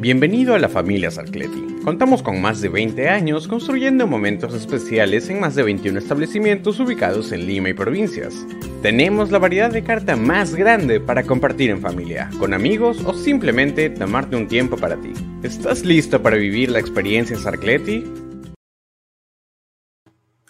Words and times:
Bienvenido 0.00 0.54
a 0.54 0.60
la 0.60 0.68
familia 0.68 1.10
Sarcleti. 1.10 1.80
Contamos 1.82 2.22
con 2.22 2.40
más 2.40 2.60
de 2.60 2.68
20 2.68 3.08
años 3.08 3.48
construyendo 3.48 4.06
momentos 4.06 4.54
especiales 4.54 5.28
en 5.28 5.40
más 5.40 5.56
de 5.56 5.64
21 5.64 5.98
establecimientos 5.98 6.78
ubicados 6.78 7.32
en 7.32 7.48
Lima 7.48 7.70
y 7.70 7.74
provincias. 7.74 8.46
Tenemos 8.80 9.32
la 9.32 9.40
variedad 9.40 9.72
de 9.72 9.82
carta 9.82 10.14
más 10.14 10.54
grande 10.54 11.00
para 11.00 11.24
compartir 11.24 11.70
en 11.70 11.80
familia, 11.80 12.30
con 12.38 12.54
amigos 12.54 13.04
o 13.04 13.12
simplemente 13.12 13.90
tomarte 13.90 14.36
un 14.36 14.46
tiempo 14.46 14.76
para 14.76 15.00
ti. 15.00 15.12
¿Estás 15.42 15.84
listo 15.84 16.22
para 16.22 16.36
vivir 16.36 16.70
la 16.70 16.78
experiencia 16.78 17.36
Sarcleti? 17.36 18.04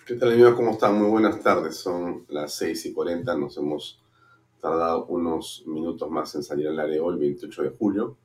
¿Qué 0.07 0.15
tal 0.17 0.33
amigos? 0.33 0.57
¿Cómo 0.57 0.73
están? 0.73 0.99
Muy 0.99 1.09
buenas 1.09 1.43
tardes. 1.43 1.79
Son 1.79 2.27
las 2.29 2.53
6 2.53 2.85
y 2.85 2.93
40. 2.93 3.35
Nos 3.39 3.57
hemos 3.57 4.03
tardado 4.61 5.07
unos 5.07 5.65
minutos 5.67 6.11
más 6.11 6.35
en 6.35 6.43
salir 6.43 6.69
al 6.69 6.79
área 6.79 7.03
hoy, 7.03 7.15
el 7.15 7.21
28 7.21 7.63
de 7.63 7.71
julio. 7.71 8.19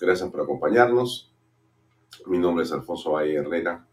Gracias 0.00 0.28
por 0.28 0.40
acompañarnos. 0.40 1.30
Mi 2.26 2.36
nombre 2.36 2.64
es 2.64 2.72
Alfonso 2.72 3.12
Valle 3.12 3.36
Herrera. 3.36 3.86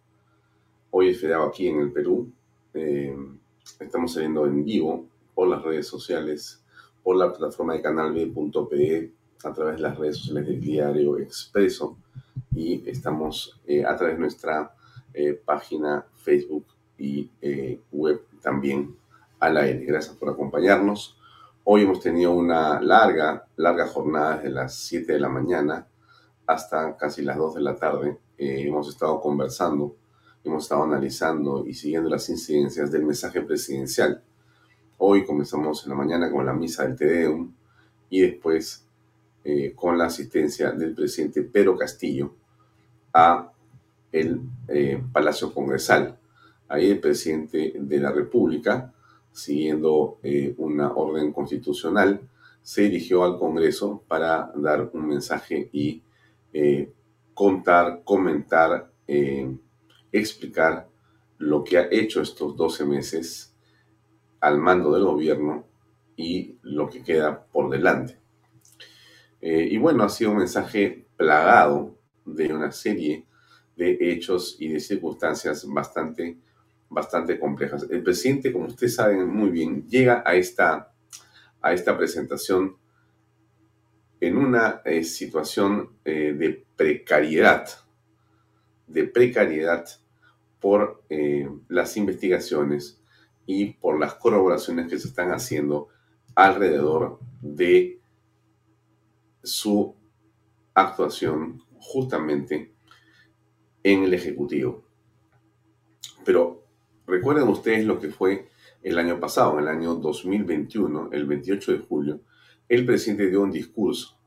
Hoy 0.90 1.10
es 1.10 1.22
feriado 1.22 1.44
aquí 1.44 1.68
en 1.68 1.80
el 1.80 1.92
Perú. 1.92 2.28
Eh, 2.74 3.16
estamos 3.80 4.14
saliendo 4.14 4.48
en 4.48 4.66
vivo 4.66 5.06
por 5.36 5.48
las 5.48 5.62
redes 5.62 5.86
sociales, 5.86 6.64
por 7.04 7.18
la 7.18 7.32
plataforma 7.32 7.74
de 7.74 7.84
canalb.pe, 7.84 9.12
a 9.44 9.54
través 9.54 9.76
de 9.76 9.82
las 9.84 9.96
redes 9.96 10.18
sociales 10.18 10.48
del 10.48 10.60
diario 10.60 11.20
Expreso 11.20 11.96
y 12.56 12.82
estamos 12.90 13.62
eh, 13.68 13.86
a 13.86 13.96
través 13.96 14.16
de 14.16 14.22
nuestra 14.22 14.74
eh, 15.14 15.34
página 15.34 16.04
Facebook 16.16 16.66
y 16.98 17.30
web 17.92 18.24
también 18.42 18.96
a 19.40 19.50
la. 19.50 19.68
Gracias 19.68 20.16
por 20.16 20.30
acompañarnos. 20.30 21.16
Hoy 21.64 21.84
hemos 21.84 22.00
tenido 22.00 22.32
una 22.32 22.82
larga, 22.82 23.46
larga 23.56 23.86
jornada 23.86 24.38
desde 24.38 24.50
las 24.50 24.76
7 24.76 25.14
de 25.14 25.20
la 25.20 25.30
mañana 25.30 25.88
hasta 26.52 26.98
casi 26.98 27.22
las 27.22 27.38
2 27.38 27.56
de 27.56 27.62
la 27.62 27.76
tarde. 27.76 28.18
Eh, 28.38 28.64
hemos 28.68 28.90
estado 28.90 29.20
conversando, 29.22 29.96
hemos 30.44 30.64
estado 30.64 30.84
analizando 30.84 31.66
y 31.66 31.74
siguiendo 31.74 32.10
las 32.10 32.30
incidencias 32.30 32.92
del 32.92 33.06
mensaje 33.06 33.42
presidencial. 33.42 34.22
Hoy 34.98 35.26
comenzamos 35.26 35.84
en 35.84 35.90
la 35.90 35.96
mañana 35.96 36.32
con 36.32 36.46
la 36.46 36.54
misa 36.54 36.84
del 36.84 36.96
Tedeum 36.96 37.54
y 38.10 38.22
después 38.22 38.86
eh, 39.44 39.74
con 39.76 39.98
la 39.98 40.06
asistencia 40.06 40.72
del 40.72 40.94
presidente 40.94 41.42
Pedro 41.42 41.78
Castillo 41.78 42.34
a 43.14 43.52
el 44.12 44.42
eh, 44.68 45.02
Palacio 45.12 45.54
Congresal. 45.54 46.18
Ahí 46.68 46.92
el 46.92 47.00
presidente 47.00 47.74
de 47.78 48.00
la 48.00 48.12
República, 48.12 48.94
siguiendo 49.32 50.20
una 50.58 50.94
orden 50.94 51.34
constitucional, 51.34 52.22
se 52.62 52.84
dirigió 52.84 53.24
al 53.24 53.38
Congreso 53.38 54.04
para 54.08 54.52
dar 54.56 54.90
un 54.94 55.08
mensaje 55.08 55.70
y 55.74 56.02
eh, 56.54 56.92
contar, 57.34 58.02
comentar, 58.04 58.92
eh, 59.08 59.50
explicar 60.12 60.88
lo 61.38 61.64
que 61.64 61.78
ha 61.78 61.88
hecho 61.90 62.22
estos 62.22 62.56
12 62.56 62.86
meses 62.86 63.56
al 64.40 64.60
mando 64.60 64.94
del 64.94 65.06
gobierno 65.06 65.66
y 66.16 66.58
lo 66.62 66.90
que 66.90 67.04
queda 67.04 67.46
por 67.46 67.70
delante. 67.70 68.18
Eh, 69.40 69.70
y 69.72 69.78
bueno, 69.78 70.04
ha 70.04 70.10
sido 70.10 70.32
un 70.32 70.38
mensaje 70.38 71.08
plagado 71.18 71.98
de 72.26 72.54
una 72.54 72.72
serie 72.72 73.26
de 73.76 73.98
hechos 74.00 74.58
y 74.60 74.68
de 74.68 74.80
circunstancias 74.80 75.66
bastante, 75.68 76.38
bastante 76.90 77.40
complejas. 77.40 77.88
El 77.90 78.04
presidente, 78.04 78.54
como 78.54 78.66
ustedes 78.66 78.96
saben 78.96 79.28
muy 79.28 79.50
bien, 79.50 79.88
llega 79.88 80.22
a 80.26 80.36
esta, 80.36 80.94
a 81.62 81.74
esta 81.74 81.98
presentación 81.98 82.78
en 84.22 84.38
una 84.38 84.82
eh, 84.86 85.04
situación 85.04 85.98
eh, 86.06 86.34
de 86.38 86.64
precariedad, 86.76 87.68
de 88.88 89.04
precariedad 89.06 89.86
por 90.60 91.04
eh, 91.10 91.50
las 91.68 91.98
investigaciones 91.98 93.02
y 93.48 93.74
por 93.74 94.00
las 94.00 94.14
corroboraciones 94.14 94.88
que 94.88 95.00
se 95.00 95.08
están 95.08 95.32
haciendo 95.32 95.88
alrededor 96.36 97.20
de 97.42 98.00
su 99.44 99.96
actuación 100.76 101.64
justamente 101.80 102.76
en 103.82 104.04
el 104.04 104.14
Ejecutivo. 104.14 104.86
Pero 106.24 106.64
recuerden 107.08 107.48
ustedes 107.48 107.86
lo 107.86 108.00
que 108.00 108.12
fue 108.12 108.50
el 108.84 109.00
año 109.00 109.20
pasado, 109.20 109.54
en 109.54 109.64
el 109.64 109.68
año 109.68 109.96
2021, 109.96 111.10
el 111.12 111.26
28 111.26 111.72
de 111.72 111.80
julio, 111.80 112.22
el 112.72 112.86
presidente 112.86 113.30
dio 113.30 113.42
un 113.42 113.52
discurso 113.52 114.18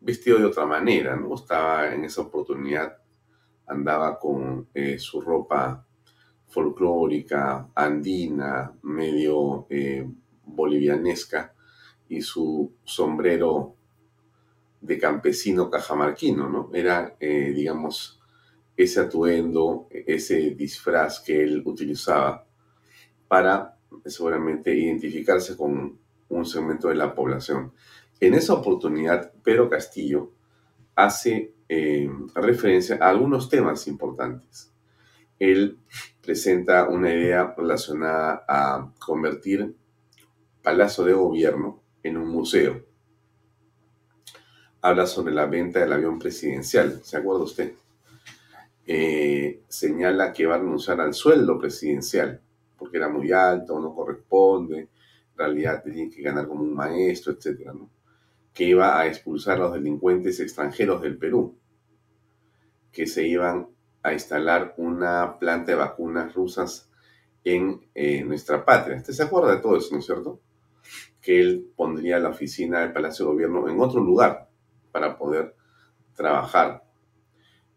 vestido 0.00 0.38
de 0.38 0.46
otra 0.46 0.64
manera, 0.64 1.14
¿no? 1.14 1.34
Estaba 1.34 1.92
en 1.92 2.06
esa 2.06 2.22
oportunidad, 2.22 2.96
andaba 3.66 4.18
con 4.18 4.68
eh, 4.72 4.98
su 4.98 5.20
ropa 5.20 5.86
folclórica, 6.48 7.68
andina, 7.74 8.72
medio 8.80 9.66
eh, 9.68 10.08
bolivianesca, 10.46 11.52
y 12.08 12.22
su 12.22 12.72
sombrero 12.82 13.74
de 14.80 14.98
campesino 14.98 15.68
cajamarquino, 15.68 16.48
¿no? 16.48 16.70
Era, 16.72 17.14
eh, 17.20 17.52
digamos, 17.54 18.22
ese 18.74 19.00
atuendo, 19.00 19.86
ese 19.90 20.52
disfraz 20.52 21.20
que 21.20 21.42
él 21.42 21.62
utilizaba 21.66 22.46
para 23.28 23.76
seguramente 24.06 24.74
identificarse 24.74 25.58
con 25.58 25.99
un 26.30 26.46
segmento 26.46 26.88
de 26.88 26.94
la 26.94 27.14
población. 27.14 27.72
En 28.20 28.34
esa 28.34 28.54
oportunidad, 28.54 29.32
Pedro 29.42 29.68
Castillo 29.68 30.32
hace 30.94 31.54
eh, 31.68 32.10
referencia 32.34 32.98
a 33.00 33.10
algunos 33.10 33.48
temas 33.48 33.86
importantes. 33.86 34.72
Él 35.38 35.78
presenta 36.20 36.88
una 36.88 37.12
idea 37.12 37.54
relacionada 37.56 38.44
a 38.48 38.92
convertir 38.98 39.74
Palacio 40.62 41.04
de 41.04 41.12
Gobierno 41.12 41.80
en 42.02 42.16
un 42.16 42.28
museo. 42.28 42.84
Habla 44.82 45.06
sobre 45.06 45.34
la 45.34 45.46
venta 45.46 45.80
del 45.80 45.92
avión 45.92 46.18
presidencial, 46.18 47.00
¿se 47.02 47.16
acuerda 47.16 47.44
usted? 47.44 47.72
Eh, 48.86 49.62
señala 49.68 50.32
que 50.32 50.46
va 50.46 50.56
a 50.56 50.58
renunciar 50.58 51.00
al 51.00 51.14
sueldo 51.14 51.58
presidencial 51.58 52.40
porque 52.80 52.96
era 52.96 53.10
muy 53.10 53.30
alto, 53.30 53.78
no 53.78 53.94
corresponde, 53.94 54.88
realidad 55.40 55.82
tenían 55.82 56.10
que 56.10 56.22
ganar 56.22 56.46
como 56.46 56.62
un 56.62 56.74
maestro, 56.74 57.32
etcétera. 57.32 57.72
Que 58.52 58.64
iba 58.64 58.98
a 58.98 59.06
expulsar 59.06 59.56
a 59.56 59.60
los 59.60 59.74
delincuentes 59.74 60.38
extranjeros 60.40 61.02
del 61.02 61.16
Perú, 61.16 61.56
que 62.92 63.06
se 63.06 63.26
iban 63.26 63.68
a 64.02 64.12
instalar 64.12 64.74
una 64.76 65.38
planta 65.38 65.72
de 65.72 65.78
vacunas 65.78 66.34
rusas 66.34 66.90
en 67.44 67.88
eh, 67.94 68.22
nuestra 68.24 68.64
patria. 68.64 68.98
¿Usted 68.98 69.12
se 69.12 69.22
acuerda 69.22 69.54
de 69.54 69.60
todo 69.60 69.76
eso, 69.76 69.88
no 69.92 69.98
es 69.98 70.06
cierto? 70.06 70.40
Que 71.20 71.40
él 71.40 71.70
pondría 71.76 72.18
la 72.18 72.30
oficina 72.30 72.80
del 72.80 72.92
Palacio 72.92 73.26
de 73.26 73.32
Gobierno 73.32 73.68
en 73.68 73.80
otro 73.80 74.02
lugar 74.02 74.48
para 74.92 75.16
poder 75.16 75.54
trabajar. 76.14 76.84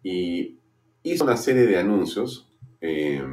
Y 0.01 0.59
hizo 1.03 1.23
una 1.23 1.37
serie 1.37 1.65
de 1.65 1.77
anuncios 1.77 2.49
eh, 2.81 3.23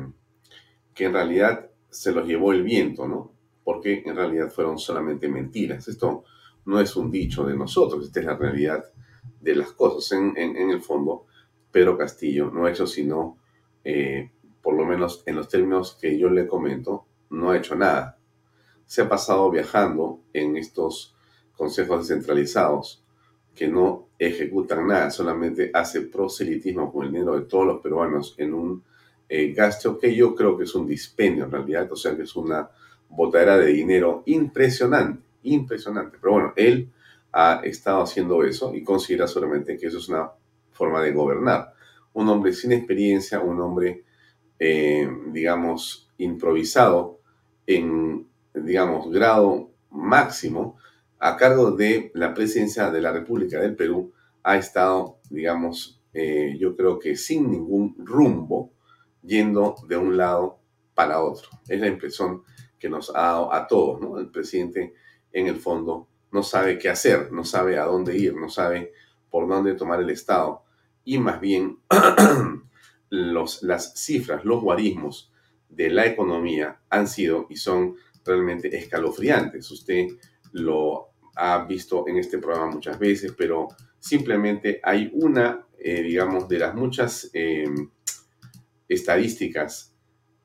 que 0.95 1.05
en 1.07 1.13
realidad 1.13 1.71
se 1.89 2.13
los 2.13 2.27
llevó 2.27 2.53
el 2.53 2.63
viento, 2.63 3.09
¿no? 3.09 3.33
Porque 3.65 4.03
en 4.05 4.17
realidad 4.17 4.51
fueron 4.51 4.79
solamente 4.79 5.29
mentiras. 5.29 5.89
Esto 5.89 6.25
no 6.67 6.81
es 6.81 6.97
un 6.97 7.11
dicho 7.11 7.45
de 7.45 7.57
nosotros, 7.57 8.07
esta 8.07 8.21
es 8.21 8.27
la 8.27 8.37
realidad 8.37 8.85
de 9.41 9.55
las 9.55 9.73
cosas. 9.73 10.13
En, 10.13 10.37
el 10.37 10.81
fondo, 10.81 11.27
Pedro 11.71 11.97
Castillo 11.97 12.51
no 12.51 12.67
ha 12.67 12.71
hecho 12.71 12.87
sino, 12.87 13.39
eh, 13.85 14.31
por 14.63 14.75
lo 14.75 14.85
menos 14.85 15.23
en 15.27 15.37
los 15.37 15.49
términos 15.49 15.97
que 16.01 16.19
yo 16.19 16.29
le 16.31 16.47
comento, 16.47 17.07
no 17.31 17.51
ha 17.51 17.57
hecho 17.57 17.75
nada. 17.77 18.19
Se 18.87 19.03
ha 19.03 19.09
pasado 19.09 19.51
viajando 19.51 20.21
en 20.33 20.57
estos 20.57 21.15
consejos 21.57 22.09
descentralizados 22.09 23.05
que 23.55 23.69
no 23.69 24.09
ejecutan 24.19 24.87
nada, 24.87 25.11
solamente 25.11 25.71
hace 25.75 26.03
proselitismo 26.03 26.93
con 26.93 27.07
el 27.07 27.13
dinero 27.13 27.39
de 27.39 27.47
todos 27.47 27.67
los 27.67 27.81
peruanos 27.81 28.35
en 28.39 28.55
un 28.55 28.85
eh, 29.29 29.53
gasto 29.53 29.99
que 29.99 30.15
yo 30.15 30.35
creo 30.35 30.57
que 30.57 30.65
es 30.65 30.75
un 30.75 30.87
dispendio 30.87 31.45
en 31.45 31.51
realidad, 31.51 31.91
o 31.93 31.97
sea 31.97 32.17
que 32.17 32.23
es 32.23 32.35
una 32.37 32.71
botadera 33.11 33.59
de 33.59 33.67
dinero 33.67 34.23
impresionante, 34.27 35.23
impresionante. 35.43 36.19
Pero 36.21 36.33
bueno, 36.33 36.53
él 36.57 36.91
ha 37.33 37.61
estado 37.65 38.03
haciendo 38.03 38.43
eso 38.45 38.75
y 38.75 38.83
considera 38.83 39.27
solamente 39.27 39.77
que 39.77 39.87
eso 39.87 39.99
es 39.99 40.09
una 40.09 40.31
forma 40.73 41.03
de 41.03 41.13
gobernar. 41.13 41.75
Un 42.13 42.29
hombre 42.29 42.53
sin 42.53 42.73
experiencia, 42.73 43.41
un 43.41 43.61
hombre, 43.61 44.05
eh, 44.59 45.09
digamos, 45.27 46.11
improvisado 46.19 47.21
en, 47.67 48.27
digamos, 48.55 49.11
grado 49.11 49.71
máximo 49.91 50.77
a 51.19 51.37
cargo 51.37 51.73
de 51.73 52.11
la 52.15 52.33
presidencia 52.35 52.91
de 52.91 53.01
la 53.01 53.13
República 53.13 53.61
del 53.61 53.77
Perú, 53.77 54.13
ha 54.43 54.57
estado, 54.57 55.19
digamos, 55.29 56.01
eh, 56.13 56.57
yo 56.59 56.75
creo 56.75 56.99
que 56.99 57.17
sin 57.17 57.51
ningún 57.51 57.95
rumbo, 57.99 58.73
yendo 59.23 59.77
de 59.87 59.97
un 59.97 60.17
lado 60.17 60.59
para 60.95 61.23
otro. 61.23 61.51
Es 61.69 61.79
la 61.79 61.89
impresión 61.89 62.43
que 62.81 62.89
nos 62.89 63.11
ha 63.11 63.21
dado 63.21 63.55
a 63.55 63.69
todos, 63.69 64.01
¿no? 64.01 64.19
El 64.19 64.31
presidente, 64.31 64.95
en 65.33 65.47
el 65.47 65.57
fondo, 65.57 66.09
no 66.33 66.43
sabe 66.43 66.79
qué 66.79 66.89
hacer, 66.89 67.31
no 67.31 67.45
sabe 67.45 67.79
a 67.79 67.85
dónde 67.85 68.17
ir, 68.17 68.35
no 68.35 68.49
sabe 68.49 68.93
por 69.31 69.47
dónde 69.47 69.75
tomar 69.75 70.01
el 70.01 70.11
Estado. 70.11 70.65
Y 71.05 71.19
más 71.19 71.41
bien, 71.41 71.79
las 73.11 73.95
cifras, 73.95 74.45
los 74.45 74.63
guarismos 74.63 75.33
de 75.69 75.91
la 75.91 76.07
economía 76.07 76.81
han 76.89 77.07
sido 77.07 77.47
y 77.51 77.57
son 77.57 77.97
realmente 78.25 78.77
escalofriantes. 78.77 79.71
Usted 79.71 80.09
lo 80.53 81.11
ha 81.37 81.65
visto 81.65 82.07
en 82.09 82.17
este 82.17 82.39
programa 82.39 82.73
muchas 82.73 82.99
veces, 82.99 83.35
pero 83.37 83.69
simplemente 83.99 84.81
hay 84.83 85.11
una, 85.15 85.67
eh, 85.79 86.03
digamos, 86.03 86.49
de 86.49 86.59
las 86.59 86.75
muchas 86.75 87.31
em, 87.33 87.91
estadísticas 88.89 89.90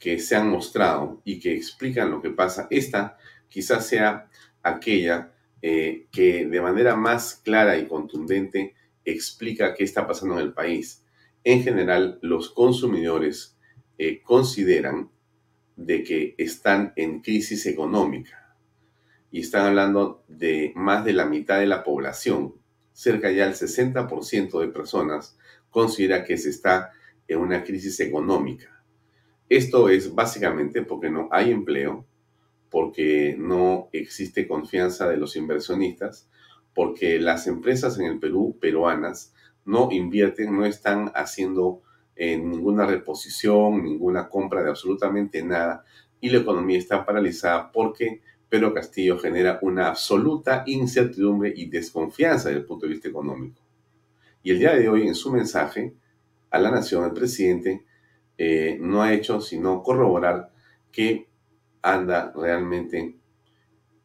que 0.05 0.19
se 0.19 0.35
han 0.35 0.51
mostrado 0.51 1.19
y 1.25 1.39
que 1.39 1.55
explican 1.55 2.11
lo 2.11 2.21
que 2.21 2.29
pasa. 2.29 2.67
Esta 2.69 3.17
quizás 3.49 3.87
sea 3.87 4.29
aquella 4.61 5.33
eh, 5.63 6.05
que 6.11 6.45
de 6.45 6.61
manera 6.61 6.95
más 6.95 7.41
clara 7.43 7.75
y 7.75 7.87
contundente 7.87 8.75
explica 9.03 9.73
qué 9.73 9.83
está 9.83 10.05
pasando 10.05 10.35
en 10.35 10.41
el 10.41 10.53
país. 10.53 11.03
En 11.43 11.63
general, 11.63 12.19
los 12.21 12.51
consumidores 12.51 13.57
eh, 13.97 14.21
consideran 14.21 15.09
de 15.75 16.03
que 16.03 16.35
están 16.37 16.93
en 16.97 17.21
crisis 17.21 17.65
económica 17.65 18.55
y 19.31 19.39
están 19.39 19.65
hablando 19.65 20.23
de 20.27 20.71
más 20.75 21.03
de 21.03 21.13
la 21.13 21.25
mitad 21.25 21.59
de 21.59 21.65
la 21.65 21.83
población. 21.83 22.53
Cerca 22.93 23.31
ya 23.31 23.45
del 23.45 23.55
60% 23.55 24.61
de 24.61 24.67
personas 24.67 25.35
considera 25.71 26.23
que 26.23 26.37
se 26.37 26.51
está 26.51 26.91
en 27.27 27.39
una 27.39 27.63
crisis 27.63 27.99
económica. 28.01 28.74
Esto 29.49 29.89
es 29.89 30.13
básicamente 30.15 30.81
porque 30.81 31.09
no 31.09 31.29
hay 31.31 31.51
empleo, 31.51 32.05
porque 32.69 33.35
no 33.37 33.89
existe 33.91 34.47
confianza 34.47 35.07
de 35.07 35.17
los 35.17 35.35
inversionistas, 35.35 36.29
porque 36.73 37.19
las 37.19 37.47
empresas 37.47 37.99
en 37.99 38.05
el 38.05 38.19
Perú, 38.19 38.57
peruanas, 38.59 39.33
no 39.65 39.89
invierten, 39.91 40.55
no 40.55 40.65
están 40.65 41.11
haciendo 41.15 41.81
eh, 42.15 42.37
ninguna 42.37 42.85
reposición, 42.85 43.83
ninguna 43.83 44.29
compra 44.29 44.63
de 44.63 44.69
absolutamente 44.69 45.43
nada, 45.43 45.85
y 46.19 46.29
la 46.29 46.39
economía 46.39 46.77
está 46.77 47.05
paralizada 47.05 47.71
porque 47.71 48.21
Pedro 48.49 48.73
Castillo 48.73 49.17
genera 49.19 49.59
una 49.61 49.87
absoluta 49.87 50.63
incertidumbre 50.65 51.53
y 51.55 51.69
desconfianza 51.69 52.49
desde 52.49 52.61
el 52.61 52.65
punto 52.65 52.85
de 52.85 52.93
vista 52.93 53.09
económico. 53.09 53.61
Y 54.41 54.51
el 54.51 54.59
día 54.59 54.75
de 54.75 54.87
hoy, 54.87 55.07
en 55.07 55.15
su 55.15 55.31
mensaje 55.31 55.93
a 56.49 56.59
la 56.59 56.71
nación, 56.71 57.03
el 57.03 57.13
presidente 57.13 57.85
eh, 58.37 58.77
no 58.81 59.01
ha 59.01 59.13
hecho 59.13 59.39
sino 59.39 59.81
corroborar 59.81 60.51
que 60.91 61.27
anda 61.81 62.33
realmente 62.35 63.15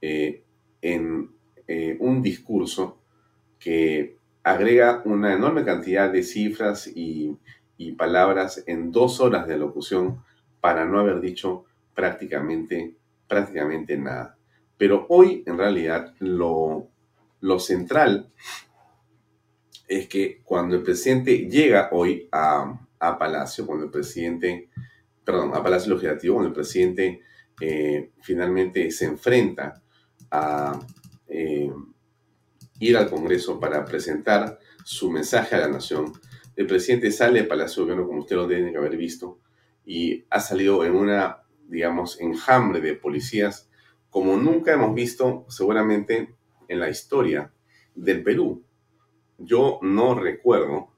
eh, 0.00 0.44
en 0.82 1.30
eh, 1.66 1.96
un 2.00 2.22
discurso 2.22 3.00
que 3.58 4.16
agrega 4.42 5.02
una 5.04 5.34
enorme 5.34 5.64
cantidad 5.64 6.10
de 6.10 6.22
cifras 6.22 6.86
y, 6.86 7.36
palabras 7.96 8.62
en 8.66 8.92
dos 8.92 9.20
horas 9.20 9.46
de 9.46 9.56
locución 9.56 10.22
para 10.60 10.84
no 10.84 11.00
haber 11.00 11.18
dicho 11.20 11.64
prácticamente, 11.94 12.94
prácticamente 13.26 13.96
nada. 13.96 14.36
Pero 14.76 15.06
hoy, 15.08 15.42
en 15.46 15.56
realidad, 15.56 16.14
lo, 16.18 16.88
lo 17.40 17.58
central 17.58 18.30
es 19.88 20.08
que 20.08 20.40
cuando 20.44 20.76
el 20.76 20.82
presidente 20.82 21.48
llega 21.48 21.88
hoy 21.92 22.28
a, 22.32 22.78
a 23.00 23.18
Palacio, 23.18 23.66
cuando 23.66 23.86
el 23.86 23.90
presidente, 23.90 24.68
perdón, 25.24 25.52
a 25.54 25.62
Palacio 25.62 25.94
Legislativo, 25.94 26.34
cuando 26.34 26.48
el 26.48 26.54
presidente 26.54 27.22
eh, 27.60 28.12
finalmente 28.20 28.90
se 28.90 29.06
enfrenta 29.06 29.82
a 30.30 30.78
eh, 31.28 31.72
ir 32.78 32.96
al 32.96 33.10
Congreso 33.10 33.58
para 33.58 33.84
presentar 33.84 34.58
su 34.84 35.10
mensaje 35.10 35.56
a 35.56 35.60
la 35.60 35.68
nación. 35.68 36.12
El 36.56 36.66
presidente 36.66 37.10
sale 37.10 37.42
de 37.42 37.48
Palacio 37.48 37.82
Gobierno, 37.82 38.06
como 38.06 38.20
usted 38.20 38.36
lo 38.36 38.46
debe 38.46 38.76
haber 38.76 38.96
visto, 38.96 39.40
y 39.84 40.24
ha 40.30 40.40
salido 40.40 40.84
en 40.84 40.94
una, 40.94 41.42
digamos, 41.68 42.20
enjambre 42.20 42.80
de 42.80 42.94
policías 42.94 43.70
como 44.10 44.36
nunca 44.36 44.72
hemos 44.72 44.92
visto 44.94 45.46
seguramente 45.48 46.34
en 46.68 46.80
la 46.80 46.90
historia 46.90 47.52
del 47.94 48.22
Perú. 48.22 48.64
Yo 49.38 49.78
no 49.82 50.14
recuerdo 50.14 50.92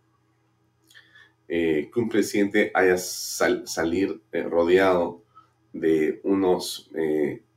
eh, 1.54 1.90
que 1.92 2.00
un 2.00 2.08
presidente 2.08 2.70
haya 2.72 2.96
salido 2.96 3.66
salir 3.66 4.22
rodeado 4.48 5.22
de 5.74 6.18
unos 6.24 6.90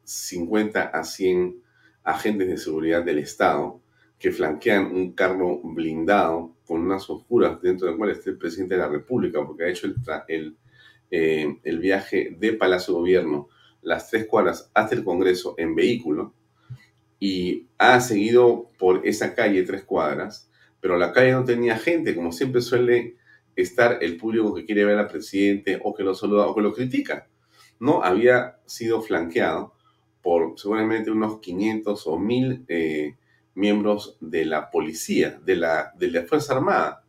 50 0.03 0.83
eh, 0.83 0.89
a 0.91 1.01
100 1.05 1.63
agentes 2.03 2.45
de 2.49 2.57
seguridad 2.57 3.05
del 3.05 3.19
Estado 3.19 3.79
que 4.19 4.33
flanquean 4.33 4.87
un 4.87 5.13
carro 5.13 5.61
blindado 5.63 6.53
con 6.65 6.81
unas 6.81 7.09
oscuras 7.09 7.61
dentro 7.61 7.87
del 7.87 7.95
cual 7.95 8.09
está 8.09 8.31
el 8.31 8.37
presidente 8.37 8.75
de 8.75 8.81
la 8.81 8.89
República, 8.89 9.45
porque 9.45 9.63
ha 9.63 9.69
hecho 9.69 9.87
el, 9.87 9.95
el, 10.27 10.57
eh, 11.09 11.57
el 11.63 11.79
viaje 11.79 12.35
de 12.37 12.51
Palacio 12.51 12.95
Gobierno 12.95 13.47
las 13.81 14.09
tres 14.09 14.25
cuadras 14.25 14.69
hasta 14.73 14.93
el 14.93 15.05
Congreso 15.05 15.55
en 15.57 15.73
vehículo 15.73 16.33
y 17.17 17.67
ha 17.77 18.01
seguido 18.01 18.69
por 18.77 19.07
esa 19.07 19.33
calle 19.33 19.63
tres 19.63 19.85
cuadras, 19.85 20.51
pero 20.81 20.97
la 20.97 21.13
calle 21.13 21.31
no 21.31 21.45
tenía 21.45 21.77
gente, 21.77 22.13
como 22.13 22.33
siempre 22.33 22.59
suele 22.59 23.15
estar 23.55 23.99
el 24.01 24.17
público 24.17 24.53
que 24.53 24.65
quiere 24.65 24.85
ver 24.85 24.97
al 24.97 25.07
presidente 25.07 25.79
o 25.83 25.93
que 25.93 26.03
lo 26.03 26.13
saluda 26.13 26.47
o 26.47 26.55
que 26.55 26.61
lo 26.61 26.73
critica 26.73 27.27
no 27.79 28.03
había 28.03 28.59
sido 28.65 29.01
flanqueado 29.01 29.73
por 30.21 30.57
seguramente 30.57 31.11
unos 31.11 31.39
500 31.39 32.07
o 32.07 32.17
1000 32.17 32.65
eh, 32.67 33.15
miembros 33.53 34.17
de 34.19 34.45
la 34.45 34.69
policía, 34.69 35.39
de 35.43 35.55
la, 35.55 35.93
de 35.97 36.09
la 36.09 36.23
Fuerza 36.23 36.55
Armada, 36.55 37.03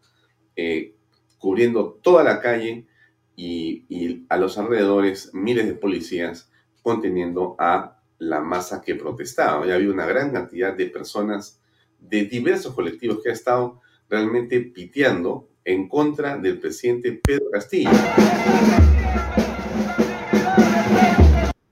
eh, 0.55 0.95
cubriendo 1.39 1.99
toda 2.03 2.23
la 2.23 2.41
calle 2.41 2.87
y, 3.35 4.25
a 4.29 4.37
los 4.37 4.59
alrededores 4.59 5.35
miles 5.35 5.67
de 5.67 5.75
policías 5.75 6.51
conteniendo 6.83 7.57
a 7.59 8.01
la 8.19 8.41
masa 8.41 8.81
que 8.81 8.95
protestaba. 8.95 9.67
Ya 9.67 9.75
había 9.75 9.91
una 9.91 10.07
gran 10.07 10.33
cantidad 10.33 10.75
de 10.75 10.87
personas 10.87 11.61
de 11.99 12.25
diversos 12.25 12.75
colectivos 12.75 13.23
que 13.23 13.31
ha 13.31 13.33
estado 13.33 13.81
realmente 14.09 14.61
piteando 14.61 15.49
en 15.67 15.89
contra 15.89 16.39
del 16.39 16.59
presidente 16.59 17.21
Pedro 17.23 17.51
Castillo. 17.53 17.91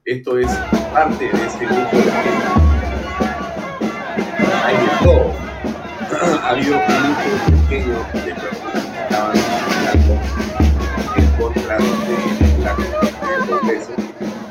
Esto 0.05 0.39
es 0.39 0.51
parte 0.93 1.25
de 1.25 1.47
este 1.47 1.65
grupo 1.65 1.97
Hay 4.65 4.77
de 4.77 4.89
todo. 5.03 5.33
ha 6.43 6.51
habido 6.51 6.77
un 6.77 6.87
grupo 6.87 7.63
pequeño 7.63 7.99
de 8.13 8.35
personas 8.35 8.85
que 8.85 9.03
estaban 9.05 9.37
en 11.17 11.27
contra 11.41 11.79
de 11.79 12.65
la 12.65 12.75
del 12.75 13.49
Congreso, 13.49 13.93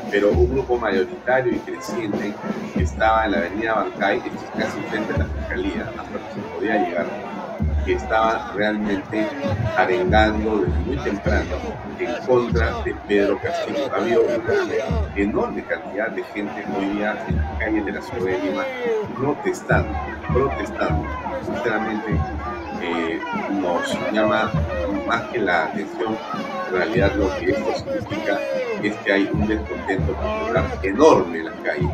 pero 0.09 0.31
un 0.31 0.51
grupo 0.51 0.77
mayoritario 0.77 1.53
y 1.53 1.59
creciente 1.59 2.33
que 2.73 2.83
estaba 2.83 3.25
en 3.25 3.31
la 3.31 3.37
avenida 3.39 3.73
Bancay, 3.73 4.19
esto 4.19 4.29
es 4.29 4.63
casi 4.63 4.79
frente 4.89 5.13
a 5.13 5.17
la 5.17 5.25
fiscalía, 5.25 5.93
hasta 5.97 6.29
que 6.29 6.33
se 6.33 6.39
podía 6.55 6.77
llegar 6.77 7.32
que 7.85 7.93
estaba 7.93 8.51
realmente 8.53 9.27
arengando 9.77 10.61
desde 10.61 10.79
muy 10.79 10.97
temprano 10.97 11.55
en 11.99 12.25
contra 12.25 12.81
de 12.83 12.95
Pedro 13.07 13.39
Castillo. 13.39 13.93
Ha 13.93 13.97
habido 13.97 14.23
una 14.23 14.53
enorme 15.15 15.63
cantidad 15.65 16.09
de 16.11 16.23
gente 16.23 16.65
hoy 16.75 16.89
día 16.89 17.23
en 17.27 17.37
las 17.37 17.59
calles 17.59 17.85
de 17.85 17.91
la 17.91 18.01
ciudad 18.01 18.25
de 18.25 18.39
Lima 18.39 18.65
protestando, 19.15 19.99
protestando. 20.31 21.09
Sinceramente, 21.41 22.23
nos 23.61 24.11
llama 24.11 24.51
más 25.07 25.23
que 25.29 25.39
la 25.39 25.65
atención, 25.65 26.17
en 26.67 26.75
realidad 26.75 27.13
lo 27.15 27.35
que 27.37 27.51
esto 27.51 27.73
significa 27.75 28.39
es 28.81 28.95
que 28.97 29.13
hay 29.13 29.29
un 29.31 29.47
descontento 29.47 30.13
popular 30.13 30.79
enorme 30.83 31.39
en 31.39 31.45
las 31.45 31.55
calles. 31.61 31.89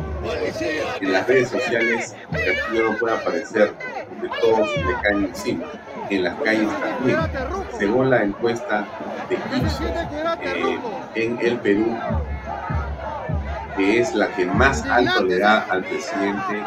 En 1.00 1.12
las 1.12 1.26
redes 1.26 1.48
sociales, 1.48 2.16
Castillo 2.30 2.92
no 2.92 2.98
puede 2.98 3.14
aparecer 3.14 3.74
de 4.20 4.28
todos 4.40 4.68
le 4.76 4.94
caen 5.02 5.24
encima. 5.24 5.66
En 6.08 6.24
las 6.24 6.34
calles 6.40 6.68
también. 6.80 7.18
Según 7.78 8.10
la 8.10 8.24
encuesta 8.24 8.86
de 9.28 9.36
Ipsos, 9.56 9.80
eh, 10.42 10.78
en 11.14 11.38
el 11.40 11.58
Perú, 11.58 11.96
que 13.76 14.00
es 14.00 14.14
la 14.14 14.28
que 14.28 14.46
más 14.46 14.84
alto 14.84 15.22
le 15.22 15.38
da 15.38 15.66
al 15.70 15.84
presidente 15.84 16.62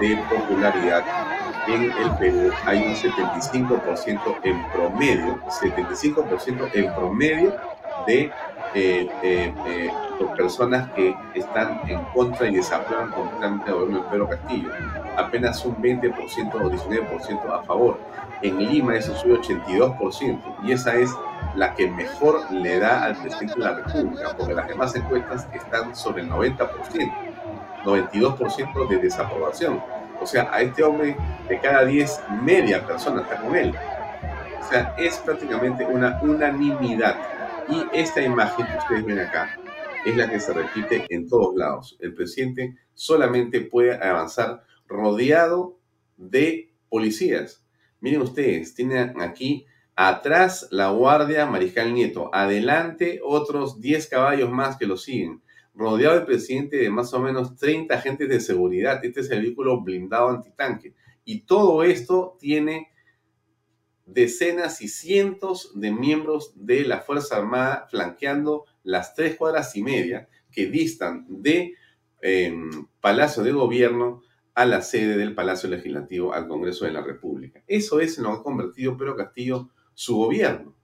de 0.00 0.16
popularidad, 0.30 1.04
en 1.68 1.82
el 1.82 2.10
Perú 2.18 2.50
hay 2.64 2.82
un 2.82 2.94
75% 2.94 4.20
en 4.42 4.70
promedio, 4.70 5.40
75% 5.46 6.70
en 6.74 6.94
promedio 6.94 7.56
de 8.06 8.32
eh, 8.74 9.90
personas 10.36 10.90
que 10.92 11.14
están 11.34 11.80
en 11.88 12.02
contra 12.14 12.48
y 12.48 12.56
desaprueban 12.56 13.10
completamente 13.10 13.70
al 13.70 13.76
gobierno 13.76 14.02
de 14.02 14.10
Pedro 14.10 14.28
Castillo. 14.28 14.70
Apenas 15.16 15.64
un 15.64 15.76
20% 15.76 16.54
o 16.54 16.70
19% 16.70 17.52
a 17.52 17.62
favor. 17.62 17.98
En 18.42 18.58
Lima 18.58 18.96
eso 18.96 19.14
sube 19.14 19.38
82% 19.40 20.38
y 20.64 20.72
esa 20.72 20.96
es 20.96 21.10
la 21.54 21.74
que 21.74 21.88
mejor 21.88 22.50
le 22.50 22.78
da 22.78 23.04
al 23.04 23.16
presidente 23.16 23.54
de 23.54 23.60
la 23.60 23.74
República, 23.74 24.34
porque 24.36 24.54
las 24.54 24.66
demás 24.66 24.94
encuestas 24.96 25.46
están 25.52 25.94
sobre 25.94 26.22
el 26.22 26.30
90%, 26.30 26.68
92% 27.84 28.88
de 28.88 28.96
desaprobación. 28.96 29.80
O 30.20 30.26
sea, 30.26 30.48
a 30.52 30.62
este 30.62 30.82
hombre 30.82 31.16
de 31.48 31.60
cada 31.60 31.84
10, 31.84 32.20
media 32.42 32.86
persona 32.86 33.22
está 33.22 33.40
con 33.40 33.56
él. 33.56 33.74
O 34.60 34.68
sea, 34.68 34.94
es 34.98 35.18
prácticamente 35.18 35.84
una 35.84 36.20
unanimidad. 36.22 37.16
Y 37.68 37.84
esta 37.92 38.22
imagen 38.22 38.66
que 38.66 38.78
ustedes 38.78 39.04
ven 39.04 39.18
acá 39.20 39.58
es 40.04 40.16
la 40.16 40.28
que 40.28 40.40
se 40.40 40.52
repite 40.52 41.06
en 41.10 41.28
todos 41.28 41.54
lados. 41.54 41.96
El 42.00 42.14
presidente 42.14 42.76
solamente 42.94 43.60
puede 43.60 43.94
avanzar 43.94 44.64
rodeado 44.86 45.78
de 46.16 46.72
policías. 46.88 47.64
Miren 48.00 48.22
ustedes, 48.22 48.74
tienen 48.74 49.20
aquí 49.20 49.66
atrás 49.94 50.68
la 50.70 50.90
guardia 50.90 51.46
Mariscal 51.46 51.94
Nieto, 51.94 52.30
adelante 52.32 53.20
otros 53.24 53.80
10 53.80 54.08
caballos 54.08 54.50
más 54.50 54.76
que 54.76 54.86
lo 54.86 54.96
siguen 54.96 55.42
rodeado 55.74 56.16
del 56.16 56.26
presidente 56.26 56.76
de 56.76 56.90
más 56.90 57.12
o 57.14 57.20
menos 57.20 57.56
30 57.56 57.94
agentes 57.94 58.28
de 58.28 58.40
seguridad. 58.40 59.04
Este 59.04 59.20
es 59.20 59.30
el 59.30 59.42
vehículo 59.42 59.80
blindado 59.80 60.28
antitanque. 60.28 60.94
Y 61.24 61.40
todo 61.40 61.82
esto 61.82 62.36
tiene 62.38 62.88
decenas 64.04 64.82
y 64.82 64.88
cientos 64.88 65.72
de 65.74 65.92
miembros 65.92 66.52
de 66.54 66.84
la 66.84 67.00
Fuerza 67.00 67.36
Armada 67.36 67.86
flanqueando 67.88 68.64
las 68.82 69.14
tres 69.14 69.36
cuadras 69.36 69.74
y 69.76 69.82
media 69.82 70.28
que 70.50 70.66
distan 70.66 71.24
de 71.28 71.74
em, 72.20 72.70
Palacio 73.00 73.42
de 73.42 73.52
Gobierno 73.52 74.22
a 74.54 74.66
la 74.66 74.82
sede 74.82 75.16
del 75.16 75.34
Palacio 75.34 75.68
Legislativo, 75.68 76.34
al 76.34 76.46
Congreso 76.46 76.84
de 76.84 76.92
la 76.92 77.00
República. 77.00 77.62
Eso 77.66 78.00
es 78.00 78.18
lo 78.18 78.30
que 78.30 78.36
ha 78.40 78.42
convertido 78.42 78.96
Pedro 78.96 79.16
Castillo 79.16 79.70
su 79.94 80.16
gobierno. 80.16 80.74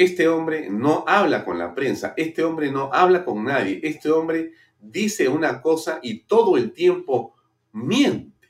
Este 0.00 0.28
hombre 0.28 0.70
no 0.70 1.04
habla 1.06 1.44
con 1.44 1.58
la 1.58 1.74
prensa, 1.74 2.14
este 2.16 2.42
hombre 2.42 2.72
no 2.72 2.88
habla 2.90 3.22
con 3.22 3.44
nadie, 3.44 3.80
este 3.82 4.10
hombre 4.10 4.52
dice 4.80 5.28
una 5.28 5.60
cosa 5.60 6.00
y 6.02 6.20
todo 6.20 6.56
el 6.56 6.72
tiempo 6.72 7.34
miente. 7.72 8.48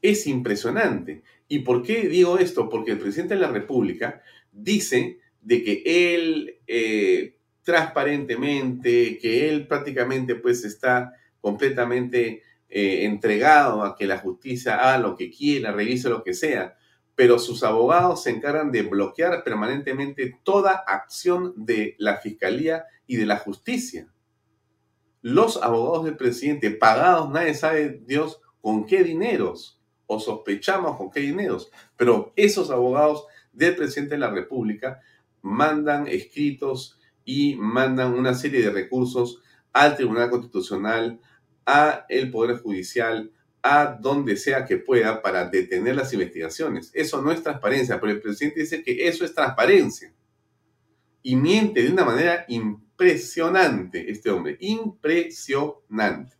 Es 0.00 0.28
impresionante. 0.28 1.24
¿Y 1.48 1.58
por 1.58 1.82
qué 1.82 2.06
digo 2.06 2.38
esto? 2.38 2.68
Porque 2.68 2.92
el 2.92 3.00
presidente 3.00 3.34
de 3.34 3.40
la 3.40 3.50
República 3.50 4.22
dice 4.52 5.18
de 5.40 5.64
que 5.64 5.82
él 6.14 6.60
eh, 6.68 7.38
transparentemente, 7.64 9.18
que 9.18 9.48
él 9.48 9.66
prácticamente 9.66 10.36
pues 10.36 10.64
está 10.64 11.14
completamente 11.40 12.44
eh, 12.68 13.06
entregado 13.06 13.82
a 13.82 13.96
que 13.96 14.06
la 14.06 14.18
justicia 14.18 14.76
haga 14.76 14.98
lo 14.98 15.16
que 15.16 15.32
quiera, 15.32 15.72
revise 15.72 16.08
lo 16.08 16.22
que 16.22 16.32
sea 16.32 16.76
pero 17.14 17.38
sus 17.38 17.62
abogados 17.62 18.22
se 18.22 18.30
encargan 18.30 18.72
de 18.72 18.82
bloquear 18.82 19.44
permanentemente 19.44 20.38
toda 20.42 20.82
acción 20.86 21.52
de 21.56 21.94
la 21.98 22.16
Fiscalía 22.16 22.84
y 23.06 23.16
de 23.16 23.26
la 23.26 23.36
justicia. 23.36 24.08
Los 25.20 25.62
abogados 25.62 26.04
del 26.04 26.16
presidente, 26.16 26.70
pagados, 26.70 27.30
nadie 27.30 27.54
sabe 27.54 28.02
Dios 28.06 28.40
con 28.60 28.86
qué 28.86 29.04
dineros, 29.04 29.80
o 30.06 30.18
sospechamos 30.18 30.96
con 30.96 31.10
qué 31.10 31.20
dineros, 31.20 31.70
pero 31.96 32.32
esos 32.36 32.70
abogados 32.70 33.26
del 33.52 33.76
presidente 33.76 34.14
de 34.14 34.20
la 34.20 34.30
República 34.30 35.00
mandan 35.42 36.06
escritos 36.06 36.98
y 37.24 37.56
mandan 37.56 38.14
una 38.14 38.34
serie 38.34 38.62
de 38.62 38.70
recursos 38.70 39.42
al 39.72 39.96
Tribunal 39.96 40.30
Constitucional, 40.30 41.20
a 41.66 42.06
el 42.08 42.30
Poder 42.30 42.58
Judicial, 42.58 43.30
a 43.62 43.86
donde 43.86 44.36
sea 44.36 44.64
que 44.64 44.76
pueda 44.76 45.22
para 45.22 45.48
detener 45.48 45.94
las 45.94 46.12
investigaciones. 46.12 46.90
Eso 46.92 47.22
no 47.22 47.30
es 47.30 47.42
transparencia, 47.42 48.00
pero 48.00 48.12
el 48.12 48.20
presidente 48.20 48.60
dice 48.60 48.82
que 48.82 49.06
eso 49.06 49.24
es 49.24 49.34
transparencia. 49.34 50.12
Y 51.22 51.36
miente 51.36 51.82
de 51.82 51.92
una 51.92 52.04
manera 52.04 52.44
impresionante 52.48 54.10
este 54.10 54.30
hombre, 54.30 54.56
impresionante. 54.60 56.36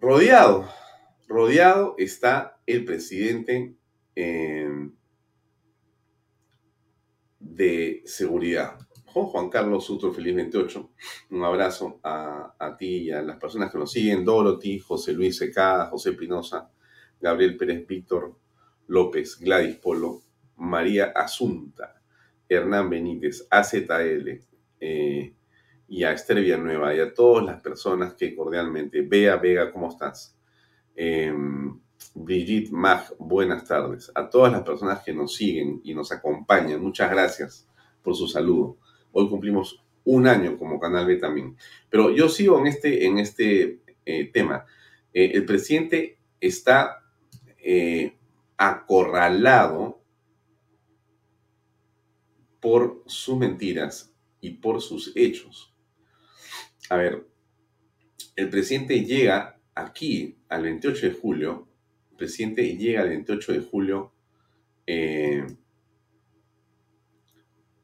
Rodeado, 0.00 0.68
rodeado 1.28 1.94
está 1.96 2.60
el 2.66 2.84
presidente 2.84 3.76
eh, 4.16 4.90
de 7.38 8.02
seguridad. 8.04 8.78
Juan 9.12 9.50
Carlos 9.50 9.84
Sutro 9.84 10.12
Feliz 10.12 10.34
28. 10.34 10.90
Un 11.30 11.44
abrazo 11.44 12.00
a, 12.02 12.76
ti 12.78 13.04
y 13.04 13.10
a 13.10 13.22
las 13.22 13.36
personas 13.36 13.70
que 13.70 13.78
nos 13.78 13.92
siguen, 13.92 14.24
Dorothy, 14.24 14.78
José 14.78 15.12
Luis 15.12 15.36
Secada, 15.36 15.86
José 15.86 16.12
Pinoza, 16.12 16.70
Gabriel 17.20 17.56
Pérez 17.56 17.86
Víctor 17.86 18.34
López, 18.86 19.38
Gladys 19.38 19.76
Polo, 19.76 20.22
María 20.56 21.12
Asunta, 21.14 22.00
Hernán 22.48 22.90
Benítez, 22.90 23.46
AZL, 23.50 24.40
eh, 24.80 25.34
y 25.88 26.04
a 26.04 26.12
Esther 26.12 26.40
Villanueva 26.40 26.94
y 26.94 27.00
a 27.00 27.12
todas 27.12 27.44
las 27.44 27.60
personas 27.60 28.14
que 28.14 28.34
cordialmente, 28.34 29.02
Bea 29.02 29.36
Vega, 29.36 29.70
¿cómo 29.70 29.90
estás? 29.90 30.34
Em, 30.96 31.78
Brigitte 32.14 32.72
Mag, 32.72 33.14
buenas 33.18 33.66
tardes. 33.66 34.10
A 34.14 34.28
todas 34.28 34.50
las 34.52 34.62
personas 34.62 35.02
que 35.04 35.12
nos 35.12 35.34
siguen 35.34 35.80
y 35.84 35.94
nos 35.94 36.10
acompañan, 36.10 36.82
muchas 36.82 37.10
gracias 37.10 37.68
por 38.02 38.16
su 38.16 38.26
saludo. 38.26 38.78
Hoy 39.12 39.28
cumplimos 39.28 39.84
un 40.04 40.26
año 40.26 40.58
como 40.58 40.80
Canal 40.80 41.06
B 41.06 41.16
también. 41.16 41.56
Pero 41.88 42.10
yo 42.10 42.28
sigo 42.28 42.58
en 42.58 42.66
este, 42.66 43.06
en 43.06 43.18
este 43.18 43.80
eh, 44.04 44.24
tema. 44.32 44.66
Eh, 45.12 45.32
el 45.34 45.44
presidente 45.44 46.18
está 46.40 47.04
eh, 47.58 48.16
acorralado 48.56 50.02
por 52.60 53.02
sus 53.06 53.36
mentiras 53.36 54.14
y 54.40 54.50
por 54.50 54.80
sus 54.80 55.12
hechos. 55.14 55.74
A 56.88 56.96
ver, 56.96 57.26
el 58.36 58.48
presidente 58.48 59.04
llega 59.04 59.60
aquí 59.74 60.38
al 60.48 60.62
28 60.62 61.08
de 61.08 61.12
julio, 61.12 61.68
el 62.10 62.16
presidente 62.16 62.76
llega 62.76 63.02
al 63.02 63.08
28 63.08 63.52
de 63.52 63.60
julio 63.60 64.12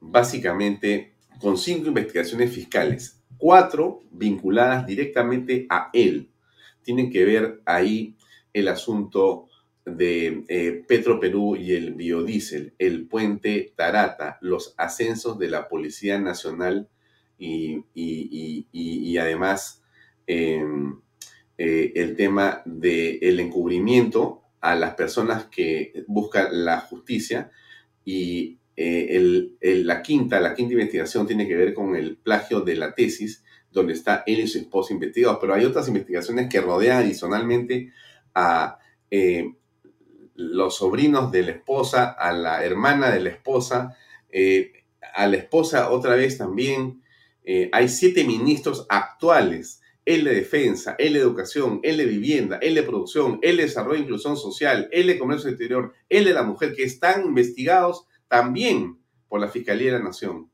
básicamente 0.00 1.14
con 1.40 1.56
cinco 1.56 1.88
investigaciones 1.88 2.52
fiscales, 2.52 3.22
cuatro 3.36 4.00
vinculadas 4.10 4.86
directamente 4.86 5.66
a 5.68 5.90
él. 5.92 6.30
Tienen 6.82 7.10
que 7.10 7.24
ver 7.24 7.60
ahí 7.64 8.16
el 8.52 8.68
asunto 8.68 9.48
de 9.84 10.44
eh, 10.48 10.84
Petro 10.86 11.18
Perú 11.18 11.56
y 11.56 11.72
el 11.72 11.94
biodiesel, 11.94 12.74
el 12.78 13.06
puente 13.06 13.72
Tarata, 13.76 14.38
los 14.40 14.74
ascensos 14.76 15.38
de 15.38 15.48
la 15.48 15.68
Policía 15.68 16.18
Nacional 16.18 16.88
y, 17.38 17.84
además 19.16 19.82
em, 20.26 21.00
eh, 21.56 21.92
el 21.94 22.16
tema 22.16 22.62
del 22.64 23.40
encubrimiento 23.40 24.42
a 24.60 24.74
las 24.74 24.94
personas 24.94 25.46
que 25.46 26.04
buscan 26.06 26.64
la 26.64 26.80
justicia 26.80 27.50
y 28.04 28.58
eh, 28.80 29.82
la 29.82 30.02
quinta, 30.02 30.38
la 30.38 30.54
quinta 30.54 30.74
investigación 30.74 31.26
tiene 31.26 31.48
que 31.48 31.56
ver 31.56 31.74
con 31.74 31.96
el 31.96 32.16
plagio 32.16 32.60
de 32.60 32.76
la 32.76 32.94
tesis, 32.94 33.42
donde 33.72 33.92
está 33.92 34.22
él 34.24 34.38
y 34.38 34.46
su 34.46 34.58
esposa 34.58 34.94
investigados, 34.94 35.38
pero 35.40 35.52
hay 35.52 35.64
otras 35.64 35.88
investigaciones 35.88 36.48
que 36.48 36.60
rodean 36.60 36.98
adicionalmente 36.98 37.92
a 38.36 38.78
eh, 39.10 39.52
los 40.36 40.76
sobrinos 40.76 41.32
de 41.32 41.42
la 41.42 41.50
esposa, 41.50 42.10
a 42.10 42.32
la 42.32 42.64
hermana 42.64 43.10
de 43.10 43.18
la 43.18 43.30
esposa, 43.30 43.96
eh, 44.30 44.84
a 45.12 45.26
la 45.26 45.38
esposa 45.38 45.90
otra 45.90 46.14
vez 46.14 46.38
también. 46.38 47.02
Hay 47.72 47.88
siete 47.88 48.24
ministros 48.24 48.84
actuales, 48.90 49.80
el 50.04 50.24
de 50.24 50.34
defensa, 50.34 50.94
el 50.98 51.14
de 51.14 51.20
educación, 51.20 51.80
el 51.82 51.96
de 51.96 52.04
vivienda, 52.04 52.58
el 52.60 52.74
de 52.74 52.82
producción, 52.82 53.38
el 53.40 53.56
de 53.56 53.62
desarrollo 53.62 53.98
e 53.98 54.02
inclusión 54.02 54.36
social, 54.36 54.86
el 54.92 55.06
de 55.06 55.18
comercio 55.18 55.48
exterior, 55.48 55.94
el 56.10 56.26
de 56.26 56.34
la 56.34 56.42
mujer, 56.42 56.74
que 56.74 56.84
están 56.84 57.24
investigados 57.24 58.04
también 58.28 58.98
por 59.28 59.40
la 59.40 59.48
Fiscalía 59.48 59.92
de 59.92 59.98
la 59.98 60.04
Nación. 60.04 60.50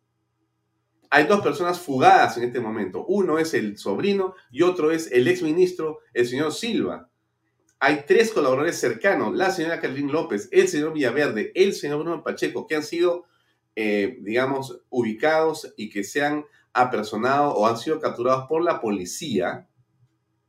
Hay 1.10 1.26
dos 1.26 1.42
personas 1.42 1.78
fugadas 1.78 2.36
en 2.38 2.44
este 2.44 2.60
momento. 2.60 3.04
Uno 3.06 3.38
es 3.38 3.54
el 3.54 3.78
sobrino 3.78 4.34
y 4.50 4.62
otro 4.62 4.90
es 4.90 5.12
el 5.12 5.28
exministro, 5.28 6.00
el 6.12 6.26
señor 6.26 6.52
Silva. 6.52 7.08
Hay 7.78 8.04
tres 8.06 8.32
colaboradores 8.32 8.80
cercanos, 8.80 9.34
la 9.34 9.50
señora 9.50 9.80
Carlín 9.80 10.10
López, 10.10 10.48
el 10.50 10.68
señor 10.68 10.92
Villaverde, 10.92 11.52
el 11.54 11.74
señor 11.74 12.00
Bruno 12.00 12.24
Pacheco, 12.24 12.66
que 12.66 12.76
han 12.76 12.82
sido, 12.82 13.26
eh, 13.76 14.18
digamos, 14.22 14.80
ubicados 14.88 15.72
y 15.76 15.90
que 15.90 16.02
se 16.02 16.24
han 16.24 16.46
apersonado 16.72 17.52
o 17.52 17.66
han 17.66 17.76
sido 17.76 18.00
capturados 18.00 18.46
por 18.48 18.62
la 18.62 18.80
policía, 18.80 19.68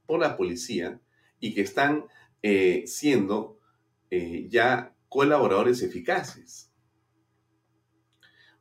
por 0.05 0.19
la 0.19 0.37
policía, 0.37 0.99
y 1.39 1.53
que 1.53 1.61
están 1.61 2.05
eh, 2.41 2.83
siendo 2.87 3.59
eh, 4.09 4.47
ya 4.49 4.95
colaboradores 5.09 5.81
eficaces. 5.81 6.71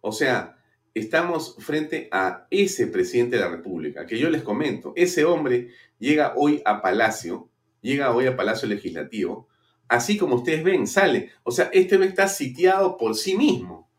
O 0.07 0.13
sea, 0.13 0.59
estamos 0.93 1.57
frente 1.61 2.09
a 2.13 2.47
ese 2.51 2.89
presidente 2.89 3.37
de 3.37 3.43
la 3.43 3.49
República, 3.49 4.05
que 4.05 4.19
yo 4.19 4.29
les 4.29 4.43
comento, 4.43 4.93
ese 4.97 5.25
hombre 5.25 5.71
llega 5.99 6.35
hoy 6.37 6.61
a 6.67 6.83
Palacio, 6.83 7.49
llega 7.81 8.15
hoy 8.15 8.27
a 8.27 8.37
Palacio 8.37 8.69
Legislativo, 8.69 9.49
así 9.89 10.19
como 10.19 10.37
ustedes 10.37 10.63
ven, 10.63 10.87
sale. 10.87 11.31
O 11.43 11.51
sea, 11.51 11.71
este 11.73 11.97
no 11.97 12.05
está 12.05 12.29
sitiado 12.29 12.99
por 12.99 13.15
sí 13.15 13.35
mismo. 13.35 13.91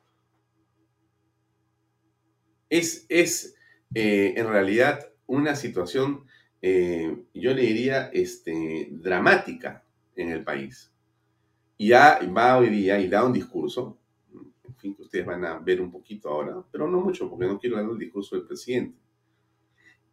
Es, 2.70 3.08
es 3.10 3.56
eh, 3.96 4.36
en 4.38 4.48
realidad 4.48 5.12
una 5.26 5.56
situación, 5.56 6.28
eh, 6.62 7.18
yo 7.34 7.52
le 7.56 7.64
diría, 7.64 8.12
este, 8.14 8.90
dramática 8.92 9.84
en 10.16 10.30
el 10.30 10.44
país. 10.44 10.92
Y 11.78 11.88
ya 11.90 12.20
va 12.38 12.60
hoy 12.60 12.70
día 12.70 13.00
y 13.00 13.08
da 13.08 13.26
un 13.26 13.34
discurso 13.34 13.98
que 14.94 15.04
ustedes 15.04 15.26
van 15.26 15.46
a 15.46 15.60
ver 15.60 15.82
un 15.82 15.90
poquito 15.90 16.30
ahora, 16.30 16.64
pero 16.72 16.88
no 16.88 17.00
mucho, 17.00 17.30
porque 17.30 17.46
no 17.46 17.58
quiero 17.58 17.78
dar 17.78 17.90
el 17.90 17.98
discurso 17.98 18.36
del 18.36 18.46
presidente. 18.46 19.00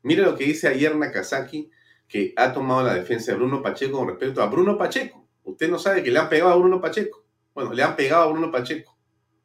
Mire 0.02 0.22
lo 0.22 0.36
que 0.36 0.44
dice 0.44 0.68
ayer 0.68 0.94
Nakazaki, 0.96 1.70
que 2.08 2.32
ha 2.36 2.52
tomado 2.52 2.82
la 2.82 2.94
defensa 2.94 3.32
de 3.32 3.38
Bruno 3.38 3.62
Pacheco 3.62 3.98
con 3.98 4.08
respecto 4.08 4.42
a 4.42 4.46
Bruno 4.46 4.76
Pacheco. 4.76 5.26
Usted 5.44 5.70
no 5.70 5.78
sabe 5.78 6.02
que 6.02 6.10
le 6.10 6.18
han 6.18 6.28
pegado 6.28 6.52
a 6.52 6.56
Bruno 6.56 6.80
Pacheco. 6.80 7.24
Bueno, 7.54 7.72
le 7.72 7.82
han 7.82 7.96
pegado 7.96 8.22
a 8.24 8.32
Bruno 8.32 8.50
Pacheco. 8.50 8.96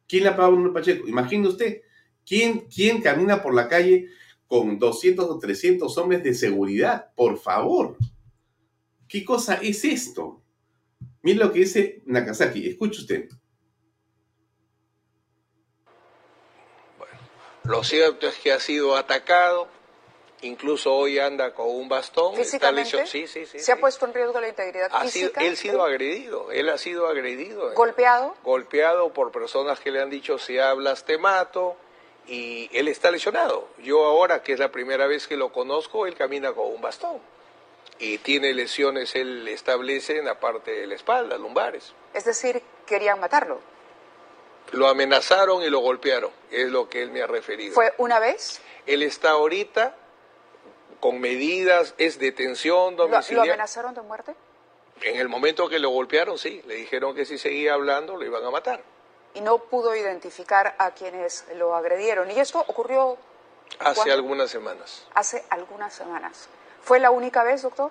¿Quién 0.06 0.24
le 0.24 0.30
ha 0.30 0.32
pegado 0.32 0.52
a 0.52 0.54
Bruno 0.54 0.72
Pacheco? 0.72 1.08
Imagine 1.08 1.48
usted, 1.48 1.82
¿quién, 2.26 2.66
quién 2.74 3.00
camina 3.02 3.42
por 3.42 3.54
la 3.54 3.68
calle 3.68 4.08
con 4.46 4.78
200 4.78 5.26
o 5.28 5.38
300 5.38 5.98
hombres 5.98 6.22
de 6.22 6.34
seguridad? 6.34 7.12
Por 7.14 7.38
favor. 7.38 7.96
¿Qué 9.06 9.24
cosa 9.24 9.54
es 9.54 9.84
esto? 9.84 10.42
Mire 11.22 11.38
lo 11.38 11.52
que 11.52 11.60
dice 11.60 12.02
Nakazaki. 12.06 12.68
Escuche 12.68 13.00
usted. 13.00 13.28
Lo 17.68 17.84
cierto 17.84 18.26
es 18.26 18.36
que 18.38 18.50
ha 18.50 18.60
sido 18.60 18.96
atacado, 18.96 19.68
incluso 20.40 20.94
hoy 20.94 21.18
anda 21.18 21.52
con 21.52 21.68
un 21.68 21.88
bastón. 21.88 22.34
¿Físicamente? 22.34 23.06
Sí, 23.06 23.26
sí, 23.26 23.44
sí. 23.44 23.58
¿Se 23.58 23.72
ha 23.72 23.76
puesto 23.76 24.06
en 24.06 24.14
riesgo 24.14 24.40
la 24.40 24.48
integridad 24.48 24.88
ha 24.90 25.02
física? 25.02 25.40
Sido, 25.40 25.46
él 25.46 25.52
ha 25.52 25.56
sido 25.56 25.84
agredido, 25.84 26.50
él 26.50 26.68
ha 26.70 26.78
sido 26.78 27.06
agredido. 27.06 27.74
¿Golpeado? 27.74 28.34
Golpeado 28.42 29.12
por 29.12 29.32
personas 29.32 29.80
que 29.80 29.90
le 29.90 30.00
han 30.00 30.08
dicho 30.08 30.38
si 30.38 30.58
hablas 30.58 31.04
te 31.04 31.18
mato 31.18 31.76
y 32.26 32.70
él 32.72 32.88
está 32.88 33.10
lesionado. 33.10 33.68
Yo 33.78 34.04
ahora, 34.06 34.42
que 34.42 34.54
es 34.54 34.58
la 34.58 34.70
primera 34.70 35.06
vez 35.06 35.26
que 35.28 35.36
lo 35.36 35.52
conozco, 35.52 36.06
él 36.06 36.14
camina 36.14 36.52
con 36.52 36.72
un 36.72 36.80
bastón 36.80 37.20
y 37.98 38.18
tiene 38.18 38.54
lesiones, 38.54 39.14
él 39.14 39.46
establece 39.48 40.18
en 40.18 40.24
la 40.24 40.38
parte 40.38 40.70
de 40.70 40.86
la 40.86 40.94
espalda, 40.94 41.36
lumbares. 41.36 41.92
Es 42.14 42.24
decir, 42.24 42.62
querían 42.86 43.20
matarlo. 43.20 43.60
Lo 44.72 44.88
amenazaron 44.88 45.62
y 45.62 45.70
lo 45.70 45.80
golpearon, 45.80 46.30
es 46.50 46.68
lo 46.68 46.88
que 46.88 47.02
él 47.02 47.10
me 47.10 47.22
ha 47.22 47.26
referido. 47.26 47.74
¿Fue 47.74 47.94
una 47.98 48.18
vez? 48.18 48.60
Él 48.86 49.02
está 49.02 49.30
ahorita 49.30 49.94
con 51.00 51.20
medidas, 51.20 51.94
es 51.98 52.18
detención 52.18 52.96
domiciliaria. 52.96 53.36
¿Lo, 53.36 53.46
¿Lo, 53.46 53.52
amenazaron 53.52 53.94
de 53.94 54.02
muerte? 54.02 54.34
En 55.02 55.16
el 55.16 55.28
momento 55.28 55.68
que 55.68 55.78
lo 55.78 55.90
golpearon, 55.90 56.38
sí. 56.38 56.62
Le 56.66 56.74
dijeron 56.74 57.14
que 57.14 57.24
si 57.24 57.38
seguía 57.38 57.74
hablando 57.74 58.16
lo 58.16 58.24
iban 58.24 58.44
a 58.44 58.50
matar. 58.50 58.82
Y 59.34 59.40
no 59.40 59.58
pudo 59.58 59.94
identificar 59.94 60.74
a 60.78 60.92
quienes 60.92 61.44
lo 61.54 61.74
agredieron. 61.74 62.30
¿Y 62.30 62.40
esto 62.40 62.64
ocurrió? 62.66 63.16
Hace 63.78 63.94
¿cuándo? 63.94 64.14
algunas 64.14 64.50
semanas. 64.50 65.06
Hace 65.14 65.44
algunas 65.50 65.94
semanas. 65.94 66.48
¿Fue 66.82 66.98
la 66.98 67.10
única 67.10 67.42
vez, 67.44 67.62
doctor? 67.62 67.90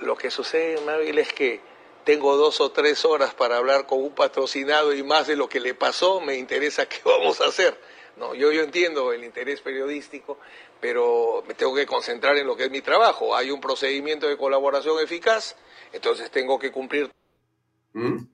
Lo 0.00 0.16
que 0.16 0.30
sucede, 0.30 0.80
Mabel, 0.82 1.18
es 1.18 1.32
que 1.32 1.60
tengo 2.04 2.36
dos 2.36 2.60
o 2.60 2.70
tres 2.70 3.04
horas 3.04 3.34
para 3.34 3.56
hablar 3.56 3.86
con 3.86 4.02
un 4.02 4.14
patrocinado 4.14 4.94
y 4.94 5.02
más 5.02 5.26
de 5.26 5.36
lo 5.36 5.48
que 5.48 5.60
le 5.60 5.74
pasó, 5.74 6.20
me 6.20 6.36
interesa 6.36 6.86
qué 6.88 6.98
vamos 7.04 7.40
a 7.40 7.46
hacer. 7.46 7.76
No, 8.16 8.34
yo, 8.34 8.52
yo 8.52 8.62
entiendo 8.62 9.12
el 9.12 9.24
interés 9.24 9.60
periodístico, 9.60 10.38
pero 10.80 11.42
me 11.48 11.54
tengo 11.54 11.74
que 11.74 11.86
concentrar 11.86 12.36
en 12.36 12.46
lo 12.46 12.56
que 12.56 12.66
es 12.66 12.70
mi 12.70 12.80
trabajo. 12.80 13.34
Hay 13.34 13.50
un 13.50 13.60
procedimiento 13.60 14.28
de 14.28 14.36
colaboración 14.36 15.02
eficaz, 15.02 15.56
entonces 15.92 16.30
tengo 16.30 16.58
que 16.58 16.70
cumplir. 16.70 17.10
¿Mm? 17.92 18.26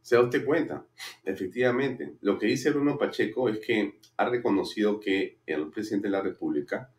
¿Se 0.00 0.16
da 0.16 0.22
usted 0.22 0.44
cuenta? 0.44 0.86
Efectivamente, 1.24 2.14
lo 2.22 2.38
que 2.38 2.46
dice 2.46 2.70
Bruno 2.70 2.96
Pacheco 2.96 3.48
es 3.48 3.58
que 3.60 4.00
ha 4.16 4.28
reconocido 4.28 4.98
que 4.98 5.40
el 5.46 5.70
presidente 5.70 6.08
de 6.08 6.12
la 6.12 6.22
República 6.22 6.90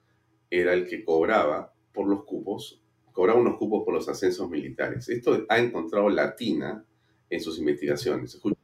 era 0.49 0.73
el 0.73 0.87
que 0.87 1.03
cobraba 1.03 1.73
por 1.91 2.07
los 2.07 2.23
cupos 2.25 2.82
cobraba 3.13 3.39
unos 3.39 3.55
cupos 3.57 3.83
por 3.85 3.93
los 3.93 4.09
ascensos 4.09 4.49
militares. 4.49 5.07
Esto 5.07 5.45
ha 5.47 5.57
encontrado 5.59 6.09
Latina 6.09 6.83
en 7.29 7.41
sus 7.41 7.57
investigaciones. 7.59 8.33
Escucha. 8.33 8.57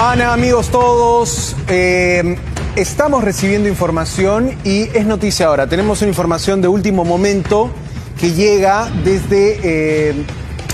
Ana, 0.00 0.32
amigos 0.32 0.70
todos, 0.70 1.56
eh, 1.68 2.36
estamos 2.76 3.24
recibiendo 3.24 3.68
información 3.68 4.56
y 4.64 4.82
es 4.96 5.04
noticia 5.06 5.46
ahora. 5.46 5.66
Tenemos 5.68 6.00
una 6.02 6.10
información 6.10 6.62
de 6.62 6.68
último 6.68 7.04
momento 7.04 7.70
que 8.20 8.32
llega 8.32 8.88
desde... 9.04 9.58
Eh, 10.10 10.24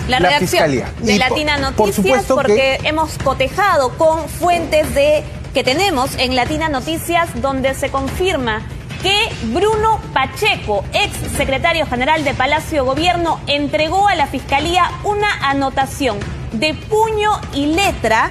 la, 0.09 0.21
la 0.21 0.29
redacción 0.29 0.49
Fiscalía. 0.51 0.93
de 1.01 1.15
Y 1.15 1.19
Latina 1.19 1.53
por- 1.55 1.61
Noticias 1.63 1.77
por 1.77 1.93
supuesto 1.95 2.35
porque 2.35 2.79
que- 2.83 2.89
hemos 2.89 3.17
cotejado 3.17 3.97
con 3.97 4.29
fuentes 4.29 4.95
de 4.95 5.25
que 5.55 5.65
tenemos 5.65 6.15
en 6.19 6.37
Latina 6.37 6.69
Noticias 6.69 7.31
donde 7.41 7.75
se 7.75 7.89
confirma 7.89 8.61
que 9.05 9.29
Bruno 9.49 10.01
Pacheco, 10.15 10.83
ex 10.95 11.15
secretario 11.37 11.85
general 11.85 12.25
de 12.25 12.33
Palacio 12.33 12.87
Gobierno, 12.87 13.39
entregó 13.47 14.09
a 14.09 14.15
la 14.15 14.27
Fiscalía 14.27 14.91
una 15.05 15.29
anotación 15.47 16.17
de 16.53 16.73
puño 16.73 17.33
y 17.53 17.67
letra 17.67 18.31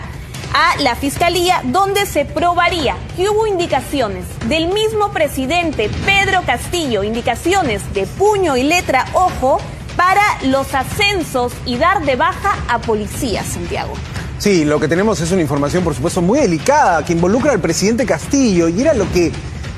a 0.51 0.81
la 0.81 0.95
Fiscalía 0.95 1.61
donde 1.65 2.07
se 2.07 2.25
probaría 2.25 2.95
que 3.15 3.29
hubo 3.29 3.45
indicaciones 3.45 4.25
del 4.49 4.67
mismo 4.69 5.11
presidente 5.11 5.91
Pedro 6.07 6.41
Castillo, 6.43 7.03
indicaciones 7.03 7.81
de 7.93 8.07
puño 8.07 8.57
y 8.57 8.63
letra, 8.63 9.05
ojo, 9.13 9.59
para 9.95 10.23
los 10.45 10.73
ascensos 10.73 11.53
y 11.67 11.77
dar 11.77 12.03
de 12.03 12.15
baja 12.15 12.57
a 12.67 12.79
policías, 12.81 13.45
Santiago. 13.45 13.93
Sí, 14.39 14.65
lo 14.65 14.79
que 14.79 14.87
tenemos 14.87 15.21
es 15.21 15.31
una 15.31 15.43
información, 15.43 15.83
por 15.83 15.93
supuesto, 15.93 16.19
muy 16.23 16.39
delicada 16.39 17.05
que 17.05 17.13
involucra 17.13 17.51
al 17.51 17.59
presidente 17.59 18.07
Castillo 18.07 18.69
y 18.69 18.81
era 18.81 18.95
lo 18.95 19.09
que 19.11 19.31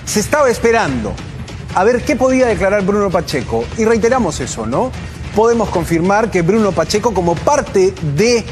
se 0.05 0.19
estaba 0.19 0.49
esperando. 0.49 1.13
A 1.73 1.83
ver 1.83 2.03
qué 2.03 2.15
podía 2.15 2.47
declarar 2.47 2.83
Bruno 2.83 3.09
Pacheco. 3.09 3.65
Y 3.77 3.85
reiteramos 3.85 4.39
eso, 4.39 4.65
¿no? 4.65 4.91
Podemos 5.35 5.69
confirmar 5.69 6.31
que 6.31 6.41
Bruno 6.41 6.71
Pacheco, 6.71 7.13
como 7.13 7.35
parte 7.35 7.93
de 8.15 8.45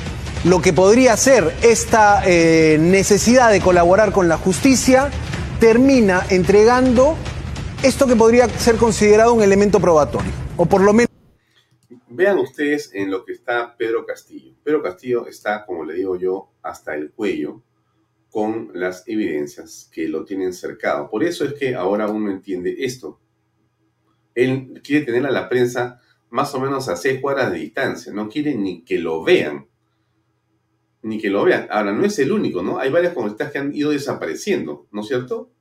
lo 0.43 0.61
que 0.61 0.73
podría 0.73 1.15
ser 1.15 1.55
esta 1.61 2.21
eh, 2.25 2.77
necesidad 2.79 3.51
de 3.51 3.61
colaborar 3.61 4.11
con 4.11 4.27
la 4.27 4.37
justicia, 4.37 5.09
termina 5.59 6.25
entregando 6.29 7.15
esto 7.81 8.07
que 8.07 8.15
podría 8.15 8.49
ser 8.49 8.75
considerado 8.75 9.33
un 9.33 9.41
elemento 9.41 9.79
probatorio. 9.79 10.31
O 10.57 10.65
por 10.65 10.81
lo 10.81 10.91
menos. 10.91 11.09
Vean 12.09 12.37
ustedes 12.37 12.91
en 12.93 13.09
lo 13.09 13.23
que 13.23 13.31
está 13.31 13.75
Pedro 13.77 14.05
Castillo. 14.05 14.53
Pedro 14.63 14.83
Castillo 14.83 15.27
está, 15.27 15.65
como 15.65 15.85
le 15.85 15.93
digo 15.93 16.17
yo, 16.17 16.49
hasta 16.61 16.93
el 16.93 17.11
cuello 17.11 17.61
con 18.33 18.71
las 18.73 19.07
evidencias 19.07 19.87
que 19.93 20.07
lo 20.07 20.25
tienen 20.25 20.53
cercado. 20.53 21.07
Por 21.07 21.23
eso 21.23 21.45
es 21.45 21.53
que 21.53 21.75
ahora 21.75 22.07
uno 22.07 22.31
entiende 22.31 22.77
esto. 22.79 23.19
Él 24.33 24.81
quiere 24.83 25.05
tener 25.05 25.23
a 25.27 25.31
la 25.31 25.47
prensa 25.47 26.01
más 26.31 26.55
o 26.55 26.59
menos 26.59 26.89
a 26.89 26.95
seis 26.95 27.21
cuadras 27.21 27.51
de 27.51 27.59
distancia. 27.59 28.11
No 28.11 28.27
quiere 28.27 28.55
ni 28.55 28.83
que 28.83 28.97
lo 28.97 29.23
vean. 29.23 29.67
Ni 31.03 31.21
que 31.21 31.29
lo 31.29 31.43
vean. 31.43 31.67
Ahora, 31.69 31.91
no 31.91 32.03
es 32.03 32.17
el 32.17 32.31
único, 32.31 32.63
¿no? 32.63 32.79
Hay 32.79 32.89
varias 32.89 33.13
congresistas 33.13 33.51
que 33.51 33.59
han 33.59 33.75
ido 33.75 33.91
desapareciendo, 33.91 34.87
¿no 34.91 35.01
es 35.01 35.07
cierto? 35.07 35.52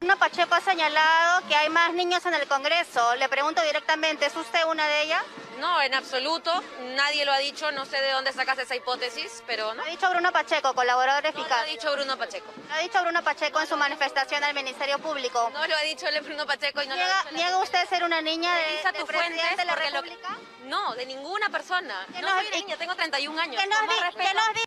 Bruno 0.00 0.16
Pacheco 0.16 0.54
ha 0.54 0.60
señalado 0.60 1.46
que 1.48 1.56
hay 1.56 1.68
más 1.70 1.92
niños 1.92 2.24
en 2.24 2.32
el 2.34 2.46
Congreso. 2.46 3.16
Le 3.16 3.28
pregunto 3.28 3.60
directamente, 3.62 4.26
¿es 4.26 4.36
usted 4.36 4.64
una 4.70 4.86
de 4.86 5.02
ellas? 5.02 5.22
No, 5.58 5.82
en 5.82 5.92
absoluto. 5.92 6.52
Nadie 6.94 7.24
lo 7.24 7.32
ha 7.32 7.38
dicho. 7.38 7.72
No 7.72 7.84
sé 7.84 8.00
de 8.00 8.12
dónde 8.12 8.32
sacas 8.32 8.58
esa 8.60 8.76
hipótesis, 8.76 9.42
pero 9.48 9.74
no. 9.74 9.82
Lo 9.82 9.82
ha 9.82 9.90
dicho 9.90 10.08
Bruno 10.08 10.30
Pacheco, 10.30 10.72
colaborador 10.72 11.24
No 11.24 11.30
eficaz. 11.30 11.48
lo 11.50 11.56
ha 11.56 11.64
dicho 11.64 11.92
Bruno 11.92 12.16
Pacheco. 12.16 12.46
Lo 12.68 12.74
ha 12.74 12.78
dicho 12.78 13.00
Bruno 13.02 13.24
Pacheco 13.24 13.60
en 13.60 13.66
su 13.66 13.76
manifestación 13.76 14.44
al 14.44 14.54
Ministerio 14.54 15.00
Público. 15.00 15.50
No 15.52 15.66
lo 15.66 15.74
ha 15.76 15.80
dicho 15.80 16.06
el 16.06 16.20
Bruno 16.22 16.46
Pacheco 16.46 16.80
y 16.80 16.86
no 16.86 16.94
lo 16.94 17.00
¿Niega, 17.02 17.18
ha 17.20 17.24
dicho 17.24 17.36
niega 17.36 17.58
usted 17.58 17.88
ser 17.88 18.04
una 18.04 18.22
niña 18.22 18.54
de, 18.54 18.64
Revisa 18.66 18.92
de 18.92 18.98
tus 19.00 19.08
presidente 19.08 19.40
fuentes 19.40 19.56
de 19.58 19.64
la 19.64 19.74
lo- 19.74 20.00
República? 20.02 20.38
No, 20.66 20.94
de 20.94 21.06
ninguna 21.06 21.48
persona. 21.48 22.06
No 22.14 22.20
nos 22.20 22.46
soy 22.46 22.60
niña, 22.62 22.76
tengo 22.76 22.94
31 22.94 23.36
años. 23.40 23.60
Nos, 23.68 23.80
di- 23.82 24.16
que 24.16 24.34
nos 24.34 24.54
di- 24.54 24.64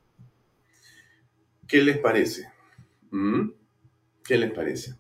¿Qué 1.69 1.77
les 1.77 1.97
parece? 1.99 2.51
¿Mm? 3.11 3.49
¿Qué 4.25 4.37
les 4.37 4.51
parece? 4.51 4.95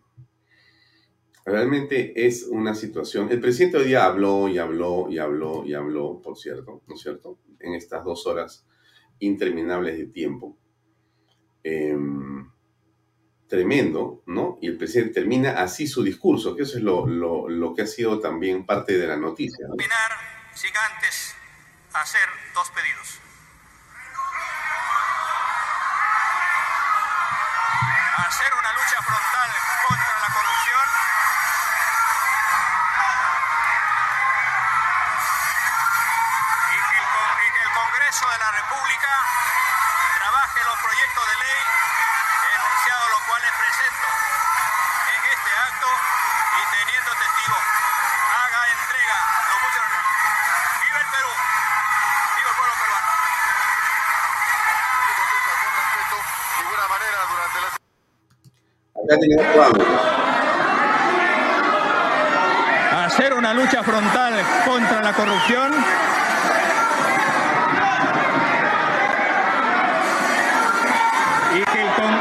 Realmente 1.45 2.25
es 2.27 2.43
una 2.43 2.75
situación. 2.75 3.31
El 3.31 3.41
presidente 3.41 3.77
hoy 3.77 3.85
día 3.87 4.05
habló 4.05 4.47
y 4.47 4.57
habló 4.59 5.07
y 5.09 5.17
habló 5.17 5.63
y 5.65 5.73
habló, 5.73 6.21
por 6.21 6.37
cierto, 6.37 6.81
¿no 6.87 6.95
es 6.95 7.01
cierto? 7.01 7.39
En 7.59 7.73
estas 7.73 8.03
dos 8.03 8.27
horas 8.27 8.65
interminables 9.19 9.97
de 9.97 10.05
tiempo. 10.07 10.57
Em, 11.63 12.49
tremendo, 13.47 14.23
¿no? 14.27 14.57
Y 14.61 14.67
el 14.67 14.77
presidente 14.77 15.13
termina 15.15 15.51
así 15.61 15.87
su 15.87 16.03
discurso, 16.03 16.55
que 16.55 16.63
eso 16.63 16.77
es 16.77 16.83
lo, 16.83 17.05
lo- 17.07 17.49
lo 17.49 17.73
que 17.73 17.81
ha 17.83 17.87
sido 17.87 18.19
también 18.19 18.65
parte 18.65 18.97
de 18.97 19.07
la 19.07 19.17
noticia. 19.17 19.67
¿no? 19.67 19.75
terminar 19.75 20.11
sin 20.53 20.71
antes 20.93 21.35
hacer 21.93 22.21
dos 22.53 22.69
pedidos. 22.71 23.19
Hacer 28.17 28.47
una 28.53 28.71
lucha 28.73 29.01
frontal 29.03 29.49
contra 29.87 30.00
República. 38.71 39.11
Trabaje 40.15 40.59
los 40.63 40.79
proyectos 40.79 41.23
de 41.27 41.35
ley 41.43 41.59
enunciados 42.55 43.07
los 43.11 43.21
cuales 43.27 43.51
presento 43.59 44.07
en 45.11 45.21
este 45.27 45.51
acto 45.59 45.91
y 45.91 46.61
teniendo 46.71 47.11
testigo 47.11 47.57
haga 48.31 48.61
entrega. 48.71 49.19
Lo 49.51 49.55
mucho 49.59 49.79
viva 50.87 50.99
el 51.03 51.09
Perú 51.11 51.31
viva 51.35 52.47
el 52.47 52.55
pueblo 52.55 52.75
peruano. 52.79 53.11
De 55.11 56.63
ninguna 56.63 56.87
manera 56.87 57.19
durante 57.27 57.59
la 57.59 57.67
Acá 59.03 59.19
tenemos 59.19 59.43
hacer 63.03 63.33
una 63.33 63.53
lucha 63.53 63.83
frontal 63.83 64.33
contra 64.63 65.01
la 65.01 65.11
corrupción 65.11 65.73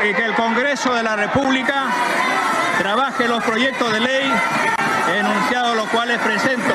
y 0.02 0.14
que 0.14 0.24
el 0.24 0.34
Congreso 0.34 0.94
de 0.94 1.02
la 1.02 1.14
República 1.14 1.86
trabaje 2.78 3.28
los 3.28 3.42
proyectos 3.44 3.92
de 3.92 4.00
ley 4.00 4.32
enunciados 5.14 5.76
los 5.76 5.86
cuales 5.88 6.18
presento 6.20 6.74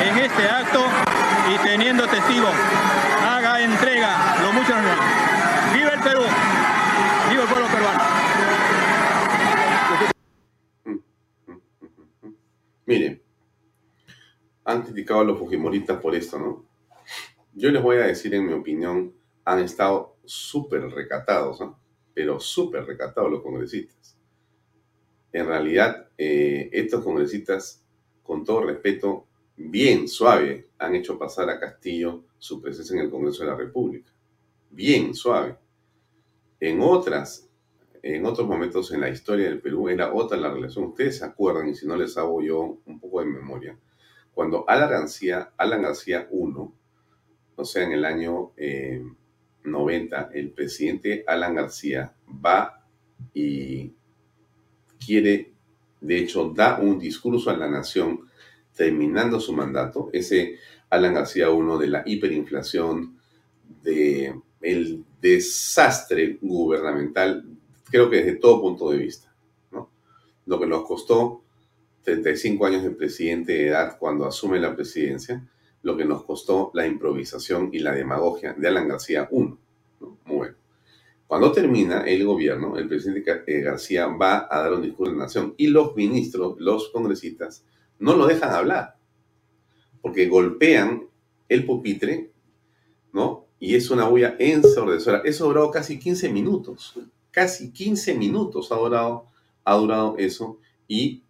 en 0.00 0.18
este 0.18 0.48
acto 0.48 0.84
y 1.54 1.58
teniendo 1.58 2.06
testigo 2.08 2.48
haga 3.24 3.60
entrega 3.60 4.36
lo 4.42 4.52
mucho 4.52 4.72
viva 5.72 5.90
el 5.90 6.00
Perú 6.00 6.22
viva 7.30 7.42
el 7.42 7.48
pueblo 7.48 7.68
peruano 7.68 8.04
Miren, 12.86 13.20
han 14.64 14.82
criticado 14.82 15.20
a 15.20 15.24
los 15.24 15.40
fujimoristas 15.40 16.00
por 16.00 16.14
esto, 16.14 16.38
¿no? 16.38 16.64
Yo 17.52 17.72
les 17.72 17.82
voy 17.82 17.96
a 17.96 18.06
decir, 18.06 18.32
en 18.32 18.46
mi 18.46 18.52
opinión, 18.52 19.12
han 19.44 19.58
estado 19.58 20.18
súper 20.24 20.88
recatados, 20.90 21.60
¿no? 21.60 21.80
Pero 22.16 22.40
súper 22.40 22.86
recatados 22.86 23.30
los 23.30 23.42
congresistas. 23.42 24.16
En 25.32 25.46
realidad, 25.46 26.08
eh, 26.16 26.70
estos 26.72 27.04
congresistas, 27.04 27.84
con 28.22 28.42
todo 28.42 28.64
respeto, 28.64 29.26
bien 29.56 30.08
suave, 30.08 30.70
han 30.78 30.94
hecho 30.94 31.18
pasar 31.18 31.50
a 31.50 31.60
Castillo 31.60 32.24
su 32.38 32.62
presencia 32.62 32.94
en 32.94 33.02
el 33.02 33.10
Congreso 33.10 33.44
de 33.44 33.50
la 33.50 33.56
República. 33.56 34.10
Bien 34.70 35.12
suave. 35.14 35.58
En 36.58 36.80
otras 36.80 37.46
en 38.14 38.24
otros 38.24 38.46
momentos 38.46 38.92
en 38.92 39.00
la 39.00 39.08
historia 39.08 39.46
del 39.46 39.60
Perú 39.60 39.88
era 39.88 40.14
otra 40.14 40.38
la 40.38 40.52
relación. 40.52 40.84
Ustedes 40.84 41.18
se 41.18 41.24
acuerdan, 41.24 41.68
y 41.68 41.74
si 41.74 41.86
no 41.86 41.96
les 41.96 42.16
hago 42.16 42.40
yo 42.40 42.78
un 42.86 43.00
poco 43.00 43.20
de 43.20 43.26
memoria, 43.26 43.76
cuando 44.32 44.64
Alan 44.68 44.90
García, 44.90 45.52
Alan 45.56 45.82
García 45.82 46.28
I, 46.30 46.54
o 47.56 47.64
sea, 47.64 47.84
en 47.84 47.92
el 47.92 48.04
año 48.04 48.52
eh, 48.56 49.02
90, 49.66 50.30
el 50.32 50.50
presidente 50.50 51.24
Alan 51.26 51.54
García 51.54 52.14
va 52.44 52.86
y 53.34 53.92
quiere, 55.04 55.52
de 56.00 56.18
hecho, 56.18 56.50
da 56.54 56.78
un 56.78 56.98
discurso 56.98 57.50
a 57.50 57.56
la 57.56 57.68
nación 57.68 58.28
terminando 58.74 59.40
su 59.40 59.52
mandato, 59.52 60.10
ese 60.12 60.56
Alan 60.90 61.14
García 61.14 61.48
I 61.50 61.78
de 61.80 61.86
la 61.88 62.02
hiperinflación, 62.06 63.16
de 63.82 64.34
desastre 65.20 66.38
gubernamental 66.40 67.44
creo 67.90 68.10
que 68.10 68.16
desde 68.16 68.36
todo 68.36 68.60
punto 68.60 68.90
de 68.90 68.98
vista, 68.98 69.32
¿no? 69.70 69.90
Lo 70.46 70.58
que 70.58 70.66
nos 70.66 70.84
costó 70.84 71.42
35 72.02 72.66
años 72.66 72.82
de 72.82 72.90
presidente 72.90 73.52
de 73.52 73.68
edad 73.68 73.96
cuando 73.98 74.26
asume 74.26 74.60
la 74.60 74.74
presidencia, 74.74 75.46
lo 75.86 75.96
que 75.96 76.04
nos 76.04 76.24
costó 76.24 76.72
la 76.74 76.84
improvisación 76.84 77.70
y 77.72 77.78
la 77.78 77.92
demagogia 77.92 78.54
de 78.54 78.66
Alan 78.66 78.88
García 78.88 79.28
I. 79.30 79.36
Muy 79.36 79.56
bueno. 80.26 80.56
Cuando 81.28 81.52
termina 81.52 82.00
el 82.02 82.24
gobierno, 82.24 82.76
el 82.76 82.88
presidente 82.88 83.44
eh, 83.46 83.60
García 83.60 84.08
va 84.08 84.48
a 84.50 84.62
dar 84.62 84.72
un 84.72 84.82
discurso 84.82 85.12
a 85.12 85.14
la 85.16 85.22
nación 85.22 85.54
y 85.56 85.68
los 85.68 85.94
ministros, 85.94 86.56
los 86.58 86.88
congresistas, 86.90 87.64
no 88.00 88.16
lo 88.16 88.26
dejan 88.26 88.52
hablar, 88.52 88.96
porque 90.02 90.26
golpean 90.26 91.06
el 91.48 91.64
pupitre, 91.64 92.32
¿no? 93.12 93.46
Y 93.60 93.76
es 93.76 93.88
una 93.88 94.08
bulla 94.08 94.34
ensordecedora. 94.40 95.22
Eso 95.24 95.46
duró 95.46 95.70
casi 95.70 96.00
15 96.00 96.32
minutos 96.32 96.98
casi 97.36 97.70
15 97.70 98.14
minutos 98.14 98.72
ha 98.72 98.76
durado, 98.76 99.26
ha 99.62 99.76
durado 99.76 100.16
eso 100.16 100.58
y 100.88 101.22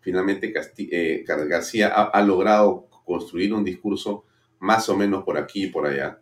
finalmente 0.00 0.52
eh, 0.78 1.24
García 1.24 1.92
ha, 1.94 2.02
ha 2.06 2.22
logrado 2.22 2.88
construir 3.04 3.52
un 3.52 3.64
discurso 3.64 4.24
más 4.60 4.88
o 4.88 4.96
menos 4.96 5.24
por 5.24 5.36
aquí 5.36 5.64
y 5.64 5.68
por 5.68 5.86
allá, 5.86 6.20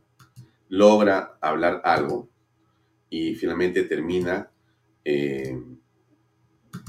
logra 0.69 1.39
hablar 1.41 1.81
algo 1.85 2.29
y 3.11 3.35
finalmente 3.35 3.83
termina, 3.85 4.51
eh, 5.05 5.61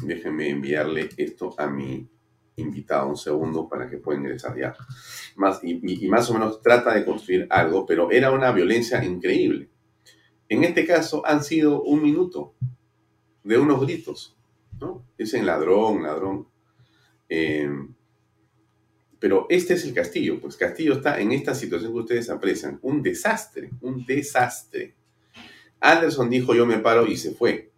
déjenme 0.06 0.50
enviarle 0.50 1.10
esto 1.18 1.54
a 1.58 1.68
mi 1.68 2.08
invitado 2.56 3.10
un 3.10 3.18
segundo 3.18 3.68
para 3.68 3.90
que 3.90 3.98
pueda 3.98 4.20
ingresar 4.20 4.58
ya, 4.58 4.76
más, 5.36 5.60
y- 5.64 6.08
más 6.08 6.30
o 6.30 6.34
menos 6.34 6.62
trata 6.62 6.94
de 6.94 7.04
construir 7.04 7.48
algo, 7.50 7.86
pero 7.86 8.12
era 8.12 8.32
una 8.32 8.52
violencia 8.52 9.04
increíble. 9.04 9.70
En 10.50 10.64
este 10.64 10.86
caso 10.86 11.26
han 11.26 11.44
sido 11.44 11.82
un 11.82 12.02
minuto 12.04 12.54
de 13.44 13.58
unos 13.58 13.82
gritos, 13.82 14.38
¿no? 14.80 15.04
Dicen 15.18 15.46
ladrón, 15.46 16.04
ladrón. 16.04 16.48
Eh, 17.28 17.68
pero 19.24 19.46
este 19.48 19.76
es 19.76 19.86
el 19.86 19.94
Castillo, 19.94 20.38
pues 20.42 20.58
Castillo 20.58 20.96
está 20.96 21.18
en 21.18 21.32
esta 21.32 21.56
situación 21.56 21.94
que 21.94 22.00
ustedes 22.00 22.30
aprecian, 22.30 22.78
un 22.82 23.02
desastre, 23.02 23.70
un 23.80 24.06
desastre. 24.06 24.96
Anderson 25.80 26.30
dijo 26.30 26.54
yo 26.54 26.66
me 26.66 26.80
paro 26.80 27.08
y 27.08 27.16
se 27.16 27.32
fue, 27.32 27.72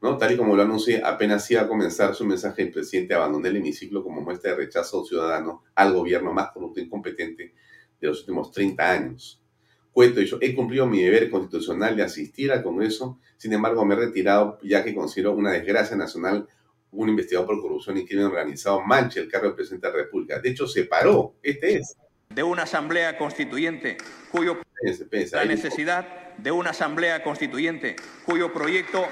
¿no? 0.00 0.16
Tal 0.16 0.34
y 0.34 0.36
como 0.36 0.54
lo 0.54 0.62
anuncié, 0.62 1.02
apenas 1.04 1.50
iba 1.50 1.62
a 1.62 1.66
comenzar 1.66 2.14
su 2.14 2.24
mensaje, 2.24 2.62
el 2.62 2.70
presidente 2.70 3.12
abandonó 3.12 3.48
el 3.48 3.56
hemiciclo 3.56 4.04
como 4.04 4.20
muestra 4.20 4.52
de 4.52 4.58
rechazo 4.58 5.04
ciudadano 5.04 5.64
al 5.74 5.94
gobierno 5.94 6.32
más 6.32 6.52
corrupto 6.52 6.78
e 6.78 6.84
incompetente 6.84 7.54
de 8.00 8.06
los 8.06 8.20
últimos 8.20 8.52
30 8.52 8.88
años. 8.88 9.42
Cuento 9.90 10.20
yo, 10.20 10.38
he 10.40 10.54
cumplido 10.54 10.86
mi 10.86 11.02
deber 11.02 11.28
constitucional 11.28 11.96
de 11.96 12.04
asistir 12.04 12.52
al 12.52 12.62
Congreso, 12.62 13.18
sin 13.36 13.52
embargo 13.52 13.84
me 13.84 13.96
he 13.96 13.98
retirado 13.98 14.60
ya 14.62 14.84
que 14.84 14.94
considero 14.94 15.32
una 15.32 15.50
desgracia 15.50 15.96
nacional 15.96 16.46
un 16.92 17.08
investigador 17.08 17.46
por 17.46 17.60
corrupción 17.60 17.96
y 17.98 18.06
crimen 18.06 18.26
organizado 18.26 18.80
manche 18.80 19.20
el 19.20 19.28
cargo 19.28 19.48
de 19.48 19.54
presidente 19.54 19.86
de 19.86 19.92
la 19.92 19.98
República. 20.04 20.38
De 20.40 20.50
hecho, 20.50 20.66
se 20.66 20.84
paró. 20.84 21.34
Este 21.42 21.76
es. 21.76 21.96
de 22.34 22.42
una 22.42 22.64
asamblea 22.64 23.16
constituyente 23.16 23.96
cuyo 24.30 24.58
espérense, 24.82 25.36
la 25.36 25.44
necesidad 25.44 26.36
de 26.36 26.50
una 26.50 26.70
asamblea 26.70 27.22
constituyente 27.22 27.96
cuyo 28.24 28.52
proyecto 28.52 29.06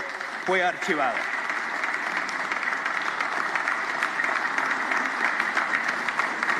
fue 0.44 0.62
archivado. 0.62 1.16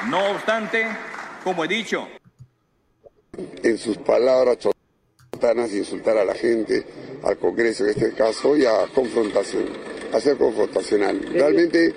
No 0.09 0.31
obstante, 0.31 0.87
como 1.43 1.65
he 1.65 1.69
dicho, 1.69 2.09
en 3.63 3.79
sus 3.79 3.99
palabras 3.99 4.59
chotanas 4.59 5.73
insultar 5.73 6.17
a 6.17 6.25
la 6.25 6.35
gente, 6.35 6.87
al 7.25 7.37
Congreso 7.39 7.85
en 7.85 7.91
este 7.91 8.13
caso, 8.13 8.57
y 8.57 8.65
a 8.65 8.87
confrontación. 8.95 9.96
A 10.13 10.21
ser 10.21 10.37
confrontacional. 10.37 11.21
Realmente 11.33 11.95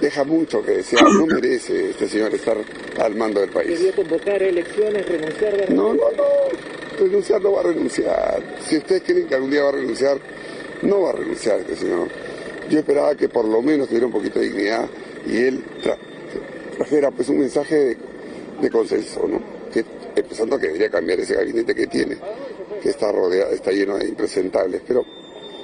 deja 0.00 0.24
mucho 0.24 0.62
que 0.64 0.72
desear, 0.72 1.04
no 1.04 1.26
merece 1.26 1.90
este 1.90 2.08
señor 2.08 2.34
estar 2.34 2.56
al 2.98 3.14
mando 3.14 3.40
del 3.40 3.50
país. 3.50 3.78
¿Debió 3.78 3.94
convocar 3.94 4.42
elecciones, 4.42 5.06
renunciar? 5.06 5.70
No, 5.70 5.94
no, 5.94 6.10
no, 6.16 6.24
renunciar 6.98 7.40
no 7.42 7.52
va 7.52 7.60
a 7.60 7.64
renunciar. 7.64 8.42
Si 8.66 8.78
ustedes 8.78 9.02
creen 9.02 9.26
que 9.26 9.34
algún 9.34 9.50
día 9.50 9.62
va 9.62 9.68
a 9.70 9.72
renunciar, 9.72 10.18
no 10.82 11.02
va 11.02 11.10
a 11.10 11.12
renunciar 11.12 11.60
este 11.60 11.76
señor. 11.76 12.08
Yo 12.70 12.78
esperaba 12.78 13.14
que 13.14 13.28
por 13.28 13.44
lo 13.44 13.60
menos 13.62 13.88
tuviera 13.88 14.06
un 14.06 14.12
poquito 14.12 14.38
de 14.38 14.46
dignidad 14.46 14.88
y 15.26 15.36
él 15.36 15.64
trajera 16.76 17.10
pues 17.10 17.28
un 17.28 17.38
mensaje 17.38 17.96
de, 18.60 18.70
consenso, 18.70 19.26
¿no? 19.26 19.40
Que, 19.72 19.84
empezando 20.16 20.58
que 20.58 20.66
debería 20.66 20.90
cambiar 20.90 21.20
ese 21.20 21.34
gabinete 21.34 21.74
que 21.74 21.86
tiene, 21.86 22.16
que 22.82 22.90
está 22.90 23.10
rodeado, 23.12 23.52
está 23.52 23.72
lleno 23.72 23.98
de 23.98 24.06
impresentables, 24.06 24.80
pero 24.86 25.04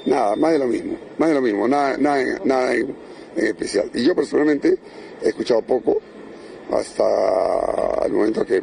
nada, 0.06 0.36
más 0.36 0.52
de 0.52 0.58
lo 0.58 0.66
mismo, 0.66 0.98
más 1.18 1.28
de 1.28 1.34
lo 1.34 1.42
mismo, 1.42 1.68
nada, 1.68 1.96
nada, 1.98 2.24
nada 2.44 2.74
en, 2.74 2.96
especial. 3.36 3.90
Y 3.94 4.04
yo 4.04 4.14
personalmente 4.14 4.78
he 5.22 5.28
escuchado 5.28 5.62
poco 5.62 6.00
hasta 6.70 8.06
el 8.06 8.12
momento 8.12 8.44
que 8.44 8.62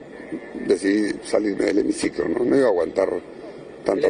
decidí 0.66 1.20
salirme 1.24 1.66
del 1.66 1.80
hemiciclo, 1.80 2.28
¿no? 2.28 2.44
No 2.44 2.56
iba 2.56 2.66
a 2.66 2.70
aguantar 2.70 3.10
tanto. 3.86 4.08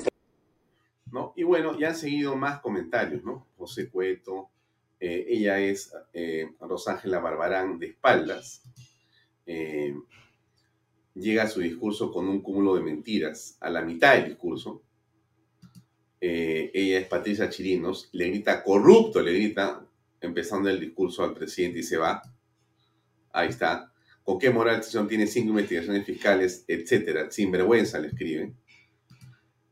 ¿No? 1.11 1.33
Y 1.35 1.43
bueno, 1.43 1.77
ya 1.77 1.89
han 1.89 1.95
seguido 1.95 2.35
más 2.35 2.59
comentarios, 2.61 3.23
¿no? 3.23 3.47
José 3.57 3.89
Cueto, 3.89 4.49
eh, 4.99 5.25
ella 5.27 5.59
es 5.59 5.93
eh, 6.13 6.49
Rosángela 6.61 7.19
Barbarán 7.19 7.77
de 7.77 7.87
espaldas. 7.87 8.63
Eh, 9.45 9.93
llega 11.13 11.43
a 11.43 11.47
su 11.47 11.59
discurso 11.59 12.11
con 12.11 12.27
un 12.27 12.41
cúmulo 12.41 12.75
de 12.75 12.83
mentiras 12.83 13.57
a 13.59 13.69
la 13.69 13.81
mitad 13.81 14.15
del 14.15 14.29
discurso. 14.29 14.81
Ella 16.25 16.99
es 16.99 17.07
Patricia 17.07 17.49
Chirinos, 17.49 18.09
le 18.13 18.29
grita 18.29 18.63
corrupto, 18.63 19.21
le 19.21 19.33
grita, 19.33 19.85
empezando 20.21 20.69
el 20.69 20.79
discurso 20.79 21.23
al 21.23 21.33
presidente 21.33 21.79
y 21.79 21.83
se 21.83 21.97
va. 21.97 22.21
Ahí 23.31 23.49
está. 23.49 23.91
¿Con 24.23 24.39
qué 24.39 24.49
moral 24.49 24.81
tiene 25.09 25.27
cinco 25.27 25.49
investigaciones 25.49 26.05
fiscales, 26.05 26.63
etcétera? 26.67 27.29
Sin 27.29 27.51
vergüenza 27.51 27.99
le 27.99 28.07
escriben. 28.07 28.55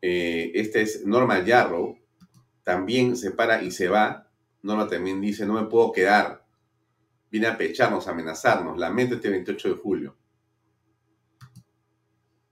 esta 0.02 0.80
es 0.80 1.06
Norma 1.06 1.44
Yarrow, 1.44 1.98
también 2.64 3.16
se 3.16 3.32
para 3.32 3.64
y 3.64 3.72
se 3.72 3.88
va 3.88 4.28
Norma 4.64 4.88
también 4.88 5.22
dice, 5.22 5.46
no 5.46 5.54
me 5.54 5.68
puedo 5.68 5.92
quedar. 5.92 6.46
Viene 7.32 7.48
a 7.48 7.58
pecharnos, 7.58 8.08
a 8.08 8.12
amenazarnos. 8.12 8.78
Lamento 8.78 9.16
este 9.16 9.30
28 9.30 9.70
de 9.70 9.76
julio. 9.76 10.18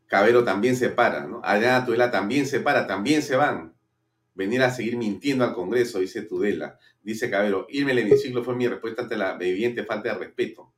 Cabero 0.07 0.43
también 0.43 0.75
se 0.75 0.89
para, 0.89 1.27
¿no? 1.27 1.41
Adriana 1.43 1.85
Tudela 1.85 2.09
también 2.09 2.47
se 2.47 2.59
para, 2.59 2.87
también 2.87 3.21
se 3.21 3.35
van. 3.35 3.75
Venir 4.33 4.61
a 4.61 4.71
seguir 4.71 4.97
mintiendo 4.97 5.43
al 5.43 5.53
Congreso, 5.53 5.99
dice 5.99 6.21
Tudela. 6.21 6.79
Dice 7.01 7.29
Cabero, 7.29 7.65
irme 7.69 7.91
al 7.91 7.99
hemiciclo 7.99 8.43
fue 8.43 8.55
mi 8.55 8.67
respuesta 8.67 9.03
ante 9.03 9.17
la 9.17 9.37
evidente 9.39 9.83
falta 9.83 10.09
de 10.09 10.19
respeto, 10.19 10.73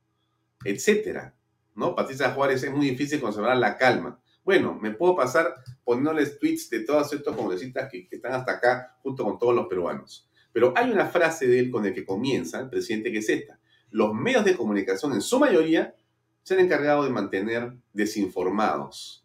etcétera. 0.64 1.34
¿No? 1.74 1.94
Patricia 1.94 2.30
Juárez, 2.30 2.62
es 2.62 2.70
muy 2.70 2.90
difícil 2.90 3.20
conservar 3.20 3.56
la 3.56 3.76
calma. 3.76 4.20
Bueno, 4.44 4.78
me 4.80 4.90
puedo 4.90 5.14
pasar 5.14 5.54
poniéndoles 5.84 6.38
tweets 6.38 6.68
de 6.70 6.80
todos 6.80 7.12
estos 7.12 7.36
congresistas 7.36 7.88
que, 7.90 8.08
están 8.10 8.32
hasta 8.32 8.52
acá 8.52 8.96
junto 9.02 9.24
con 9.24 9.38
todos 9.38 9.54
los 9.54 9.66
peruanos. 9.66 10.28
Pero 10.52 10.74
hay 10.76 10.90
una 10.90 11.06
frase 11.06 11.46
de 11.46 11.60
él 11.60 11.70
con 11.70 11.84
la 11.84 11.94
que 11.94 12.04
comienza 12.04 12.60
el 12.60 12.68
presidente 12.68 13.12
que 13.12 13.18
es 13.18 13.28
esta. 13.28 13.58
Los 13.90 14.12
medios 14.14 14.44
de 14.44 14.56
comunicación 14.56 15.12
en 15.12 15.20
su 15.20 15.38
mayoría 15.38 15.94
se 16.42 16.54
han 16.54 16.60
encargado 16.60 17.04
de 17.04 17.10
mantener 17.10 17.72
desinformados. 17.92 19.24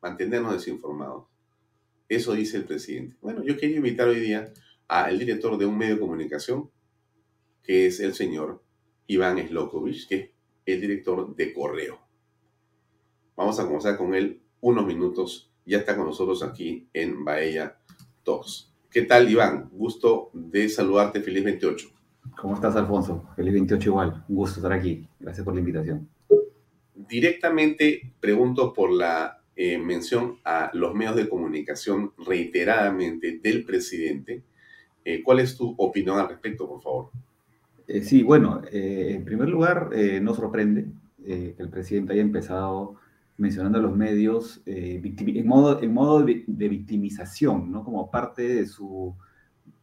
Mantenernos 0.00 0.54
desinformados. 0.54 1.26
Eso 2.10 2.32
dice 2.32 2.56
el 2.56 2.64
presidente. 2.64 3.14
Bueno, 3.22 3.44
yo 3.44 3.56
quería 3.56 3.76
invitar 3.76 4.08
hoy 4.08 4.18
día 4.18 4.52
al 4.88 5.16
director 5.16 5.56
de 5.56 5.64
un 5.64 5.78
medio 5.78 5.94
de 5.94 6.00
comunicación, 6.00 6.68
que 7.62 7.86
es 7.86 8.00
el 8.00 8.14
señor 8.14 8.60
Iván 9.06 9.38
Slokovich, 9.46 10.08
que 10.08 10.16
es 10.16 10.30
el 10.66 10.80
director 10.80 11.36
de 11.36 11.52
Correo. 11.54 12.00
Vamos 13.36 13.60
a 13.60 13.64
comenzar 13.64 13.96
con 13.96 14.16
él 14.16 14.40
unos 14.60 14.84
minutos. 14.86 15.52
Ya 15.64 15.78
está 15.78 15.96
con 15.96 16.06
nosotros 16.06 16.42
aquí 16.42 16.88
en 16.92 17.24
Bahía 17.24 17.78
Talks. 18.24 18.72
¿Qué 18.90 19.02
tal, 19.02 19.30
Iván? 19.30 19.68
Gusto 19.70 20.30
de 20.32 20.68
saludarte. 20.68 21.20
Feliz 21.20 21.44
28. 21.44 21.88
¿Cómo 22.40 22.54
estás, 22.54 22.74
Alfonso? 22.74 23.30
Feliz 23.36 23.52
28 23.52 23.88
igual. 23.88 24.24
Un 24.28 24.34
gusto 24.34 24.58
estar 24.58 24.72
aquí. 24.72 25.06
Gracias 25.20 25.44
por 25.44 25.54
la 25.54 25.60
invitación. 25.60 26.08
Directamente 26.92 28.14
pregunto 28.18 28.72
por 28.72 28.90
la 28.90 29.39
eh, 29.56 29.78
mención 29.78 30.38
a 30.44 30.70
los 30.74 30.94
medios 30.94 31.16
de 31.16 31.28
comunicación 31.28 32.12
reiteradamente 32.26 33.40
del 33.42 33.64
presidente. 33.64 34.42
Eh, 35.04 35.22
¿Cuál 35.22 35.40
es 35.40 35.56
tu 35.56 35.74
opinión 35.76 36.18
al 36.18 36.28
respecto, 36.28 36.68
por 36.68 36.82
favor? 36.82 37.10
Eh, 37.86 38.02
sí, 38.02 38.22
bueno, 38.22 38.62
en 38.70 39.24
primer 39.24 39.48
lugar, 39.48 39.90
no 40.22 40.34
sorprende 40.34 40.86
que 41.24 41.56
el 41.58 41.68
presidente 41.68 42.12
haya 42.12 42.22
empezado 42.22 42.96
mencionando 43.36 43.78
a 43.78 43.82
los 43.82 43.96
medios 43.96 44.62
en 44.66 45.46
modo, 45.46 46.24
de, 46.24 46.68
victimización, 46.68 47.72
¿no? 47.72 47.82
Como 47.84 48.10
parte 48.10 48.46
de, 48.46 48.66
su, 48.66 49.16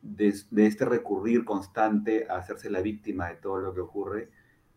de, 0.01 0.33
este 0.65 0.85
recurrir 0.85 1.43
constante 1.43 2.25
a 2.29 2.37
hacerse 2.37 2.69
la 2.69 2.81
víctima 2.81 3.27
de 3.27 3.35
todo 3.35 3.59
lo 3.59 3.73
que 3.73 3.81
ocurre, 3.81 4.29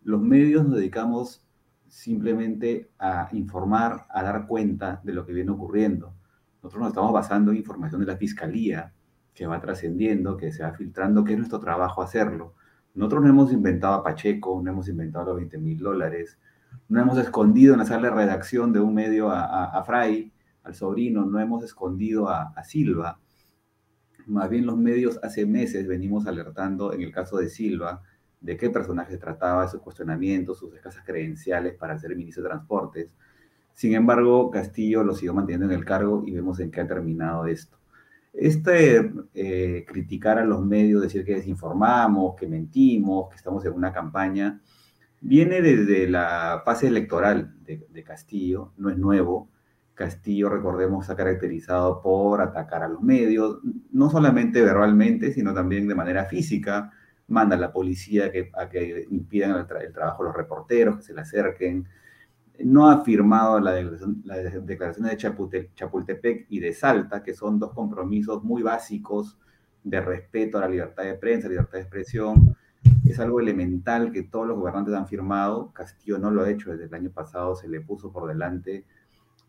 los 0.03 0.21
medios 0.21 0.65
nos 0.65 0.75
dedicamos 0.75 1.45
simplemente 1.91 2.89
a 2.97 3.27
informar, 3.33 4.05
a 4.09 4.23
dar 4.23 4.47
cuenta 4.47 5.01
de 5.03 5.11
lo 5.11 5.25
que 5.25 5.33
viene 5.33 5.51
ocurriendo. 5.51 6.15
Nosotros 6.63 6.79
nos 6.79 6.89
estamos 6.89 7.11
basando 7.11 7.51
en 7.51 7.57
información 7.57 7.99
de 7.99 8.07
la 8.07 8.15
fiscalía 8.15 8.93
que 9.33 9.45
va 9.45 9.59
trascendiendo, 9.59 10.37
que 10.37 10.53
se 10.53 10.63
va 10.63 10.71
filtrando, 10.71 11.25
que 11.25 11.33
es 11.33 11.37
nuestro 11.37 11.59
trabajo 11.59 12.01
hacerlo. 12.01 12.55
Nosotros 12.93 13.23
no 13.23 13.29
hemos 13.29 13.51
inventado 13.51 13.95
a 13.95 14.03
Pacheco, 14.03 14.61
no 14.63 14.71
hemos 14.71 14.87
inventado 14.87 15.25
los 15.25 15.35
20 15.35 15.57
mil 15.57 15.79
dólares, 15.79 16.39
no 16.87 17.01
hemos 17.01 17.17
escondido 17.17 17.73
en 17.73 17.79
la 17.79 17.85
sala 17.85 18.09
de 18.09 18.15
redacción 18.15 18.71
de 18.71 18.79
un 18.79 18.93
medio 18.93 19.29
a, 19.29 19.83
Fray, 19.85 20.31
al 20.63 20.73
sobrino, 20.73 21.25
no 21.25 21.41
hemos 21.41 21.61
escondido 21.63 22.29
a, 22.29 22.53
Silva. 22.63 23.19
Más 24.27 24.49
bien 24.49 24.65
los 24.65 24.77
medios 24.77 25.19
hace 25.23 25.45
meses 25.45 25.87
venimos 25.87 26.25
alertando 26.25 26.93
en 26.93 27.01
el 27.01 27.11
caso 27.11 27.37
de 27.37 27.49
Silva 27.49 28.01
de 28.41 28.57
qué 28.57 28.69
personaje 28.69 29.17
trataba, 29.17 29.67
sus 29.67 29.81
cuestionamientos, 29.81 30.59
sus 30.59 30.73
escasas 30.73 31.03
credenciales 31.05 31.75
para 31.75 31.97
ser 31.97 32.15
ministro 32.15 32.43
de 32.43 32.49
Transportes. 32.49 33.15
Sin 33.73 33.93
embargo, 33.93 34.51
Castillo 34.51 35.03
lo 35.03 35.13
siguió 35.13 35.33
manteniendo 35.33 35.67
en 35.67 35.79
el 35.79 35.85
cargo 35.85 36.23
y 36.25 36.31
vemos 36.31 36.59
en 36.59 36.71
qué 36.71 36.81
ha 36.81 36.87
terminado 36.87 37.45
esto. 37.45 37.77
Este 38.33 39.11
eh, 39.33 39.85
criticar 39.87 40.39
a 40.39 40.45
los 40.45 40.65
medios, 40.65 41.01
decir 41.01 41.23
que 41.23 41.35
desinformamos, 41.35 42.35
que 42.35 42.47
mentimos, 42.47 43.29
que 43.29 43.35
estamos 43.37 43.63
en 43.65 43.73
una 43.73 43.93
campaña, 43.93 44.59
Viene 45.23 45.61
desde 45.61 46.09
la 46.09 46.63
fase 46.65 46.87
electoral 46.87 47.53
de, 47.63 48.03
Castillo, 48.03 48.73
no 48.77 48.89
es 48.89 48.97
nuevo. 48.97 49.49
Castillo, 49.93 50.49
recordemos, 50.49 51.11
ha 51.11 51.15
caracterizado 51.15 52.01
por 52.01 52.41
atacar 52.41 52.81
a 52.81 52.87
los 52.87 53.03
medios, 53.03 53.59
no 53.91 54.09
solamente 54.09 54.63
verbalmente, 54.63 55.31
sino 55.31 55.53
también 55.53 55.87
de 55.87 55.93
manera 55.93 56.25
física. 56.25 56.91
Manda 57.31 57.55
a 57.55 57.59
la 57.59 57.71
policía 57.71 58.31
que, 58.31 58.51
a 58.53 58.69
que 58.69 59.07
impidan 59.09 59.55
el, 59.57 59.93
trabajo 59.93 60.23
de 60.23 60.29
los 60.29 60.37
reporteros, 60.37 60.97
que 60.97 61.03
se 61.03 61.13
le 61.13 61.21
acerquen. 61.21 61.87
No 62.59 62.89
ha 62.89 63.03
firmado 63.03 63.59
la 63.59 63.73
declaración, 63.73 65.03
de 65.07 65.71
Chapultepec 65.73 66.45
y 66.49 66.59
de 66.59 66.73
Salta, 66.73 67.23
que 67.23 67.33
son 67.33 67.57
dos 67.57 67.73
compromisos 67.73 68.43
muy 68.43 68.61
básicos 68.61 69.39
de 69.83 69.99
respeto 69.99 70.57
a 70.57 70.61
la 70.61 70.69
libertad 70.69 71.03
de 71.03 71.15
prensa, 71.15 71.49
libertad 71.49 71.73
de 71.73 71.81
expresión, 71.81 72.55
es 73.11 73.19
algo 73.19 73.39
elemental 73.39 74.11
que 74.11 74.23
todos 74.23 74.47
los 74.47 74.57
gobernantes 74.57 74.93
han 74.93 75.07
firmado. 75.07 75.71
Castillo 75.73 76.17
no 76.17 76.31
lo 76.31 76.43
ha 76.43 76.49
hecho 76.49 76.71
desde 76.71 76.85
el 76.85 76.93
año 76.93 77.11
pasado, 77.11 77.55
se 77.55 77.67
le 77.67 77.81
puso 77.81 78.11
por 78.11 78.27
delante, 78.27 78.85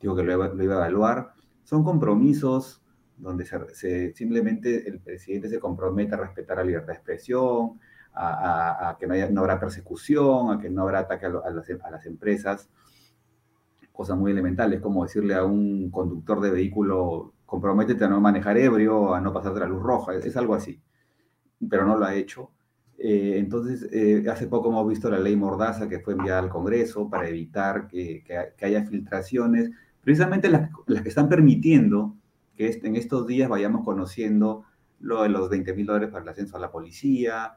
digo 0.01 0.16
que 0.16 0.23
lo 0.23 0.33
iba, 0.33 0.47
a 0.47 0.62
evaluar. 0.62 1.33
Son 1.62 1.85
compromisos 1.85 2.82
donde 3.22 3.46
simplemente 4.14 4.88
el 4.88 5.00
presidente 5.00 5.48
se 5.48 5.61
compromete 5.61 6.14
a 6.14 6.18
respetar 6.18 6.58
la 6.58 6.64
libertad 6.64 6.88
de 6.88 6.94
expresión, 6.94 7.80
a, 8.14 8.96
que 9.00 9.06
no, 9.06 9.14
haya, 9.14 9.30
no, 9.30 9.40
habrá 9.40 9.58
persecución, 9.58 10.50
a 10.50 10.61
que 10.61 10.68
no 10.68 10.82
habrá 10.82 11.00
ataque 11.00 11.26
a, 11.26 11.30
las, 11.30 11.70
a 11.82 11.90
las 11.90 12.06
empresas. 12.06 12.68
Cosas 13.92 14.18
muy 14.18 14.32
elementales, 14.32 14.80
como 14.80 15.04
decirle 15.04 15.35
a 15.35 15.44
un 15.44 15.90
conductor 15.90 16.40
de 16.40 16.50
vehículo, 16.50 17.32
comprométete 17.46 18.04
a 18.04 18.08
no 18.08 18.20
manejar 18.20 18.58
ebrio, 18.58 19.14
a 19.14 19.20
no 19.20 19.32
pasar 19.32 19.54
de 19.54 19.61
la 19.61 19.66
luz 19.66 19.82
roja, 19.82 20.14
es 20.14 20.37
algo 20.37 20.54
así. 20.54 20.82
Pero 21.68 21.87
no 21.87 21.96
lo 21.96 22.04
ha 22.04 22.14
hecho 22.14 22.50
eh, 23.04 23.38
entonces, 23.38 23.88
eh, 23.92 24.24
hace 24.30 24.46
poco 24.46 24.68
hemos 24.68 24.88
visto 24.88 25.11
la 25.11 25.18
ley 25.18 25.35
Mordaza 25.35 25.88
que 25.88 25.98
fue 25.98 26.12
enviada 26.12 26.38
al 26.38 26.48
Congreso 26.48 27.11
para 27.11 27.28
evitar 27.28 27.88
que, 27.88 28.22
haya 28.62 28.85
filtraciones, 28.85 29.70
precisamente 30.00 30.48
las, 30.48 30.70
que 31.02 31.08
están 31.08 31.28
permitiendo 31.28 32.16
que 32.57 32.81
en 32.83 32.97
estos 32.97 33.27
días 33.27 33.49
vayamos 33.49 33.85
conociendo 33.85 34.65
lo 35.01 35.23
de 35.23 35.29
los 35.29 35.49
20 35.51 35.75
mil 35.75 35.87
dólares 35.87 36.11
para 36.11 36.23
el 36.23 36.29
ascenso 36.29 36.57
a 36.57 36.61
la 36.61 36.71
policía, 36.71 37.57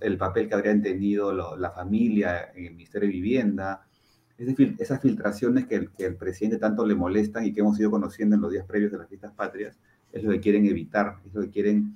el 0.00 0.18
papel 0.18 0.48
que 0.48 0.54
habría 0.54 0.80
tenido 0.80 1.32
la 1.56 1.70
familia 1.70 2.52
en 2.54 2.66
el 2.66 2.70
Ministerio 2.72 3.08
de 3.08 3.14
Vivienda, 3.14 3.86
esas 4.38 5.00
filtraciones 5.00 5.66
que 5.66 5.88
el, 5.98 6.16
presidente 6.16 6.58
tanto 6.58 6.86
le 6.86 6.94
molestan 6.94 7.44
y 7.44 7.52
que 7.52 7.60
hemos 7.60 7.78
ido 7.80 7.90
conociendo 7.90 8.36
en 8.36 8.42
los 8.42 8.52
días 8.52 8.64
previos 8.66 8.92
de 8.92 8.98
las 8.98 9.08
fiestas 9.08 9.32
patrias, 9.32 9.78
es 10.12 10.22
lo 10.22 10.30
que 10.30 10.40
quieren 10.40 10.64
evitar, 10.66 11.16
es 11.26 11.34
lo 11.34 11.42
que 11.42 11.50
quieren 11.50 11.94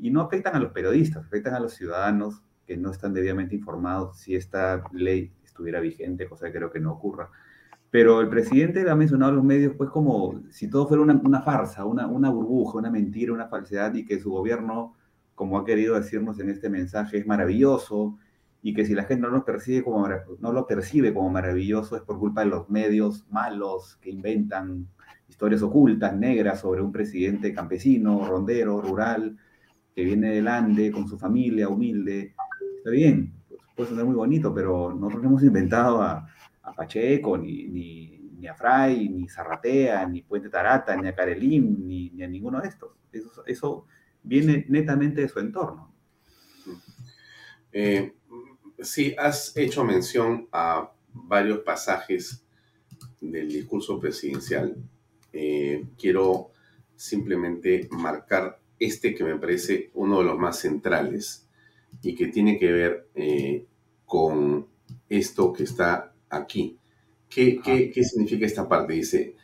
y 0.00 0.10
no 0.10 0.22
afectan 0.22 0.54
a 0.54 0.58
los 0.58 0.72
periodistas, 0.72 1.24
afectan 1.24 1.54
a 1.54 1.60
los 1.60 1.74
ciudadanos 1.74 2.42
que 2.66 2.76
no 2.76 2.90
están 2.90 3.12
debidamente 3.12 3.54
informados 3.54 4.18
si 4.18 4.34
esta 4.34 4.82
ley 4.92 5.32
estuviera 5.44 5.80
vigente, 5.80 6.28
cosa 6.28 6.46
que 6.46 6.58
creo 6.58 6.70
que 6.70 6.80
no 6.80 6.92
ocurra. 6.92 7.30
Pero 7.96 8.20
el 8.20 8.28
presidente 8.28 8.90
ha 8.90 8.94
mencionado 8.94 9.32
a 9.32 9.34
los 9.36 9.42
medios 9.42 9.72
pues 9.74 9.88
como 9.88 10.42
si 10.50 10.68
todo 10.68 10.86
fuera 10.86 11.02
una, 11.02 11.40
farsa, 11.40 11.86
una, 11.86 12.06
una 12.06 12.28
burbuja, 12.28 12.76
una 12.76 12.90
mentira, 12.90 13.32
una 13.32 13.48
falsedad 13.48 13.94
y 13.94 14.04
que 14.04 14.20
su 14.20 14.30
gobierno, 14.30 14.94
como 15.34 15.56
ha 15.56 15.64
querido 15.64 15.94
decirnos 15.94 16.38
en 16.38 16.50
este 16.50 16.68
mensaje, 16.68 17.16
es 17.16 17.26
maravilloso 17.26 18.18
y 18.60 18.74
que 18.74 18.84
si 18.84 18.92
la 18.92 19.04
gente 19.04 19.22
no, 19.22 19.30
nos 19.32 19.44
percibe 19.44 19.82
como, 19.82 20.06
no 20.40 20.52
lo 20.52 20.66
percibe 20.66 21.14
como 21.14 21.30
maravilloso 21.30 21.96
es 21.96 22.02
por 22.02 22.18
culpa 22.18 22.42
de 22.42 22.50
los 22.50 22.68
medios 22.68 23.24
malos 23.30 23.96
que 24.02 24.10
inventan 24.10 24.86
historias 25.26 25.62
ocultas, 25.62 26.14
negras, 26.14 26.60
sobre 26.60 26.82
un 26.82 26.92
presidente 26.92 27.54
campesino, 27.54 28.28
rondero, 28.28 28.82
rural, 28.82 29.38
que 29.94 30.04
viene 30.04 30.34
del 30.34 30.48
Ande 30.48 30.92
con 30.92 31.08
su 31.08 31.16
familia 31.16 31.70
humilde. 31.70 32.34
Está 32.76 32.90
bien, 32.90 33.32
puede 33.74 33.88
sonar 33.88 34.04
muy 34.04 34.16
bonito, 34.16 34.52
pero 34.52 34.92
nosotros 34.92 35.22
no 35.22 35.30
hemos 35.30 35.44
inventado 35.44 36.02
a, 36.02 36.28
Pacheco, 36.76 37.38
ni, 37.38 37.66
ni, 37.68 38.46
a 38.46 38.54
Fray, 38.54 39.08
ni 39.08 39.28
Zarratea, 39.28 40.06
ni 40.06 40.22
Puente 40.22 40.48
Tarata, 40.48 40.96
ni 40.96 41.08
a 41.08 41.14
Carelim, 41.14 41.84
ni, 41.86 42.22
a 42.22 42.28
ninguno 42.28 42.60
de 42.60 42.68
estos. 42.68 42.92
Eso, 43.10 43.44
eso, 43.46 43.86
viene 44.22 44.66
netamente 44.68 45.22
de 45.22 45.28
su 45.28 45.40
entorno. 45.40 45.92
Eh, 47.72 48.14
sí, 48.78 49.14
has 49.18 49.56
hecho 49.56 49.84
mención 49.84 50.48
a 50.52 50.92
varios 51.12 51.60
pasajes 51.60 52.44
del 53.20 53.48
discurso 53.48 53.98
presidencial. 53.98 54.76
Eh, 55.32 55.84
quiero 55.98 56.52
simplemente 56.94 57.88
marcar 57.90 58.60
este 58.78 59.14
que 59.14 59.24
me 59.24 59.36
parece 59.36 59.90
uno 59.94 60.18
de 60.18 60.24
los 60.24 60.38
más 60.38 60.58
centrales 60.58 61.48
y 62.02 62.14
que 62.14 62.28
tiene 62.28 62.58
que 62.58 62.72
ver 62.72 63.08
eh, 63.14 63.66
con 64.04 64.66
esto 65.08 65.52
que 65.52 65.64
está 65.64 66.14
aquí. 66.30 66.78
¿Qué, 67.28 67.60
¿Qué, 67.62 68.04
significa 68.04 68.46
esta 68.46 68.68
parte? 68.68 68.94
Dice, 68.94 69.34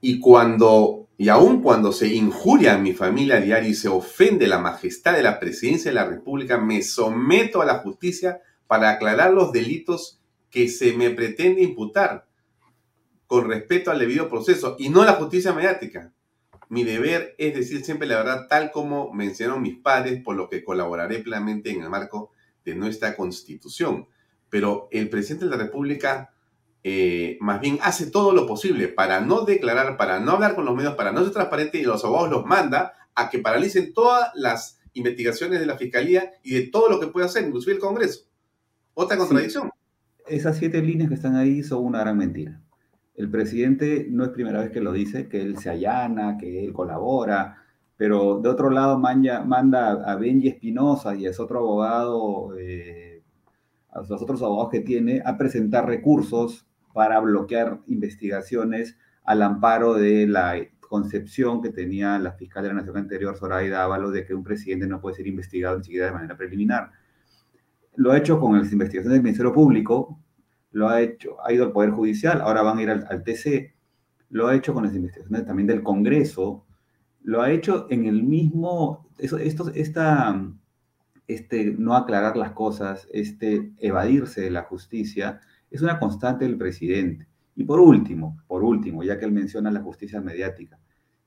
y 0.00 0.18
cuando, 0.18 1.08
y 1.16 1.28
aun 1.28 1.62
cuando 1.62 1.92
se 1.92 2.08
injuria 2.08 2.74
a 2.74 2.78
mi 2.78 2.92
familia 2.92 3.40
diaria 3.40 3.68
y 3.68 3.74
se 3.74 3.88
ofende 3.88 4.46
la 4.46 4.58
majestad 4.58 5.14
de 5.14 5.22
la 5.22 5.38
presidencia 5.38 5.90
de 5.90 5.94
la 5.94 6.06
República, 6.06 6.58
me 6.58 6.82
someto 6.82 7.62
a 7.62 7.66
la 7.66 7.78
justicia 7.78 8.40
para 8.66 8.90
aclarar 8.90 9.32
los 9.32 9.52
delitos 9.52 10.20
que 10.50 10.68
se 10.68 10.92
me 10.92 11.10
pretende 11.10 11.62
imputar 11.62 12.26
con 13.26 13.48
respeto 13.48 13.90
al 13.90 14.00
debido 14.00 14.28
proceso 14.28 14.76
y 14.78 14.88
no 14.88 15.02
a 15.02 15.06
la 15.06 15.12
justicia 15.12 15.52
mediática. 15.52 16.12
Mi 16.68 16.84
deber 16.84 17.34
es 17.38 17.54
decir 17.54 17.84
siempre 17.84 18.06
la 18.08 18.16
verdad 18.16 18.46
tal 18.48 18.70
como 18.70 19.12
mencionaron 19.12 19.62
mis 19.62 19.78
padres, 19.78 20.22
por 20.22 20.36
lo 20.36 20.48
que 20.48 20.64
colaboraré 20.64 21.18
plenamente 21.18 21.70
en 21.70 21.82
el 21.82 21.90
marco 21.90 22.32
de 22.64 22.74
nuestra 22.74 23.16
constitución. 23.16 24.08
Pero 24.50 24.88
el 24.90 25.08
presidente 25.08 25.46
de 25.46 25.50
la 25.52 25.56
República 25.56 26.30
eh, 26.82 27.36
más 27.40 27.60
bien 27.60 27.78
hace 27.82 28.10
todo 28.10 28.32
lo 28.32 28.46
posible 28.46 28.88
para 28.88 29.20
no 29.20 29.44
declarar, 29.44 29.96
para 29.96 30.18
no 30.18 30.32
hablar 30.32 30.54
con 30.54 30.64
los 30.64 30.74
medios, 30.74 30.94
para 30.94 31.12
no 31.12 31.22
ser 31.22 31.32
transparente 31.32 31.78
y 31.78 31.82
los 31.82 32.04
abogados 32.04 32.30
los 32.30 32.46
manda 32.46 32.94
a 33.14 33.28
que 33.28 33.38
paralicen 33.38 33.92
todas 33.92 34.30
las 34.34 34.80
investigaciones 34.94 35.60
de 35.60 35.66
la 35.66 35.76
Fiscalía 35.76 36.32
y 36.42 36.54
de 36.54 36.68
todo 36.68 36.88
lo 36.88 36.98
que 36.98 37.08
puede 37.08 37.26
hacer, 37.26 37.44
inclusive 37.44 37.74
el 37.74 37.80
Congreso. 37.80 38.24
Otra 38.94 39.16
contradicción. 39.18 39.70
Esas 40.26 40.56
siete 40.56 40.80
líneas 40.80 41.08
que 41.08 41.16
están 41.16 41.36
ahí 41.36 41.62
son 41.62 41.84
una 41.84 42.00
gran 42.00 42.16
mentira. 42.16 42.60
El 43.14 43.30
presidente 43.30 44.06
no 44.08 44.24
es 44.24 44.30
primera 44.30 44.60
vez 44.60 44.70
que 44.70 44.80
lo 44.80 44.92
dice, 44.92 45.28
que 45.28 45.42
él 45.42 45.58
se 45.58 45.68
allana, 45.68 46.38
que 46.38 46.64
él 46.64 46.72
colabora, 46.72 47.62
pero 47.96 48.40
de 48.40 48.48
otro 48.48 48.70
lado 48.70 48.98
manda, 48.98 49.90
a 50.06 50.16
Benji 50.16 50.48
Espinosa 50.48 51.14
y 51.14 51.26
a 51.26 51.30
ese 51.30 51.42
otro 51.42 51.58
abogado, 51.58 52.56
eh, 52.58 53.09
a 53.92 54.00
los 54.00 54.22
otros 54.22 54.42
abogados 54.42 54.70
que 54.70 54.80
tiene, 54.80 55.22
a 55.24 55.36
presentar 55.36 55.86
recursos 55.86 56.66
para 56.92 57.20
bloquear 57.20 57.80
investigaciones 57.86 58.96
al 59.24 59.42
amparo 59.42 59.94
de 59.94 60.26
la 60.26 60.56
concepción 60.80 61.62
que 61.62 61.70
tenía 61.70 62.18
la 62.18 62.32
fiscal 62.32 62.64
de 62.64 62.70
la 62.70 62.74
Nación 62.74 62.96
anterior, 62.96 63.36
Zoraida 63.36 63.84
Ábalos, 63.84 64.12
de 64.12 64.24
que 64.24 64.34
un 64.34 64.42
presidente 64.42 64.88
no 64.88 65.00
puede 65.00 65.16
ser 65.16 65.26
investigado 65.28 65.78
ni 65.78 65.84
siquiera 65.84 66.06
de 66.06 66.12
manera 66.12 66.36
preliminar. 66.36 66.90
Lo 67.94 68.10
ha 68.10 68.18
hecho 68.18 68.40
con 68.40 68.58
las 68.58 68.72
investigaciones 68.72 69.14
del 69.14 69.22
Ministerio 69.22 69.52
Público, 69.52 70.18
lo 70.72 70.88
ha 70.88 71.00
hecho, 71.00 71.36
ha 71.44 71.52
ido 71.52 71.64
al 71.64 71.72
Poder 71.72 71.90
Judicial, 71.90 72.40
ahora 72.40 72.62
van 72.62 72.78
a 72.78 72.82
ir 72.82 72.90
al, 72.90 73.22
TC, 73.22 73.74
lo 74.30 74.48
ha 74.48 74.56
hecho 74.56 74.74
con 74.74 74.84
las 74.84 74.94
investigaciones 74.94 75.46
también 75.46 75.66
del 75.68 75.82
Congreso, 75.82 76.66
lo 77.22 77.42
ha 77.42 77.50
hecho 77.52 77.86
en 77.90 78.06
el 78.06 78.24
mismo, 78.24 79.08
eso, 79.18 79.38
esto, 79.38 79.70
esta, 79.74 80.40
este 81.34 81.74
no 81.78 81.94
aclarar 81.94 82.36
las 82.36 82.52
cosas, 82.52 83.08
este 83.12 83.72
evadirse 83.78 84.40
de 84.42 84.50
la 84.50 84.62
justicia, 84.62 85.40
es 85.70 85.82
una 85.82 85.98
constante 85.98 86.44
del 86.44 86.58
presidente. 86.58 87.28
Y 87.54 87.64
por 87.64 87.80
último, 87.80 88.38
por 88.46 88.64
último, 88.64 89.02
ya 89.02 89.18
que 89.18 89.24
él 89.24 89.32
menciona 89.32 89.70
la 89.70 89.82
justicia 89.82 90.20
mediática, 90.20 90.78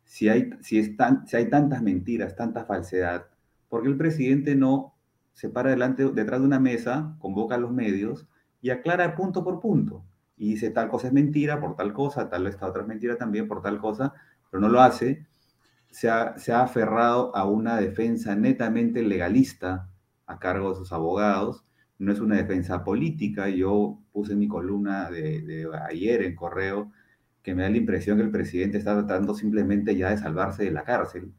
si 0.03 0.29
hay, 0.29 0.49
si, 0.61 0.83
si 0.83 1.35
hay 1.35 1.49
tantas 1.49 1.81
mentiras, 1.81 2.35
tanta 2.35 2.65
falsedad, 2.65 3.27
¿por 3.69 3.83
qué 3.83 3.89
el 3.89 3.97
presidente 3.97 4.55
no 4.55 4.93
se 5.33 5.49
para 5.49 5.71
delante, 5.71 6.09
detrás 6.11 6.39
de 6.39 6.47
una 6.47 6.59
mesa, 6.59 7.15
convoca 7.19 7.55
a 7.55 7.57
los 7.57 7.71
medios 7.71 8.27
y 8.61 8.69
aclara 8.69 9.15
punto 9.15 9.43
por 9.43 9.59
punto. 9.59 10.05
Y 10.37 10.51
dice 10.51 10.69
tal 10.69 10.89
cosa 10.89 11.07
es 11.07 11.13
mentira 11.13 11.59
por 11.59 11.75
tal 11.75 11.93
cosa, 11.93 12.29
tal 12.29 12.47
esta 12.47 12.67
otra 12.67 12.83
es 12.83 12.87
mentira 12.87 13.17
también 13.17 13.47
por 13.47 13.61
tal 13.61 13.79
cosa, 13.79 14.13
pero 14.49 14.61
no 14.61 14.69
lo 14.69 14.81
hace. 14.81 15.25
Se 15.89 16.09
ha, 16.09 16.37
se 16.37 16.51
ha 16.51 16.61
aferrado 16.61 17.35
a 17.35 17.45
una 17.45 17.77
defensa 17.77 18.35
netamente 18.35 19.03
legalista 19.03 19.89
a 20.25 20.39
cargo 20.39 20.69
de 20.69 20.75
sus 20.75 20.91
abogados. 20.91 21.65
No 21.99 22.11
es 22.11 22.19
una 22.19 22.37
defensa 22.37 22.83
política. 22.83 23.49
Yo 23.49 23.99
puse 24.11 24.33
en 24.33 24.39
mi 24.39 24.47
columna 24.47 25.09
de, 25.09 25.67
ayer 25.89 26.23
en 26.23 26.35
correo 26.35 26.91
que 27.41 27.55
me 27.55 27.63
da 27.63 27.69
la 27.69 27.77
impresión 27.77 28.17
que 28.17 28.23
el 28.23 28.31
presidente 28.31 28.77
está 28.77 28.93
tratando 28.93 29.35
simplemente 29.35 29.95
ya 29.95 30.09
de 30.09 30.17
salvarse 30.17 30.63
de 30.63 30.71
la 30.71 30.83
cárcel, 30.83 31.33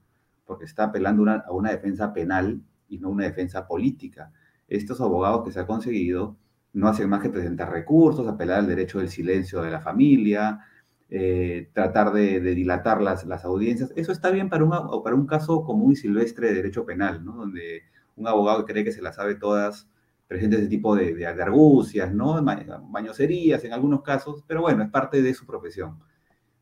porque 0.44 0.66
está 0.66 0.85
apelando 0.85 1.31
a 1.31 1.51
una 1.53 1.70
defensa 1.70 2.12
penal 2.12 2.62
y 2.88 2.99
no 2.99 3.11
una 3.11 3.25
defensa 3.25 3.66
política. 3.66 4.31
Estos 4.68 5.01
abogados 5.01 5.44
que 5.44 5.53
se 5.53 5.61
ha 5.61 5.66
conseguido 5.66 6.37
no 6.75 6.88
hacen 6.88 7.09
más 7.09 7.23
que 7.23 7.31
presentar 7.31 7.70
recursos, 7.70 8.27
apelar 8.27 8.59
al 8.59 8.66
derecho 8.66 8.99
del 8.99 9.09
silencio 9.09 9.62
de 9.62 9.70
la 9.70 9.81
familia, 9.81 10.61
eh, 11.09 11.70
tratar 11.73 12.12
de, 12.12 12.40
dilatar 12.40 13.01
las, 13.01 13.25
audiencias. 13.44 13.92
Eso 13.94 14.11
está 14.12 14.31
bien 14.31 14.49
para 14.49 14.64
un, 14.64 15.03
para 15.03 15.14
un 15.14 15.27
caso 15.27 15.62
común 15.62 15.92
y 15.92 15.97
silvestre 15.97 16.49
de 16.49 16.55
derecho 16.55 16.85
penal, 16.85 17.25
¿no? 17.25 17.35
donde 17.35 17.85
un 18.16 18.27
abogado 18.29 18.64
cree 18.64 18.85
que 18.85 18.92
se 18.92 19.03
las 19.03 19.16
sabe 19.16 19.35
todas, 19.35 19.88
presenta 20.27 20.57
ese 20.57 20.68
tipo 20.68 20.96
de, 20.96 21.14
de, 21.14 21.27
argucias, 21.27 22.12
¿no? 22.12 22.42
mañoserías 22.42 23.64
en 23.64 23.72
algunos 23.72 24.03
casos, 24.03 24.44
pero 24.46 24.62
bueno, 24.62 24.83
es 24.83 24.90
parte 24.90 25.22
de 25.22 25.35
su 25.35 25.46
profesión. 25.46 25.98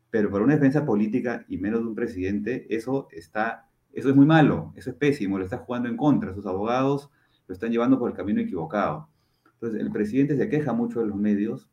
Pero 0.09 0.29
para 0.29 0.43
una 0.43 0.53
defensa 0.53 0.85
política 0.85 1.45
y 1.47 1.57
menos 1.57 1.81
de 1.81 1.87
un 1.87 1.95
presidente, 1.95 2.67
eso, 2.69 3.07
está, 3.11 3.67
eso 3.91 4.09
es 4.09 4.15
muy 4.15 4.25
malo, 4.25 4.71
eso 4.75 4.91
es 4.91 4.95
pésimo, 4.95 5.37
lo 5.37 5.43
está 5.43 5.57
jugando 5.57 5.89
en 5.89 5.97
contra. 5.97 6.33
Sus 6.35 6.45
abogados 6.45 7.09
lo 7.47 7.53
están 7.53 7.71
llevando 7.71 7.97
por 7.97 8.11
el 8.11 8.15
camino 8.15 8.41
equivocado. 8.41 9.09
Entonces, 9.53 9.81
el 9.81 9.91
presidente 9.91 10.37
se 10.37 10.49
queja 10.49 10.73
mucho 10.73 10.99
de 10.99 11.07
los 11.07 11.15
medios, 11.15 11.69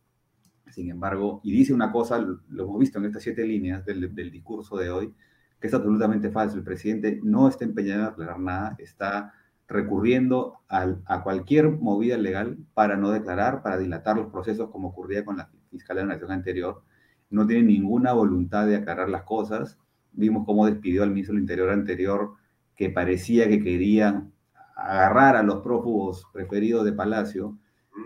sin 0.71 0.91
embargo, 0.91 1.41
y 1.43 1.53
dice 1.53 1.75
una 1.75 1.91
cosa, 1.91 2.19
lo 2.19 2.65
hemos 2.65 2.79
visto 2.79 2.99
en 2.99 3.07
estas 3.07 3.25
siete 3.25 3.45
líneas 3.45 3.85
del, 3.85 4.15
discurso 4.15 4.77
de 4.77 4.91
hoy, 4.91 5.15
que 5.61 5.67
es 5.67 5.75
absolutamente 5.75 6.31
falso. 6.31 6.57
El 6.57 6.65
presidente 6.65 7.21
no 7.23 7.49
está 7.49 7.65
empeñado 7.65 8.03
en 8.03 8.07
aclarar 8.07 8.39
nada, 8.39 8.77
está 8.79 9.35
recurriendo 9.71 10.59
a 10.69 11.23
cualquier 11.23 11.71
movida 11.71 12.19
legal 12.19 12.59
para 12.75 12.97
no 12.97 13.11
declarar, 13.11 13.63
para 13.63 13.79
dilatar 13.79 14.17
los 14.17 14.31
procesos 14.31 14.69
como 14.71 14.89
ocurría 14.89 15.25
con 15.25 15.37
la 15.39 15.49
Fiscalía 15.71 16.03
de 16.03 16.09
la 16.09 16.15
Nación 16.15 16.33
anterior. 16.33 16.83
No 17.31 17.47
tiene 17.47 17.63
ninguna 17.63 18.13
voluntad 18.13 18.67
de 18.67 18.77
aclarar 18.77 19.09
las 19.09 19.23
cosas. 19.23 19.79
Vimos 20.13 20.45
cómo 20.45 20.67
despidió 20.67 21.05
al 21.05 21.11
ministro 21.11 21.35
del 21.35 21.43
Interior 21.43 21.71
anterior, 21.71 22.35
que 22.75 22.91
parecía 22.91 23.49
que 23.49 23.63
quería 23.63 24.27
agarrar 24.75 25.37
a 25.37 25.43
los 25.43 25.63
prófugos 25.63 26.27
preferidos 26.33 26.85
de 26.85 26.93
Palacio, 26.93 27.57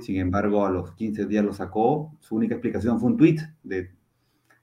sin 0.01 0.17
embargo, 0.17 0.67
a 0.67 0.71
los 0.71 0.93
15 0.93 1.27
días 1.27 1.45
lo 1.45 1.53
sacó. 1.53 2.17
Su 2.21 2.37
única 2.37 2.55
explicación 2.55 3.01
fue 3.01 3.11
un 3.11 3.17
tweet 3.17 3.39
de 3.63 3.91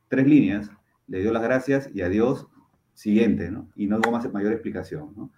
tres 0.07 0.28
líneas. 0.28 0.69
Le 1.07 1.19
dio 1.21 1.32
las 1.32 1.43
gracias 1.43 1.89
y 1.93 2.01
adiós, 2.01 2.47
siguiente, 2.93 3.49
¿no? 3.51 3.69
Y 3.75 3.88
no 3.88 3.97
hubo 3.97 4.11
más 4.11 4.32
mayor 4.32 4.53
explicación, 4.53 5.13
¿no? 5.15 5.32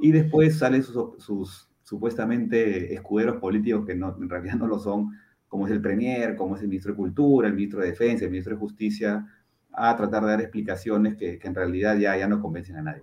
Y 0.00 0.12
después 0.12 0.58
salen 0.58 0.82
sus, 0.82 1.68
supuestamente 1.82 2.94
escuderos 2.94 3.36
políticos 3.36 3.84
que 3.86 3.94
no, 3.94 4.16
en 4.20 4.28
realidad 4.28 4.54
no 4.54 4.66
lo 4.66 4.78
son, 4.78 5.10
como 5.48 5.66
es 5.66 5.72
el 5.72 5.82
Premier, 5.82 6.34
como 6.36 6.56
es 6.56 6.62
el 6.62 6.68
ministro 6.68 6.92
de 6.92 6.96
Cultura, 6.96 7.48
el 7.48 7.54
ministro 7.54 7.80
de 7.80 7.88
Defensa, 7.88 8.24
el 8.24 8.30
ministro 8.30 8.54
de 8.54 8.60
Justicia, 8.60 9.26
a 9.72 9.96
tratar 9.96 10.22
de 10.22 10.30
dar 10.30 10.40
explicaciones 10.40 11.16
que, 11.16 11.38
en 11.42 11.54
realidad 11.54 11.96
ya, 11.98 12.16
ya 12.16 12.26
no 12.26 12.40
convencen 12.40 12.76
a 12.76 12.82
nadie. 12.82 13.02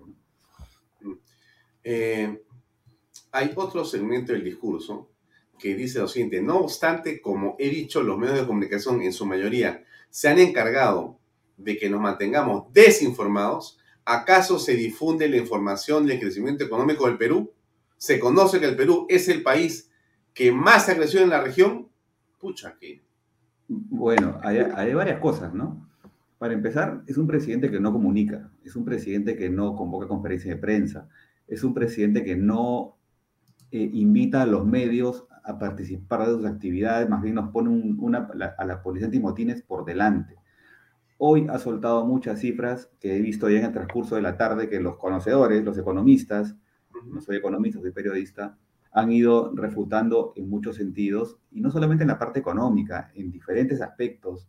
Eh, 1.84 2.44
hay 3.32 3.52
otro 3.56 3.86
segmento 3.86 4.34
del 4.34 4.44
discurso 4.44 5.10
que 5.58 5.76
dice 5.76 6.00
lo 6.00 6.08
siguiente, 6.08 6.42
no 6.42 6.60
obstante, 6.60 7.22
como 7.22 7.56
he 7.60 7.70
dicho, 7.70 8.02
los 8.02 8.18
medios 8.18 8.40
de 8.40 8.48
comunicación 8.48 9.02
en 9.02 9.14
su 9.14 9.26
mayoría 9.26 9.84
se 10.10 10.30
han 10.30 10.40
encargado 10.40 11.20
de 11.58 11.78
que 11.78 11.90
nos 11.90 12.00
mantengamos 12.00 12.72
desinformados, 12.74 13.79
¿Acaso 14.12 14.58
se 14.58 14.74
difunde 14.74 15.30
la 15.30 15.38
información 15.38 16.08
del 16.08 16.20
crecimiento 16.20 16.64
económico 16.64 17.06
del 17.06 17.20
Perú? 17.20 17.54
¿Se 17.96 18.20
conoce 18.20 18.60
que 18.60 18.66
el 18.66 18.76
Perú 18.76 19.06
es 19.08 19.30
el 19.30 19.44
país 19.44 19.92
que 20.34 20.52
más 20.52 20.90
ha 20.90 20.96
crecido 20.96 21.22
en 21.22 21.30
la 21.30 21.44
región? 21.44 21.90
Pucha, 22.40 22.76
que... 22.80 23.04
Bueno, 23.68 24.40
hay, 24.42 24.96
varias 24.96 25.20
cosas, 25.20 25.54
¿no? 25.54 25.88
Para 26.40 26.56
empezar, 26.56 27.04
es 27.06 27.20
un 27.20 27.28
presidente 27.28 27.70
que 27.70 27.80
no 27.80 27.94
comunica, 27.94 28.50
es 28.64 28.76
un 28.76 28.84
presidente 28.84 29.38
que 29.38 29.52
no 29.52 29.76
convoca 29.76 30.08
conferencias 30.08 30.56
de 30.56 30.60
prensa, 30.60 31.08
es 31.48 31.64
un 31.64 31.76
presidente 31.76 32.24
que 32.24 32.36
no 32.36 32.98
eh, 33.70 33.92
invita 33.94 34.42
a 34.42 34.48
los 34.48 34.66
medios 34.66 35.28
a 35.44 35.60
participar 35.60 36.26
de 36.26 36.34
sus 36.34 36.46
actividades, 36.48 37.08
más 37.08 37.22
bien 37.22 37.36
nos 37.36 37.52
pone 37.52 37.70
una, 37.70 38.28
a 38.58 38.66
la 38.66 38.82
policía 38.82 39.06
antimotines 39.06 39.62
por 39.62 39.86
delante. 39.86 40.39
Hoy 41.22 41.48
ha 41.50 41.60
soltado 41.60 42.06
muchas 42.06 42.40
cifras 42.40 42.90
que 43.02 43.18
he 43.18 43.20
visto 43.20 43.50
ya 43.50 43.60
en 43.60 43.66
el 43.66 43.74
transcurso 43.74 44.16
de 44.16 44.22
la 44.22 44.38
tarde 44.38 44.70
que 44.70 44.80
los 44.80 44.96
conocedores, 44.96 45.66
los 45.66 45.78
economistas, 45.78 46.56
no 47.06 47.20
soy 47.20 47.36
economista, 47.36 47.82
soy 47.82 47.92
periodista, 47.92 48.58
han 48.94 49.12
ido 49.12 49.54
refutando 49.54 50.32
en 50.38 50.50
muchos 50.50 50.78
sentidos, 50.78 51.38
y 51.52 51.60
no 51.60 51.72
solamente 51.72 52.06
en 52.06 52.08
la 52.08 52.18
parte 52.18 52.40
económica, 52.40 53.12
en 53.16 53.32
diferentes 53.32 53.82
aspectos. 53.82 54.48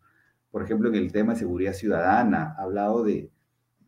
Por 0.52 0.62
ejemplo, 0.62 0.88
en 0.88 0.94
el 0.94 1.10
tema 1.10 1.32
de 1.32 1.40
seguridad 1.40 1.72
ciudadana, 1.72 2.54
ha 2.56 2.62
hablado 2.62 3.02
de, 3.02 3.32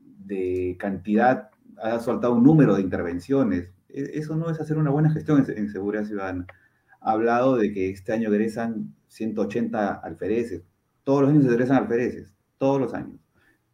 de 0.00 0.76
cantidad, 0.76 1.50
ha 1.80 2.00
soltado 2.00 2.34
un 2.34 2.42
número 2.42 2.74
de 2.74 2.82
intervenciones. 2.82 3.70
E, 3.90 4.10
eso 4.14 4.34
no 4.34 4.50
es 4.50 4.60
hacer 4.60 4.76
una 4.76 4.90
buena 4.90 5.10
gestión 5.12 5.44
en, 5.48 5.70
seguridad 5.70 6.04
ciudadana. 6.04 6.48
Ha 7.00 7.12
hablado 7.12 7.56
de 7.56 7.72
que 7.72 7.90
este 7.90 8.12
año 8.12 8.28
egresan 8.28 8.92
180 9.06 9.94
alfereces. 9.94 10.64
Todos 11.04 11.22
los 11.22 11.30
años 11.30 11.44
se 11.44 11.50
egresan 11.50 11.76
alfereces, 11.76 12.34
todos 12.62 12.80
los 12.80 12.94
años. 12.94 13.18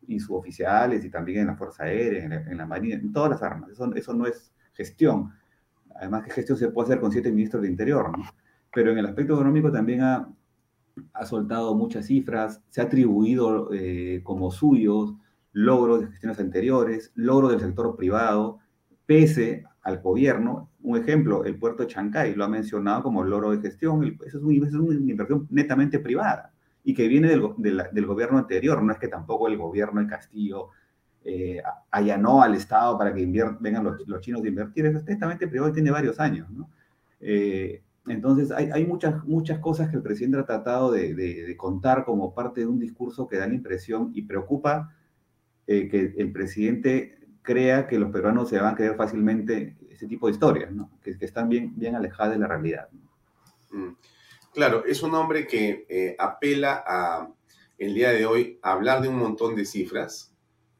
Y 0.06 0.18
suboficiales, 0.18 1.04
y 1.04 1.10
también 1.10 1.40
en 1.40 1.46
la 1.48 1.56
Fuerza 1.56 1.84
Aérea, 1.84 2.24
en 2.24 2.56
la, 2.56 2.64
Marina, 2.64 2.94
en 2.94 3.12
todas 3.12 3.32
las 3.32 3.42
armas. 3.42 3.68
Eso, 3.68 3.94
eso 3.94 4.14
no 4.14 4.26
es 4.26 4.50
gestión. 4.72 5.30
Además, 5.94 6.24
que 6.24 6.30
gestión 6.30 6.56
se 6.56 6.70
puede 6.70 6.86
hacer 6.86 7.00
con 7.00 7.12
siete 7.12 7.30
ministros 7.30 7.60
de 7.60 7.68
Interior, 7.68 8.16
¿no? 8.16 8.24
Pero 8.72 8.92
en 8.92 8.96
el 8.96 9.04
aspecto 9.04 9.34
económico 9.34 9.70
también 9.70 10.00
ha, 10.00 10.26
ha 11.12 11.26
soltado 11.26 11.74
muchas 11.74 12.06
cifras, 12.06 12.62
se 12.70 12.80
ha 12.80 12.84
atribuido 12.84 13.68
eh, 13.74 14.22
como 14.24 14.50
suyos 14.50 15.14
logros 15.52 16.00
de 16.00 16.06
gestiones 16.06 16.40
anteriores, 16.40 17.12
logros 17.14 17.50
del 17.50 17.60
sector 17.60 17.94
privado, 17.94 18.60
pese 19.04 19.64
al 19.82 20.00
gobierno. 20.00 20.70
Un 20.80 20.96
ejemplo, 20.96 21.44
el 21.44 21.58
puerto 21.58 21.82
de 21.82 21.90
Chancay 21.90 22.34
lo 22.34 22.44
ha 22.44 22.48
mencionado 22.48 23.02
como 23.02 23.22
logro 23.22 23.50
de 23.50 23.60
gestión, 23.60 24.02
eso 24.24 24.38
es, 24.38 24.42
una 24.42 24.54
inversión 24.54 25.46
netamente 25.50 25.98
privada 25.98 26.54
y 26.88 26.94
que 26.94 27.06
viene 27.06 27.28
del, 27.28 28.06
gobierno 28.06 28.38
anterior, 28.38 28.82
no 28.82 28.90
es 28.94 28.98
que 28.98 29.08
tampoco 29.08 29.46
el 29.46 29.58
gobierno 29.58 30.00
de 30.00 30.06
Castillo 30.06 30.70
eh, 31.22 31.60
allanó 31.90 32.40
al 32.40 32.54
Estado 32.54 32.96
para 32.96 33.12
que 33.12 33.26
vengan 33.26 33.84
los, 33.84 34.20
chinos 34.22 34.42
a 34.42 34.48
invertir, 34.48 34.86
es 34.86 35.04
netamente 35.04 35.46
privado 35.46 35.68
y 35.68 35.74
tiene 35.74 35.90
varios 35.90 36.18
años. 36.18 36.48
¿no? 36.48 36.70
Eh, 37.20 37.82
entonces, 38.06 38.50
hay, 38.52 38.86
muchas, 38.86 39.22
muchas 39.26 39.58
cosas 39.58 39.90
que 39.90 39.96
el 39.96 40.02
presidente 40.02 40.38
ha 40.38 40.46
tratado 40.46 40.90
de, 40.90 41.54
contar 41.58 42.06
como 42.06 42.34
parte 42.34 42.62
de 42.62 42.66
un 42.66 42.78
discurso 42.78 43.28
que 43.28 43.36
da 43.36 43.46
la 43.46 43.52
impresión 43.52 44.10
y 44.14 44.22
preocupa 44.22 44.96
eh, 45.66 45.90
que 45.90 46.14
el 46.16 46.32
presidente 46.32 47.18
crea 47.42 47.86
que 47.86 47.98
los 47.98 48.10
peruanos 48.10 48.48
se 48.48 48.58
van 48.58 48.72
a 48.72 48.76
creer 48.76 48.96
fácilmente 48.96 49.76
ese 49.90 50.06
tipo 50.06 50.26
de 50.26 50.32
historias, 50.32 50.72
¿no? 50.72 50.90
que, 51.02 51.18
están 51.20 51.50
bien, 51.50 51.74
bien 51.76 51.96
alejadas 51.96 52.32
de 52.32 52.38
la 52.38 52.46
realidad. 52.46 52.88
Mm. 53.72 53.88
Claro, 54.52 54.84
es 54.86 55.02
un 55.02 55.14
hombre 55.14 55.46
que 55.46 55.86
eh, 55.88 56.16
apela 56.18 56.82
a, 56.86 57.30
el 57.78 57.94
día 57.94 58.10
de 58.10 58.26
hoy, 58.26 58.58
a 58.62 58.72
hablar 58.72 59.02
de 59.02 59.08
un 59.08 59.16
montón 59.16 59.54
de 59.54 59.64
cifras, 59.64 60.32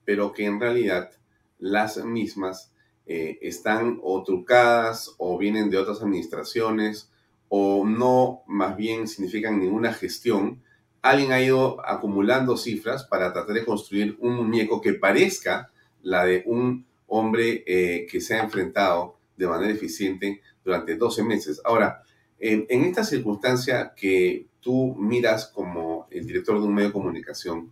pero 0.05 0.33
que 0.33 0.47
en 0.47 0.59
realidad 0.61 1.11
las 1.59 2.03
mismas 2.05 2.73
eh, 3.07 3.39
están 3.43 3.99
o 4.03 4.23
trucadas 4.23 5.15
o 5.19 5.39
vienen 5.39 5.71
de 5.71 5.79
otras 5.79 6.03
administraciones 6.03 7.11
o 7.49 7.85
no, 7.87 8.43
más 8.47 8.77
bien 8.77 9.07
significan 9.09 9.59
ninguna 9.59 9.93
gestión 9.93 10.63
alguien 11.03 11.33
ha 11.33 11.41
ido 11.41 11.79
acumulando 11.87 12.57
cifras 12.57 13.05
para 13.05 13.33
tratar 13.33 13.55
de 13.55 13.65
construir 13.65 14.17
un 14.21 14.35
muñeco 14.35 14.81
que 14.81 14.95
parezca 14.95 15.71
la 16.03 16.25
de 16.25 16.43
un 16.47 16.87
hombre 17.07 17.65
eh, 17.67 18.07
que 18.11 18.21
se 18.21 18.35
ha 18.35 18.43
enfrentado 18.43 19.17
de 19.37 19.47
manera 19.47 19.73
eficiente 19.73 20.43
durante 20.65 20.97
12 20.97 21.23
meses. 21.23 21.61
Ahora, 21.65 22.03
en 22.41 22.85
esta 22.85 23.05
circunstancia 23.05 23.93
que 23.97 24.47
tú 24.61 24.95
miras 24.97 25.47
como 25.47 26.07
el 26.11 26.27
director 26.27 26.61
de 26.61 26.67
un 26.67 26.75
medio 26.75 26.89
de 26.89 26.93
comunicación, 26.93 27.71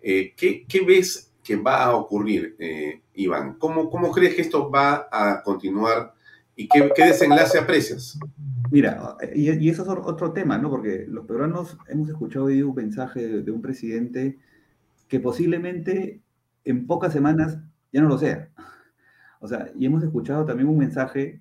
eh, 0.00 0.34
¿qué, 0.36 0.80
ves 0.86 1.32
que 1.42 1.56
va 1.56 1.84
a 1.84 1.96
ocurrir, 1.96 2.56
eh, 2.58 3.02
Iván? 3.14 3.54
¿Cómo, 3.58 3.90
¿Cómo 3.90 4.10
crees 4.12 4.34
que 4.34 4.42
esto 4.42 4.70
va 4.70 5.08
a 5.10 5.42
continuar 5.42 6.14
y 6.56 6.68
qué, 6.68 6.90
qué 6.94 7.06
desenlace 7.06 7.58
aprecias? 7.58 8.18
Mira, 8.70 9.16
y, 9.34 9.68
eso 9.68 9.82
es 9.82 9.88
otro 9.88 10.32
tema, 10.32 10.58
¿no? 10.58 10.70
Porque 10.70 11.06
los 11.08 11.26
peruanos 11.26 11.76
hemos 11.88 12.08
escuchado 12.08 12.46
hoy 12.46 12.62
un 12.62 12.74
mensaje 12.74 13.42
de, 13.42 13.50
un 13.50 13.62
presidente 13.62 14.38
que 15.08 15.20
posiblemente 15.20 16.20
en 16.64 16.86
pocas 16.86 17.12
semanas 17.12 17.58
ya 17.92 18.02
no 18.02 18.08
lo 18.08 18.18
sea. 18.18 18.50
O 19.40 19.48
sea, 19.48 19.70
y 19.78 19.86
hemos 19.86 20.02
escuchado 20.02 20.44
también 20.44 20.68
un 20.68 20.78
mensaje 20.78 21.40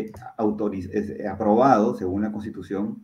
eh, 0.00 1.16
eh, 1.18 1.28
aprobado, 1.28 1.94
según 1.94 2.22
la 2.22 2.32
Constitución, 2.32 3.02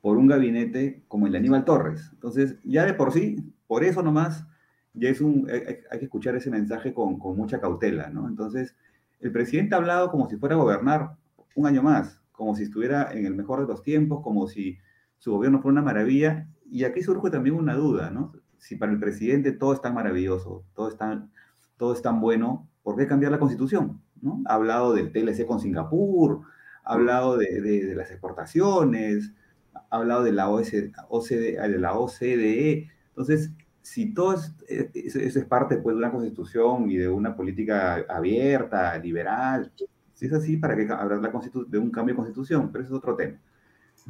por 0.00 0.16
un 0.16 0.26
gabinete 0.26 1.02
como 1.08 1.26
el 1.26 1.32
de 1.32 1.38
Aníbal 1.38 1.64
Torres. 1.64 2.10
Entonces, 2.12 2.56
ya 2.64 2.86
de 2.86 2.94
por 2.94 3.12
sí, 3.12 3.52
por 3.66 3.84
eso 3.84 4.02
nomás, 4.02 4.46
ya 4.94 5.10
es 5.10 5.20
un, 5.20 5.48
hay, 5.50 5.98
que 5.98 6.04
escuchar 6.04 6.34
ese 6.36 6.50
mensaje 6.50 6.94
con, 6.94 7.18
con 7.18 7.36
mucha 7.36 7.60
cautela, 7.60 8.08
¿no? 8.10 8.28
Entonces, 8.28 8.74
el 9.20 9.30
presidente 9.32 9.74
ha 9.74 9.78
hablado 9.78 10.10
como 10.10 10.28
si 10.28 10.36
fuera 10.36 10.54
a 10.54 10.58
gobernar 10.58 11.16
un 11.54 11.66
año 11.66 11.82
más 11.82 12.20
como 12.40 12.56
si 12.56 12.62
estuviera 12.62 13.12
en 13.12 13.26
el 13.26 13.34
mejor 13.34 13.60
de 13.60 13.66
los 13.66 13.82
tiempos, 13.82 14.22
como 14.22 14.46
si 14.48 14.78
su 15.18 15.30
gobierno 15.30 15.60
fuera 15.60 15.72
una 15.72 15.82
maravilla. 15.82 16.48
Y 16.70 16.84
aquí 16.84 17.02
surge 17.02 17.28
también 17.28 17.54
una 17.54 17.74
duda, 17.74 18.10
¿no? 18.10 18.32
Si 18.56 18.76
para 18.76 18.92
el 18.92 18.98
presidente 18.98 19.52
todo 19.52 19.74
es 19.74 19.82
tan 19.82 19.92
maravilloso, 19.92 20.64
todo 20.72 20.88
es 20.88 20.96
tan, 20.96 21.30
todo 21.76 21.92
es 21.92 22.00
tan 22.00 22.18
bueno, 22.18 22.66
¿por 22.82 22.96
qué 22.96 23.06
cambiar 23.06 23.30
la 23.30 23.38
constitución? 23.38 24.00
¿No? 24.22 24.42
Ha 24.46 24.54
hablado 24.54 24.92
del 24.94 25.12
TLC 25.12 25.46
con 25.46 25.60
Singapur, 25.60 26.42
ha 26.84 26.94
hablado 26.94 27.36
de, 27.36 27.60
de, 27.60 27.94
las 27.94 28.10
exportaciones, 28.10 29.32
ha 29.74 29.96
hablado 29.96 30.24
de 30.24 30.32
la, 30.32 30.48
OCDE, 30.48 30.92
de 31.08 31.78
la 31.78 31.98
OCDE. 31.98 32.90
Entonces, 33.08 33.52
si 33.82 34.12
todo 34.12 34.34
es, 34.34 34.54
eso 34.94 35.18
es 35.18 35.44
parte 35.44 35.76
pues, 35.78 35.94
de 35.94 35.98
una 35.98 36.12
constitución 36.12 36.90
y 36.90 36.96
de 36.96 37.08
una 37.08 37.36
política 37.36 38.04
abierta, 38.08 38.98
liberal, 38.98 39.72
si 40.14 40.26
es 40.26 40.32
así, 40.32 40.56
¿para 40.56 40.76
qué 40.76 40.86
hablar 40.92 41.20
de 41.20 41.78
un 41.78 41.90
cambio 41.90 42.14
de 42.14 42.16
constitución? 42.16 42.70
Pero 42.70 42.84
eso 42.84 42.94
es 42.94 42.98
otro 42.98 43.16
tema. 43.16 43.38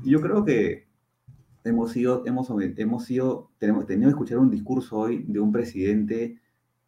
Yo 0.04 0.20
creo 0.20 0.44
que 0.44 0.88
hemos 1.64 1.92
sido, 1.92 2.24
hemos, 2.26 2.50
hemos 2.76 3.04
sido, 3.04 3.50
tenemos 3.58 3.86
tenido 3.86 4.08
que 4.08 4.14
escuchar 4.14 4.38
un 4.38 4.50
discurso 4.50 4.98
hoy 4.98 5.24
de 5.28 5.40
un 5.40 5.52
presidente 5.52 6.40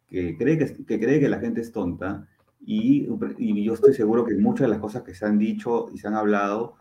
que 0.07 0.37
cree 0.37 0.57
que, 0.57 0.85
que 0.85 0.99
cree 0.99 1.19
que 1.19 1.29
la 1.29 1.39
gente 1.39 1.61
es 1.61 1.71
tonta 1.71 2.27
y, 2.65 3.07
y, 3.37 3.63
yo 3.63 3.73
estoy 3.73 3.93
seguro 3.93 4.25
que 4.25 4.35
muchas 4.35 4.65
de 4.65 4.69
las 4.69 4.79
cosas 4.79 5.03
que 5.03 5.13
se 5.13 5.25
han 5.25 5.37
dicho 5.37 5.89
y 5.93 5.97
se 5.97 6.07
han 6.07 6.15
hablado 6.15 6.75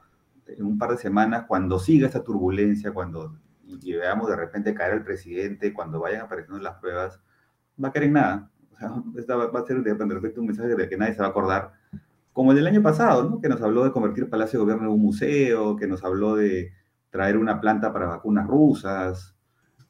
en 0.46 0.64
un 0.64 0.78
par 0.78 0.90
de 0.90 0.96
semanas, 0.96 1.44
cuando 1.46 1.78
siga 1.78 2.06
esta 2.06 2.22
turbulencia, 2.22 2.92
cuando 2.92 3.36
y, 3.64 3.92
veamos 3.92 4.28
de 4.28 4.36
repente 4.36 4.74
caer 4.74 4.94
el 4.94 5.04
presidente, 5.04 5.72
cuando 5.72 6.00
vayan 6.00 6.22
apareciendo 6.22 6.62
las 6.62 6.76
pruebas, 6.76 7.20
va 7.82 7.88
a 7.88 7.92
caer 7.92 8.06
en 8.06 8.12
nada. 8.14 8.50
O 8.72 8.76
sea, 8.76 8.90
va, 9.36 9.60
a 9.60 9.66
ser 9.66 9.82
de 9.82 9.94
repente 9.94 10.40
un 10.40 10.46
mensaje 10.46 10.74
de 10.74 10.88
que 10.88 10.96
nadie 10.96 11.14
se 11.14 11.20
va 11.20 11.26
a 11.26 11.30
acordar 11.30 11.72
como 12.32 12.52
el 12.52 12.56
del 12.56 12.66
año 12.66 12.82
pasado, 12.82 13.28
¿no? 13.28 13.40
que 13.40 13.48
nos 13.48 13.60
habló 13.60 13.84
de 13.84 13.92
convertir 13.92 14.30
Palacio 14.30 14.58
de 14.58 14.64
Gobierno 14.64 14.84
en 14.84 14.94
un 14.94 15.02
museo, 15.02 15.76
que 15.76 15.86
nos 15.86 16.02
habló 16.02 16.34
de 16.34 16.72
traer 17.10 17.36
una 17.36 17.60
planta 17.60 17.92
para 17.92 18.06
vacunas 18.06 18.46
rusas, 18.46 19.36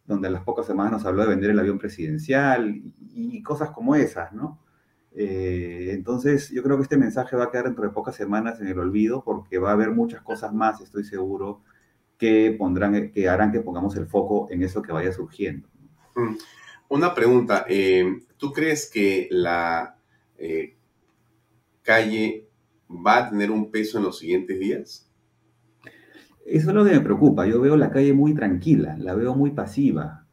donde 0.05 0.26
a 0.26 0.30
las 0.30 0.43
pocas 0.43 0.66
semanas 0.66 0.93
nos 0.93 1.07
habló 1.07 1.22
de 1.22 1.28
vender 1.28 1.51
el 1.51 1.59
avión 1.61 1.78
presidencial 1.78 2.82
y, 2.99 3.43
cosas 3.45 3.70
como 3.70 3.95
esas, 3.95 4.32
¿no? 4.32 4.61
Eh, 5.15 5.91
entonces, 5.93 6.51
yo 6.51 6.63
creo 6.63 6.77
que 6.77 6.85
este 6.85 6.97
mensaje 6.97 7.37
va 7.37 7.45
a 7.45 7.51
quedar 7.51 7.67
dentro 7.67 7.85
de 7.85 7.91
pocas 7.91 8.17
semanas 8.17 8.61
en 8.61 8.69
el 8.69 8.79
olvido 8.79 9.23
porque 9.25 9.59
va 9.59 9.71
a 9.71 9.75
haber 9.75 9.91
muchas 9.91 10.23
cosas 10.23 10.53
más, 10.53 10.81
estoy 10.81 11.05
seguro, 11.05 11.63
que, 12.19 12.55
pondrán, 12.59 13.11
que 13.11 13.29
harán 13.29 13.53
que 13.53 13.61
pongamos 13.61 13.97
el 13.97 14.07
foco 14.07 14.49
en 14.51 14.63
eso 14.63 14.81
que 14.83 14.93
vaya 14.93 15.13
surgiendo. 15.13 15.69
Mm. 16.15 16.37
Una 16.89 17.15
pregunta, 17.15 17.65
eh, 17.69 18.05
¿tú 18.37 18.53
crees 18.53 18.91
que 18.91 19.27
la 19.31 19.97
eh, 20.37 20.77
calle 21.83 22.51
va 22.89 23.17
a 23.17 23.31
tener 23.31 23.51
un 23.51 23.71
peso 23.71 23.97
en 23.97 24.05
los 24.05 24.19
siguientes 24.19 24.61
días? 24.61 25.11
Eso 26.45 26.69
es 26.69 26.75
lo 26.75 26.85
que 26.85 26.91
me 26.91 27.01
preocupa. 27.01 27.47
Yo 27.47 27.63
veo 27.63 27.77
la 27.79 27.91
calle 27.91 28.13
muy 28.13 28.35
tranquila, 28.35 28.97
la 28.99 29.15
veo 29.15 29.35
muy 29.35 29.53
pasiva, 29.53 30.27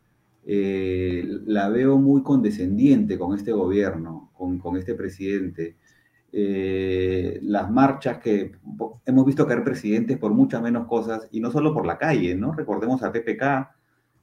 eh, 0.45 1.23
la 1.45 1.69
veo 1.69 1.97
muy 1.97 2.23
condescendiente 2.23 3.17
con 3.17 3.37
este 3.37 3.53
gobierno, 3.53 4.18
con, 4.39 4.77
este 4.77 4.95
presidente. 4.95 5.75
Eh, 6.31 7.39
las 7.41 7.69
marchas 7.71 8.19
que 8.19 8.51
hemos 9.05 9.25
visto 9.25 9.47
caer 9.47 9.63
presidentes 9.63 10.17
por 10.17 10.33
muchas 10.33 10.61
menos 10.61 10.87
cosas, 10.87 11.27
y 11.31 11.39
no 11.39 11.51
solo 11.51 11.73
por 11.73 11.85
la 11.85 11.97
calle, 11.97 12.35
¿no? 12.35 12.53
Recordemos 12.53 13.03
a 13.03 13.11
PPK, 13.11 13.71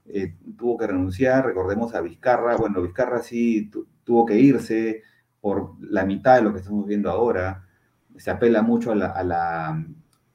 eh, 0.09 0.37
tuvo 0.57 0.77
que 0.79 0.87
renunciar, 0.87 1.45
recordemos 1.45 1.95
a 1.95 2.01
Vizcarra, 2.01 2.57
bueno, 2.57 2.81
Vizcarra 2.81 3.23
sí 3.23 3.71
tuvo 4.05 4.25
que 4.25 4.39
irse 4.39 5.03
por 5.41 5.73
la 5.81 6.05
mitad 6.05 6.37
de 6.37 6.43
lo 6.43 6.53
que 6.53 6.61
estamos 6.61 6.87
viendo 6.87 7.11
ahora. 7.11 7.65
Se 8.17 8.31
apela 8.31 8.63
mucho 8.63 8.93
a 8.93 8.95
la, 8.95 9.85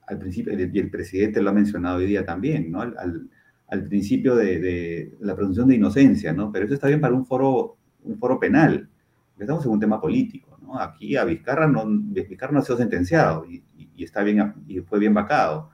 al 0.08 0.20
principio, 0.20 0.54
y 0.54 0.80
el 0.80 0.92
presidente 0.92 1.42
lo 1.42 1.50
ha 1.50 1.54
mencionado 1.54 1.98
hoy 1.98 2.06
día 2.06 2.26
también, 2.26 2.72
¿no? 2.72 2.82
Al, 2.82 3.88
principio 3.88 4.36
de, 4.36 4.60
de, 4.60 5.16
la 5.22 5.34
presunción 5.34 5.70
de 5.70 5.76
inocencia, 5.76 6.34
¿no? 6.34 6.52
Pero 6.52 6.66
eso 6.66 6.74
está 6.74 6.88
bien 6.88 7.00
para 7.00 7.16
un 7.16 7.26
foro, 7.26 7.78
un 8.04 8.18
foro 8.18 8.38
penal. 8.38 8.90
Estamos 9.42 9.66
en 9.66 9.72
un 9.72 9.80
tema 9.80 10.00
político, 10.00 10.56
¿no? 10.62 10.80
Aquí 10.80 11.18
a 11.18 11.24
Vizcarra 11.26 11.66
no, 11.66 11.84
Vizcarra 11.88 12.54
no 12.54 12.60
ha 12.60 12.62
sido 12.62 12.78
sentenciado 12.78 13.44
y, 13.46 13.64
y, 13.76 14.04
está 14.04 14.22
bien, 14.22 14.54
y 14.68 14.82
fue 14.82 15.00
bien 15.00 15.16
vacado. 15.16 15.72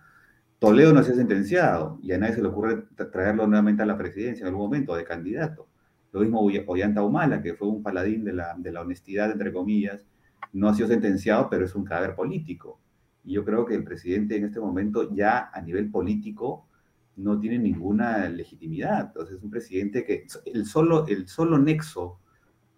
Toledo 0.58 0.94
no 0.94 1.02
ha 1.02 1.04
sido 1.04 1.18
sentenciado 1.18 2.00
y 2.02 2.14
a 2.14 2.18
nadie 2.18 2.36
se 2.36 2.42
le 2.42 2.48
ocurre 2.48 2.84
traerlo 3.12 3.46
nuevamente 3.46 3.84
a 3.84 3.86
la 3.86 3.98
presidencia 3.98 4.44
en 4.44 4.48
algún 4.48 4.64
momento 4.64 4.96
de 4.96 5.04
candidato. 5.04 5.68
Lo 6.14 6.22
mismo 6.22 6.40
Ollanta 6.68 7.04
Humala, 7.04 7.42
que 7.42 7.56
fue 7.56 7.68
un 7.68 7.84
paladín 7.84 8.24
de 8.24 8.32
la, 8.32 8.56
de 8.58 8.72
la 8.72 8.82
honestidad, 8.82 9.32
entre 9.32 9.52
comillas, 9.52 10.08
no 10.54 10.70
ha 10.70 10.74
sido 10.74 10.88
sentenciado, 10.88 11.50
pero 11.50 11.66
es 11.66 11.76
un 11.76 11.84
cadáver 11.84 12.16
político. 12.16 12.80
Y 13.26 13.34
yo 13.34 13.44
creo 13.44 13.66
que 13.66 13.76
el 13.76 13.84
presidente 13.84 14.38
en 14.38 14.46
este 14.46 14.62
momento 14.62 15.14
ya 15.14 15.50
a 15.54 15.62
nivel 15.62 15.92
político 15.92 16.70
no 17.18 17.38
tiene 17.38 17.60
ninguna 17.60 18.30
legitimidad. 18.30 19.08
Entonces 19.08 19.36
es 19.36 19.44
un 19.44 19.50
presidente 19.50 20.06
que 20.06 20.26
el 20.46 20.66
solo, 20.66 21.06
el 21.08 21.28
solo 21.28 21.60
nexo 21.60 22.22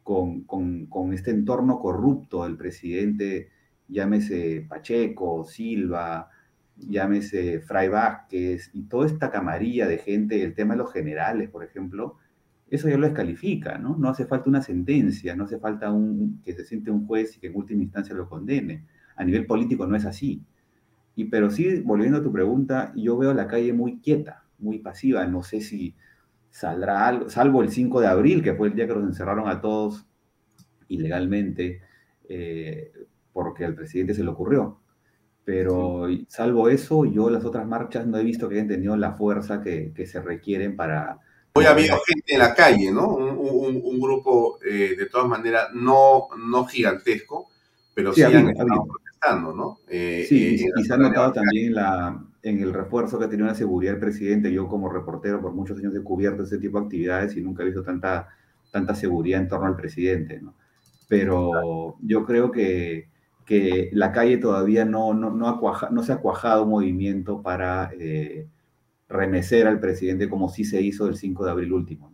con, 0.09 0.87
con, 0.87 1.13
este 1.13 1.29
entorno 1.29 1.77
corrupto 1.77 2.43
del 2.43 2.57
presidente, 2.57 3.49
llámese 3.87 4.65
Pacheco, 4.67 5.45
Silva, 5.45 6.29
llámese 6.75 7.59
Fray 7.59 7.89
Vázquez 7.89 8.71
y 8.73 8.85
toda 8.87 9.05
esta 9.05 9.29
camarilla 9.29 9.87
de 9.87 9.99
gente, 9.99 10.43
el 10.43 10.55
tema 10.55 10.73
de 10.73 10.79
los 10.79 10.91
generales, 10.91 11.49
por 11.51 11.63
ejemplo, 11.63 12.17
eso 12.71 12.89
ya 12.89 12.97
lo 12.97 13.05
descalifica, 13.05 13.77
¿no? 13.77 13.97
No 13.97 14.09
hace 14.09 14.25
falta 14.25 14.49
una 14.49 14.63
sentencia, 14.63 15.35
no 15.35 15.43
hace 15.43 15.59
falta 15.59 15.91
un, 15.91 16.41
que 16.43 16.53
se 16.53 16.65
siente 16.65 16.89
un 16.89 17.05
juez 17.05 17.37
y 17.37 17.39
que 17.39 17.47
en 17.47 17.55
última 17.55 17.83
instancia 17.83 18.15
lo 18.15 18.27
condene. 18.27 18.85
A 19.15 19.23
nivel 19.23 19.45
político 19.45 19.85
no 19.85 19.95
es 19.95 20.05
así. 20.05 20.43
Y 21.15 21.25
pero 21.25 21.51
sí, 21.51 21.81
volviendo 21.81 22.17
a 22.17 22.23
tu 22.23 22.31
pregunta, 22.31 22.93
yo 22.95 23.15
veo 23.15 23.35
la 23.35 23.47
calle 23.47 23.73
muy 23.73 23.99
quieta, 23.99 24.43
muy 24.57 24.79
pasiva. 24.79 25.27
No 25.27 25.43
sé 25.43 25.61
si 25.61 25.95
saldrá 26.51 27.07
algo, 27.07 27.29
salvo 27.29 27.61
el 27.61 27.71
5 27.71 28.01
de 28.01 28.07
abril, 28.07 28.43
que 28.43 28.53
fue 28.53 28.67
el 28.67 28.75
día 28.75 28.87
que 28.87 28.93
los 28.93 29.03
encerraron 29.03 29.47
a 29.47 29.61
todos 29.61 30.05
ilegalmente, 30.87 31.81
eh, 32.27 32.91
porque 33.31 33.65
al 33.65 33.75
presidente 33.75 34.13
se 34.13 34.23
le 34.23 34.29
ocurrió. 34.29 34.79
Pero 35.45 36.07
salvo 36.27 36.69
eso, 36.69 37.05
yo 37.05 37.29
las 37.29 37.43
otras 37.45 37.65
marchas 37.65 38.05
no 38.05 38.17
he 38.17 38.23
visto 38.23 38.47
que 38.47 38.55
hayan 38.55 38.67
tenido 38.67 38.95
la 38.95 39.13
fuerza 39.13 39.61
que, 39.61 39.93
que 39.95 40.05
se 40.05 40.21
requieren 40.21 40.75
para... 40.75 41.19
Hoy 41.53 41.65
ha 41.65 41.71
habido 41.71 41.97
gente 42.05 42.33
en 42.33 42.39
la 42.39 42.53
calle, 42.53 42.91
¿no? 42.91 43.07
Un, 43.15 43.81
un, 43.83 43.99
grupo, 43.99 44.59
eh, 44.63 44.95
de 44.95 45.05
todas 45.07 45.27
maneras, 45.27 45.69
no, 45.73 46.27
no 46.37 46.65
gigantesco, 46.65 47.49
pero 47.95 48.13
sí, 48.13 48.21
han 48.21 48.49
estado 48.49 48.85
protestando, 48.85 49.53
¿no? 49.53 49.79
Eh, 49.87 50.25
sí, 50.29 50.55
y, 50.75 50.83
se 50.83 50.93
ha 50.93 50.97
notado 50.97 51.33
también 51.33 51.73
la, 51.73 52.23
en 52.43 52.61
el 52.61 52.73
refuerzo 52.73 53.19
que 53.19 53.25
ha 53.25 53.29
tenido 53.29 53.47
la 53.47 53.55
seguridad 53.55 53.93
del 53.93 54.01
presidente. 54.01 54.51
Yo 54.51 54.67
como 54.67 54.89
reportero 54.89 55.41
por 55.41 55.53
muchos 55.53 55.77
años 55.79 55.95
he 55.95 56.03
cubierto 56.03 56.43
ese 56.43 56.57
tipo 56.57 56.79
de 56.79 56.85
actividades 56.85 57.35
y 57.35 57.41
nunca 57.41 57.63
he 57.63 57.67
visto 57.67 57.83
tanta, 57.83 58.29
tanta 58.71 58.95
seguridad 58.95 59.41
en 59.41 59.47
torno 59.47 59.67
al 59.67 59.75
presidente, 59.75 60.41
¿no? 60.41 60.55
Pero 61.07 61.97
yo 62.01 62.23
creo 62.25 62.51
que 62.51 63.09
que 63.49 63.89
la 63.93 64.11
calle 64.11 64.37
todavía 64.37 64.85
no, 64.85 65.15
no, 65.15 65.31
no, 65.31 66.03
se 66.03 66.13
ha 66.13 66.17
cuajado 66.17 66.65
un 66.65 66.69
movimiento 66.69 67.41
para 67.41 67.89
eh, 67.99 68.47
remecer 69.07 69.65
al 69.65 69.79
presidente 69.79 70.29
como 70.29 70.49
sí 70.49 70.63
se 70.63 70.79
hizo 70.83 71.07
el 71.07 71.15
5 71.15 71.45
de 71.45 71.51
abril 71.51 71.73
último. 71.73 72.13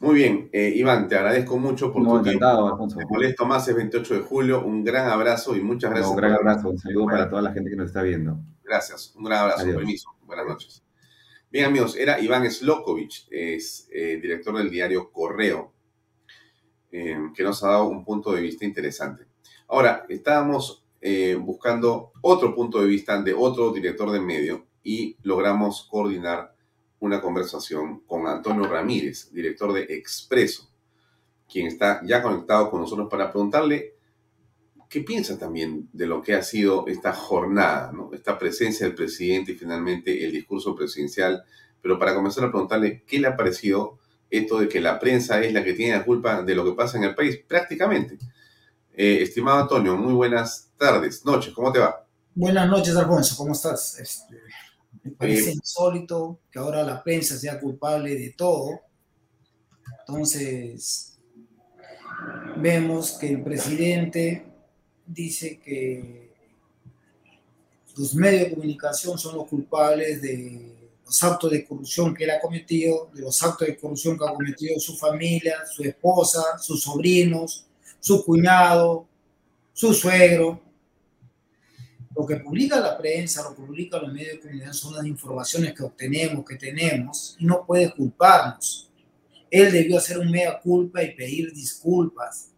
Muy 0.00 0.14
bien, 0.14 0.48
eh, 0.52 0.72
Iván, 0.76 1.08
te 1.08 1.16
agradezco 1.16 1.58
mucho 1.58 1.92
por 1.92 2.04
tu 2.04 2.22
tiempo. 2.22 2.88
Te 2.96 3.04
molesto 3.06 3.44
más 3.46 3.66
el 3.68 3.74
28 3.74 4.14
de 4.14 4.20
julio. 4.20 4.64
Un 4.64 4.84
gran 4.84 5.08
abrazo 5.08 5.56
y 5.56 5.60
muchas 5.60 5.90
gracias. 5.90 6.10
un 6.10 6.16
gran 6.16 6.32
abrazo, 6.34 6.70
un 6.70 6.78
saludo 6.78 7.06
para 7.06 7.28
toda 7.28 7.42
la 7.42 7.52
gente 7.52 7.70
que 7.70 7.76
nos 7.76 7.86
está 7.86 8.02
viendo. 8.02 8.38
Gracias, 8.62 9.12
un 9.16 9.24
gran 9.24 9.40
abrazo, 9.40 9.64
permiso. 9.64 10.10
Buenas 10.24 10.46
noches. 10.46 10.84
Bien, 11.50 11.64
amigos, 11.64 11.96
era 11.96 12.20
Iván 12.20 12.48
Slokovic, 12.50 13.26
es 13.30 13.88
eh, 13.90 14.18
director 14.20 14.56
del 14.58 14.70
diario 14.70 15.10
Correo 15.10 15.72
eh, 16.92 17.18
que 17.34 17.42
nos 17.42 17.62
ha 17.64 17.68
dado 17.68 17.88
un 17.88 18.04
punto 18.04 18.32
de 18.32 18.40
vista 18.40 18.64
interesante. 18.64 19.26
Ahora, 19.66 20.04
estábamos 20.08 20.84
eh, 21.00 21.34
buscando 21.34 22.12
otro 22.22 22.54
punto 22.54 22.80
de 22.80 22.86
vista 22.86 23.20
de 23.22 23.34
otro 23.34 23.72
director 23.72 24.10
de 24.10 24.20
medio 24.20 24.66
y 24.82 25.16
logramos 25.22 25.86
coordinar 25.90 26.54
una 27.00 27.20
conversación 27.20 28.00
con 28.00 28.26
Antonio 28.26 28.64
Ramírez, 28.64 29.30
director 29.32 29.72
de 29.72 29.82
Expreso, 29.82 30.68
quien 31.50 31.66
está 31.66 32.00
ya 32.04 32.22
conectado 32.22 32.70
con 32.70 32.80
nosotros 32.80 33.08
para 33.10 33.30
preguntarle 33.30 33.94
qué 34.88 35.00
piensa 35.00 35.38
también 35.38 35.88
de 35.92 36.06
lo 36.06 36.22
que 36.22 36.34
ha 36.34 36.42
sido 36.42 36.86
esta 36.86 37.12
jornada, 37.12 37.92
esta 38.12 38.38
presencia 38.38 38.86
del 38.86 38.94
presidente 38.94 39.52
y 39.52 39.54
finalmente 39.54 40.24
el 40.24 40.32
discurso 40.32 40.74
presidencial. 40.74 41.44
Pero 41.80 41.98
para 41.98 42.14
comenzar 42.14 42.44
a 42.44 42.50
preguntarle 42.50 43.04
qué 43.06 43.20
le 43.20 43.28
ha 43.28 43.36
parecido 43.36 43.98
esto 44.30 44.60
de 44.60 44.68
que 44.68 44.80
la 44.80 44.98
prensa 44.98 45.40
es 45.40 45.52
la 45.52 45.64
que 45.64 45.74
tiene 45.74 45.96
la 45.96 46.04
culpa 46.04 46.42
de 46.42 46.54
lo 46.54 46.64
que 46.64 46.72
pasa 46.72 46.98
en 46.98 47.04
el 47.04 47.14
país, 47.14 47.38
prácticamente. 47.46 48.18
Eh, 48.92 49.22
estimado 49.22 49.60
Antonio, 49.60 49.96
muy 49.96 50.12
buenas 50.12 50.70
tardes, 50.76 51.24
noches, 51.24 51.54
¿cómo 51.54 51.72
te 51.72 51.78
va? 51.78 52.04
Buenas 52.34 52.68
noches, 52.68 52.96
Alfonso, 52.96 53.36
¿cómo 53.36 53.52
estás? 53.52 53.98
Este, 53.98 54.36
me 55.08 55.16
parece 55.16 55.50
eh, 55.50 55.54
insólito 55.54 56.40
que 56.50 56.58
ahora 56.58 56.82
la 56.82 57.02
prensa 57.02 57.38
sea 57.38 57.58
culpable 57.58 58.14
de 58.14 58.30
todo. 58.30 58.80
Entonces, 60.00 61.18
vemos 62.56 63.12
que 63.12 63.30
el 63.30 63.42
presidente 63.42 64.44
dice 65.06 65.58
que 65.58 66.32
los 67.96 68.14
medios 68.14 68.44
de 68.44 68.50
comunicación 68.50 69.18
son 69.18 69.36
los 69.36 69.48
culpables 69.48 70.22
de 70.22 70.74
los 71.04 71.24
actos 71.24 71.50
de 71.50 71.64
corrupción 71.64 72.14
que 72.14 72.24
él 72.24 72.30
ha 72.30 72.40
cometido, 72.40 73.10
de 73.14 73.22
los 73.22 73.42
actos 73.42 73.66
de 73.66 73.76
corrupción 73.78 74.18
que 74.18 74.24
ha 74.24 74.32
cometido 74.32 74.78
su 74.78 74.96
familia, 74.96 75.64
su 75.66 75.82
esposa, 75.82 76.58
sus 76.58 76.82
sobrinos, 76.82 77.66
su 77.98 78.22
cuñado, 78.24 79.06
su 79.72 79.94
suegro. 79.94 80.60
Lo 82.18 82.26
que 82.26 82.34
publica 82.38 82.80
la 82.80 82.98
prensa, 82.98 83.44
lo 83.44 83.54
que 83.54 83.62
publica 83.62 84.00
los 84.00 84.12
medios 84.12 84.32
de 84.32 84.40
comunicación 84.40 84.74
son 84.74 84.96
las 84.96 85.06
informaciones 85.06 85.72
que 85.72 85.84
obtenemos, 85.84 86.44
que 86.44 86.56
tenemos, 86.56 87.36
y 87.38 87.46
no 87.46 87.64
puede 87.64 87.94
culparnos. 87.94 88.90
Él 89.48 89.70
debió 89.70 89.98
hacer 89.98 90.18
un 90.18 90.28
mea 90.28 90.58
culpa 90.58 91.00
y 91.00 91.14
pedir 91.14 91.52
disculpas 91.52 92.50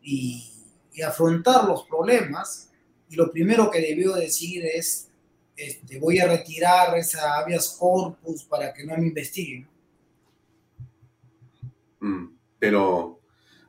y, 0.00 0.50
y 0.94 1.02
afrontar 1.02 1.66
los 1.66 1.82
problemas. 1.82 2.70
Y 3.10 3.16
lo 3.16 3.30
primero 3.30 3.70
que 3.70 3.82
debió 3.82 4.14
decir 4.14 4.64
es 4.64 5.10
este, 5.54 5.98
voy 5.98 6.18
a 6.18 6.26
retirar 6.26 6.96
esa 6.96 7.36
habeas 7.36 7.76
corpus 7.78 8.44
para 8.44 8.72
que 8.72 8.82
no 8.84 8.96
me 8.96 9.08
investiguen. 9.08 9.68
Mm, 12.00 12.28
pero 12.58 13.20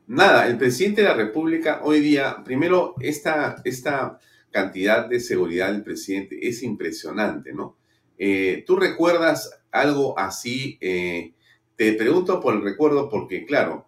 nada, 0.07 0.47
el 0.47 0.57
presidente 0.57 1.01
de 1.01 1.09
la 1.09 1.15
República 1.15 1.81
hoy 1.83 1.99
día, 1.99 2.41
primero, 2.45 2.95
esta, 3.01 3.61
esta 3.65 4.17
cantidad 4.51 5.07
de 5.07 5.19
seguridad 5.19 5.71
del 5.71 5.83
presidente 5.83 6.47
es 6.47 6.61
impresionante, 6.63 7.53
¿no? 7.53 7.77
Eh, 8.17 8.63
¿Tú 8.67 8.75
recuerdas 8.75 9.63
algo 9.71 10.17
así? 10.19 10.77
Eh, 10.81 11.33
te 11.75 11.93
pregunto 11.93 12.39
por 12.39 12.53
el 12.53 12.61
recuerdo 12.61 13.09
porque, 13.09 13.45
claro, 13.45 13.87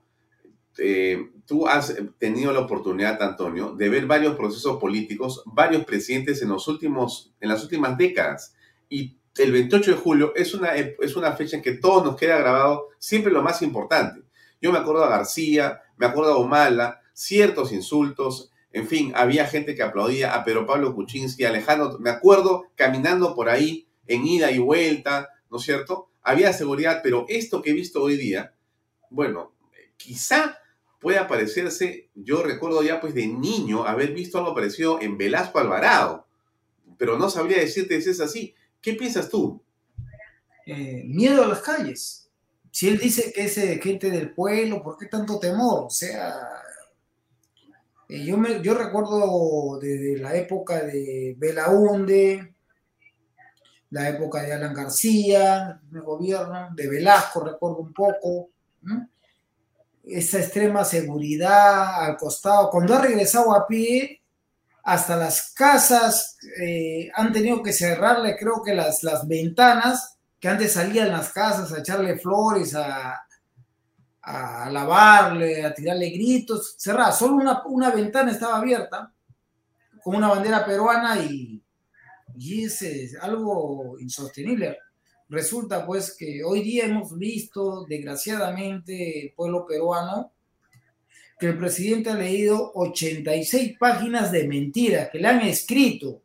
eh, 0.80 1.30
tú 1.45 1.68
has 1.68 1.95
tenido 2.18 2.51
la 2.51 2.61
oportunidad, 2.61 3.22
Antonio, 3.22 3.76
de 3.76 3.89
ver 3.89 4.07
varios 4.07 4.36
procesos 4.36 4.80
políticos, 4.80 5.43
varios 5.45 5.86
presidentes 5.86 6.41
en, 6.41 6.49
los 6.49 6.68
últimos, 6.68 7.34
en 7.39 7.49
las 7.49 7.61
últimas 7.61 7.97
décadas. 7.97 8.55
Y 8.89 9.18
el 9.38 9.51
28 9.51 9.91
de 9.91 9.97
julio 9.97 10.34
es 10.36 10.53
una, 10.53 10.70
es 10.76 11.16
una 11.16 11.34
fecha 11.34 11.57
en 11.57 11.61
que 11.61 11.74
todos 11.74 12.03
nos 12.03 12.16
queda 12.16 12.39
grabado 12.39 12.89
siempre 12.97 13.32
lo 13.32 13.43
más 13.43 13.61
importante. 13.61 14.22
Yo 14.61 14.72
me 14.72 14.80
acuerdo 14.80 15.03
a 15.03 15.09
García, 15.09 15.82
me 15.97 16.05
acuerdo 16.05 16.34
a 16.34 16.39
Humala, 16.39 17.01
ciertos 17.14 17.72
insultos, 17.72 18.52
en 18.74 18.88
fin, 18.88 19.13
había 19.15 19.45
gente 19.45 19.76
que 19.76 19.84
aplaudía 19.84 20.34
a 20.34 20.43
Pedro 20.43 20.65
Pablo 20.65 20.95
Kuczynski, 20.95 21.45
Alejandro, 21.45 21.99
me 21.99 22.09
acuerdo 22.09 22.71
caminando 22.76 23.36
por 23.36 23.47
ahí 23.47 23.88
en 24.07 24.26
ida 24.26 24.51
y 24.51 24.57
vuelta, 24.57 25.30
¿no 25.51 25.57
es 25.57 25.63
cierto? 25.63 26.09
Había 26.24 26.51
seguridad, 26.53 27.01
pero 27.03 27.26
esto 27.30 27.61
que 27.61 27.69
he 27.69 27.74
visto 27.74 28.01
hoy 28.01 28.17
día, 28.17 28.55
bueno, 29.11 29.53
quizá 29.95 30.57
puede 30.99 31.24
parecerse, 31.26 32.09
yo 32.15 32.41
recuerdo 32.41 32.82
ya 32.82 32.99
pues 32.99 33.13
de 33.13 33.28
niño 33.28 33.86
haber 33.86 34.11
visto 34.11 34.39
algo 34.39 34.55
parecido 34.55 34.99
en 35.01 35.19
Velasco 35.19 35.59
Alvarado, 35.59 36.26
pero 36.97 37.19
no 37.19 37.30
sabría 37.30 37.59
decirte 37.59 38.01
si 38.01 38.09
es 38.09 38.21
así. 38.21 38.55
¿Qué 38.82 38.93
piensas 38.93 39.30
tú? 39.30 39.61
Eh, 40.65 41.03
miedo 41.05 41.43
a 41.43 41.47
las 41.47 41.61
calles. 41.61 42.30
Si 42.71 42.88
él 42.88 42.97
dice 42.97 43.32
que 43.34 43.43
es 43.43 43.55
de 43.55 43.80
gente 43.80 44.09
del 44.09 44.34
pueblo, 44.34 44.82
¿por 44.82 44.97
qué 44.97 45.05
tanto 45.05 45.39
temor? 45.39 45.86
O 45.86 45.89
sea, 45.91 46.34
eh, 48.09 48.25
yo, 48.25 48.37
me, 48.37 48.61
yo 48.61 48.73
recuerdo 48.73 49.79
desde 49.79 50.17
la 50.17 50.35
época 50.35 50.81
de 50.81 51.35
Belaunde, 51.37 52.53
la 53.89 54.09
época 54.09 54.41
de 54.41 54.53
Alan 54.53 54.73
García, 54.73 55.79
el 55.91 56.01
gobierno, 56.01 56.69
de 56.75 56.87
Velasco 56.87 57.43
recuerdo 57.43 57.77
un 57.77 57.93
poco, 57.93 58.49
esa 60.03 60.39
extrema 60.39 60.83
seguridad 60.83 62.03
al 62.03 62.17
costado. 62.17 62.69
Cuando 62.71 62.95
ha 62.95 63.01
regresado 63.01 63.55
a 63.55 63.67
pie, 63.67 64.21
hasta 64.83 65.15
las 65.15 65.53
casas 65.53 66.37
eh, 66.59 67.09
han 67.15 67.31
tenido 67.31 67.63
que 67.63 67.71
cerrarle, 67.71 68.35
creo 68.35 68.61
que 68.63 68.73
las, 68.73 69.03
las 69.03 69.27
ventanas, 69.27 70.17
que 70.39 70.49
antes 70.49 70.73
salían 70.73 71.11
las 71.11 71.31
casas 71.31 71.71
a 71.71 71.79
echarle 71.79 72.17
flores, 72.17 72.75
a, 72.75 73.23
a 74.24 74.69
lavarle, 74.69 75.65
a 75.65 75.74
tirarle 75.74 76.09
gritos, 76.09 76.76
cerrada. 76.78 77.11
Solo 77.11 77.36
una, 77.36 77.61
una 77.65 77.91
ventana 77.91 78.32
estaba 78.32 78.57
abierta 78.57 79.13
con 80.01 80.15
una 80.15 80.30
bandera 80.30 80.65
peruana 80.65 81.21
y, 81.21 81.61
y 82.38 82.63
es 82.63 83.17
algo 83.21 83.97
insostenible. 83.99 84.78
Resulta 85.30 85.86
pues 85.86 86.15
que 86.17 86.43
hoy 86.43 86.61
día 86.61 86.86
hemos 86.86 87.17
visto, 87.17 87.86
desgraciadamente, 87.86 89.26
el 89.26 89.34
pueblo 89.34 89.65
peruano, 89.65 90.32
que 91.39 91.47
el 91.47 91.57
presidente 91.57 92.09
ha 92.09 92.15
leído 92.15 92.71
86 92.76 93.78
páginas 93.78 94.32
de 94.32 94.47
mentiras 94.47 95.09
que 95.09 95.19
le 95.19 95.28
han 95.28 95.41
escrito. 95.41 96.21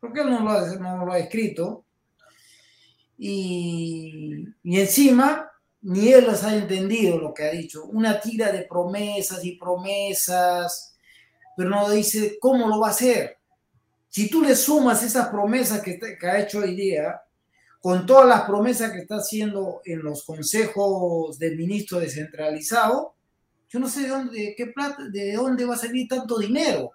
¿Por 0.00 0.12
qué 0.12 0.24
no 0.24 0.40
lo 0.40 0.50
ha, 0.50 0.74
no 0.76 1.04
lo 1.04 1.12
ha 1.12 1.18
escrito? 1.18 1.84
Y, 3.18 4.46
y 4.62 4.80
encima, 4.80 5.49
ni 5.82 6.12
él 6.12 6.26
los 6.26 6.44
ha 6.44 6.54
entendido 6.54 7.18
lo 7.18 7.32
que 7.32 7.44
ha 7.44 7.50
dicho. 7.50 7.84
Una 7.86 8.20
tira 8.20 8.52
de 8.52 8.62
promesas 8.62 9.44
y 9.44 9.56
promesas, 9.56 10.96
pero 11.56 11.70
no 11.70 11.90
dice 11.90 12.38
cómo 12.40 12.68
lo 12.68 12.80
va 12.80 12.88
a 12.88 12.92
hacer. 12.92 13.38
Si 14.08 14.28
tú 14.28 14.42
le 14.42 14.56
sumas 14.56 15.02
esas 15.02 15.28
promesas 15.28 15.80
que, 15.82 15.98
que 15.98 16.26
ha 16.26 16.40
hecho 16.40 16.58
hoy 16.58 16.74
día, 16.74 17.20
con 17.80 18.04
todas 18.04 18.28
las 18.28 18.42
promesas 18.42 18.92
que 18.92 18.98
está 18.98 19.16
haciendo 19.16 19.80
en 19.84 20.02
los 20.02 20.24
consejos 20.24 21.38
del 21.38 21.56
ministro 21.56 21.98
descentralizado, 21.98 23.14
yo 23.70 23.78
no 23.78 23.88
sé 23.88 24.02
de 24.02 24.08
dónde, 24.08 24.38
de 24.38 24.54
qué 24.54 24.66
plata, 24.66 25.08
de 25.08 25.32
dónde 25.32 25.64
va 25.64 25.74
a 25.74 25.78
salir 25.78 26.08
tanto 26.08 26.38
dinero. 26.38 26.90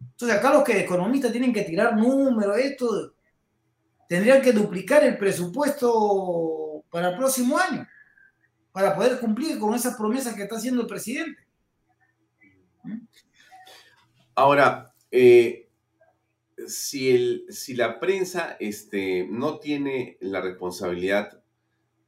Entonces 0.00 0.36
acá 0.36 0.52
los 0.52 0.64
que 0.64 0.80
economistas 0.80 1.32
tienen 1.32 1.52
que 1.52 1.62
tirar 1.62 1.96
números, 1.96 2.58
esto, 2.58 3.14
tendrían 4.08 4.42
que 4.42 4.52
duplicar 4.52 5.04
el 5.04 5.16
presupuesto 5.16 6.84
para 6.90 7.10
el 7.10 7.16
próximo 7.16 7.58
año, 7.58 7.86
para 8.72 8.94
poder 8.94 9.18
cumplir 9.18 9.58
con 9.58 9.74
esas 9.74 9.96
promesas 9.96 10.34
que 10.34 10.42
está 10.42 10.56
haciendo 10.56 10.82
el 10.82 10.86
presidente. 10.86 11.42
Ahora, 14.34 14.94
eh, 15.10 15.68
si, 16.66 17.10
el, 17.10 17.46
si 17.48 17.74
la 17.74 17.98
prensa 17.98 18.56
este, 18.60 19.26
no 19.28 19.58
tiene 19.58 20.16
la 20.20 20.40
responsabilidad, 20.40 21.42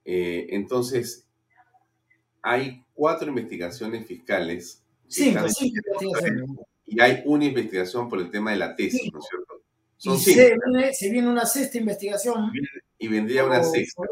eh, 0.04 0.46
entonces 0.50 1.28
hay 2.42 2.84
cuatro 2.94 3.28
investigaciones 3.28 4.06
fiscales. 4.06 4.82
Cinco, 5.08 5.48
cinco 5.48 5.78
investigaciones. 5.84 6.50
Y 6.86 7.00
hay 7.00 7.22
una 7.24 7.44
investigación 7.44 8.08
por 8.08 8.20
el 8.20 8.30
tema 8.30 8.50
de 8.50 8.58
la 8.58 8.74
tesis, 8.74 9.10
¿no 9.12 9.18
es 9.18 9.26
cierto? 9.28 9.62
Son 9.96 10.16
y 10.16 10.18
cinco. 10.18 10.40
Se, 10.40 10.56
viene, 10.72 10.92
se 10.94 11.10
viene 11.10 11.28
una 11.28 11.46
sexta 11.46 11.78
investigación. 11.78 12.52
Y 12.98 13.08
vendría 13.08 13.44
una 13.44 13.62
sexta. 13.62 14.02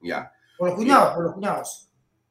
Ya. 0.00 0.32
Por 0.56 0.68
los 0.68 0.76
cuñados, 0.76 1.14
por 1.14 1.24
los 1.24 1.34
cuñados 1.34 1.86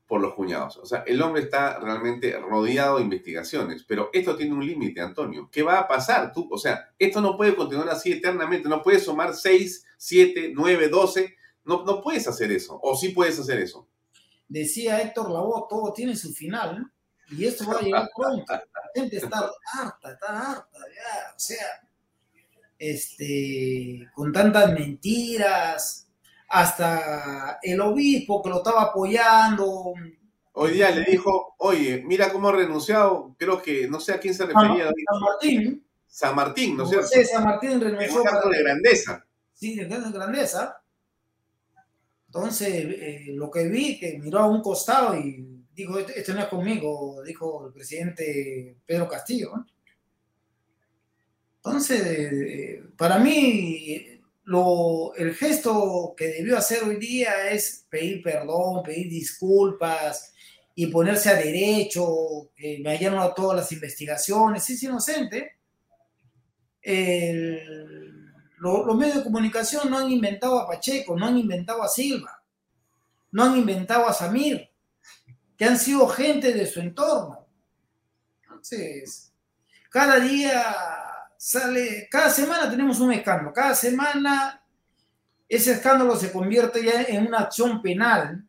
por 0.07 0.21
los 0.21 0.33
cuñados. 0.33 0.77
O 0.77 0.85
sea, 0.85 1.03
el 1.07 1.21
hombre 1.21 1.43
está 1.43 1.79
realmente 1.79 2.37
rodeado 2.39 2.97
de 2.97 3.03
investigaciones, 3.03 3.83
pero 3.87 4.09
esto 4.13 4.35
tiene 4.35 4.53
un 4.53 4.65
límite, 4.65 5.01
Antonio. 5.01 5.49
¿Qué 5.51 5.63
va 5.63 5.79
a 5.79 5.87
pasar? 5.87 6.31
Tú, 6.31 6.47
o 6.51 6.57
sea, 6.57 6.93
esto 6.99 7.21
no 7.21 7.35
puede 7.35 7.55
continuar 7.55 7.89
así 7.89 8.11
eternamente, 8.11 8.69
no 8.69 8.81
puedes 8.81 9.05
sumar 9.05 9.33
6, 9.33 9.85
7, 9.97 10.51
9, 10.53 10.89
12, 10.89 11.35
no, 11.63 11.83
no 11.83 12.01
puedes 12.01 12.27
hacer 12.27 12.51
eso, 12.51 12.79
o 12.81 12.95
sí 12.95 13.09
puedes 13.09 13.39
hacer 13.39 13.59
eso. 13.59 13.87
Decía 14.47 15.01
Héctor 15.01 15.31
Lavoe, 15.31 15.65
todo 15.67 15.91
tiene 15.91 16.15
su 16.15 16.31
final, 16.31 16.91
y 17.31 17.45
esto 17.45 17.65
va 17.67 17.79
a 17.79 17.81
llegar 17.81 18.07
pronto. 18.15 18.53
La 18.53 18.61
gente 18.93 19.17
está 19.17 19.49
harta, 19.73 20.11
está 20.11 20.51
harta, 20.51 20.79
ya, 20.95 21.35
o 21.35 21.39
sea, 21.39 21.65
este, 22.77 24.07
con 24.13 24.31
tantas 24.31 24.71
mentiras, 24.71 26.04
hasta 26.55 27.59
el 27.61 27.81
obispo 27.81 28.41
que 28.41 28.49
lo 28.49 28.57
estaba 28.57 28.83
apoyando. 28.83 29.93
Hoy 30.53 30.71
día 30.71 30.89
le 30.89 31.03
dijo, 31.03 31.55
oye, 31.57 32.01
mira 32.05 32.31
cómo 32.31 32.47
ha 32.47 32.53
renunciado, 32.53 33.35
creo 33.37 33.61
que, 33.61 33.89
no 33.89 33.99
sé 33.99 34.13
a 34.13 34.19
quién 34.21 34.33
se 34.33 34.45
refería. 34.45 34.85
San 34.85 35.19
Martín. 35.19 35.85
San 36.07 36.33
Martín, 36.33 36.77
¿no 36.77 36.83
es 36.83 36.89
cierto? 36.89 37.07
Sí, 37.07 37.25
San 37.25 37.43
Martín 37.43 37.81
renunció. 37.81 38.23
Para... 38.23 38.47
de 38.47 38.63
grandeza. 38.63 39.25
Sí, 39.53 39.75
de 39.75 39.83
grandeza. 39.83 40.81
Entonces, 42.27 42.69
eh, 42.69 43.25
lo 43.33 43.51
que 43.51 43.67
vi, 43.67 43.99
que 43.99 44.17
miró 44.17 44.39
a 44.39 44.47
un 44.47 44.61
costado 44.61 45.13
y 45.17 45.65
dijo, 45.73 45.99
esto 45.99 46.13
este 46.15 46.33
no 46.33 46.39
es 46.39 46.47
conmigo, 46.47 47.21
dijo 47.21 47.67
el 47.67 47.73
presidente 47.73 48.77
Pedro 48.85 49.09
Castillo. 49.09 49.51
Entonces, 51.57 52.01
eh, 52.01 52.83
para 52.95 53.19
mí, 53.19 54.14
lo, 54.45 55.13
el 55.15 55.33
gesto 55.35 56.13
que 56.15 56.27
debió 56.27 56.57
hacer 56.57 56.83
hoy 56.83 56.97
día 56.97 57.49
es 57.49 57.85
pedir 57.89 58.21
perdón, 58.21 58.83
pedir 58.83 59.09
disculpas 59.09 60.33
y 60.75 60.87
ponerse 60.87 61.29
a 61.29 61.35
derecho, 61.35 62.51
que 62.55 62.79
me 62.83 62.91
hayan 62.91 63.17
a 63.17 63.33
todas 63.33 63.57
las 63.57 63.71
investigaciones, 63.71 64.69
es 64.69 64.83
inocente. 64.83 65.57
Los 68.57 68.95
medios 68.95 69.17
de 69.17 69.23
comunicación 69.23 69.89
no 69.89 69.97
han 69.97 70.11
inventado 70.11 70.59
a 70.59 70.67
Pacheco, 70.67 71.17
no 71.17 71.25
han 71.25 71.37
inventado 71.37 71.81
a 71.81 71.87
Silva, 71.87 72.43
no 73.31 73.43
han 73.43 73.57
inventado 73.57 74.07
a 74.07 74.13
Samir, 74.13 74.69
que 75.57 75.65
han 75.65 75.79
sido 75.79 76.07
gente 76.07 76.53
de 76.53 76.67
su 76.67 76.81
entorno. 76.81 77.47
Entonces, 78.43 79.33
cada 79.89 80.19
día 80.19 80.63
sale, 81.45 82.07
cada 82.09 82.31
semana 82.31 82.67
tenemos 82.67 82.99
un 82.99 83.13
escándalo, 83.13 83.53
cada 83.53 83.75
semana 83.75 84.63
ese 85.47 85.73
escándalo 85.73 86.15
se 86.15 86.31
convierte 86.31 86.83
ya 86.83 87.03
en 87.03 87.27
una 87.27 87.37
acción 87.41 87.83
penal. 87.83 88.43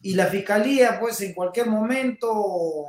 Y 0.00 0.14
la 0.14 0.26
fiscalía 0.26 1.00
pues 1.00 1.20
en 1.20 1.34
cualquier 1.34 1.66
momento 1.66 2.86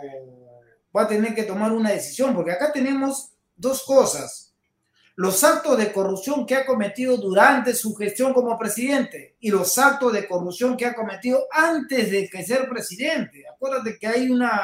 va 0.95 1.01
a 1.01 1.07
tener 1.07 1.33
que 1.33 1.43
tomar 1.43 1.71
una 1.71 1.89
decisión, 1.89 2.35
porque 2.35 2.51
acá 2.51 2.71
tenemos 2.71 3.31
dos 3.55 3.81
cosas, 3.83 4.53
los 5.15 5.43
actos 5.43 5.75
de 5.75 5.91
corrupción 5.91 6.45
que 6.45 6.55
ha 6.55 6.65
cometido 6.67 7.17
durante 7.17 7.73
su 7.73 7.95
gestión 7.95 8.35
como 8.35 8.57
presidente 8.59 9.35
y 9.39 9.49
los 9.49 9.79
actos 9.79 10.13
de 10.13 10.27
corrupción 10.27 10.77
que 10.77 10.85
ha 10.85 10.93
cometido 10.93 11.47
antes 11.51 12.11
de 12.11 12.29
que 12.29 12.43
ser 12.43 12.69
presidente. 12.69 13.43
Acuérdate 13.51 13.97
que 13.97 14.05
hay 14.05 14.29
una... 14.29 14.61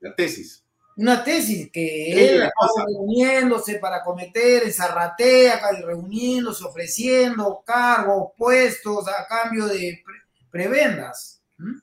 La 0.00 0.14
tesis 0.16 0.65
una 0.96 1.22
tesis 1.22 1.70
que 1.70 2.12
él 2.12 2.42
estaba 2.42 2.86
reuniéndose 2.86 3.78
para 3.78 4.02
cometer 4.02 4.62
esa 4.62 4.88
ratea, 4.88 5.60
reuniéndose, 5.84 6.64
ofreciendo 6.64 7.62
cargos, 7.66 8.32
puestos 8.36 9.06
a 9.08 9.26
cambio 9.26 9.66
de 9.66 10.02
prebendas. 10.50 11.42
¿Mm? 11.58 11.78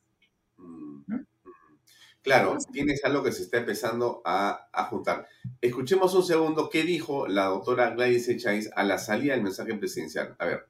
Claro, 2.24 2.58
tienes 2.72 3.04
algo 3.04 3.22
que 3.22 3.34
se 3.34 3.44
está 3.44 3.58
empezando 3.58 4.22
a, 4.24 4.70
a, 4.72 4.86
juntar. 4.86 5.28
Escuchemos 5.60 6.14
un 6.16 6.24
segundo 6.24 6.70
qué 6.70 6.84
dijo 6.84 7.28
la 7.28 7.46
doctora 7.46 7.90
Gladys 7.90 8.30
Echaiz 8.30 8.70
a 8.76 8.84
la 8.84 8.98
salida 8.98 9.34
del 9.34 9.44
mensaje 9.44 9.76
presidencial. 9.76 10.34
A 10.40 10.46
ver. 10.46 10.66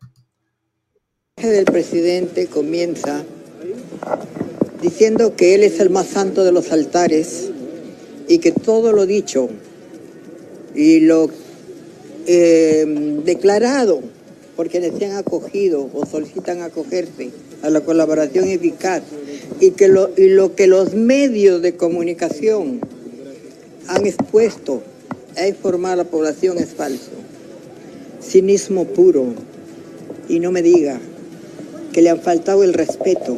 El 1.37 1.43
mensaje 1.43 1.55
del 1.55 1.65
presidente 1.65 2.47
comienza 2.47 3.23
diciendo 4.81 5.35
que 5.35 5.53
él 5.53 5.63
es 5.63 5.79
el 5.79 5.91
más 5.91 6.07
santo 6.07 6.43
de 6.43 6.51
los 6.51 6.71
altares 6.71 7.52
y 8.27 8.39
que 8.39 8.51
todo 8.51 8.91
lo 8.91 9.05
dicho 9.05 9.49
y 10.75 11.01
lo 11.01 11.29
eh, 12.25 12.85
declarado 13.25 14.01
por 14.55 14.69
quienes 14.69 14.97
se 14.97 15.05
han 15.05 15.17
acogido 15.17 15.89
o 15.93 16.05
solicitan 16.05 16.61
acogerse 16.61 17.31
a 17.61 17.69
la 17.69 17.81
colaboración 17.81 18.47
eficaz 18.47 19.03
y 19.59 19.71
que 19.71 19.87
lo, 19.87 20.11
y 20.15 20.29
lo 20.29 20.55
que 20.55 20.67
los 20.67 20.93
medios 20.93 21.61
de 21.61 21.75
comunicación 21.75 22.79
han 23.87 24.05
expuesto 24.05 24.81
a 25.35 25.47
informar 25.47 25.93
a 25.93 25.97
la 25.97 26.03
población 26.03 26.57
es 26.57 26.73
falso. 26.73 27.11
Cinismo 28.21 28.85
puro. 28.85 29.33
Y 30.29 30.39
no 30.39 30.51
me 30.51 30.61
diga 30.61 30.99
que 31.91 32.01
le 32.01 32.09
han 32.09 32.21
faltado 32.21 32.63
el 32.63 32.73
respeto 32.73 33.37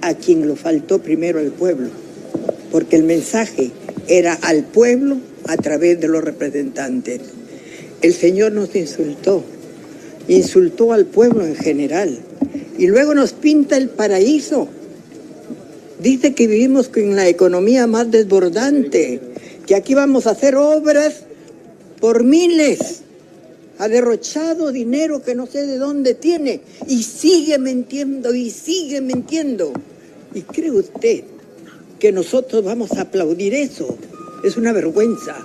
a 0.00 0.14
quien 0.14 0.48
lo 0.48 0.56
faltó 0.56 0.98
primero 1.00 1.38
al 1.38 1.52
pueblo, 1.52 1.88
porque 2.72 2.96
el 2.96 3.04
mensaje 3.04 3.70
era 4.08 4.34
al 4.34 4.64
pueblo 4.64 5.18
a 5.46 5.56
través 5.56 6.00
de 6.00 6.08
los 6.08 6.22
representantes. 6.22 7.20
El 8.00 8.12
Señor 8.14 8.52
nos 8.52 8.74
insultó, 8.74 9.44
insultó 10.28 10.92
al 10.92 11.06
pueblo 11.06 11.46
en 11.46 11.56
general 11.56 12.18
y 12.78 12.86
luego 12.86 13.14
nos 13.14 13.32
pinta 13.32 13.76
el 13.76 13.88
paraíso. 13.88 14.68
Dice 16.00 16.34
que 16.34 16.48
vivimos 16.48 16.88
con 16.88 17.14
la 17.14 17.28
economía 17.28 17.86
más 17.86 18.10
desbordante, 18.10 19.20
que 19.66 19.76
aquí 19.76 19.94
vamos 19.94 20.26
a 20.26 20.30
hacer 20.30 20.56
obras 20.56 21.22
por 22.00 22.24
miles. 22.24 23.02
Ha 23.78 23.88
derrochado 23.88 24.72
dinero 24.72 25.22
que 25.22 25.34
no 25.34 25.46
sé 25.46 25.66
de 25.66 25.78
dónde 25.78 26.14
tiene 26.14 26.60
y 26.88 27.04
sigue 27.04 27.58
mintiendo 27.58 28.34
y 28.34 28.50
sigue 28.50 29.00
mintiendo. 29.00 29.72
¿Y 30.34 30.42
cree 30.42 30.70
usted 30.72 31.24
que 32.02 32.10
nosotros 32.10 32.64
vamos 32.64 32.90
a 32.98 33.02
aplaudir 33.02 33.54
eso. 33.54 33.96
Es 34.42 34.56
una 34.56 34.72
vergüenza. 34.72 35.36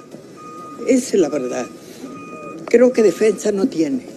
Esa 0.88 1.16
es 1.16 1.22
la 1.22 1.30
verdad. 1.30 1.68
Creo 2.66 2.92
que 2.92 3.04
defensa 3.04 3.52
no 3.52 3.68
tiene. 3.68 4.08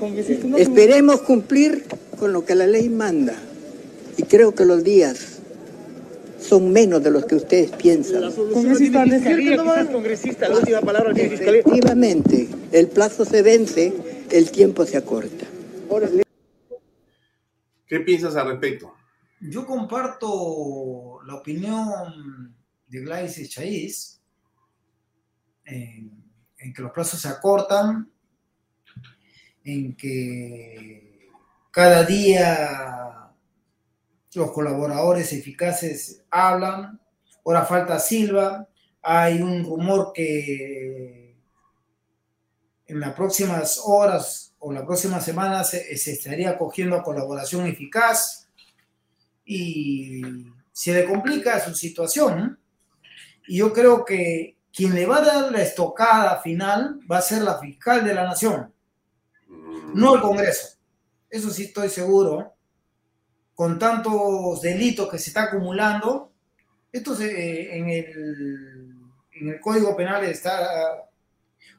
Esperemos 0.56 1.20
cumplir 1.20 1.84
con 2.18 2.32
lo 2.32 2.46
que 2.46 2.54
la 2.54 2.66
ley 2.66 2.88
manda. 2.88 3.34
Y 4.16 4.22
creo 4.22 4.54
que 4.54 4.64
los 4.64 4.82
días 4.82 5.40
son 6.40 6.72
menos 6.72 7.02
de 7.02 7.10
los 7.10 7.26
que 7.26 7.34
ustedes 7.34 7.72
piensan. 7.72 8.24
Efectivamente, 11.44 12.48
el 12.72 12.88
plazo 12.88 13.26
se 13.26 13.42
vence, 13.42 13.92
el 14.30 14.50
tiempo 14.50 14.86
se 14.86 14.96
acorta. 14.96 15.44
¿Qué 17.86 18.00
piensas 18.00 18.34
al 18.36 18.48
respecto? 18.48 18.94
Yo 19.42 19.66
comparto 19.66 21.09
la 21.30 21.36
opinión 21.36 22.56
de 22.88 23.00
Gladys 23.00 23.48
Chaiz 23.48 24.20
en, 25.64 26.24
en 26.58 26.72
que 26.72 26.82
los 26.82 26.90
plazos 26.90 27.20
se 27.20 27.28
acortan, 27.28 28.10
en 29.62 29.96
que 29.96 31.28
cada 31.70 32.04
día 32.04 33.30
los 34.34 34.50
colaboradores 34.50 35.32
eficaces 35.32 36.24
hablan, 36.30 37.00
ahora 37.44 37.64
falta 37.64 38.00
Silva, 38.00 38.68
hay 39.00 39.40
un 39.40 39.64
rumor 39.64 40.12
que 40.12 41.36
en 42.86 43.00
las 43.00 43.14
próximas 43.14 43.80
horas 43.84 44.54
o 44.58 44.72
la 44.72 44.84
próxima 44.84 45.20
semana 45.20 45.62
se, 45.62 45.96
se 45.96 46.12
estaría 46.12 46.58
cogiendo 46.58 46.96
a 46.96 47.04
colaboración 47.04 47.66
eficaz 47.66 48.48
y 49.44 50.50
se 50.80 50.94
le 50.94 51.04
complica 51.04 51.62
su 51.62 51.74
situación. 51.74 52.58
Y 53.46 53.58
yo 53.58 53.70
creo 53.70 54.02
que 54.02 54.56
quien 54.72 54.94
le 54.94 55.04
va 55.04 55.18
a 55.18 55.24
dar 55.26 55.52
la 55.52 55.60
estocada 55.60 56.40
final 56.40 57.00
va 57.10 57.18
a 57.18 57.22
ser 57.22 57.42
la 57.42 57.58
fiscal 57.58 58.02
de 58.02 58.14
la 58.14 58.24
nación, 58.24 58.72
no 59.92 60.14
el 60.14 60.22
Congreso. 60.22 60.78
Eso 61.28 61.50
sí 61.50 61.64
estoy 61.64 61.90
seguro. 61.90 62.54
Con 63.54 63.78
tantos 63.78 64.62
delitos 64.62 65.10
que 65.10 65.18
se 65.18 65.28
está 65.28 65.42
acumulando, 65.42 66.32
esto 66.90 67.14
se, 67.14 67.76
en, 67.76 67.90
el, 67.90 68.96
en 69.32 69.48
el 69.50 69.60
Código 69.60 69.94
Penal 69.94 70.24
está 70.24 71.10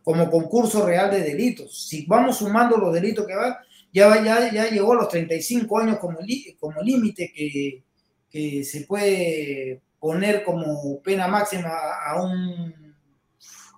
como 0.04 0.30
concurso 0.30 0.86
real 0.86 1.10
de 1.10 1.22
delitos. 1.22 1.88
Si 1.88 2.06
vamos 2.06 2.38
sumando 2.38 2.78
los 2.78 2.94
delitos 2.94 3.26
que 3.26 3.36
va, 3.36 3.62
ya, 3.92 4.24
ya, 4.24 4.52
ya 4.52 4.70
llegó 4.70 4.94
a 4.94 4.98
los 4.98 5.10
35 5.10 5.80
años 5.80 5.98
como, 5.98 6.20
como 6.60 6.82
límite 6.84 7.34
que, 7.34 7.84
que 8.32 8.64
se 8.64 8.86
puede 8.86 9.82
poner 10.00 10.44
como 10.44 11.02
pena 11.02 11.28
máxima 11.28 11.70
a, 12.06 12.24
un, 12.24 12.96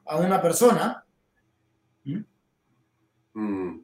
a 0.06 0.18
una 0.18 0.42
persona. 0.42 1.04
Mm. 3.34 3.80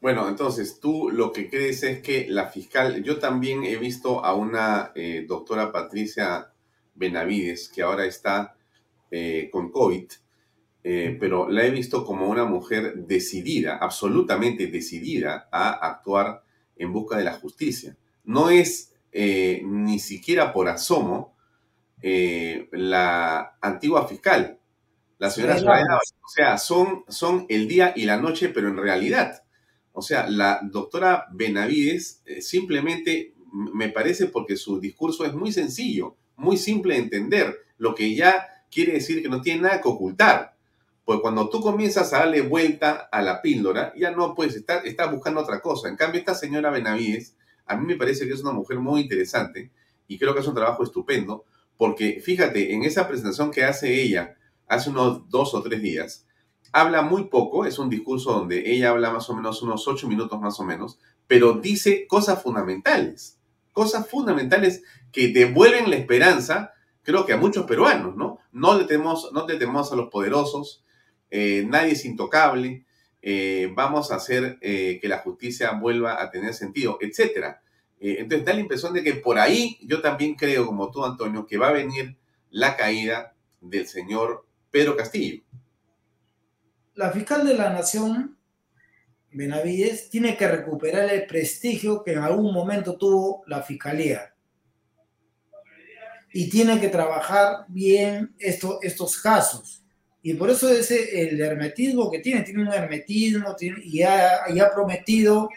Bueno, 0.00 0.28
entonces 0.28 0.78
tú 0.80 1.10
lo 1.10 1.32
que 1.32 1.48
crees 1.48 1.82
es 1.82 2.00
que 2.00 2.26
la 2.28 2.48
fiscal, 2.48 3.02
yo 3.02 3.18
también 3.18 3.64
he 3.64 3.76
visto 3.76 4.24
a 4.24 4.34
una 4.34 4.92
eh, 4.94 5.24
doctora 5.26 5.72
Patricia 5.72 6.52
Benavides 6.94 7.68
que 7.68 7.82
ahora 7.82 8.04
está 8.04 8.56
eh, 9.10 9.48
con 9.50 9.70
COVID, 9.72 10.04
eh, 10.84 11.16
pero 11.18 11.48
la 11.48 11.64
he 11.64 11.70
visto 11.70 12.04
como 12.04 12.28
una 12.28 12.44
mujer 12.44 12.94
decidida, 13.06 13.78
absolutamente 13.78 14.68
decidida 14.68 15.48
a 15.50 15.70
actuar 15.70 16.44
en 16.76 16.92
busca 16.92 17.16
de 17.16 17.24
la 17.24 17.34
justicia. 17.34 17.96
No 18.24 18.50
es 18.50 18.87
ni 19.12 19.98
siquiera 19.98 20.52
por 20.52 20.68
asomo 20.68 21.34
la 22.02 23.56
antigua 23.60 24.06
fiscal, 24.06 24.58
la 25.18 25.30
señora 25.30 25.58
Soraya, 25.58 25.96
o 25.96 26.28
sea, 26.28 26.58
son, 26.58 27.04
son 27.08 27.46
el 27.48 27.66
día 27.66 27.92
y 27.96 28.04
la 28.04 28.18
noche, 28.18 28.50
pero 28.50 28.68
en 28.68 28.76
realidad 28.76 29.42
o 29.98 30.02
sea, 30.02 30.28
la 30.30 30.60
doctora 30.62 31.26
Benavides 31.32 32.22
eh, 32.24 32.40
simplemente 32.40 33.34
me 33.52 33.88
parece 33.88 34.26
porque 34.26 34.56
su 34.56 34.78
discurso 34.78 35.24
es 35.24 35.34
muy 35.34 35.50
sencillo, 35.50 36.14
muy 36.36 36.56
simple 36.56 36.94
de 36.94 37.00
entender, 37.00 37.58
lo 37.78 37.96
que 37.96 38.14
ya 38.14 38.46
quiere 38.70 38.92
decir 38.92 39.20
que 39.22 39.28
no 39.28 39.40
tiene 39.40 39.62
nada 39.62 39.80
que 39.80 39.88
ocultar. 39.88 40.54
Pues 41.04 41.18
cuando 41.18 41.50
tú 41.50 41.60
comienzas 41.60 42.12
a 42.12 42.18
darle 42.18 42.42
vuelta 42.42 43.08
a 43.10 43.20
la 43.22 43.42
píldora, 43.42 43.92
ya 43.96 44.12
no 44.12 44.36
puedes 44.36 44.54
estar, 44.54 44.86
estás 44.86 45.10
buscando 45.10 45.40
otra 45.40 45.60
cosa. 45.60 45.88
En 45.88 45.96
cambio, 45.96 46.20
esta 46.20 46.36
señora 46.36 46.70
Benavides, 46.70 47.34
a 47.68 47.76
mí 47.76 47.86
me 47.86 47.96
parece 47.96 48.26
que 48.26 48.32
es 48.32 48.40
una 48.40 48.52
mujer 48.52 48.78
muy 48.78 49.02
interesante 49.02 49.70
y 50.06 50.18
creo 50.18 50.34
que 50.34 50.40
es 50.40 50.46
un 50.46 50.54
trabajo 50.54 50.82
estupendo, 50.82 51.44
porque 51.76 52.20
fíjate, 52.22 52.72
en 52.74 52.82
esa 52.82 53.06
presentación 53.06 53.50
que 53.50 53.64
hace 53.64 54.02
ella 54.02 54.36
hace 54.66 54.90
unos 54.90 55.28
dos 55.30 55.54
o 55.54 55.62
tres 55.62 55.80
días, 55.80 56.26
habla 56.72 57.02
muy 57.02 57.24
poco, 57.24 57.64
es 57.64 57.78
un 57.78 57.88
discurso 57.88 58.32
donde 58.32 58.70
ella 58.70 58.90
habla 58.90 59.10
más 59.10 59.28
o 59.30 59.34
menos 59.34 59.62
unos 59.62 59.86
ocho 59.88 60.08
minutos 60.08 60.40
más 60.40 60.58
o 60.60 60.64
menos, 60.64 60.98
pero 61.26 61.54
dice 61.54 62.06
cosas 62.06 62.42
fundamentales, 62.42 63.38
cosas 63.72 64.08
fundamentales 64.08 64.82
que 65.12 65.28
devuelven 65.28 65.90
la 65.90 65.96
esperanza, 65.96 66.72
creo 67.02 67.24
que 67.24 67.32
a 67.32 67.38
muchos 67.38 67.64
peruanos, 67.64 68.16
¿no? 68.16 68.38
No 68.52 68.78
le 68.78 68.84
tememos, 68.84 69.30
no 69.32 69.46
le 69.46 69.56
tememos 69.56 69.92
a 69.92 69.96
los 69.96 70.10
poderosos, 70.10 70.84
eh, 71.30 71.64
nadie 71.66 71.92
es 71.92 72.04
intocable, 72.04 72.86
eh, 73.22 73.70
vamos 73.74 74.12
a 74.12 74.16
hacer 74.16 74.58
eh, 74.60 74.98
que 75.00 75.08
la 75.08 75.18
justicia 75.18 75.72
vuelva 75.72 76.22
a 76.22 76.30
tener 76.30 76.54
sentido, 76.54 76.98
etcétera. 77.00 77.62
entonces 78.00 78.44
da 78.44 78.54
la 78.54 78.60
impresión 78.60 78.92
de 78.92 79.02
que 79.02 79.14
por 79.14 79.38
ahí 79.38 79.78
yo 79.82 80.00
también 80.00 80.34
creo, 80.34 80.66
como 80.66 80.90
tú, 80.90 81.04
Antonio, 81.04 81.46
que 81.46 81.58
va 81.58 81.68
a 81.68 81.72
venir 81.72 82.16
la 82.50 82.76
caída 82.76 83.34
del 83.60 83.86
señor 83.86 84.46
Pedro 84.70 84.96
Castillo 84.96 85.42
la 86.98 87.12
fiscal 87.12 87.46
de 87.46 87.54
la 87.54 87.70
Nación, 87.70 88.36
Benavides, 89.30 90.10
tiene 90.10 90.36
que 90.36 90.48
recuperar 90.48 91.08
el 91.08 91.26
prestigio 91.26 92.02
que 92.02 92.14
en 92.14 92.18
algún 92.18 92.52
momento 92.52 92.96
tuvo 92.96 93.44
la 93.46 93.62
fiscalía. 93.62 94.34
Y 96.32 96.50
tiene 96.50 96.80
que 96.80 96.88
trabajar 96.88 97.66
bien 97.68 98.34
estos 98.40 99.16
casos. 99.22 99.84
Y 100.28 100.34
por 100.34 100.50
eso 100.50 100.68
ese, 100.68 101.22
el 101.22 101.40
hermetismo 101.40 102.10
que 102.10 102.18
tiene, 102.18 102.42
tiene 102.42 102.60
un 102.60 102.70
hermetismo 102.70 103.56
y, 103.82 104.02
ha, 104.02 104.42
y 104.54 104.60
ha 104.60 104.70
prometido 104.70 105.48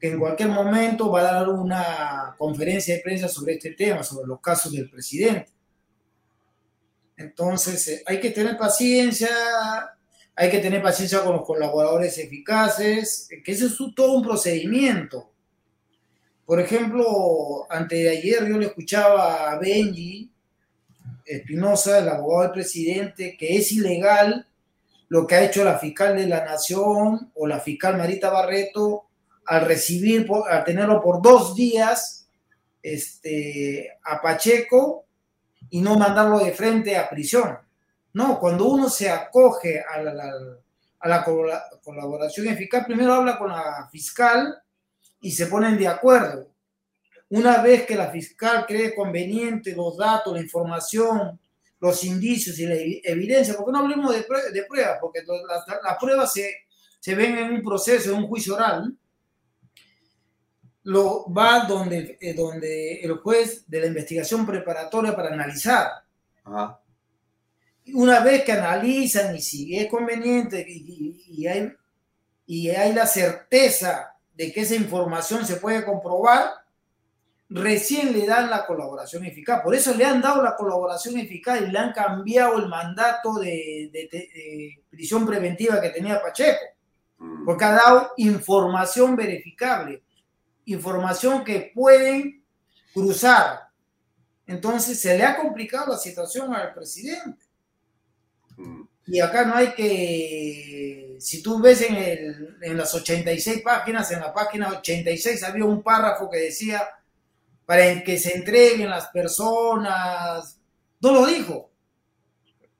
que 0.00 0.08
en 0.08 0.18
cualquier 0.18 0.48
momento 0.48 1.08
va 1.08 1.20
a 1.20 1.34
dar 1.34 1.48
una 1.48 2.34
conferencia 2.36 2.96
de 2.96 3.00
prensa 3.00 3.28
sobre 3.28 3.52
este 3.52 3.70
tema, 3.74 4.02
sobre 4.02 4.26
los 4.26 4.40
casos 4.40 4.72
del 4.72 4.90
presidente. 4.90 5.52
Entonces, 7.16 7.86
eh, 7.86 8.02
hay 8.06 8.18
que 8.18 8.30
tener 8.30 8.58
paciencia, 8.58 9.28
hay 10.34 10.50
que 10.50 10.58
tener 10.58 10.82
paciencia 10.82 11.22
con 11.22 11.36
los 11.36 11.46
colaboradores 11.46 12.18
eficaces, 12.18 13.28
que 13.44 13.52
ese 13.52 13.66
es 13.66 13.76
todo 13.94 14.14
un 14.14 14.24
procedimiento. 14.24 15.30
Por 16.44 16.58
ejemplo, 16.58 17.68
antes 17.70 18.00
de 18.00 18.08
ayer 18.08 18.48
yo 18.48 18.58
le 18.58 18.66
escuchaba 18.66 19.52
a 19.52 19.60
Benji 19.60 20.29
Espinosa, 21.36 21.98
el 21.98 22.08
abogado 22.08 22.42
del 22.42 22.52
presidente, 22.52 23.36
que 23.38 23.56
es 23.56 23.72
ilegal 23.72 24.46
lo 25.08 25.26
que 25.26 25.34
ha 25.34 25.44
hecho 25.44 25.64
la 25.64 25.78
fiscal 25.78 26.16
de 26.16 26.26
la 26.26 26.44
Nación 26.44 27.32
o 27.34 27.46
la 27.46 27.60
fiscal 27.60 27.96
Marita 27.96 28.30
Barreto 28.30 29.06
al 29.46 29.66
recibir, 29.66 30.28
al 30.48 30.64
tenerlo 30.64 31.02
por 31.02 31.20
dos 31.20 31.56
días 31.56 32.28
este, 32.82 33.98
a 34.04 34.22
Pacheco 34.22 35.04
y 35.68 35.80
no 35.80 35.98
mandarlo 35.98 36.38
de 36.38 36.52
frente 36.52 36.96
a 36.96 37.08
prisión. 37.08 37.58
No, 38.12 38.38
cuando 38.38 38.66
uno 38.68 38.88
se 38.88 39.10
acoge 39.10 39.80
a 39.82 40.00
la, 40.02 41.24
colaboración 41.82 42.48
eficaz, 42.48 42.84
primero 42.84 43.14
habla 43.14 43.38
con 43.38 43.50
la 43.50 43.88
fiscal 43.90 44.62
y 45.20 45.32
se 45.32 45.46
ponen 45.46 45.76
de 45.78 45.88
acuerdo. 45.88 46.49
Una 47.30 47.62
vez 47.62 47.86
que 47.86 47.96
la 47.96 48.10
fiscal 48.10 48.66
cree 48.66 48.94
conveniente 48.94 49.74
los 49.74 49.96
datos, 49.96 50.34
la 50.34 50.40
información, 50.40 51.38
los 51.80 52.04
indicios 52.04 52.58
y 52.58 52.66
la 52.66 52.74
evidencia, 52.74 53.56
porque 53.56 53.72
no 53.72 53.78
hablemos 53.78 54.14
de, 54.14 54.22
pruebas, 54.22 54.98
porque 55.00 55.22
las, 55.48 55.98
pruebas 55.98 56.32
se, 56.32 56.66
se, 56.98 57.14
ven 57.14 57.38
en 57.38 57.52
un 57.52 57.62
proceso, 57.62 58.10
en 58.10 58.18
un 58.18 58.28
juicio 58.28 58.54
oral, 58.54 58.94
lo 60.82 61.32
va 61.32 61.64
donde, 61.64 62.18
eh, 62.20 62.34
donde 62.34 63.00
el 63.00 63.14
juez 63.18 63.64
de 63.68 63.80
la 63.80 63.86
investigación 63.86 64.44
preparatoria 64.44 65.14
para 65.14 65.32
analizar. 65.32 65.88
Ajá 66.44 66.80
una 67.94 68.20
vez 68.20 68.44
que 68.44 68.52
analizan 68.52 69.34
y 69.36 69.40
si 69.40 69.76
es 69.76 69.88
conveniente 69.88 70.64
y, 70.68 71.46
hay, 71.46 71.72
y 72.46 72.70
hay 72.70 72.92
la 72.92 73.06
certeza 73.06 74.14
de 74.34 74.52
que 74.52 74.60
esa 74.60 74.74
información 74.74 75.46
se 75.46 75.56
puede 75.56 75.84
comprobar, 75.84 76.52
recién 77.50 78.12
le 78.12 78.26
dan 78.26 78.48
la 78.48 78.64
colaboración 78.64 79.24
eficaz. 79.24 79.60
Por 79.62 79.74
eso 79.74 79.92
le 79.94 80.04
han 80.04 80.22
dado 80.22 80.42
la 80.42 80.54
colaboración 80.56 81.18
eficaz 81.18 81.60
y 81.60 81.66
le 81.66 81.78
han 81.78 81.92
cambiado 81.92 82.58
el 82.58 82.68
mandato 82.68 83.34
de, 83.34 84.80
prisión 84.88 85.26
preventiva 85.26 85.80
que 85.80 85.90
tenía 85.90 86.22
Pacheco, 86.22 86.64
mm. 87.18 87.44
porque 87.44 87.64
ha 87.64 87.72
dado 87.72 88.12
información 88.18 89.16
verificable, 89.16 90.02
información 90.66 91.44
que 91.44 91.72
pueden 91.74 92.44
cruzar 92.92 93.60
Entonces 94.46 95.00
se 95.00 95.16
le 95.16 95.24
ha 95.24 95.36
complicado 95.36 95.92
la 95.92 95.98
situación 95.98 96.54
al 96.54 96.72
presidente. 96.72 97.44
Y 99.06 99.20
acá 99.20 99.44
no 99.44 99.54
hay 99.54 99.72
que, 99.72 101.16
si 101.18 101.42
tú 101.42 101.60
ves 101.60 101.82
en, 101.82 101.96
el, 101.96 102.58
en 102.60 102.76
las 102.76 102.94
86 102.94 103.62
páginas, 103.62 104.10
en 104.12 104.20
la 104.20 104.32
página 104.32 104.68
86 104.68 105.42
había 105.42 105.64
un 105.64 105.82
párrafo 105.82 106.28
que 106.30 106.38
decía 106.38 106.88
para 107.70 108.02
que 108.02 108.18
se 108.18 108.36
entreguen 108.36 108.90
las 108.90 109.06
personas, 109.10 110.60
no 111.00 111.12
lo 111.12 111.24
dijo. 111.24 111.70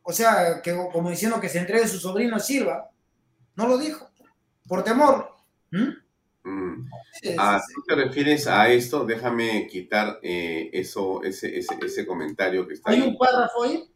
O 0.03 0.13
sea, 0.13 0.61
que 0.65 0.75
como 0.93 1.11
diciendo 1.11 1.41
que 1.41 1.49
se 1.49 1.61
entregue 1.61 1.87
su 1.87 2.01
sobrino 2.01 2.41
Silva, 2.41 2.91
no 3.55 3.69
lo 3.69 3.79
dijo, 3.79 4.11
por 4.67 4.83
temor. 4.83 5.31
¿Mm? 5.71 5.91
Mm. 6.43 6.91
Ah, 7.39 7.63
¿Tú 7.73 7.83
te 7.87 7.95
refieres 7.95 8.49
a 8.49 8.69
esto? 8.69 9.05
Déjame 9.05 9.69
quitar 9.69 10.19
eh, 10.25 10.71
eso, 10.73 11.23
ese, 11.23 11.57
ese, 11.57 11.77
ese, 11.81 12.05
comentario 12.05 12.67
que 12.67 12.75
está 12.75 12.91
¿Hay 12.91 13.01
un 13.01 13.17
párrafo 13.17 13.63
ahí? 13.63 13.89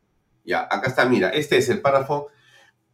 Ya, 0.44 0.60
acá 0.60 0.86
está, 0.86 1.06
mira, 1.06 1.30
este 1.30 1.56
es 1.56 1.68
el 1.70 1.80
párrafo. 1.80 2.28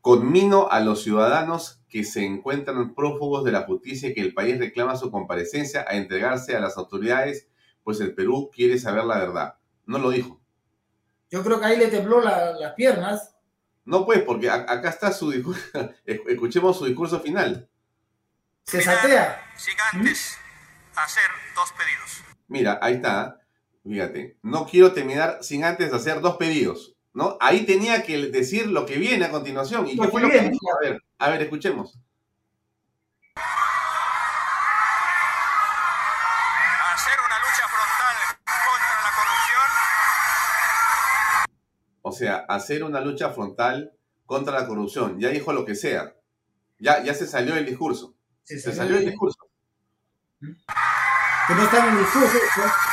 Conmino 0.00 0.70
a 0.70 0.80
los 0.80 1.02
ciudadanos 1.02 1.82
que 1.90 2.04
se 2.04 2.24
encuentran 2.24 2.94
prófugos 2.94 3.44
de 3.44 3.52
la 3.52 3.64
justicia 3.64 4.08
y 4.08 4.14
que 4.14 4.22
el 4.22 4.32
país 4.32 4.58
reclama 4.58 4.96
su 4.96 5.10
comparecencia 5.10 5.84
a 5.86 5.96
entregarse 5.96 6.56
a 6.56 6.60
las 6.60 6.78
autoridades, 6.78 7.49
pues 7.90 8.00
el 8.00 8.14
Perú 8.14 8.52
quiere 8.54 8.78
saber 8.78 9.02
la 9.04 9.18
verdad. 9.18 9.54
No 9.86 9.98
lo 9.98 10.10
dijo. 10.10 10.40
Yo 11.28 11.42
creo 11.42 11.58
que 11.58 11.66
ahí 11.66 11.76
le 11.76 11.88
tembló 11.88 12.20
las 12.20 12.72
piernas. 12.74 13.34
No, 13.84 14.06
pues, 14.06 14.22
porque 14.22 14.48
acá 14.48 14.88
está 14.88 15.12
su 15.12 15.30
discurso. 15.32 15.60
Escuchemos 16.06 16.78
su 16.78 16.86
discurso 16.86 17.18
final. 17.18 17.68
Se 18.62 18.80
satea. 18.80 19.44
Sin 19.56 19.74
antes 19.92 20.38
hacer 20.94 21.24
dos 21.56 21.72
pedidos. 21.72 22.36
Mira, 22.46 22.78
ahí 22.80 22.94
está. 22.94 23.40
Fíjate. 23.82 24.36
No 24.42 24.66
quiero 24.66 24.92
terminar 24.92 25.38
sin 25.42 25.64
antes 25.64 25.92
hacer 25.92 26.20
dos 26.20 26.36
pedidos. 26.36 26.94
¿no? 27.12 27.36
Ahí 27.40 27.66
tenía 27.66 28.04
que 28.04 28.28
decir 28.28 28.68
lo 28.68 28.86
que 28.86 28.98
viene 28.98 29.24
a 29.24 29.32
continuación. 29.32 29.88
¿Y 29.88 29.98
qué 29.98 30.06
fue 30.06 30.20
lo 30.20 30.30
que 30.30 30.42
dijo? 30.42 30.76
A 30.76 30.80
ver, 30.80 31.02
a 31.18 31.30
ver, 31.30 31.42
escuchemos. 31.42 31.98
Sea, 42.20 42.44
hacer 42.48 42.84
una 42.84 43.00
lucha 43.00 43.30
frontal 43.30 43.92
contra 44.26 44.60
la 44.60 44.66
corrupción. 44.66 45.18
Ya 45.18 45.30
dijo 45.30 45.52
lo 45.52 45.64
que 45.64 45.74
sea. 45.74 46.14
Ya, 46.78 47.02
ya 47.02 47.14
se 47.14 47.26
salió 47.26 47.56
el 47.56 47.66
discurso. 47.66 48.14
Se, 48.42 48.58
se 48.58 48.72
salió 48.72 48.96
el 48.96 49.06
discurso. 49.06 49.38
Que 50.40 51.54
no 51.54 51.62
está 51.64 51.86
en 51.86 51.92
el 51.94 51.98
discurso. 51.98 52.38
¿no? 52.56 52.90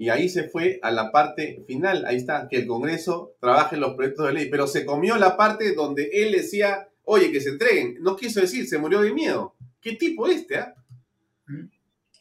y 0.00 0.08
ahí 0.08 0.30
se 0.30 0.44
fue 0.44 0.80
a 0.82 0.90
la 0.90 1.12
parte 1.12 1.62
final. 1.66 2.06
Ahí 2.06 2.16
está, 2.16 2.48
que 2.48 2.56
el 2.56 2.66
Congreso 2.66 3.34
trabaje 3.38 3.74
en 3.74 3.82
los 3.82 3.94
proyectos 3.94 4.26
de 4.26 4.32
ley, 4.32 4.48
pero 4.48 4.66
se 4.66 4.86
comió 4.86 5.16
la 5.16 5.36
parte 5.36 5.74
donde 5.74 6.08
él 6.14 6.32
decía, 6.32 6.88
oye, 7.04 7.30
que 7.30 7.42
se 7.42 7.50
entreguen. 7.50 7.98
No 8.00 8.16
quiso 8.16 8.40
decir, 8.40 8.66
se 8.66 8.78
murió 8.78 9.02
de 9.02 9.12
miedo. 9.12 9.54
¿Qué 9.78 9.96
tipo 9.96 10.26
este, 10.26 10.56
ah? 10.56 10.74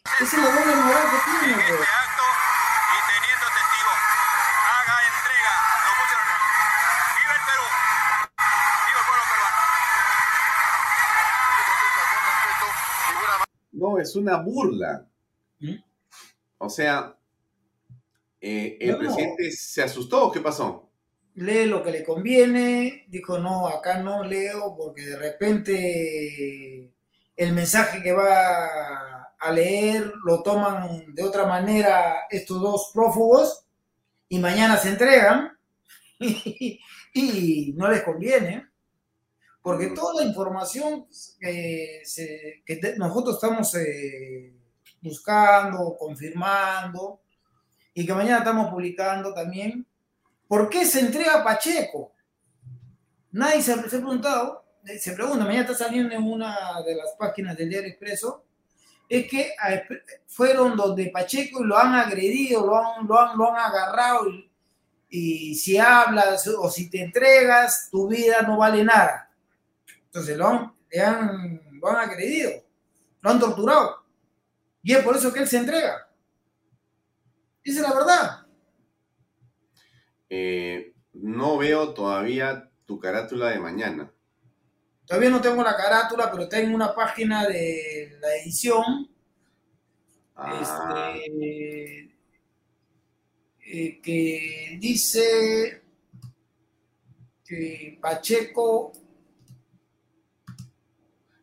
Esa 0.06 0.24
es 0.24 0.34
la 0.34 0.50
doble 0.50 0.76
moral 0.76 1.08
que 1.12 1.18
tiene. 1.30 1.62
Este 1.62 1.74
acto 1.74 2.26
y 2.92 2.98
teniendo 3.10 3.48
testigo, 3.58 3.92
haga 4.76 4.96
entrega. 5.10 5.56
Lo 5.86 5.92
mucho... 6.00 6.16
¡Viva 7.16 7.34
el 7.36 7.44
Perú! 7.48 7.66
¡Viva 8.88 9.00
el 9.00 9.06
pueblo 9.08 9.26
peruano! 9.32 9.60
No, 13.72 14.00
es 14.00 14.16
una 14.16 14.36
burla. 14.38 15.06
O 16.58 16.70
sea, 16.70 17.16
eh, 18.42 18.78
¿El 18.80 18.92
no, 18.92 19.00
presidente 19.00 19.52
se 19.52 19.82
asustó 19.84 20.28
o 20.28 20.32
qué 20.32 20.40
pasó? 20.40 20.90
Lee 21.36 21.66
lo 21.66 21.82
que 21.84 21.92
le 21.92 22.04
conviene, 22.04 23.06
dijo 23.08 23.38
no, 23.40 23.68
acá 23.68 24.00
no 24.00 24.24
leo 24.24 24.76
porque 24.78 25.04
de 25.04 25.18
repente 25.18 26.92
el 27.38 27.54
mensaje 27.54 28.04
que 28.04 28.12
va 28.12 29.19
a 29.40 29.52
leer 29.52 30.14
lo 30.26 30.44
toman 30.44 31.14
de 31.14 31.24
otra 31.24 31.46
manera 31.46 32.28
estos 32.30 32.62
dos 32.62 32.92
prófugos 32.94 33.66
y 34.28 34.40
mañana 34.40 34.78
se 34.78 34.90
entregan 34.90 35.58
y, 36.20 36.80
y 37.14 37.74
no 37.76 37.90
les 37.90 38.04
conviene 38.04 38.70
porque 39.62 39.88
toda 39.88 40.22
la 40.24 40.28
información 40.28 41.06
que, 41.40 42.02
se, 42.04 42.64
que 42.66 42.80
nosotros 42.98 43.36
estamos 43.36 43.76
eh, 43.76 44.54
buscando, 45.02 45.96
confirmando, 45.98 47.22
y 47.94 48.06
que 48.06 48.14
mañana 48.14 48.40
estamos 48.40 48.72
publicando 48.72 49.34
también. 49.34 49.86
¿Por 50.48 50.70
qué 50.70 50.86
se 50.86 51.02
entrega 51.02 51.44
Pacheco? 51.44 52.14
Nadie 53.32 53.62
se, 53.62 53.74
ha 53.74 53.82
preguntado, 53.84 54.66
se 55.00 55.12
pregunta, 55.14 55.46
mañana 55.46 55.62
está 55.62 55.86
saliendo 55.86 56.16
en 56.16 56.24
una 56.24 56.82
de 56.84 56.96
las 56.96 57.12
páginas 57.20 57.56
del 57.56 57.70
Diario 57.70 57.90
Expreso, 57.90 58.46
es 59.10 59.28
que 59.28 59.56
fueron 60.28 60.78
donde 60.78 61.10
Pacheco 61.10 61.64
y 61.64 61.68
lo 61.68 61.78
han 61.78 61.96
agredido, 61.96 62.66
lo 62.66 62.78
han, 62.78 63.08
lo 63.08 63.20
han, 63.20 63.38
lo 63.38 63.52
han 63.52 63.58
agarrado 63.58 64.28
y, 65.10 65.56
si 65.56 65.80
hablas 65.80 66.48
o 66.48 66.70
si 66.70 66.92
te 66.92 67.02
entregas, 67.02 67.90
tu 67.90 68.08
vida 68.08 68.44
no 68.44 68.58
vale 68.58 68.84
nada. 68.84 69.32
Entonces 70.06 70.38
lo 70.38 70.48
han, 70.48 70.74
han, 71.04 71.62
lo 71.82 71.90
han 71.90 72.10
agredido, 72.10 72.52
lo 73.22 73.30
han 73.32 73.40
torturado. 73.40 74.04
Y 74.84 74.94
es 74.94 75.04
por 75.04 75.18
eso 75.18 75.34
que 75.34 75.40
él 75.40 75.48
se 75.48 75.58
entrega. 75.58 76.08
Esa 77.64 77.82
es 77.82 77.90
la 77.90 77.94
verdad. 77.96 78.48
Eh, 80.30 80.94
no 81.14 81.58
veo 81.58 81.96
todavía 81.96 82.70
tu 82.86 83.00
carátula 83.00 83.50
de 83.50 83.60
mañana. 83.60 84.12
Todavía 85.10 85.32
no 85.32 85.42
tengo 85.42 85.64
la 85.64 85.76
carátula, 85.76 86.32
pero 86.32 86.48
tengo 86.48 86.76
una 86.76 86.94
página 86.94 87.48
de 87.48 88.16
la 88.22 88.36
edición. 88.36 89.10
Ah. 90.36 90.60
Este, 90.62 92.16
eh, 93.66 94.00
que 94.02 94.78
dice 94.80 95.82
que 97.44 97.98
Pacheco 98.00 98.94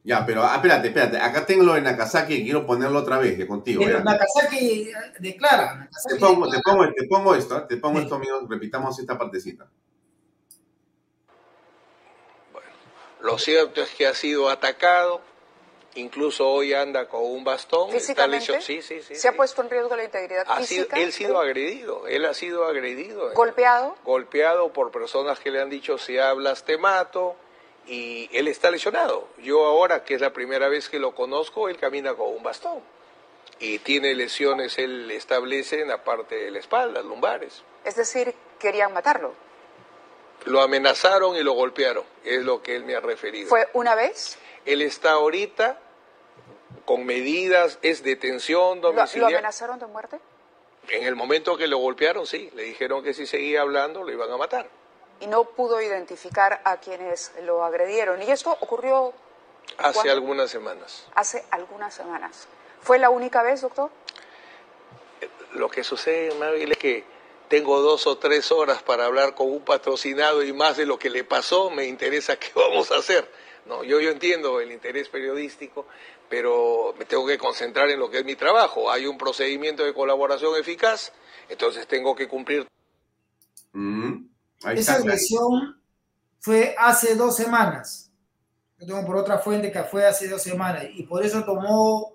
ya, 0.06 0.24
pero 0.24 0.44
ah, 0.44 0.54
espérate, 0.54 0.86
espérate. 0.86 1.18
Acá 1.18 1.44
tengo 1.44 1.64
lo 1.64 1.74
de 1.74 1.80
Nakazaki 1.80 2.44
quiero 2.44 2.64
ponerlo 2.64 3.00
otra 3.00 3.18
vez 3.18 3.36
de 3.36 3.44
contigo. 3.44 3.82
Pero 3.84 4.04
Nakazaki 4.04 4.92
declara. 5.18 5.90
te, 6.08 6.14
pongo, 6.14 6.48
Te, 6.48 6.60
pongo, 6.60 6.86
te, 6.92 7.06
pongo, 7.08 7.34
esto, 7.34 7.66
te 7.66 7.76
pongo 7.78 7.98
esto, 7.98 8.14
amigos. 8.14 8.44
Repitamos 8.48 8.96
esta 9.00 9.18
partecita. 9.18 9.68
Bueno, 12.52 12.68
lo 13.20 13.38
cierto 13.38 13.82
es 13.82 13.90
que 13.90 14.06
ha 14.06 14.14
sido 14.14 14.48
atacado. 14.48 15.20
Incluso 15.94 16.46
hoy 16.46 16.74
anda 16.74 17.08
con 17.08 17.22
un 17.22 17.42
bastón. 17.42 17.90
¿Físicamente? 17.90 18.60
Sí, 18.60 18.82
sí, 18.82 19.00
sí. 19.00 19.14
¿Se 19.14 19.28
ha 19.28 19.32
puesto 19.32 19.62
en 19.62 19.70
riesgo 19.70 19.96
la 19.96 20.04
integridad 20.04 20.44
ha 20.46 20.58
física? 20.58 20.94
Sido, 20.96 21.02
él 21.02 21.08
ha 21.08 21.12
sido 21.12 21.40
agredido. 21.40 22.06
Él 22.06 22.24
ha 22.26 22.34
sido 22.34 22.64
agredido. 22.66 23.32
¿Golpeado? 23.32 23.96
Golpeado 24.04 24.72
por 24.74 24.90
personas 24.90 25.40
que 25.40 25.50
le 25.50 25.62
han 25.62 25.70
dicho, 25.70 25.96
si 25.96 26.18
hablas 26.18 26.64
te 26.64 26.76
mato 26.76 27.34
y 27.86 28.28
él 28.32 28.46
está 28.48 28.70
lesionado. 28.70 29.26
Yo 29.38 29.64
ahora, 29.64 30.04
que 30.04 30.14
es 30.14 30.20
la 30.20 30.34
primera 30.34 30.68
vez 30.68 30.90
que 30.90 30.98
lo 30.98 31.14
conozco, 31.14 31.70
él 31.70 31.78
camina 31.78 32.14
con 32.14 32.28
un 32.28 32.42
bastón 32.42 32.82
y 33.58 33.78
tiene 33.78 34.14
lesiones, 34.14 34.78
él 34.78 35.10
establece 35.10 35.80
en 35.80 35.88
la 35.88 36.04
parte 36.04 36.34
de 36.36 36.50
la 36.50 36.58
espalda, 36.58 37.02
lumbares. 37.02 37.62
Es 37.84 37.96
decir, 37.96 38.34
querían 38.58 38.92
matarlo. 38.92 39.34
Lo 40.46 40.62
amenazaron 40.62 41.36
y 41.36 41.42
lo 41.42 41.52
golpearon, 41.52 42.04
es 42.24 42.42
lo 42.42 42.62
que 42.62 42.74
él 42.74 42.84
me 42.84 42.96
ha 42.96 43.00
referido. 43.00 43.48
¿Fue 43.48 43.68
una 43.74 43.94
vez? 43.94 44.38
Él 44.64 44.82
está 44.82 45.12
ahorita 45.12 45.78
con 46.84 47.04
medidas, 47.04 47.78
es 47.82 48.02
detención 48.02 48.80
domiciliaria. 48.80 49.20
¿Lo, 49.20 49.30
¿Lo 49.30 49.38
amenazaron 49.38 49.78
de 49.78 49.86
muerte? 49.86 50.18
En 50.88 51.04
el 51.04 51.16
momento 51.16 51.56
que 51.56 51.66
lo 51.66 51.78
golpearon, 51.78 52.26
sí, 52.26 52.50
le 52.54 52.62
dijeron 52.62 53.02
que 53.02 53.12
si 53.12 53.26
seguía 53.26 53.60
hablando 53.60 54.02
lo 54.02 54.12
iban 54.12 54.30
a 54.30 54.36
matar 54.36 54.68
y 55.20 55.26
no 55.26 55.44
pudo 55.44 55.80
identificar 55.80 56.60
a 56.64 56.78
quienes 56.78 57.32
lo 57.42 57.64
agredieron. 57.64 58.22
Y 58.22 58.30
esto 58.30 58.56
ocurrió... 58.60 59.12
Hace 59.78 60.10
algunas 60.10 60.50
semanas. 60.50 61.06
Hace 61.14 61.44
algunas 61.50 61.94
semanas. 61.94 62.46
¿Fue 62.80 62.98
la 62.98 63.10
única 63.10 63.42
vez, 63.42 63.62
doctor? 63.62 63.90
Lo 65.54 65.68
que 65.68 65.82
sucede, 65.82 66.34
Mabel, 66.36 66.72
es 66.72 66.78
que 66.78 67.04
tengo 67.48 67.80
dos 67.80 68.06
o 68.06 68.18
tres 68.18 68.50
horas 68.52 68.82
para 68.82 69.06
hablar 69.06 69.34
con 69.34 69.50
un 69.50 69.60
patrocinado 69.60 70.42
y 70.42 70.52
más 70.52 70.76
de 70.76 70.86
lo 70.86 70.98
que 70.98 71.10
le 71.10 71.24
pasó, 71.24 71.70
me 71.70 71.86
interesa 71.86 72.36
qué 72.38 72.48
vamos 72.54 72.90
a 72.90 72.96
hacer. 72.96 73.30
No, 73.66 73.82
yo, 73.82 74.00
yo 74.00 74.10
entiendo 74.10 74.60
el 74.60 74.70
interés 74.70 75.08
periodístico, 75.08 75.86
pero 76.28 76.94
me 76.98 77.04
tengo 77.04 77.26
que 77.26 77.36
concentrar 77.36 77.90
en 77.90 77.98
lo 77.98 78.10
que 78.10 78.18
es 78.18 78.24
mi 78.24 78.36
trabajo. 78.36 78.90
Hay 78.90 79.06
un 79.06 79.18
procedimiento 79.18 79.84
de 79.84 79.92
colaboración 79.92 80.58
eficaz, 80.58 81.12
entonces 81.48 81.86
tengo 81.86 82.14
que 82.14 82.28
cumplir. 82.28 82.66
Esa 84.72 84.94
agresión 84.94 85.82
fue 86.40 86.74
hace 86.78 87.16
dos 87.16 87.36
semanas. 87.36 88.10
Yo 88.78 88.86
tengo 88.86 89.04
por 89.04 89.16
otra 89.16 89.38
fuente 89.38 89.72
que 89.72 89.82
fue 89.82 90.06
hace 90.06 90.28
dos 90.28 90.42
semanas 90.42 90.86
y 90.94 91.02
por 91.02 91.24
eso 91.24 91.44
tomó 91.44 92.14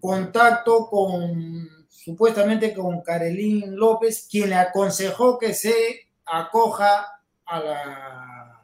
contacto 0.00 0.86
con 0.88 1.68
supuestamente 1.96 2.74
con 2.74 3.00
Carolín 3.02 3.76
López, 3.76 4.28
quien 4.30 4.50
le 4.50 4.56
aconsejó 4.56 5.38
que 5.38 5.54
se 5.54 6.08
acoja 6.24 7.20
a 7.44 7.60
la 7.60 8.62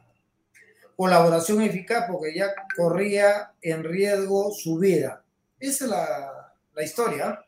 colaboración 0.95 1.61
eficaz 1.61 2.05
porque 2.09 2.33
ya 2.35 2.53
corría 2.75 3.53
en 3.61 3.83
riesgo 3.83 4.51
su 4.51 4.77
vida. 4.77 5.23
Esa 5.59 5.85
es 5.85 5.91
la, 5.91 6.53
la 6.73 6.83
historia. 6.83 7.39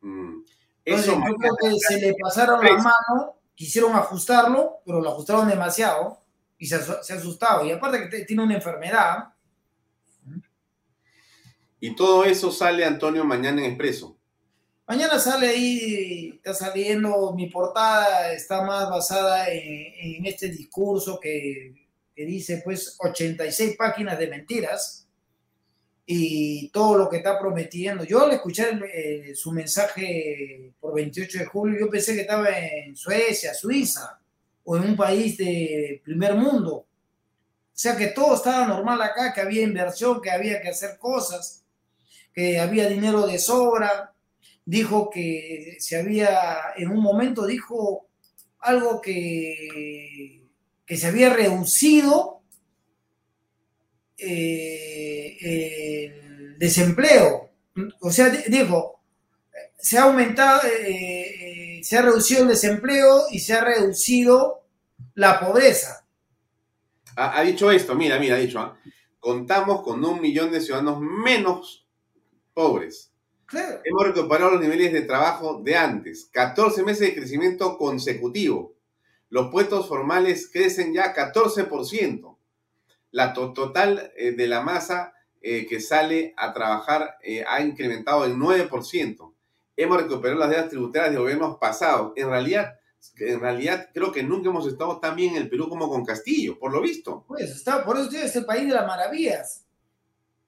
Mm. 0.00 0.42
Entonces, 0.84 1.12
Eso 1.12 1.20
yo 1.26 1.36
creo 1.36 1.56
que 1.56 1.78
se 1.78 2.00
le 2.00 2.14
pasaron 2.14 2.64
la 2.64 2.74
mano, 2.74 3.36
quisieron 3.54 3.96
ajustarlo, 3.96 4.80
pero 4.84 5.00
lo 5.00 5.10
ajustaron 5.10 5.48
demasiado 5.48 6.20
y 6.58 6.66
se, 6.66 6.78
se 7.02 7.12
ha 7.12 7.16
asustado. 7.16 7.64
Y 7.64 7.72
aparte 7.72 8.08
que 8.08 8.24
tiene 8.24 8.42
una 8.42 8.54
enfermedad, 8.54 9.34
Y 11.80 11.94
todo 11.94 12.24
eso 12.24 12.50
sale 12.50 12.82
Antonio 12.82 13.26
mañana 13.26 13.60
en 13.60 13.66
Expreso. 13.66 14.16
Mañana 14.86 15.18
sale 15.18 15.48
ahí, 15.48 16.32
está 16.36 16.52
saliendo, 16.52 17.32
mi 17.34 17.48
portada 17.48 18.32
está 18.32 18.62
más 18.62 18.90
basada 18.90 19.48
en, 19.48 20.16
en 20.16 20.26
este 20.26 20.48
discurso 20.48 21.18
que, 21.18 21.88
que 22.14 22.24
dice 22.24 22.60
pues 22.64 22.96
86 22.98 23.76
páginas 23.76 24.18
de 24.18 24.28
mentiras 24.28 25.06
y 26.06 26.68
todo 26.68 26.98
lo 26.98 27.08
que 27.08 27.18
está 27.18 27.38
prometiendo. 27.38 28.04
Yo 28.04 28.24
al 28.24 28.32
escuchar 28.32 28.80
eh, 28.92 29.32
su 29.34 29.52
mensaje 29.52 30.72
por 30.80 30.94
28 30.94 31.38
de 31.38 31.46
julio, 31.46 31.80
yo 31.80 31.90
pensé 31.90 32.14
que 32.14 32.22
estaba 32.22 32.48
en 32.50 32.94
Suecia, 32.96 33.54
Suiza 33.54 34.20
o 34.64 34.76
en 34.76 34.84
un 34.84 34.96
país 34.96 35.36
de 35.38 36.00
primer 36.04 36.34
mundo. 36.34 36.74
O 36.74 36.86
sea 37.76 37.96
que 37.96 38.08
todo 38.08 38.36
estaba 38.36 38.66
normal 38.66 39.00
acá, 39.02 39.32
que 39.32 39.40
había 39.40 39.62
inversión, 39.62 40.20
que 40.20 40.30
había 40.30 40.60
que 40.60 40.68
hacer 40.68 40.98
cosas, 40.98 41.64
que 42.32 42.60
había 42.60 42.88
dinero 42.88 43.26
de 43.26 43.38
sobra, 43.38 44.13
dijo 44.64 45.10
que 45.10 45.76
se 45.78 45.96
había, 45.98 46.58
en 46.76 46.90
un 46.90 47.00
momento 47.02 47.46
dijo 47.46 48.08
algo 48.60 49.00
que, 49.00 50.42
que 50.86 50.96
se 50.96 51.06
había 51.06 51.30
reducido 51.32 52.42
eh, 54.18 55.36
el 55.40 56.58
desempleo. 56.58 57.50
O 58.00 58.10
sea, 58.10 58.28
di- 58.30 58.44
dijo, 58.48 59.00
se 59.78 59.98
ha 59.98 60.04
aumentado, 60.04 60.62
eh, 60.68 61.78
eh, 61.78 61.84
se 61.84 61.98
ha 61.98 62.02
reducido 62.02 62.42
el 62.42 62.48
desempleo 62.48 63.24
y 63.30 63.38
se 63.40 63.54
ha 63.54 63.64
reducido 63.64 64.64
la 65.14 65.40
pobreza. 65.40 66.06
Ha, 67.16 67.38
ha 67.38 67.42
dicho 67.42 67.70
esto, 67.70 67.94
mira, 67.94 68.18
mira, 68.18 68.36
ha 68.36 68.38
dicho, 68.38 68.58
¿ah? 68.60 68.78
contamos 69.20 69.82
con 69.82 70.04
un 70.04 70.20
millón 70.20 70.50
de 70.52 70.60
ciudadanos 70.60 71.00
menos 71.00 71.86
pobres. 72.52 73.13
Claro. 73.54 73.80
Hemos 73.84 74.04
recuperado 74.06 74.50
los 74.52 74.60
niveles 74.60 74.92
de 74.92 75.02
trabajo 75.02 75.60
de 75.62 75.76
antes, 75.76 76.28
14 76.32 76.82
meses 76.82 77.00
de 77.08 77.14
crecimiento 77.14 77.76
consecutivo. 77.78 78.74
Los 79.30 79.50
puestos 79.50 79.88
formales 79.88 80.48
crecen 80.52 80.92
ya 80.92 81.14
14%. 81.14 82.36
La 83.10 83.32
to- 83.32 83.52
total 83.52 84.12
eh, 84.16 84.32
de 84.32 84.46
la 84.48 84.60
masa 84.60 85.12
eh, 85.40 85.66
que 85.66 85.80
sale 85.80 86.34
a 86.36 86.52
trabajar 86.52 87.16
eh, 87.22 87.44
ha 87.46 87.60
incrementado 87.60 88.24
el 88.24 88.34
9%. 88.34 89.32
Hemos 89.76 90.02
recuperado 90.02 90.38
las 90.40 90.50
deudas 90.50 90.68
tributarias 90.68 91.12
de 91.12 91.18
gobiernos 91.18 91.58
pasados. 91.58 92.12
En 92.16 92.28
realidad, 92.28 92.78
en 93.18 93.40
realidad 93.40 93.90
creo 93.92 94.12
que 94.12 94.22
nunca 94.22 94.48
hemos 94.50 94.66
estado 94.66 94.98
tan 95.00 95.16
bien 95.16 95.34
en 95.36 95.42
el 95.42 95.48
Perú 95.50 95.68
como 95.68 95.88
con 95.88 96.04
Castillo, 96.04 96.58
por 96.58 96.72
lo 96.72 96.80
visto. 96.80 97.24
Pues 97.28 97.50
está, 97.50 97.84
por 97.84 97.98
eso 97.98 98.08
tiene 98.08 98.26
este 98.26 98.42
país 98.42 98.66
de 98.68 98.74
las 98.74 98.86
maravillas. 98.86 99.63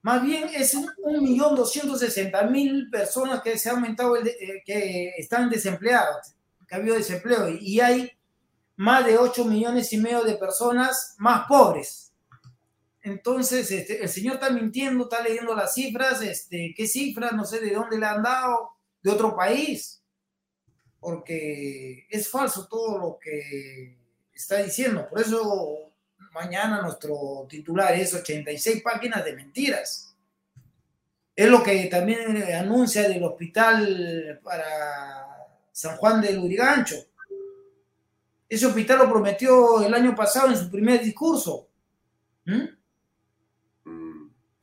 Más 0.06 0.22
bien 0.22 0.48
es 0.54 0.72
un, 0.72 0.88
millón 1.20 1.66
sesenta 1.66 2.44
mil 2.44 2.88
personas 2.90 3.42
que 3.42 3.58
se 3.58 3.68
ha 3.68 3.72
aumentado, 3.72 4.14
el 4.14 4.22
de- 4.22 4.36
eh, 4.38 4.62
que 4.64 5.14
están 5.18 5.50
desempleados, 5.50 6.36
que 6.68 6.76
ha 6.76 6.78
habido 6.78 6.94
desempleo, 6.94 7.48
y 7.48 7.80
hay 7.80 8.12
más 8.76 9.04
de 9.04 9.18
8 9.18 9.44
millones 9.44 9.92
y 9.92 9.96
medio 9.96 10.22
de 10.22 10.36
personas 10.36 11.16
más 11.18 11.48
pobres. 11.48 12.12
Entonces, 13.02 13.68
este, 13.72 14.00
el 14.00 14.08
señor 14.08 14.34
está 14.34 14.48
mintiendo, 14.50 15.02
está 15.02 15.20
leyendo 15.24 15.56
las 15.56 15.74
cifras, 15.74 16.22
este, 16.22 16.72
¿qué 16.76 16.86
cifras? 16.86 17.32
No 17.32 17.44
sé 17.44 17.58
de 17.58 17.74
dónde 17.74 17.98
le 17.98 18.06
han 18.06 18.22
dado, 18.22 18.74
de 19.02 19.10
otro 19.10 19.34
país, 19.34 20.04
porque 21.00 22.06
es 22.08 22.28
falso 22.30 22.68
todo 22.68 22.96
lo 22.96 23.18
que 23.20 23.98
está 24.32 24.62
diciendo. 24.62 25.08
Por 25.08 25.20
eso 25.20 25.90
mañana 26.36 26.82
nuestro 26.82 27.46
titular 27.48 27.94
es 27.94 28.12
86 28.12 28.82
páginas 28.82 29.24
de 29.24 29.34
mentiras. 29.34 30.14
Es 31.34 31.48
lo 31.48 31.62
que 31.62 31.86
también 31.86 32.42
anuncia 32.52 33.08
del 33.08 33.24
hospital 33.24 34.40
para 34.44 35.48
San 35.72 35.96
Juan 35.96 36.20
del 36.20 36.38
Urigancho. 36.38 36.96
Ese 38.48 38.66
hospital 38.66 38.98
lo 38.98 39.10
prometió 39.10 39.82
el 39.82 39.92
año 39.94 40.14
pasado 40.14 40.48
en 40.48 40.58
su 40.58 40.70
primer 40.70 41.00
discurso. 41.02 41.68
¿Mm? 42.44 42.66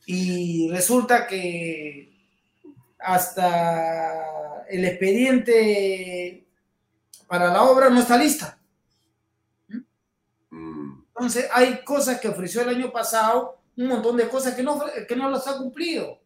Y 0.05 0.69
resulta 0.69 1.25
que 1.25 2.13
hasta 2.99 4.65
el 4.69 4.85
expediente 4.85 6.45
para 7.27 7.51
la 7.51 7.63
obra 7.63 7.89
no 7.89 7.99
está 7.99 8.15
lista. 8.15 8.59
Entonces, 11.15 11.47
hay 11.53 11.83
cosas 11.83 12.19
que 12.19 12.27
ofreció 12.27 12.61
el 12.61 12.69
año 12.69 12.91
pasado, 12.91 13.59
un 13.77 13.87
montón 13.87 14.17
de 14.17 14.27
cosas 14.27 14.55
que 14.55 14.63
no, 14.63 14.83
que 15.07 15.15
no 15.15 15.29
las 15.29 15.47
ha 15.47 15.57
cumplido. 15.57 16.19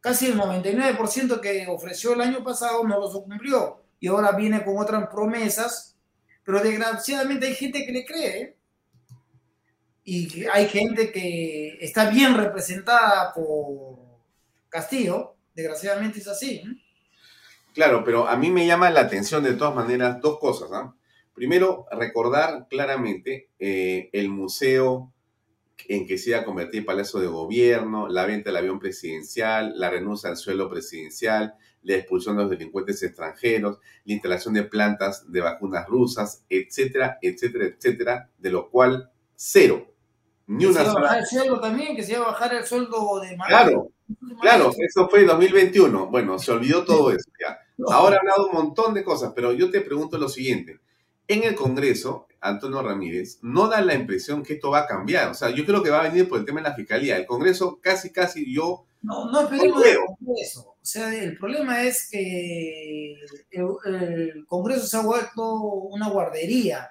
Casi 0.00 0.26
el 0.26 0.38
99% 0.38 1.40
que 1.40 1.66
ofreció 1.68 2.12
el 2.12 2.20
año 2.20 2.44
pasado 2.44 2.84
no 2.84 3.00
los 3.00 3.12
cumplió. 3.12 3.80
Y 4.00 4.08
ahora 4.08 4.32
viene 4.32 4.62
con 4.62 4.76
otras 4.76 5.08
promesas, 5.08 5.96
pero 6.44 6.60
desgraciadamente 6.60 7.46
hay 7.46 7.54
gente 7.54 7.86
que 7.86 7.92
le 7.92 8.04
cree. 8.04 8.42
¿eh? 8.42 8.56
Y 10.04 10.44
hay 10.52 10.68
gente 10.68 11.10
que 11.10 11.78
está 11.80 12.10
bien 12.10 12.36
representada 12.36 13.32
por 13.32 13.98
Castillo. 14.68 15.36
Desgraciadamente 15.54 16.18
es 16.18 16.28
así. 16.28 16.56
¿eh? 16.56 16.84
Claro, 17.72 18.04
pero 18.04 18.28
a 18.28 18.36
mí 18.36 18.50
me 18.50 18.66
llama 18.66 18.90
la 18.90 19.00
atención 19.00 19.42
de 19.42 19.54
todas 19.54 19.74
maneras 19.74 20.20
dos 20.20 20.38
cosas. 20.38 20.68
¿ah? 20.72 20.94
Primero, 21.34 21.86
recordar 21.90 22.68
claramente 22.70 23.50
eh, 23.58 24.08
el 24.12 24.28
museo 24.28 25.12
en 25.88 26.06
que 26.06 26.16
se 26.16 26.30
iba 26.30 26.38
a 26.38 26.44
convertir 26.44 26.86
Palacio 26.86 27.18
de 27.20 27.26
Gobierno, 27.26 28.08
la 28.08 28.24
venta 28.24 28.50
del 28.50 28.58
avión 28.58 28.78
presidencial, 28.78 29.72
la 29.76 29.90
renuncia 29.90 30.30
al 30.30 30.36
suelo 30.36 30.70
presidencial, 30.70 31.54
la 31.82 31.96
expulsión 31.96 32.36
de 32.36 32.42
los 32.42 32.50
delincuentes 32.50 33.02
extranjeros, 33.02 33.78
la 34.04 34.14
instalación 34.14 34.54
de 34.54 34.62
plantas 34.62 35.30
de 35.30 35.40
vacunas 35.40 35.86
rusas, 35.88 36.44
etcétera, 36.48 37.18
etcétera, 37.20 37.66
etcétera, 37.66 38.30
de 38.38 38.50
lo 38.50 38.70
cual 38.70 39.10
cero. 39.34 39.86
Ni 40.46 40.66
Que 40.66 40.72
se 40.72 40.80
una 40.80 40.82
iba 40.82 40.90
a 40.90 40.94
bajar 40.94 41.08
sola. 41.08 41.18
el 41.18 41.26
sueldo 41.26 41.60
también, 41.60 41.96
que 41.96 42.02
se 42.02 42.12
iba 42.12 42.22
a 42.22 42.28
bajar 42.28 42.54
el 42.54 42.64
sueldo 42.64 43.20
de 43.20 43.36
Claro, 43.46 43.90
claro, 44.40 44.70
eso 44.78 45.08
fue 45.08 45.24
2021. 45.24 46.06
Bueno, 46.06 46.38
se 46.38 46.52
olvidó 46.52 46.84
todo 46.84 47.10
eso 47.10 47.30
ya. 47.40 47.58
Ahora 47.88 48.16
ha 48.16 48.20
hablado 48.20 48.48
un 48.48 48.54
montón 48.54 48.94
de 48.94 49.02
cosas, 49.02 49.32
pero 49.34 49.52
yo 49.52 49.70
te 49.70 49.80
pregunto 49.80 50.16
lo 50.16 50.28
siguiente. 50.28 50.80
En 51.26 51.42
el 51.42 51.54
Congreso, 51.54 52.28
Antonio 52.40 52.82
Ramírez, 52.82 53.38
no 53.42 53.68
da 53.68 53.80
la 53.80 53.94
impresión 53.94 54.42
que 54.42 54.54
esto 54.54 54.70
va 54.70 54.80
a 54.80 54.86
cambiar. 54.86 55.30
O 55.30 55.34
sea, 55.34 55.50
yo 55.50 55.64
creo 55.64 55.82
que 55.82 55.90
va 55.90 56.00
a 56.00 56.08
venir 56.08 56.28
por 56.28 56.38
el 56.38 56.44
tema 56.44 56.60
de 56.60 56.68
la 56.68 56.74
fiscalía. 56.74 57.16
El 57.16 57.26
Congreso 57.26 57.78
casi, 57.80 58.10
casi 58.10 58.52
yo... 58.52 58.84
No, 59.02 59.30
no 59.30 59.42
esperemos 59.42 59.82
Congreso. 60.18 60.76
O 60.80 60.86
sea, 60.86 61.14
el 61.14 61.36
problema 61.36 61.82
es 61.82 62.08
que 62.10 63.14
el, 63.50 63.66
el 63.86 64.46
Congreso 64.46 64.86
se 64.86 64.96
ha 64.96 65.02
vuelto 65.02 65.54
una 65.54 66.08
guardería. 66.08 66.90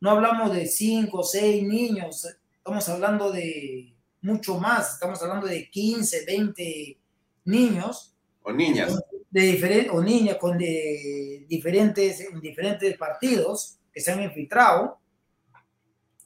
No 0.00 0.10
hablamos 0.10 0.54
de 0.54 0.66
cinco 0.66 1.18
o 1.18 1.22
seis 1.22 1.62
niños, 1.62 2.26
estamos 2.58 2.88
hablando 2.88 3.30
de 3.30 3.94
mucho 4.22 4.58
más, 4.58 4.94
estamos 4.94 5.20
hablando 5.22 5.46
de 5.46 5.68
15, 5.70 6.24
20 6.26 6.98
niños. 7.44 8.14
O 8.42 8.52
niñas. 8.52 8.98
De 9.30 9.40
diferentes, 9.42 9.92
o 9.92 10.02
niñas 10.02 10.36
con 10.36 10.58
de 10.58 11.46
diferentes, 11.48 12.20
en 12.20 12.40
diferentes 12.40 12.96
partidos 12.98 13.78
que 13.92 14.00
se 14.00 14.10
han 14.12 14.22
infiltrado. 14.22 14.98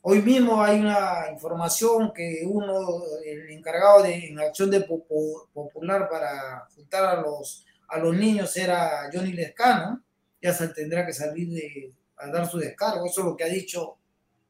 Hoy 0.02 0.20
mismo 0.20 0.62
hay 0.62 0.80
una 0.80 1.30
información 1.32 2.12
que 2.14 2.42
uno, 2.46 3.02
el 3.24 3.50
encargado 3.50 4.02
de 4.02 4.26
en 4.26 4.38
acción 4.38 4.70
de 4.70 4.80
popular 4.82 6.08
para 6.10 6.66
juntar 6.74 7.04
a 7.04 7.20
los, 7.22 7.64
a 7.88 7.98
los 7.98 8.14
niños 8.14 8.54
era 8.56 9.08
Johnny 9.12 9.32
Lescano, 9.32 10.02
ya 10.42 10.52
se 10.52 10.68
tendrá 10.68 11.06
que 11.06 11.14
salir 11.14 11.48
de, 11.48 11.94
a 12.18 12.28
dar 12.28 12.46
su 12.46 12.58
descargo, 12.58 13.06
eso 13.06 13.20
es 13.20 13.26
lo 13.26 13.36
que 13.36 13.44
ha 13.44 13.48
dicho 13.48 13.96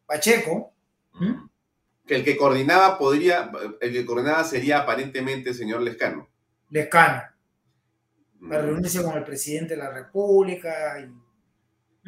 Pacheco. 0.07 0.73
Que 2.07 2.17
el 2.17 2.25
que 2.25 2.37
coordinaba 2.37 2.99
podría, 2.99 3.51
el 3.81 3.93
que 3.93 4.05
coordinaba 4.05 4.45
sería 4.45 4.81
aparentemente 4.81 5.51
el 5.51 5.55
señor 5.55 5.83
Lescano. 5.83 6.29
Lescano, 6.71 7.23
para 8.49 8.63
reunirse 8.63 9.03
con 9.03 9.17
el 9.17 9.25
presidente 9.25 9.75
de 9.75 9.83
la 9.83 9.91
República. 9.91 10.99
Y, 11.01 11.07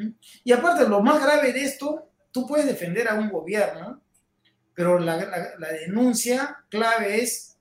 ¿Mm? 0.03 0.15
y 0.45 0.53
aparte, 0.53 0.89
lo 0.89 1.01
más 1.03 1.23
grave 1.23 1.53
de 1.53 1.63
esto, 1.65 2.11
tú 2.31 2.47
puedes 2.47 2.67
defender 2.67 3.09
a 3.09 3.15
un 3.15 3.31
gobierno, 3.31 4.03
pero 4.75 4.99
la, 4.99 5.17
la- 5.17 5.59
la 5.59 5.73
denuncia 5.73 6.65
clave 6.69 7.23
es 7.23 7.57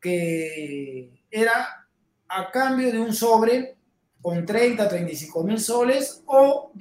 que 0.00 1.24
era 1.30 1.86
a 2.28 2.50
cambio 2.50 2.90
de 2.92 3.00
un 3.00 3.12
sobre 3.12 3.76
con 4.22 4.44
30, 4.46 4.88
35 4.88 5.44
mil 5.44 5.58
soles 5.58 6.22
o 6.26 6.72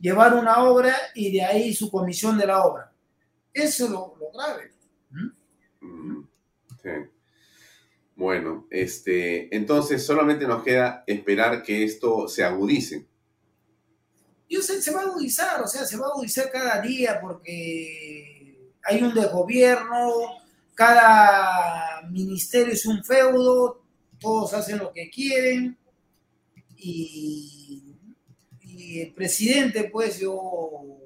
llevar 0.00 0.34
una 0.34 0.64
obra 0.64 0.94
y 1.14 1.32
de 1.32 1.42
ahí 1.44 1.72
su 1.74 1.90
comisión 1.90 2.36
de 2.38 2.46
la 2.46 2.64
obra. 2.64 2.92
Eso 3.52 3.84
es 3.84 3.90
lo, 3.90 4.16
lo 4.18 4.30
grave. 4.32 4.72
Mm, 5.80 6.22
sí. 6.82 6.90
Bueno, 8.16 8.66
este, 8.70 9.54
entonces 9.54 10.04
solamente 10.06 10.46
nos 10.46 10.62
queda 10.62 11.02
esperar 11.06 11.62
que 11.62 11.82
esto 11.82 12.28
se 12.28 12.44
agudice. 12.44 13.06
Yo 14.48 14.62
sé, 14.62 14.80
se 14.80 14.92
va 14.92 15.00
a 15.00 15.04
agudizar, 15.04 15.60
o 15.62 15.66
sea, 15.66 15.84
se 15.84 15.96
va 15.96 16.06
a 16.06 16.10
agudizar 16.10 16.50
cada 16.50 16.80
día 16.80 17.18
porque 17.20 18.70
hay 18.84 19.02
un 19.02 19.14
desgobierno, 19.14 20.12
cada 20.74 22.02
ministerio 22.08 22.72
es 22.72 22.86
un 22.86 23.02
feudo, 23.02 23.82
todos 24.20 24.54
hacen 24.54 24.78
lo 24.78 24.92
que 24.92 25.10
quieren 25.10 25.76
y, 26.76 27.80
el 29.00 29.12
presidente, 29.12 29.90
pues 29.90 30.20
yo 30.20 30.98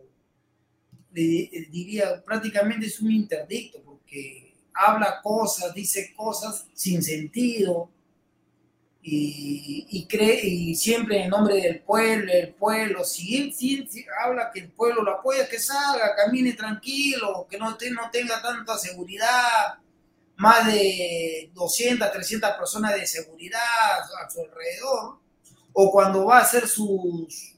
le 1.12 1.20
di- 1.22 1.66
diría 1.70 2.22
prácticamente 2.22 2.86
es 2.86 3.00
un 3.00 3.10
interdicto 3.10 3.80
porque 3.82 4.47
habla 4.78 5.20
cosas, 5.22 5.74
dice 5.74 6.14
cosas 6.16 6.66
sin 6.72 7.02
sentido 7.02 7.90
y, 9.02 10.06
cree 10.08 10.40
y 10.44 10.74
siempre 10.74 11.22
en 11.22 11.30
nombre 11.30 11.56
del 11.56 11.80
pueblo, 11.80 12.32
el 12.32 12.54
pueblo, 12.54 13.04
si 13.04 13.36
él, 13.36 13.54
si 13.54 13.86
habla 14.22 14.50
que 14.52 14.60
el 14.60 14.70
pueblo 14.70 15.02
lo 15.02 15.18
apoya, 15.18 15.48
que 15.48 15.58
salga, 15.58 16.14
camine 16.14 16.52
tranquilo, 16.52 17.46
que 17.48 17.58
no, 17.58 17.70
no 17.70 18.10
tenga 18.10 18.42
tanta 18.42 18.76
seguridad, 18.76 19.78
más 20.36 20.66
de 20.66 21.50
200, 21.54 22.12
300 22.12 22.50
personas 22.52 22.94
de 22.94 23.06
seguridad 23.06 23.60
a 24.22 24.30
su 24.30 24.40
alrededor, 24.40 25.18
o 25.72 25.90
cuando 25.90 26.26
va 26.26 26.38
a 26.38 26.42
hacer 26.42 26.68
sus 26.68 27.57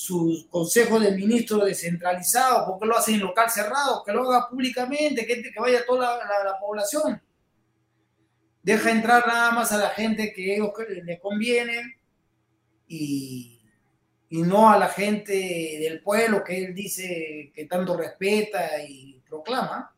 sus 0.00 0.46
consejos 0.46 1.02
de 1.02 1.10
ministros 1.12 1.62
descentralizados, 1.66 2.66
porque 2.66 2.86
lo 2.86 2.96
hace 2.96 3.12
en 3.12 3.20
local 3.20 3.50
cerrado, 3.50 4.02
que 4.02 4.12
lo 4.12 4.22
haga 4.30 4.48
públicamente, 4.48 5.26
que, 5.26 5.42
que 5.42 5.60
vaya 5.60 5.84
toda 5.84 6.16
la, 6.16 6.24
la- 6.24 6.44
la 6.52 6.58
población. 6.58 7.20
Deja 8.62 8.90
entrar 8.90 9.26
nada 9.26 9.50
más 9.52 9.72
a 9.72 9.76
la 9.78 9.90
gente 9.90 10.32
que 10.32 10.54
ellos 10.54 10.70
le 11.04 11.18
conviene 11.20 11.96
y, 12.88 13.60
y 14.30 14.42
no 14.42 14.70
a 14.70 14.78
la 14.78 14.88
gente 14.88 15.32
del 15.32 16.02
pueblo 16.02 16.42
que 16.44 16.64
él 16.64 16.74
dice 16.74 17.52
que 17.54 17.66
tanto 17.66 17.94
respeta 17.96 18.82
y 18.82 19.20
proclama. 19.28 19.94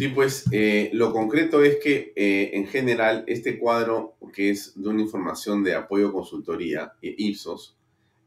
Sí, 0.00 0.08
pues 0.08 0.44
eh, 0.50 0.88
lo 0.94 1.12
concreto 1.12 1.62
es 1.62 1.76
que 1.76 2.14
eh, 2.16 2.52
en 2.54 2.66
general 2.66 3.22
este 3.26 3.58
cuadro, 3.58 4.16
que 4.32 4.48
es 4.48 4.72
de 4.74 4.88
una 4.88 5.02
información 5.02 5.62
de 5.62 5.74
apoyo 5.74 6.10
consultoría, 6.10 6.94
eh, 7.02 7.14
Ipsos, 7.18 7.76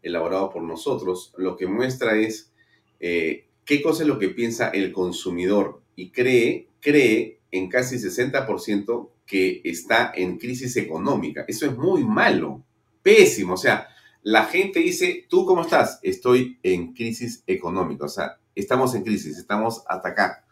elaborado 0.04 0.52
por 0.52 0.62
nosotros, 0.62 1.34
lo 1.36 1.58
que 1.58 1.66
muestra 1.66 2.16
es 2.16 2.54
eh, 3.00 3.48
qué 3.66 3.82
cosa 3.82 4.04
es 4.04 4.08
lo 4.08 4.20
que 4.20 4.30
piensa 4.30 4.70
el 4.70 4.92
consumidor 4.92 5.82
y 5.96 6.12
cree, 6.12 6.68
cree 6.80 7.40
en 7.50 7.70
casi 7.70 7.96
60% 7.96 9.10
que 9.26 9.62
está 9.64 10.12
en 10.16 10.38
crisis 10.38 10.78
económica. 10.78 11.44
Eso 11.48 11.66
es 11.66 11.76
muy 11.76 12.04
malo, 12.04 12.64
pésimo. 13.02 13.56
O 13.56 13.58
sea, 13.58 13.88
la 14.22 14.46
gente 14.46 14.80
dice, 14.80 15.26
¿tú 15.28 15.44
cómo 15.48 15.64
estás? 15.64 16.00
Estoy 16.04 16.60
en 16.62 16.94
crisis 16.94 17.44
económica. 17.48 18.06
O 18.06 18.10
sea, 18.10 18.38
estamos 18.54 18.94
en 18.94 19.04
crisis, 19.04 19.40
estamos 19.40 19.82
hasta 19.88 20.10
acá. 20.10 20.44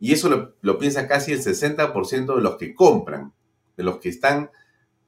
Y 0.00 0.12
eso 0.12 0.54
lo, 0.62 0.78
piensa 0.78 1.06
casi 1.06 1.32
el 1.32 1.44
60% 1.44 2.34
de 2.34 2.42
los 2.42 2.56
que 2.56 2.74
compran, 2.74 3.34
de 3.76 3.84
los 3.84 3.98
que 3.98 4.08
están 4.08 4.50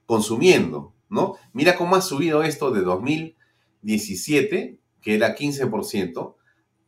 consumiendo, 0.04 0.94
¿no? 1.08 1.36
Mira 1.54 1.76
cómo 1.76 1.96
ha 1.96 2.02
subido 2.02 2.42
esto 2.42 2.70
de 2.70 2.82
2017, 2.82 4.78
que 5.00 5.14
era 5.14 5.34
15%, 5.34 6.34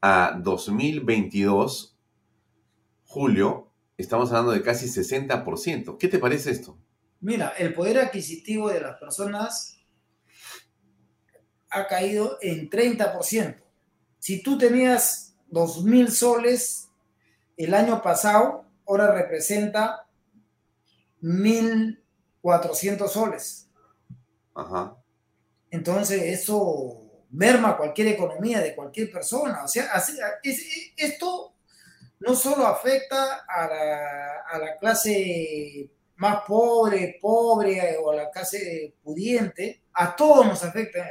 a 0.02 0.38
2022, 0.38 1.96
julio, 3.04 3.70
estamos 3.96 4.28
hablando 4.30 4.52
de 4.52 4.60
casi 4.60 4.86
60%. 4.86 5.96
¿Qué 5.96 6.08
te 6.08 6.18
parece 6.18 6.50
esto? 6.50 6.76
Mira, 7.20 7.54
el 7.56 7.72
poder 7.72 7.98
adquisitivo 7.98 8.68
de 8.68 8.82
las 8.82 8.98
personas 8.98 9.78
ha 11.70 11.86
caído 11.86 12.36
en 12.42 12.68
30%. 12.68 13.62
Si 14.18 14.42
tú 14.42 14.58
tenías 14.58 15.34
2.000 15.50 16.08
soles 16.08 16.83
el 17.56 17.74
año 17.74 18.02
pasado, 18.02 18.64
ahora 18.86 19.12
representa 19.12 20.06
1.400 22.42 23.08
soles. 23.08 23.68
Ajá. 24.54 24.96
Entonces, 25.70 26.22
eso 26.22 27.00
merma 27.30 27.76
cualquier 27.76 28.08
economía 28.08 28.60
de 28.60 28.74
cualquier 28.74 29.10
persona. 29.10 29.64
O 29.64 29.68
sea, 29.68 29.86
así- 29.92 30.16
es- 30.42 30.92
esto 30.96 31.54
no 32.20 32.34
solo 32.34 32.66
afecta 32.66 33.44
a 33.48 33.66
la, 33.66 34.40
a 34.50 34.58
la 34.58 34.76
clase 34.78 35.90
más 36.16 36.42
pobre, 36.46 37.18
pobre 37.20 37.96
o 37.98 38.12
a 38.12 38.16
la 38.16 38.30
clase 38.30 38.94
pudiente, 39.02 39.82
a 39.94 40.14
todos 40.14 40.46
nos 40.46 40.62
afecta. 40.62 41.04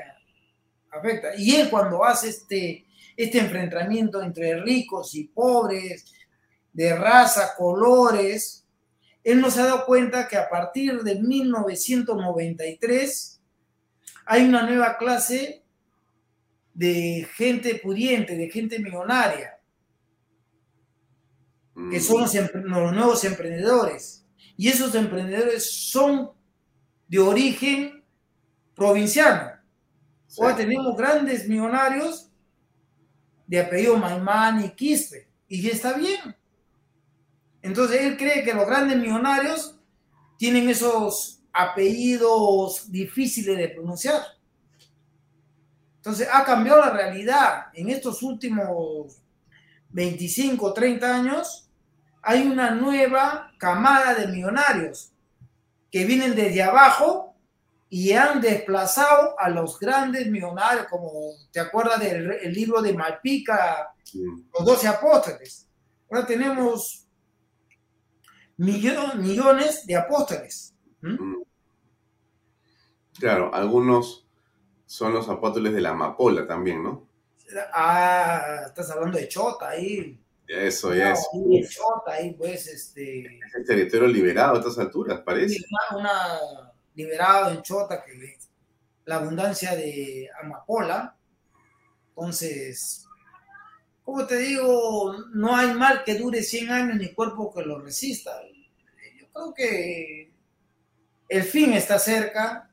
afecta. 0.91 1.35
Y 1.35 1.55
él 1.55 1.69
cuando 1.69 2.03
hace 2.05 2.29
este, 2.29 2.85
este 3.17 3.39
enfrentamiento 3.39 4.21
entre 4.21 4.61
ricos 4.61 5.13
y 5.15 5.25
pobres, 5.25 6.05
de 6.73 6.95
raza, 6.95 7.53
colores, 7.55 8.63
él 9.23 9.39
nos 9.39 9.57
ha 9.57 9.65
dado 9.65 9.85
cuenta 9.85 10.27
que 10.27 10.35
a 10.35 10.49
partir 10.49 11.03
de 11.03 11.15
1993 11.15 13.39
hay 14.25 14.43
una 14.43 14.63
nueva 14.63 14.97
clase 14.97 15.63
de 16.73 17.27
gente 17.35 17.75
pudiente, 17.75 18.35
de 18.35 18.49
gente 18.49 18.79
millonaria, 18.79 19.59
que 21.89 21.99
son 21.99 22.21
los, 22.21 22.33
nuevos 22.93 23.23
emprendedores. 23.23 24.25
Y 24.57 24.69
esos 24.69 24.93
emprendedores 24.95 25.71
son 25.71 26.31
de 27.07 27.19
origen 27.19 28.03
provinciano. 28.75 29.51
Ahora 30.37 30.55
tenemos 30.55 30.97
grandes 30.97 31.47
millonarios 31.47 32.29
de 33.47 33.59
apellido 33.59 33.97
Maimán 33.97 34.65
y 34.65 34.69
Quispe, 34.71 35.27
y 35.47 35.61
ya 35.61 35.71
está 35.71 35.93
bien. 35.93 36.35
Entonces 37.63 38.01
él 38.01 38.17
cree 38.17 38.43
que 38.43 38.53
los 38.53 38.67
grandes 38.67 38.97
millonarios 38.97 39.79
tienen 40.37 40.69
esos 40.69 41.41
apellidos 41.53 42.91
difíciles 42.91 43.57
de 43.57 43.69
pronunciar. 43.69 44.21
Entonces 45.95 46.27
ha 46.31 46.43
cambiado 46.43 46.81
la 46.81 46.89
realidad. 46.89 47.67
En 47.73 47.89
estos 47.89 48.21
últimos 48.21 49.17
25, 49.89 50.73
30 50.73 51.15
años 51.15 51.69
hay 52.21 52.45
una 52.45 52.71
nueva 52.71 53.53
camada 53.57 54.13
de 54.13 54.27
millonarios 54.27 55.13
que 55.89 56.03
vienen 56.03 56.35
desde 56.35 56.63
abajo 56.63 57.33
y 57.89 58.11
han 58.11 58.41
desplazado 58.41 59.39
a 59.39 59.49
los 59.49 59.79
grandes 59.79 60.27
millonarios, 60.27 60.87
como 60.89 61.11
te 61.51 61.61
acuerdas 61.61 61.99
del 62.01 62.31
el 62.31 62.53
libro 62.53 62.81
de 62.81 62.93
Malpica, 62.93 63.93
los 64.13 64.65
12 64.65 64.87
apóstoles. 64.87 65.67
Ahora 66.09 66.25
tenemos 66.25 67.02
millo- 68.57 69.15
millones 69.15 69.85
de 69.85 69.95
apóstoles. 69.95 70.73
Claro, 73.19 73.53
algunos 73.53 74.27
son 74.85 75.13
los 75.13 75.29
apóstoles 75.29 75.73
de 75.73 75.81
la 75.81 75.89
amapola 75.91 76.45
también, 76.47 76.83
¿no? 76.83 77.07
Ah, 77.73 78.63
estás 78.67 78.89
hablando 78.91 79.17
de 79.17 79.27
Chota 79.27 79.69
ahí. 79.69 80.19
Eso 80.47 80.93
ya 80.93 81.13
es. 81.13 81.27
De 81.33 81.67
Chota 81.67 82.13
ahí, 82.13 82.33
pues, 82.33 82.67
este. 82.67 83.39
Es 83.39 83.65
territorio 83.67 84.07
liberado 84.07 84.55
a 84.55 84.59
estas 84.59 84.77
alturas, 84.79 85.21
parece. 85.21 85.57
Una 85.95 86.39
liberado 86.95 87.51
en 87.51 87.61
Chota 87.61 88.03
que 88.03 88.37
la 89.05 89.15
abundancia 89.17 89.75
de 89.75 90.29
amapola. 90.41 91.15
Entonces, 92.09 93.05
como 94.03 94.27
te 94.27 94.37
digo, 94.37 95.15
no 95.33 95.55
hay 95.55 95.73
mal 95.73 96.03
que 96.03 96.15
dure 96.15 96.43
100 96.43 96.69
años 96.71 96.97
ni 96.97 97.13
cuerpo 97.13 97.53
que 97.53 97.63
lo 97.63 97.79
resista. 97.79 98.31
Yo 99.17 99.27
creo 99.31 99.53
que 99.53 100.31
el 101.29 101.43
fin 101.43 101.73
está 101.73 101.97
cerca. 101.97 102.69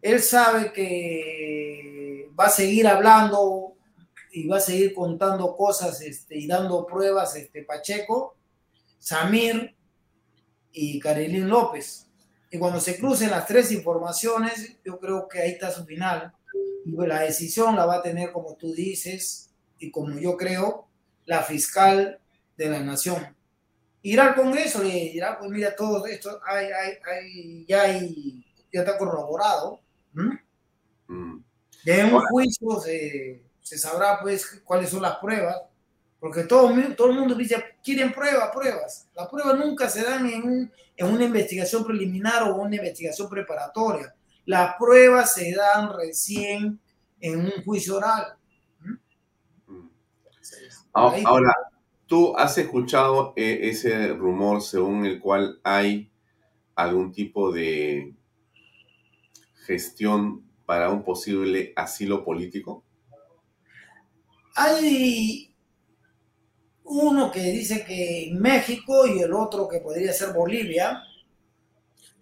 Él 0.00 0.22
sabe 0.22 0.72
que 0.72 2.30
va 2.38 2.46
a 2.46 2.50
seguir 2.50 2.86
hablando 2.86 3.74
y 4.32 4.46
va 4.46 4.56
a 4.56 4.60
seguir 4.60 4.94
contando 4.94 5.54
cosas 5.56 6.00
este, 6.00 6.38
y 6.38 6.46
dando 6.46 6.86
pruebas 6.86 7.36
este, 7.36 7.64
Pacheco, 7.64 8.36
Samir 8.98 9.76
y 10.72 10.98
Carilín 10.98 11.48
López. 11.48 12.06
Y 12.50 12.58
cuando 12.58 12.80
se 12.80 12.96
crucen 12.98 13.30
las 13.30 13.46
tres 13.46 13.70
informaciones, 13.70 14.78
yo 14.82 14.98
creo 14.98 15.28
que 15.28 15.40
ahí 15.40 15.50
está 15.50 15.70
su 15.70 15.84
final. 15.84 16.32
Y 16.86 16.92
la 16.92 17.20
decisión 17.20 17.76
la 17.76 17.84
va 17.84 17.96
a 17.96 18.02
tener, 18.02 18.32
como 18.32 18.56
tú 18.56 18.72
dices, 18.72 19.47
y 19.78 19.90
como 19.90 20.18
yo 20.18 20.36
creo, 20.36 20.88
la 21.26 21.42
fiscal 21.42 22.20
de 22.56 22.68
la 22.68 22.80
nación. 22.80 23.34
Irá 24.02 24.28
al 24.28 24.34
Congreso 24.34 24.82
y 24.84 25.10
dirá, 25.10 25.38
pues 25.38 25.50
mira, 25.50 25.74
todo 25.76 26.06
esto 26.06 26.40
hay, 26.46 26.66
hay, 26.66 26.92
hay, 27.10 27.66
ya, 27.66 27.82
hay, 27.82 28.44
ya 28.72 28.80
está 28.80 28.96
corroborado. 28.96 29.80
Mm. 31.08 31.38
De 31.84 32.04
un 32.04 32.20
juicio 32.26 32.80
se, 32.80 33.42
se 33.60 33.78
sabrá 33.78 34.20
pues 34.20 34.60
cuáles 34.64 34.90
son 34.90 35.02
las 35.02 35.16
pruebas, 35.16 35.56
porque 36.20 36.44
todo, 36.44 36.70
todo 36.96 37.10
el 37.10 37.18
mundo 37.18 37.34
dice, 37.34 37.56
quieren 37.82 38.12
pruebas, 38.12 38.50
pruebas. 38.52 39.06
Las 39.14 39.28
pruebas 39.28 39.56
nunca 39.58 39.88
se 39.88 40.02
dan 40.02 40.26
en, 40.28 40.42
un- 40.42 40.72
en 40.96 41.06
una 41.06 41.24
investigación 41.24 41.84
preliminar 41.84 42.42
o 42.44 42.56
una 42.56 42.76
investigación 42.76 43.28
preparatoria. 43.28 44.14
Las 44.46 44.74
pruebas 44.76 45.34
se 45.34 45.52
dan 45.54 45.92
recién 45.96 46.80
en 47.20 47.40
un 47.40 47.64
juicio 47.64 47.96
oral. 47.96 48.37
Ah, 50.98 51.14
Ahora, 51.24 51.54
¿tú 52.06 52.36
has 52.36 52.58
escuchado 52.58 53.32
eh, 53.36 53.60
ese 53.62 54.08
rumor 54.08 54.62
según 54.62 55.06
el 55.06 55.20
cual 55.20 55.60
hay 55.62 56.10
algún 56.74 57.12
tipo 57.12 57.52
de 57.52 58.14
gestión 59.66 60.44
para 60.66 60.90
un 60.90 61.04
posible 61.04 61.72
asilo 61.76 62.24
político? 62.24 62.84
Hay 64.56 65.54
uno 66.82 67.30
que 67.30 67.40
dice 67.40 67.84
que 67.84 68.30
México 68.34 69.06
y 69.06 69.20
el 69.20 69.32
otro 69.32 69.68
que 69.68 69.78
podría 69.78 70.12
ser 70.12 70.32
Bolivia. 70.32 71.02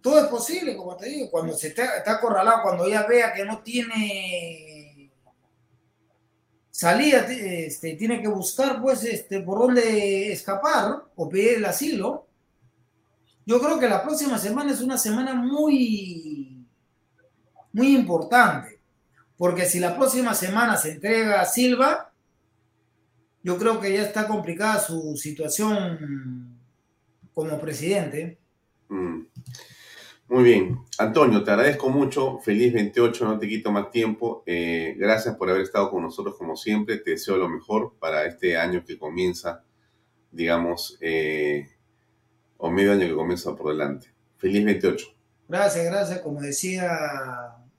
Todo 0.03 0.20
es 0.20 0.27
posible, 0.27 0.77
como 0.77 0.97
te 0.97 1.09
digo, 1.09 1.31
cuando 1.31 1.55
se 1.55 1.69
está, 1.69 1.97
está 1.97 2.16
acorralado, 2.16 2.62
cuando 2.62 2.85
ella 2.85 3.07
vea 3.07 3.32
que 3.32 3.44
no 3.44 3.62
tiene 3.62 4.66
salida, 6.77 7.27
este, 7.31 7.94
tiene 7.94 8.20
que 8.20 8.28
buscar 8.28 8.82
pues 8.82 9.03
este, 9.05 9.40
por 9.40 9.61
dónde 9.61 10.31
escapar 10.31 11.05
o 11.16 11.27
pedir 11.27 11.57
el 11.57 11.65
asilo. 11.65 12.27
Yo 13.47 13.59
creo 13.62 13.78
que 13.78 13.89
la 13.89 14.03
próxima 14.03 14.36
semana 14.36 14.73
es 14.73 14.82
una 14.82 14.98
semana 14.98 15.32
muy, 15.32 16.66
muy 17.73 17.97
importante, 17.97 18.78
porque 19.39 19.65
si 19.65 19.81
la 19.81 19.97
próxima 19.97 20.35
semana 20.35 20.77
se 20.77 20.93
entrega 20.93 21.40
a 21.40 21.47
Silva, 21.47 22.12
yo 23.43 23.57
creo 23.57 23.81
que 23.81 23.94
ya 23.94 24.03
está 24.03 24.28
complicada 24.28 24.78
su 24.78 25.16
situación 25.16 26.61
como 27.32 27.59
presidente. 27.59 28.36
Mm. 28.90 29.23
Muy 30.28 30.43
bien. 30.43 30.81
Antonio, 30.98 31.44
te 31.44 31.53
agradezco 31.53 31.89
mucho. 31.89 32.39
Feliz 32.39 32.73
28, 32.73 33.24
no 33.24 33.39
te 33.39 33.48
quito 33.48 33.70
más 33.70 33.90
tiempo. 33.90 34.43
Eh, 34.44 34.94
gracias 34.98 35.36
por 35.36 35.48
haber 35.48 35.62
estado 35.62 35.90
con 35.90 36.03
nosotros 36.03 36.36
como 36.36 36.57
siempre. 36.57 36.98
Te 36.98 37.12
deseo 37.12 37.36
lo 37.36 37.48
mejor 37.48 37.94
para 38.01 38.24
este 38.24 38.57
año 38.57 38.85
que 38.85 38.98
comienza, 38.98 39.62
digamos, 40.32 40.98
eh, 41.01 41.69
o 42.57 42.70
medio 42.70 42.93
año 42.93 43.07
que 43.07 43.15
comienza 43.15 43.55
por 43.55 43.70
delante. 43.70 44.09
Feliz 44.36 44.65
28. 44.65 45.07
Gracias, 45.48 45.85
gracias. 45.85 46.20
Como 46.20 46.40
decía 46.40 46.90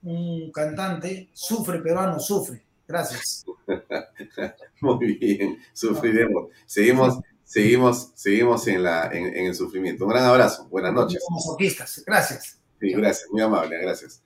un 0.03 0.49
cantante, 0.51 1.29
sufre 1.33 1.79
peruano, 1.79 2.17
sufre. 2.19 2.63
Gracias. 2.87 3.45
Muy 4.81 5.15
bien, 5.15 5.57
sufriremos. 5.73 6.47
Seguimos, 6.65 7.19
seguimos, 7.47 8.11
seguimos 8.13 8.67
en, 8.67 8.83
la, 8.83 9.09
en, 9.11 9.25
en 9.25 9.47
el 9.47 9.55
sufrimiento. 9.55 10.05
Un 10.05 10.11
gran 10.11 10.25
abrazo. 10.25 10.67
Buenas 10.69 10.93
noches. 10.93 11.23
Soquistas. 11.43 12.03
Gracias. 12.05 12.59
Sí, 12.79 12.91
gracias, 12.91 13.29
muy 13.31 13.41
amable, 13.41 13.79
gracias. 13.81 14.21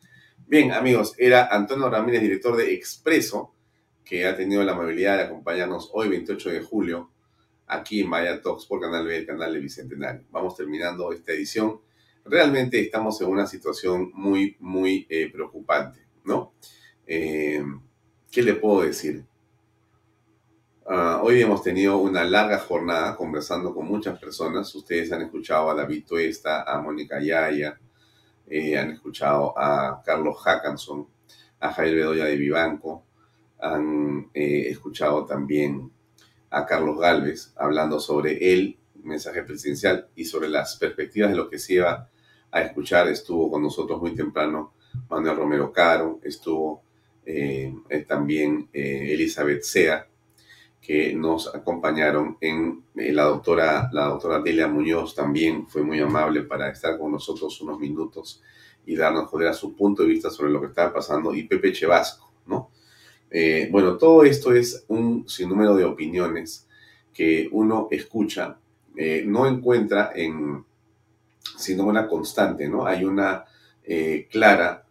Bien, 0.45 0.73
amigos, 0.73 1.13
era 1.17 1.47
Antonio 1.47 1.89
Ramírez, 1.89 2.21
director 2.21 2.57
de 2.57 2.73
Expreso, 2.73 3.53
que 4.03 4.25
ha 4.25 4.35
tenido 4.35 4.61
la 4.63 4.73
amabilidad 4.73 5.17
de 5.17 5.23
acompañarnos 5.23 5.89
hoy, 5.93 6.09
28 6.09 6.49
de 6.49 6.61
julio, 6.61 7.11
aquí 7.67 8.01
en 8.01 8.09
Vaya 8.09 8.41
Talks 8.41 8.65
por 8.65 8.81
Canal 8.81 9.05
B, 9.05 9.15
el 9.15 9.25
canal 9.25 9.53
de 9.53 9.59
Bicentenario. 9.59 10.25
Vamos 10.31 10.57
terminando 10.57 11.13
esta 11.13 11.31
edición. 11.31 11.79
Realmente 12.25 12.81
estamos 12.81 13.21
en 13.21 13.29
una 13.29 13.47
situación 13.47 14.11
muy, 14.13 14.57
muy 14.59 15.07
eh, 15.09 15.29
preocupante, 15.31 16.01
¿no? 16.25 16.53
Eh, 17.07 17.63
¿Qué 18.29 18.41
le 18.41 18.55
puedo 18.55 18.81
decir? 18.81 19.23
Ah, 20.93 21.21
hoy 21.23 21.41
hemos 21.41 21.63
tenido 21.63 21.99
una 21.99 22.25
larga 22.25 22.59
jornada 22.59 23.15
conversando 23.15 23.73
con 23.73 23.87
muchas 23.87 24.19
personas. 24.19 24.75
Ustedes 24.75 25.09
han 25.13 25.21
escuchado 25.21 25.69
a 25.71 25.73
David 25.73 26.03
Tuesta, 26.05 26.63
a 26.63 26.81
Mónica 26.81 27.21
Yaya, 27.21 27.79
eh, 28.45 28.77
han 28.77 28.91
escuchado 28.91 29.57
a 29.57 30.01
Carlos 30.03 30.35
Hackanson, 30.43 31.07
a 31.61 31.71
Javier 31.71 31.95
Bedoya 31.95 32.25
de 32.25 32.35
Vivanco, 32.35 33.05
han 33.61 34.31
eh, 34.33 34.67
escuchado 34.67 35.23
también 35.25 35.89
a 36.49 36.65
Carlos 36.65 36.99
Galvez 36.99 37.53
hablando 37.55 37.97
sobre 38.01 38.51
el 38.53 38.77
mensaje 39.01 39.43
presidencial 39.43 40.09
y 40.13 40.25
sobre 40.25 40.49
las 40.49 40.75
perspectivas 40.75 41.31
de 41.31 41.37
lo 41.37 41.49
que 41.49 41.57
se 41.57 41.75
iba 41.75 42.09
a 42.51 42.61
escuchar. 42.63 43.07
Estuvo 43.07 43.49
con 43.49 43.63
nosotros 43.63 44.01
muy 44.01 44.13
temprano 44.13 44.73
Manuel 45.09 45.37
Romero 45.37 45.71
Caro, 45.71 46.19
estuvo 46.21 46.83
eh, 47.25 47.73
también 48.09 48.67
Elizabeth 48.73 49.63
Sea, 49.63 50.10
que 50.81 51.13
nos 51.13 51.53
acompañaron 51.53 52.37
en 52.41 52.83
eh, 52.95 53.13
la 53.13 53.25
doctora, 53.25 53.89
la 53.93 54.05
doctora 54.05 54.39
Delia 54.39 54.67
Muñoz 54.67 55.13
también 55.13 55.67
fue 55.67 55.83
muy 55.83 55.99
amable 55.99 56.41
para 56.41 56.69
estar 56.69 56.97
con 56.97 57.11
nosotros 57.11 57.61
unos 57.61 57.79
minutos 57.79 58.41
y 58.85 58.95
darnos 58.95 59.29
cuál 59.29 59.43
era 59.43 59.53
su 59.53 59.75
punto 59.75 60.01
de 60.01 60.09
vista 60.09 60.31
sobre 60.31 60.51
lo 60.51 60.59
que 60.59 60.67
estaba 60.67 60.91
pasando, 60.91 61.35
y 61.35 61.43
Pepe 61.43 61.71
Chevasco, 61.71 62.33
¿no? 62.47 62.71
Eh, 63.29 63.69
bueno, 63.71 63.95
todo 63.95 64.23
esto 64.23 64.53
es 64.53 64.83
un 64.87 65.29
sinnúmero 65.29 65.75
de 65.75 65.85
opiniones 65.85 66.67
que 67.13 67.47
uno 67.51 67.87
escucha, 67.91 68.57
eh, 68.97 69.23
no 69.25 69.45
encuentra 69.45 70.11
en, 70.15 70.65
sino 71.57 71.85
una 71.85 72.07
constante, 72.07 72.67
¿no? 72.67 72.85
Hay 72.87 73.05
una 73.05 73.45
clara, 74.31 74.85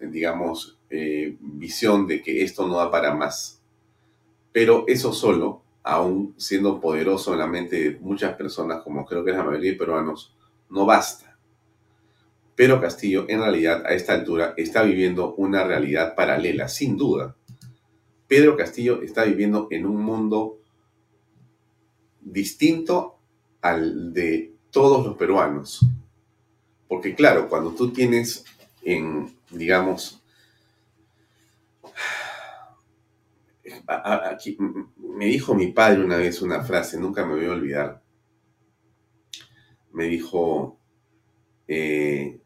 digamos, 0.00 0.78
visión 0.88 2.06
de 2.06 2.22
que 2.22 2.42
esto 2.42 2.66
no 2.66 2.78
da 2.78 2.90
para 2.90 3.14
más. 3.14 3.61
Pero 4.52 4.84
eso 4.86 5.12
solo, 5.12 5.62
aún 5.82 6.34
siendo 6.36 6.80
poderoso 6.80 7.32
en 7.32 7.38
la 7.40 7.46
mente 7.46 7.76
de 7.92 7.98
muchas 7.98 8.34
personas, 8.36 8.82
como 8.82 9.04
creo 9.04 9.24
que 9.24 9.30
es 9.30 9.36
la 9.36 9.44
mayoría 9.44 9.72
de 9.72 9.78
peruanos, 9.78 10.34
no 10.70 10.86
basta. 10.86 11.36
Pero 12.54 12.80
Castillo, 12.80 13.24
en 13.28 13.40
realidad, 13.40 13.84
a 13.86 13.94
esta 13.94 14.12
altura, 14.12 14.54
está 14.56 14.82
viviendo 14.82 15.34
una 15.34 15.64
realidad 15.64 16.14
paralela, 16.14 16.68
sin 16.68 16.96
duda. 16.96 17.34
Pedro 18.28 18.56
Castillo 18.56 19.02
está 19.02 19.24
viviendo 19.24 19.68
en 19.70 19.86
un 19.86 20.02
mundo 20.02 20.58
distinto 22.20 23.16
al 23.60 24.12
de 24.12 24.52
todos 24.70 25.04
los 25.06 25.16
peruanos. 25.16 25.84
Porque 26.88 27.14
claro, 27.14 27.48
cuando 27.48 27.70
tú 27.72 27.90
tienes 27.90 28.44
en, 28.82 29.34
digamos, 29.50 30.22
a- 31.82 31.86
a- 31.88 32.76
me 34.96 35.26
dijo 35.26 35.54
mi 35.54 35.68
padre 35.72 36.04
una 36.04 36.16
vez 36.16 36.42
una 36.42 36.62
frase, 36.62 36.98
nunca 36.98 37.24
me 37.24 37.34
voy 37.34 37.46
a 37.46 37.52
olvidar. 37.52 38.02
Me 39.92 40.04
dijo, 40.04 40.80
eh, 41.68 42.40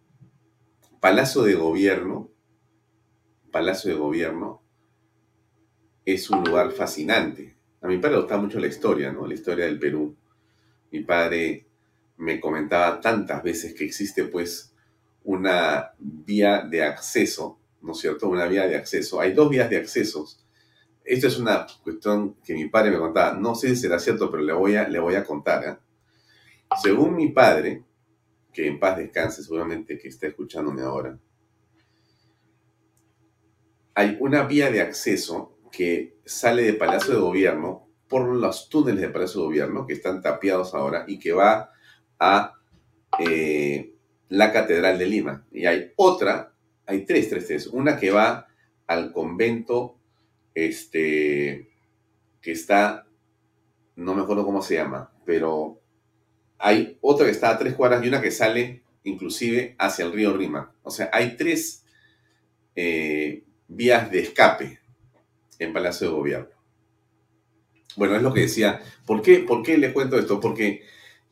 Palacio 1.00 1.42
de 1.42 1.54
Gobierno, 1.54 2.30
Palacio 3.50 3.90
de 3.90 3.96
Gobierno 3.96 4.62
es 6.04 6.30
un 6.30 6.44
lugar 6.44 6.72
fascinante. 6.72 7.56
A 7.80 7.88
mi 7.88 7.98
padre 7.98 8.16
le 8.16 8.20
gusta 8.20 8.38
mucho 8.38 8.58
la 8.58 8.66
historia, 8.66 9.12
¿no? 9.12 9.26
La 9.26 9.34
historia 9.34 9.66
del 9.66 9.78
Perú. 9.78 10.16
Mi 10.90 11.00
padre 11.00 11.66
me 12.16 12.40
comentaba 12.40 13.00
tantas 13.00 13.42
veces 13.42 13.74
que 13.74 13.84
existe 13.84 14.24
pues 14.24 14.74
una 15.24 15.92
vía 15.98 16.62
de 16.62 16.82
acceso, 16.82 17.58
¿no 17.82 17.92
es 17.92 17.98
cierto? 17.98 18.28
Una 18.28 18.46
vía 18.46 18.66
de 18.66 18.76
acceso. 18.76 19.20
Hay 19.20 19.32
dos 19.32 19.50
vías 19.50 19.68
de 19.68 19.76
accesos. 19.76 20.45
Esto 21.06 21.28
es 21.28 21.38
una 21.38 21.66
cuestión 21.84 22.34
que 22.44 22.54
mi 22.54 22.68
padre 22.68 22.90
me 22.90 22.98
contaba. 22.98 23.38
No 23.38 23.54
sé 23.54 23.68
si 23.68 23.76
será 23.76 23.98
cierto, 23.98 24.30
pero 24.30 24.42
le 24.42 24.52
voy 24.52 24.74
a, 24.74 24.88
le 24.88 24.98
voy 24.98 25.14
a 25.14 25.24
contar. 25.24 25.64
¿eh? 25.64 25.76
Según 26.82 27.14
mi 27.14 27.28
padre, 27.28 27.84
que 28.52 28.66
en 28.66 28.80
paz 28.80 28.96
descanse, 28.96 29.42
seguramente 29.42 29.98
que 29.98 30.08
está 30.08 30.26
escuchándome 30.26 30.82
ahora, 30.82 31.18
hay 33.94 34.16
una 34.20 34.42
vía 34.42 34.70
de 34.70 34.80
acceso 34.80 35.58
que 35.70 36.18
sale 36.24 36.64
de 36.64 36.74
Palacio 36.74 37.14
de 37.14 37.20
Gobierno 37.20 37.88
por 38.08 38.26
los 38.26 38.68
túneles 38.68 39.00
de 39.00 39.08
Palacio 39.08 39.40
de 39.40 39.46
Gobierno 39.46 39.86
que 39.86 39.94
están 39.94 40.20
tapiados 40.20 40.74
ahora 40.74 41.04
y 41.06 41.18
que 41.18 41.32
va 41.32 41.70
a 42.18 42.54
eh, 43.18 43.94
la 44.28 44.52
Catedral 44.52 44.98
de 44.98 45.06
Lima. 45.06 45.46
Y 45.52 45.66
hay 45.66 45.92
otra, 45.96 46.52
hay 46.84 47.04
tres, 47.04 47.30
tres, 47.30 47.46
tres. 47.46 47.66
Una 47.68 47.96
que 47.96 48.10
va 48.10 48.46
al 48.86 49.12
convento 49.12 49.98
este, 50.56 51.70
que 52.40 52.50
está, 52.50 53.06
no 53.94 54.14
me 54.14 54.22
acuerdo 54.22 54.46
cómo 54.46 54.62
se 54.62 54.74
llama, 54.74 55.12
pero 55.26 55.82
hay 56.58 56.96
otra 57.02 57.26
que 57.26 57.32
está 57.32 57.50
a 57.50 57.58
tres 57.58 57.74
cuadras 57.74 58.02
y 58.02 58.08
una 58.08 58.22
que 58.22 58.30
sale 58.30 58.82
inclusive 59.04 59.76
hacia 59.78 60.06
el 60.06 60.12
río 60.12 60.34
Rima. 60.34 60.74
O 60.82 60.90
sea, 60.90 61.10
hay 61.12 61.36
tres 61.36 61.84
eh, 62.74 63.44
vías 63.68 64.10
de 64.10 64.20
escape 64.20 64.80
en 65.58 65.74
Palacio 65.74 66.08
de 66.08 66.14
Gobierno. 66.14 66.56
Bueno, 67.96 68.16
es 68.16 68.22
lo 68.22 68.32
que 68.32 68.40
decía. 68.40 68.80
¿Por 69.04 69.20
qué, 69.20 69.40
¿Por 69.40 69.62
qué 69.62 69.76
les 69.76 69.92
cuento 69.92 70.18
esto? 70.18 70.40
Porque 70.40 70.82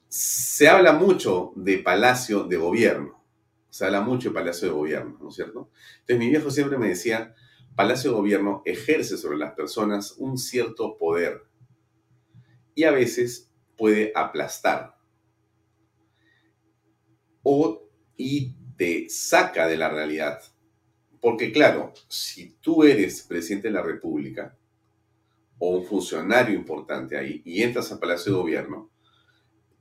se 0.08 0.68
habla 0.68 0.92
mucho 0.92 1.52
de 1.56 1.78
palacio 1.78 2.44
de 2.44 2.58
gobierno. 2.58 3.24
Se 3.70 3.86
habla 3.86 4.02
mucho 4.02 4.28
de 4.28 4.34
palacio 4.34 4.68
de 4.68 4.74
gobierno, 4.74 5.18
¿no 5.20 5.30
es 5.30 5.34
cierto? 5.34 5.70
Entonces 6.00 6.18
mi 6.18 6.28
viejo 6.28 6.50
siempre 6.50 6.78
me 6.78 6.88
decía, 6.88 7.34
palacio 7.74 8.10
de 8.10 8.16
gobierno 8.16 8.62
ejerce 8.64 9.16
sobre 9.16 9.38
las 9.38 9.52
personas 9.52 10.14
un 10.18 10.38
cierto 10.38 10.96
poder 10.96 11.42
y 12.74 12.84
a 12.84 12.90
veces 12.90 13.50
puede 13.76 14.12
aplastar 14.14 14.96
o 17.42 17.88
y 18.16 18.54
te 18.76 19.08
saca 19.08 19.66
de 19.66 19.76
la 19.76 19.88
realidad. 19.88 20.40
Porque 21.20 21.52
claro, 21.52 21.92
si 22.08 22.56
tú 22.60 22.84
eres 22.84 23.22
presidente 23.22 23.68
de 23.68 23.74
la 23.74 23.82
República 23.82 24.56
o 25.58 25.78
un 25.78 25.84
funcionario 25.84 26.54
importante 26.54 27.16
ahí 27.16 27.40
y 27.44 27.62
entras 27.62 27.90
al 27.92 27.98
Palacio 27.98 28.32
de 28.32 28.38
Gobierno, 28.38 28.90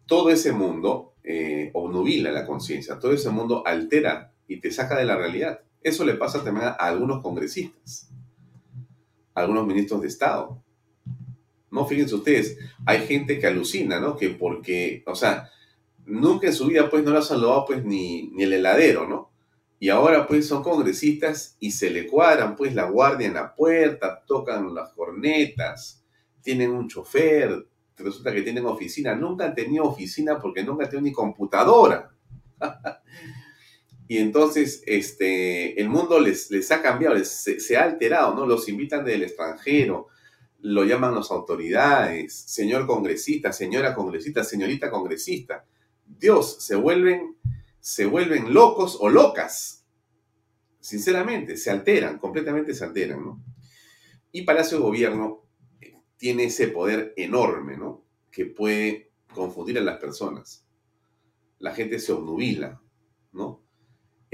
todo 0.05 0.29
ese 0.29 0.51
mundo 0.51 1.15
eh, 1.23 1.71
obnubila 1.73 2.31
la 2.31 2.45
conciencia, 2.45 2.99
todo 2.99 3.13
ese 3.13 3.29
mundo 3.29 3.65
altera 3.65 4.33
y 4.47 4.59
te 4.59 4.71
saca 4.71 4.97
de 4.97 5.05
la 5.05 5.17
realidad. 5.17 5.61
Eso 5.83 6.05
le 6.05 6.15
pasa 6.15 6.43
también 6.43 6.67
a 6.67 6.71
algunos 6.71 7.21
congresistas, 7.21 8.09
a 9.33 9.41
algunos 9.41 9.67
ministros 9.67 10.01
de 10.01 10.07
Estado. 10.07 10.63
No, 11.69 11.85
fíjense 11.85 12.15
ustedes, 12.15 12.57
hay 12.85 13.05
gente 13.07 13.39
que 13.39 13.47
alucina, 13.47 13.99
¿no? 13.99 14.15
Que 14.15 14.29
porque, 14.29 15.03
o 15.05 15.15
sea, 15.15 15.49
nunca 16.05 16.47
en 16.47 16.53
su 16.53 16.67
vida 16.67 16.89
pues 16.89 17.03
no 17.03 17.11
lo 17.11 17.19
ha 17.19 17.23
saludado 17.23 17.65
pues 17.65 17.83
ni, 17.83 18.31
el 18.39 18.53
heladero, 18.53 19.07
¿no? 19.07 19.31
Y 19.79 19.89
ahora 19.89 20.25
pues 20.27 20.47
son 20.47 20.63
congresistas 20.63 21.57
y 21.59 21.71
se 21.71 21.89
le 21.89 22.07
cuadran 22.07 22.55
pues 22.55 22.73
la 22.73 22.89
guardia 22.89 23.27
en 23.27 23.33
la 23.33 23.53
puerta, 23.53 24.23
tocan 24.25 24.73
las 24.73 24.93
cornetas, 24.93 26.01
tienen 26.41 26.71
un 26.71 26.87
chofer, 26.87 27.67
resulta 27.97 28.33
que 28.33 28.41
tienen 28.41 28.65
oficina. 28.65 29.15
Nunca 29.15 29.45
han 29.45 29.55
tenido 29.55 29.85
oficina 29.85 30.39
porque 30.39 30.63
nunca 30.63 30.89
han 30.91 31.03
ni 31.03 31.11
computadora. 31.11 32.11
y 34.07 34.17
entonces 34.17 34.83
este, 34.85 35.79
el 35.79 35.89
mundo 35.89 36.19
les, 36.19 36.51
les 36.51 36.71
ha 36.71 36.81
cambiado, 36.81 37.15
se, 37.23 37.77
ha 37.77 37.83
alterado, 37.83 38.35
¿no? 38.35 38.45
Los 38.45 38.67
invitan 38.67 39.05
del 39.05 39.23
extranjero, 39.23 40.07
lo 40.61 40.83
llaman 40.83 41.15
las 41.15 41.31
autoridades, 41.31 42.33
señor 42.33 42.85
congresista, 42.85 43.53
señora 43.53 43.95
congresista, 43.95 44.43
señorita 44.43 44.91
congresista. 44.91 45.65
Dios, 46.05 46.57
se 46.59 46.75
vuelven, 46.75 47.37
se 47.79 48.05
vuelven 48.05 48.53
locos 48.53 48.97
o 48.99 49.09
locas. 49.09 49.85
Sinceramente, 50.79 51.55
se 51.55 51.71
alteran, 51.71 52.19
completamente 52.19 52.73
se 52.73 52.83
alteran, 52.83 53.23
¿no? 53.23 53.41
Y 54.33 54.41
Palacio 54.41 54.77
de 54.77 54.83
Gobierno 54.83 55.45
tiene 56.17 56.45
ese 56.45 56.67
poder 56.67 57.13
enorme, 57.15 57.77
¿no? 57.77 58.03
Que 58.31 58.45
puede 58.45 59.11
confundir 59.33 59.77
a 59.77 59.81
las 59.81 59.99
personas. 59.99 60.65
La 61.59 61.73
gente 61.73 61.99
se 61.99 62.11
obnubila, 62.11 62.81
¿no? 63.31 63.62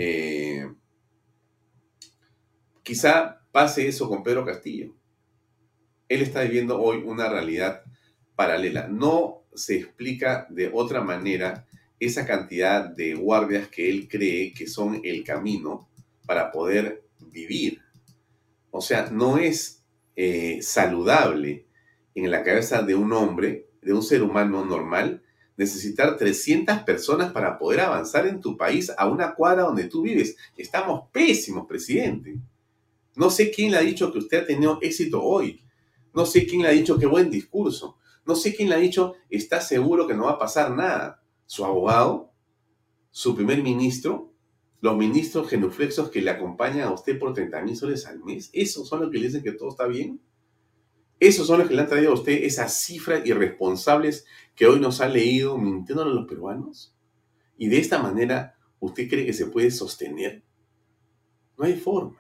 Eh, 0.02 0.66
quizá 2.84 3.42
pase 3.52 3.86
eso 3.90 4.08
con 4.08 4.24
Pedro 4.24 4.46
Castillo. 4.46 4.96
Él 6.08 6.22
está 6.22 6.42
viviendo 6.44 6.82
hoy 6.82 7.04
una 7.06 7.28
realidad 7.28 7.84
paralela. 8.34 8.88
No 8.88 9.44
se 9.54 9.76
explica 9.76 10.48
de 10.50 10.72
otra 10.74 11.02
manera 11.02 11.68
esa 12.00 12.26
cantidad 12.26 12.86
de 12.86 13.16
guardias 13.16 13.68
que 13.68 13.90
él 13.90 14.08
cree 14.08 14.54
que 14.54 14.68
son 14.68 15.02
el 15.04 15.26
camino 15.26 15.90
para 16.26 16.50
poder 16.50 17.04
vivir. 17.20 17.82
O 18.72 18.80
sea, 18.80 19.10
no 19.12 19.38
es 19.38 19.84
eh, 20.16 20.60
saludable 20.62 21.66
en 22.16 22.32
la 22.32 22.42
cabeza 22.44 22.84
de 22.84 22.96
un 22.96 23.12
hombre, 23.12 23.68
de 23.82 23.92
un 23.92 24.02
ser 24.02 24.24
humano 24.24 24.64
normal, 24.64 25.24
necesitar 25.60 26.16
300 26.16 26.84
personas 26.84 27.34
para 27.34 27.60
poder 27.60 27.82
avanzar 27.82 28.26
en 28.26 28.40
tu 28.40 28.56
país 28.56 28.90
a 28.98 29.10
una 29.10 29.36
cuadra 29.36 29.64
donde 29.64 29.90
tú 29.90 30.04
vives. 30.04 30.38
Estamos 30.56 31.10
pésimos, 31.12 31.68
presidente. 31.68 32.40
No 33.18 33.30
sé 33.30 33.52
quién 33.52 33.72
le 33.72 33.78
ha 33.78 33.82
dicho 33.82 34.10
que 34.10 34.20
usted 34.20 34.44
ha 34.44 34.46
tenido 34.46 34.80
éxito 34.82 35.22
hoy. 35.22 35.62
No 36.14 36.26
sé 36.26 36.48
quién 36.48 36.62
le 36.62 36.70
ha 36.70 36.72
dicho 36.72 36.98
qué 36.98 37.06
buen 37.06 37.30
discurso. 37.30 37.98
No 38.26 38.36
sé 38.36 38.56
quién 38.56 38.70
le 38.70 38.76
ha 38.76 38.78
dicho 38.78 39.16
está 39.30 39.60
seguro 39.60 40.08
que 40.08 40.14
no 40.14 40.26
va 40.26 40.32
a 40.32 40.40
pasar 40.40 40.72
nada 40.72 41.22
su 41.46 41.66
abogado, 41.66 42.32
su 43.12 43.36
primer 43.36 43.62
ministro, 43.62 44.32
los 44.80 44.96
ministros 44.96 45.50
genuflexos 45.50 46.10
que 46.10 46.22
le 46.22 46.32
acompañan 46.32 46.88
a 46.88 46.94
usted 46.94 47.20
por 47.20 47.34
30 47.34 47.62
mil 47.64 47.76
soles 47.76 48.06
al 48.06 48.24
mes, 48.24 48.50
¿esos 48.54 48.88
son 48.88 49.02
los 49.02 49.12
que 49.12 49.18
le 49.18 49.26
dicen 49.26 49.44
que 49.44 49.52
todo 49.52 49.72
está 49.72 49.88
bien? 49.88 50.22
¿Esos 51.20 51.48
son 51.48 51.60
los 51.60 51.68
que 51.68 51.76
le 51.76 51.82
han 51.82 51.88
traído 51.88 52.12
a 52.12 52.16
usted 52.16 52.44
esas 52.44 52.82
cifras 52.82 53.26
irresponsables 53.26 54.26
que 54.56 54.68
hoy 54.68 54.80
nos 54.80 55.02
ha 55.02 55.08
leído 55.08 55.58
mintiéndole 55.58 56.12
a 56.12 56.14
los 56.14 56.28
peruanos? 56.28 56.96
Y 57.58 57.68
de 57.68 57.80
esta 57.80 58.02
manera, 58.02 58.56
¿usted 58.80 59.10
cree 59.10 59.26
que 59.26 59.34
se 59.34 59.48
puede 59.48 59.72
sostener? 59.72 60.44
No 61.58 61.66
hay 61.66 61.76
forma. 61.76 62.18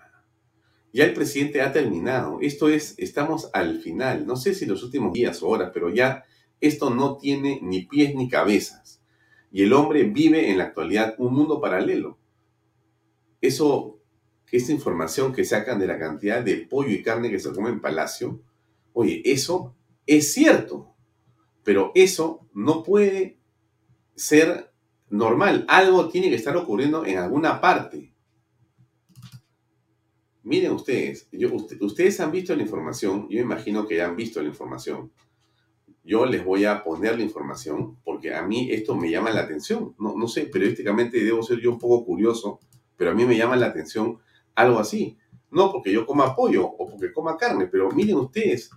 Ya 0.92 1.06
el 1.06 1.14
presidente 1.14 1.62
ha 1.62 1.72
terminado. 1.72 2.40
Esto 2.42 2.68
es, 2.68 2.96
estamos 2.98 3.50
al 3.54 3.80
final. 3.80 4.26
No 4.26 4.36
sé 4.36 4.54
si 4.54 4.66
los 4.66 4.84
últimos 4.84 5.14
días 5.14 5.42
o 5.42 5.48
horas, 5.48 5.72
pero 5.74 5.90
ya 5.90 6.26
esto 6.60 6.90
no 6.90 7.18
tiene 7.18 7.60
ni 7.62 7.86
pies 7.86 8.16
ni 8.16 8.28
cabezas 8.28 9.00
y 9.52 9.64
el 9.64 9.74
hombre 9.74 10.04
vive 10.04 10.52
en 10.52 10.58
la 10.58 10.66
actualidad 10.66 11.16
un 11.18 11.34
mundo 11.34 11.60
paralelo. 11.60 12.20
Eso, 13.42 14.00
esa 14.52 14.72
información 14.72 15.34
que 15.34 15.46
sacan 15.46 15.80
de 15.80 15.88
la 15.88 15.98
cantidad 15.98 16.44
de 16.44 16.58
pollo 16.58 16.92
y 16.92 17.02
carne 17.02 17.30
que 17.30 17.40
se 17.40 17.52
come 17.52 17.70
en 17.70 17.82
Palacio, 17.82 18.42
oye, 18.94 19.22
eso 19.26 19.76
es 20.06 20.34
cierto, 20.34 20.95
pero 21.64 21.91
eso 21.95 22.48
no 22.53 22.84
puede 22.84 23.40
ser 24.16 24.72
normal. 25.10 25.66
Algo 25.68 26.10
tiene 26.10 26.30
que 26.30 26.36
estar 26.36 26.56
ocurriendo 26.57 27.06
en 27.06 27.18
alguna 27.18 27.61
parte. 27.61 28.14
Miren 30.44 30.72
ustedes, 30.72 31.30
ustedes 31.80 32.20
han 32.20 32.32
visto 32.32 32.56
la 32.56 32.64
información, 32.64 33.28
yo 33.30 33.40
imagino 33.40 33.88
que 33.88 33.98
ya 33.98 34.07
han 34.07 34.16
visto 34.16 34.41
la 34.41 34.48
información 34.48 35.11
yo 36.10 36.26
les 36.26 36.44
voy 36.44 36.66
a 36.66 36.84
poner 36.84 37.18
la 37.18 37.24
información 37.24 37.98
porque 38.03 38.34
a 38.34 38.41
mí 38.41 38.72
esto 38.72 38.95
me 38.95 39.11
llama 39.11 39.30
la 39.30 39.41
atención. 39.41 39.94
No, 39.99 40.16
no 40.18 40.28
sé, 40.28 40.48
periodísticamente 40.48 41.24
debo 41.24 41.44
ser 41.44 41.60
yo 41.60 41.72
un 41.72 41.78
poco 41.78 42.03
curioso, 42.03 42.60
pero 42.98 43.11
a 43.11 43.14
mí 43.14 43.26
me 43.26 43.38
llama 43.38 43.56
la 43.56 43.68
atención 43.68 44.18
algo 44.56 44.80
así. 44.80 45.19
No 45.52 45.72
porque 45.72 45.92
yo 45.92 46.06
coma 46.06 46.36
pollo 46.36 46.66
o 46.66 46.90
porque 46.90 47.12
coma 47.12 47.38
carne, 47.38 47.68
pero 47.68 47.90
miren 47.92 48.18
ustedes, 48.18 48.70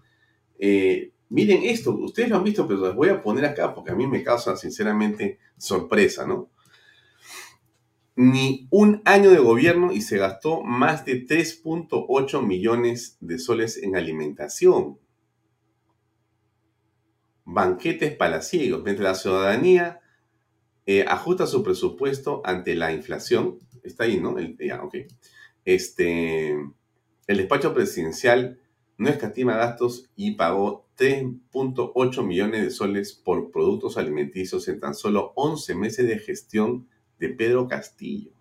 eh, 0.59 1.12
miren 1.28 1.62
esto, 1.65 1.93
ustedes 1.94 2.31
lo 2.31 2.36
han 2.36 2.44
visto, 2.44 2.66
pero 2.66 2.86
les 2.86 2.94
voy 2.94 3.09
a 3.11 3.20
poner 3.20 3.44
acá 3.44 3.74
porque 3.74 3.93
a 3.93 3.94
mí 3.94 4.07
me 4.07 4.23
causa 4.23 4.57
sinceramente 4.57 5.39
sorpresa, 5.57 6.27
¿no? 6.27 6.51
Ni 8.15 8.69
un 8.70 9.01
año 9.05 9.31
de 9.31 9.39
gobierno 9.39 9.93
y 9.93 10.03
se 10.03 10.19
gastó 10.19 10.62
más 10.62 11.05
de 11.05 11.27
3.8 11.27 12.47
millones 12.47 13.16
de 13.20 13.39
soles 13.39 13.78
en 13.82 13.97
alimentación 13.97 14.99
banquetes 17.44 18.15
palaciegos, 18.15 18.82
mientras 18.85 19.09
la 19.09 19.15
ciudadanía 19.15 20.01
eh, 20.86 21.05
ajusta 21.07 21.47
su 21.47 21.62
presupuesto 21.62 22.43
ante 22.44 22.74
la 22.74 22.93
inflación. 22.93 23.59
Está 23.82 24.05
ahí, 24.05 24.20
¿no? 24.20 24.36
Ya, 24.39 24.81
Este, 25.64 26.51
el 27.26 27.36
despacho 27.36 27.72
presidencial 27.74 28.60
no 28.98 29.09
escatima 29.09 29.56
gastos 29.56 30.10
y 30.16 30.32
pagó 30.32 30.86
3.8 30.97 32.24
millones 32.24 32.62
de 32.62 32.70
soles 32.70 33.12
por 33.12 33.51
productos 33.51 33.97
alimenticios 33.97 34.68
en 34.68 34.80
tan 34.80 34.94
solo 34.94 35.32
11 35.36 35.74
meses 35.74 36.06
de 36.06 36.18
gestión 36.18 36.89
de 37.18 37.30
Pedro 37.30 37.68
Castillo. 37.68 38.32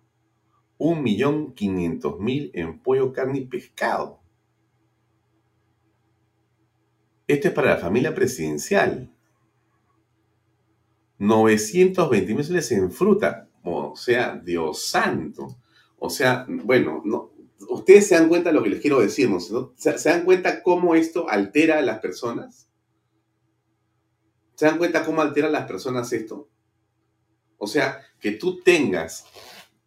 1.500.000 0.78 2.50
en 2.54 2.80
pollo, 2.80 3.12
carne 3.12 3.38
y 3.38 3.46
pescado. 3.46 4.20
Esto 7.26 7.48
es 7.48 7.54
para 7.54 7.74
la 7.74 7.78
familia 7.78 8.14
presidencial. 8.14 9.10
920 11.18 12.34
mil 12.34 12.44
soles 12.44 12.72
en 12.72 12.90
fruta. 12.90 13.48
O 13.62 13.94
sea, 13.94 14.36
Dios 14.36 14.82
santo. 14.82 15.56
O 16.04 16.10
sea, 16.10 16.44
bueno, 16.48 17.00
no, 17.04 17.32
ustedes 17.68 18.08
se 18.08 18.16
dan 18.16 18.28
cuenta 18.28 18.50
de 18.50 18.56
lo 18.56 18.62
que 18.64 18.70
les 18.70 18.80
quiero 18.80 18.98
decir, 18.98 19.30
¿no? 19.30 19.38
¿Se, 19.76 19.96
¿Se 19.98 20.08
dan 20.08 20.24
cuenta 20.24 20.60
cómo 20.60 20.96
esto 20.96 21.28
altera 21.28 21.78
a 21.78 21.82
las 21.82 22.00
personas? 22.00 22.68
¿Se 24.56 24.66
dan 24.66 24.78
cuenta 24.78 25.04
cómo 25.04 25.22
altera 25.22 25.46
a 25.46 25.52
las 25.52 25.68
personas 25.68 26.12
esto? 26.12 26.48
O 27.56 27.68
sea, 27.68 28.00
que 28.18 28.32
tú 28.32 28.60
tengas 28.62 29.26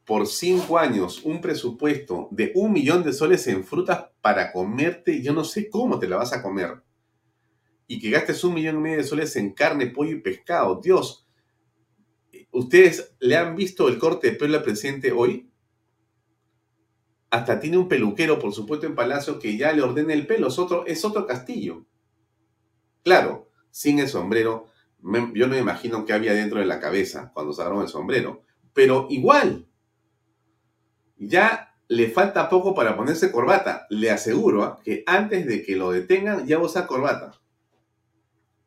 por 0.05 0.25
cinco 0.25 0.79
años 0.79 1.21
un 1.25 1.41
presupuesto 1.41 2.29
de 2.31 2.53
un 2.55 2.71
millón 2.71 3.03
de 3.03 3.11
soles 3.11 3.45
en 3.47 3.65
frutas 3.65 4.05
para 4.21 4.53
comerte, 4.53 5.21
yo 5.21 5.33
no 5.33 5.43
sé 5.43 5.69
cómo 5.69 5.99
te 5.99 6.07
la 6.07 6.15
vas 6.15 6.31
a 6.31 6.41
comer 6.41 6.81
y 7.87 7.99
que 7.99 8.09
gastes 8.09 8.41
un 8.45 8.53
millón 8.53 8.77
y 8.77 8.79
medio 8.79 8.97
de 8.99 9.03
soles 9.03 9.35
en 9.35 9.51
carne, 9.51 9.87
pollo 9.87 10.15
y 10.15 10.21
pescado. 10.21 10.79
Dios, 10.81 11.27
¿ustedes 12.51 13.13
le 13.19 13.35
han 13.35 13.57
visto 13.57 13.89
el 13.89 13.99
corte 13.99 14.31
de 14.31 14.37
pelo 14.37 14.55
al 14.55 14.63
presidente 14.63 15.11
hoy? 15.11 15.51
Hasta 17.35 17.59
tiene 17.59 17.77
un 17.77 17.89
peluquero, 17.89 18.39
por 18.39 18.53
supuesto, 18.53 18.87
en 18.87 18.95
Palacio 18.95 19.39
que 19.39 19.57
ya 19.57 19.73
le 19.73 19.81
ordena 19.81 20.13
el 20.13 20.25
pelo. 20.25 20.47
Es 20.47 20.57
otro, 20.57 20.85
es 20.85 21.03
otro 21.03 21.27
castillo. 21.27 21.85
Claro, 23.03 23.49
sin 23.71 23.99
el 23.99 24.07
sombrero, 24.07 24.67
yo 25.01 25.47
no 25.47 25.55
me 25.55 25.59
imagino 25.59 26.05
qué 26.05 26.13
había 26.13 26.33
dentro 26.33 26.61
de 26.61 26.65
la 26.65 26.79
cabeza 26.79 27.31
cuando 27.33 27.51
sacaron 27.51 27.81
el 27.81 27.89
sombrero, 27.89 28.43
pero 28.73 29.07
igual, 29.09 29.67
ya 31.17 31.75
le 31.89 32.09
falta 32.09 32.47
poco 32.47 32.73
para 32.73 32.95
ponerse 32.95 33.33
corbata. 33.33 33.85
Le 33.89 34.11
aseguro 34.11 34.63
¿ah? 34.63 34.79
que 34.81 35.03
antes 35.05 35.45
de 35.45 35.61
que 35.61 35.75
lo 35.75 35.91
detengan 35.91 36.47
ya 36.47 36.55
va 36.55 36.63
a 36.63 36.67
usar 36.67 36.87
corbata. 36.87 37.33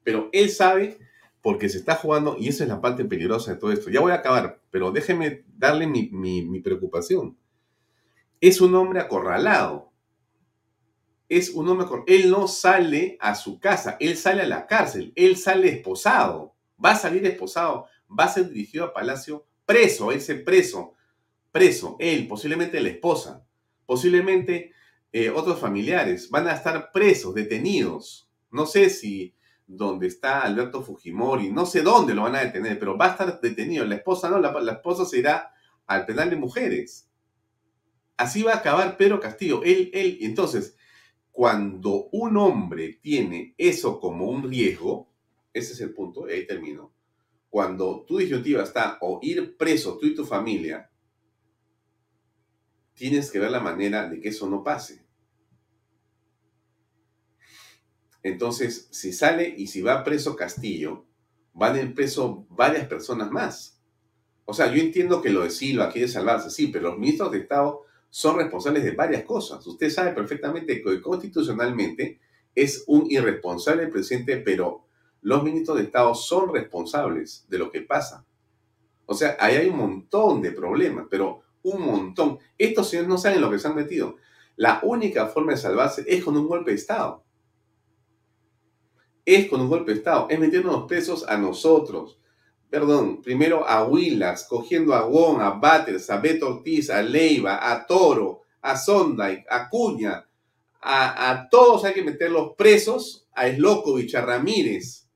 Pero 0.05 0.29
él 0.31 0.51
sabe 0.51 0.99
porque 1.41 1.71
se 1.71 1.79
está 1.79 1.95
jugando, 1.95 2.37
y 2.39 2.49
esa 2.49 2.65
es 2.65 2.69
la 2.69 2.83
parte 2.83 3.07
peligrosa 3.07 3.55
de 3.55 3.57
todo 3.59 3.73
esto. 3.73 3.89
Ya 3.89 4.01
voy 4.01 4.13
a 4.13 4.17
acabar, 4.17 4.61
pero 4.71 4.93
déjeme 4.93 5.47
darle 5.57 5.87
mi 5.87 6.61
preocupación. 6.61 7.39
Es 8.41 8.61
un 8.61 8.75
hombre 8.75 9.01
acorralado. 9.01 9.93
Es 11.29 11.51
un 11.51 11.69
hombre 11.69 11.87
acor- 11.87 12.05
Él 12.07 12.31
no 12.31 12.49
sale 12.49 13.19
a 13.21 13.35
su 13.35 13.61
casa, 13.61 13.97
él 14.01 14.17
sale 14.17 14.43
a 14.43 14.47
la 14.47 14.67
cárcel, 14.67 15.13
él 15.15 15.37
sale 15.37 15.69
esposado. 15.69 16.55
Va 16.83 16.93
a 16.93 16.97
salir 16.97 17.27
esposado, 17.27 17.87
va 18.09 18.25
a 18.25 18.29
ser 18.29 18.49
dirigido 18.49 18.85
a 18.85 18.93
Palacio 18.95 19.47
preso, 19.67 20.13
ese 20.13 20.37
preso, 20.37 20.95
preso, 21.53 21.97
él, 21.99 22.27
posiblemente 22.29 22.81
la 22.81 22.89
esposa, 22.89 23.45
posiblemente 23.85 24.73
eh, 25.13 25.29
otros 25.31 25.59
familiares, 25.61 26.31
van 26.31 26.47
a 26.49 26.55
estar 26.55 26.91
presos, 26.93 27.35
detenidos. 27.35 28.31
No 28.51 28.65
sé 28.65 28.89
si 28.89 29.35
donde 29.67 30.07
está 30.07 30.41
Alberto 30.43 30.81
Fujimori, 30.83 31.51
no 31.51 31.67
sé 31.67 31.83
dónde 31.83 32.15
lo 32.15 32.23
van 32.23 32.37
a 32.37 32.41
detener, 32.45 32.79
pero 32.79 32.97
va 32.97 33.07
a 33.07 33.11
estar 33.11 33.41
detenido. 33.41 33.85
La 33.85 33.97
esposa 33.97 34.31
no, 34.31 34.39
la, 34.39 34.53
la 34.61 34.73
esposa 34.73 35.05
se 35.05 35.19
irá 35.19 35.53
al 35.87 36.07
penal 36.07 36.31
de 36.31 36.37
mujeres. 36.37 37.08
Así 38.19 38.43
va 38.43 38.53
a 38.53 38.57
acabar 38.57 38.97
Pedro 38.97 39.21
Castillo. 39.21 39.63
Él, 39.63 39.91
él, 39.95 40.19
entonces, 40.23 40.77
cuando 41.31 42.09
un 42.11 42.37
hombre 42.37 42.99
tiene 43.01 43.55
eso 43.57 44.01
como 44.01 44.27
un 44.27 44.51
riesgo, 44.51 45.09
ese 45.53 45.73
es 45.73 45.81
el 45.81 45.95
punto, 45.95 46.27
ahí 46.27 46.45
termino. 46.45 46.93
Cuando 47.49 48.05
tu 48.05 48.19
disyuntiva 48.19 48.65
está 48.65 48.99
o 49.01 49.21
ir 49.23 49.57
preso 49.57 49.97
tú 49.99 50.07
y 50.07 50.17
tu 50.17 50.27
familia, 50.27 50.91
tienes 52.93 53.31
que 53.31 53.39
ver 53.39 53.53
la 53.53 53.61
manera 53.61 54.09
de 54.09 54.21
que 54.21 54.31
eso 54.31 54.51
no 54.51 54.65
pase. 54.65 55.07
Entonces, 58.25 58.89
si 58.91 59.13
sale 59.13 59.55
y 59.57 59.69
si 59.69 59.81
va 59.81 60.03
preso 60.03 60.35
Castillo, 60.35 61.07
van 61.53 61.79
ir 61.79 61.95
preso 61.95 62.49
varias 62.51 62.89
personas 62.89 63.31
más. 63.31 63.81
O 64.45 64.53
sea, 64.53 64.75
yo 64.75 64.83
entiendo 64.83 65.23
que 65.23 65.31
lo 65.31 65.45
de 65.45 65.51
Silva 65.51 65.93
quiere 65.93 66.09
salvarse, 66.09 66.51
sí, 66.51 66.67
pero 66.67 66.91
los 66.91 66.99
ministros 66.99 67.31
de 67.31 67.39
Estado 67.39 67.85
son 68.11 68.37
responsables 68.37 68.85
de 68.85 68.93
varias 68.93 69.25
cosas. 69.25 69.67
Usted 69.67 69.91
sabe 69.91 70.13
perfectamente 70.13 70.83
que 70.83 71.01
constitucionalmente 71.01 72.21
es 72.55 72.85
un 72.87 73.11
irresponsable 73.11 73.85
el 73.85 73.91
presidente, 73.91 74.39
pero 74.39 74.85
los 75.23 75.43
ministros 75.43 75.79
de 75.79 75.85
Estado 75.85 76.15
son 76.15 76.53
responsables 76.53 77.47
de 77.49 77.59
lo 77.59 77.71
que 77.71 77.83
pasa. 77.83 78.25
O 79.07 79.15
sea, 79.15 79.37
ahí 79.41 79.57
hay 79.57 79.69
un 79.69 79.79
montón 79.79 80.43
de 80.43 80.53
problemas, 80.53 81.07
pero 81.11 81.43
un 81.63 81.83
montón. 81.83 82.39
Estos 82.57 82.91
señores 82.91 83.09
no 83.09 83.19
saben 83.19 83.41
lo 83.41 83.51
que 83.51 83.59
se 83.59 83.69
han 83.69 83.75
metido. 83.75 84.17
La 84.57 84.81
única 84.83 85.27
forma 85.27 85.53
de 85.53 85.59
salvarse 85.59 86.05
es 86.07 86.25
con 86.25 86.37
un 86.37 86.47
golpe 86.49 86.73
de 86.73 86.77
Estado. 86.77 87.25
Es 89.25 89.49
con 89.49 89.61
un 89.61 89.69
golpe 89.69 89.93
de 89.93 89.99
Estado, 89.99 90.27
es 90.31 90.39
metiéndonos 90.39 90.87
presos 90.87 91.27
a 91.29 91.37
nosotros. 91.37 92.19
Perdón, 92.71 93.23
primero 93.23 93.67
a 93.67 93.87
Huilas, 93.87 94.47
cogiendo 94.49 94.95
a 94.95 95.07
Wong, 95.07 95.41
a 95.41 95.51
Batters, 95.51 96.11
a 96.11 96.19
Beto 96.19 96.49
Ortiz, 96.49 96.91
a 96.91 97.03
Leiva, 97.03 97.71
a 97.73 97.87
Toro, 97.87 98.43
a 98.61 98.77
Sondike, 98.77 99.47
a 99.49 99.71
Cuña, 99.71 100.29
a, 100.81 101.31
a 101.31 101.49
todos 101.49 101.85
hay 101.85 101.95
que 101.95 102.05
meterlos 102.05 102.53
presos, 102.57 103.27
a 103.35 103.49
Slokovich, 103.49 104.15
a 104.15 104.21
Ramírez, 104.21 105.09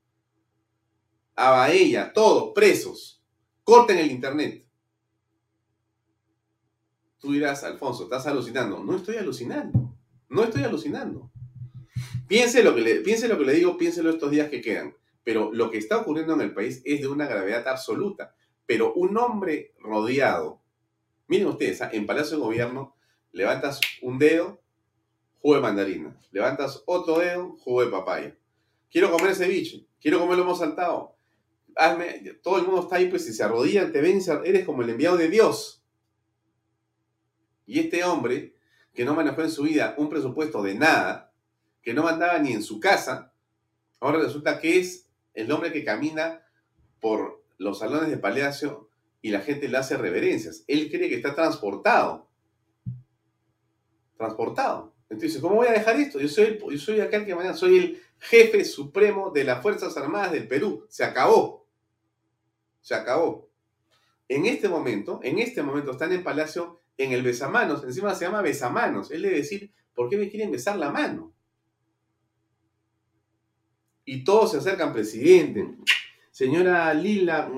a 1.37 1.51
Baella, 1.51 2.13
todos 2.13 2.53
presos. 2.55 3.23
Corten 3.65 3.99
el 3.99 4.11
internet. 4.11 4.67
Tú 7.19 7.33
dirás, 7.33 7.63
Alfonso, 7.63 8.05
estás 8.05 8.27
alucinando. 8.27 8.83
No 8.83 8.97
estoy 8.97 9.17
alucinando. 9.17 9.95
No 10.29 10.43
estoy 10.43 10.65
alucinando. 10.65 11.31
Piense 12.27 12.65
lo 12.65 12.75
que 12.75 12.81
le, 12.81 12.95
piense 12.97 13.29
lo 13.29 13.39
que 13.39 13.45
le 13.45 13.53
digo, 13.53 13.77
piénselo 13.77 14.11
estos 14.11 14.31
días 14.31 14.49
que 14.49 14.61
quedan. 14.61 14.97
Pero 15.25 15.51
lo 15.53 15.71
que 15.71 15.79
está 15.79 15.99
ocurriendo 15.99 16.35
en 16.35 16.41
el 16.41 16.55
país 16.55 16.83
es 16.85 17.01
de 17.01 17.09
una 17.09 17.27
gravedad 17.27 17.67
absoluta. 17.69 18.35
Pero 18.67 18.93
un 18.95 19.17
hombre 19.17 19.75
rodeado, 19.81 20.61
miren 21.29 21.49
ustedes, 21.49 21.83
¿ah? 21.83 21.91
en 21.93 22.07
Palacio 22.07 22.37
de 22.37 22.43
Gobierno, 22.43 22.97
levantas 23.33 23.81
un 24.03 24.19
dedo, 24.19 24.61
jugo 25.41 25.57
de 25.57 25.61
mandarina. 25.61 26.21
Levantas 26.31 26.83
otro 26.87 27.19
dedo, 27.19 27.57
jugo 27.59 27.85
de 27.85 27.91
papaya. 27.91 28.37
Quiero 28.91 29.11
comer 29.11 29.35
ceviche, 29.35 29.87
quiero 30.01 30.19
comer 30.19 30.39
lomo 30.39 30.55
saltado. 30.55 31.17
Hazme, 31.75 32.39
todo 32.43 32.59
el 32.59 32.65
mundo 32.65 32.83
está 32.83 32.97
ahí, 32.97 33.09
pues 33.09 33.25
si 33.25 33.33
se 33.33 33.43
arrodillan, 33.43 33.93
te 33.93 34.01
ven, 34.01 34.21
eres 34.45 34.65
como 34.65 34.83
el 34.83 34.91
enviado 34.91 35.17
de 35.17 35.29
Dios. 35.29 35.83
Y 37.67 37.81
este 37.81 38.05
hombre, 38.05 38.55
que 38.93 39.05
no 39.05 39.15
manejó 39.15 39.43
en 39.43 39.51
su 39.51 39.63
vida 39.63 39.95
un 39.97 40.09
presupuesto 40.09 40.63
de 40.63 40.75
nada, 40.75 41.33
que 41.83 41.95
no 41.95 42.03
mandaba 42.03 42.39
ni 42.39 42.53
en 42.53 42.63
su 42.63 42.79
casa, 42.79 43.33
ahora 44.01 44.19
resulta 44.19 44.61
que 44.61 44.79
es 44.79 45.02
el 45.35 45.51
hombre 45.51 45.73
que 45.73 45.85
camina 45.85 46.47
por 47.01 47.43
los 47.59 47.79
salones 47.79 48.11
de 48.11 48.19
palacio 48.19 48.89
y 49.21 49.31
la 49.31 49.41
gente 49.41 49.69
le 49.69 49.79
hace 49.79 49.97
reverencias. 49.97 50.65
Él 50.67 50.91
cree 50.91 51.09
que 51.09 51.17
está 51.17 51.35
transportado. 51.35 52.29
Transportado. 54.17 54.93
Entonces, 55.09 55.41
¿cómo 55.41 55.57
voy 55.57 55.69
a 55.69 55.73
dejar 55.73 55.97
esto? 55.97 56.19
Yo 56.19 56.29
soy, 56.29 56.59
yo 56.59 56.79
soy 56.79 57.01
acá 57.01 57.19
el 57.19 57.27
que 57.27 57.35
mañana 57.35 57.55
soy 57.55 57.79
el 57.79 58.03
jefe 58.19 58.65
supremo 58.65 59.31
de 59.31 59.45
las 59.45 59.63
Fuerzas 59.63 59.97
Armadas 59.97 60.33
del 60.33 60.49
Perú. 60.49 60.87
Se 60.89 61.05
acabó. 61.05 61.67
Se 62.81 62.95
acabó. 62.95 63.49
En 64.29 64.47
este 64.47 64.69
momento, 64.69 65.21
en 65.23 65.39
este 65.39 65.63
momento 65.63 65.93
están 65.93 66.13
en 66.13 66.25
Palacio 66.25 66.81
en 66.97 67.13
el 67.13 67.23
besamanos. 67.23 67.85
Encima 67.85 68.15
se 68.15 68.25
llama 68.25 68.43
besamanos. 68.43 69.11
Él 69.11 69.23
debe 69.23 69.37
decir, 69.37 69.73
¿por 69.95 70.09
qué 70.09 70.17
me 70.17 70.31
quieren 70.31 70.51
besar 70.51 70.77
la 70.77 70.91
mano? 70.91 71.33
Y 74.05 74.25
todos 74.25 74.53
se 74.53 74.59
acercan, 74.59 74.93
presidente. 74.93 75.77
Señora 76.31 76.93
Lila, 76.95 77.51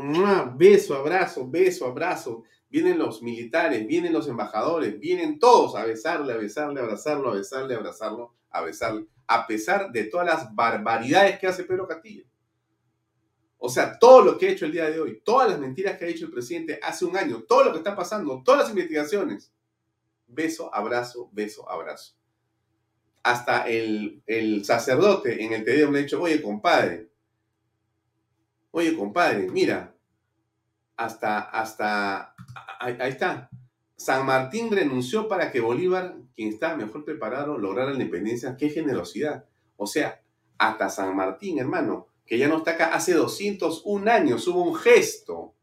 beso, 0.57 0.95
abrazo, 0.95 1.49
beso, 1.49 1.87
abrazo. 1.87 2.43
Vienen 2.69 2.99
los 2.99 3.23
militares, 3.23 3.87
vienen 3.87 4.13
los 4.13 4.29
embajadores, 4.29 4.99
vienen 4.99 5.39
todos 5.39 5.77
a 5.77 5.85
besarle, 5.85 6.33
a 6.33 6.37
besarle, 6.37 6.81
a 6.81 6.83
abrazarlo, 6.83 7.31
a 7.31 7.35
besarle, 7.35 7.75
a 7.75 7.77
abrazarlo, 7.79 8.35
a 8.51 8.61
besarle, 8.63 9.07
a 9.29 9.47
pesar 9.47 9.93
de 9.93 10.05
todas 10.05 10.27
las 10.27 10.55
barbaridades 10.55 11.39
que 11.39 11.47
hace 11.47 11.65
Pedro 11.65 11.87
Castillo. 11.87 12.25
O 13.59 13.69
sea, 13.69 13.99
todo 13.99 14.23
lo 14.23 14.37
que 14.37 14.49
ha 14.49 14.51
hecho 14.51 14.67
el 14.67 14.73
día 14.73 14.91
de 14.91 15.01
hoy, 15.01 15.23
todas 15.25 15.49
las 15.49 15.59
mentiras 15.59 15.97
que 15.97 16.05
ha 16.05 16.09
dicho 16.09 16.27
el 16.27 16.33
presidente 16.33 16.79
hace 16.83 17.05
un 17.05 17.17
año, 17.17 17.45
todo 17.49 17.65
lo 17.65 17.73
que 17.73 17.79
está 17.79 17.95
pasando, 17.97 18.43
todas 18.45 18.63
las 18.63 18.71
investigaciones. 18.71 19.55
Beso, 20.27 20.75
abrazo, 20.75 21.31
beso, 21.33 21.71
abrazo. 21.71 22.15
Hasta 23.25 23.67
el, 23.67 24.23
el 24.27 24.65
sacerdote 24.65 25.45
en 25.45 25.53
el 25.53 25.65
TDM 25.65 25.93
le 25.93 25.99
ha 25.99 26.03
dicho, 26.03 26.23
oye, 26.23 26.41
compadre, 26.41 27.09
oye, 28.71 28.97
compadre, 28.97 29.51
mira, 29.51 29.97
hasta, 30.97 31.41
hasta, 31.41 32.35
ahí, 32.79 32.97
ahí 33.01 33.11
está. 33.11 33.51
San 33.97 34.27
Martín 34.27 34.71
renunció 34.71 35.27
para 35.27 35.51
que 35.51 35.61
Bolívar, 35.61 36.17
quien 36.37 36.51
estaba 36.51 36.77
mejor 36.77 37.05
preparado, 37.05 37.59
lograra 37.59 37.89
la 37.91 37.95
independencia. 37.95 38.57
¡Qué 38.57 38.69
generosidad! 38.69 39.47
O 39.77 39.87
sea, 39.87 40.23
hasta 40.59 40.89
San 40.89 41.17
Martín, 41.17 41.59
hermano, 41.59 42.09
que 42.27 42.39
ya 42.39 42.49
no 42.49 42.59
está 42.59 42.73
acá, 42.73 42.95
hace 42.95 43.15
201 43.15 44.11
años 44.11 44.47
hubo 44.49 44.63
un 44.63 44.75
gesto. 44.75 45.55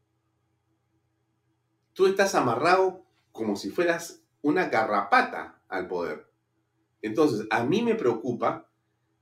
Tú 1.92 2.06
estás 2.06 2.34
amarrado 2.34 3.04
como 3.32 3.56
si 3.56 3.70
fueras 3.70 4.22
una 4.42 4.68
garrapata 4.68 5.60
al 5.68 5.88
poder. 5.88 6.31
Entonces, 7.02 7.46
a 7.50 7.64
mí 7.64 7.82
me 7.82 7.94
preocupa 7.94 8.70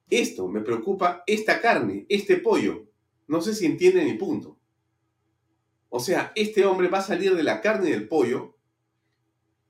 esto, 0.08 0.48
me 0.48 0.60
preocupa 0.60 1.24
esta 1.26 1.60
carne, 1.60 2.06
este 2.08 2.36
pollo. 2.36 2.86
No 3.26 3.40
sé 3.40 3.54
si 3.54 3.66
entienden 3.66 4.06
mi 4.06 4.14
punto. 4.14 4.58
O 5.88 5.98
sea, 5.98 6.32
este 6.36 6.64
hombre 6.64 6.88
va 6.88 6.98
a 6.98 7.02
salir 7.02 7.34
de 7.34 7.42
la 7.42 7.60
carne 7.60 7.90
del 7.90 8.06
pollo 8.06 8.56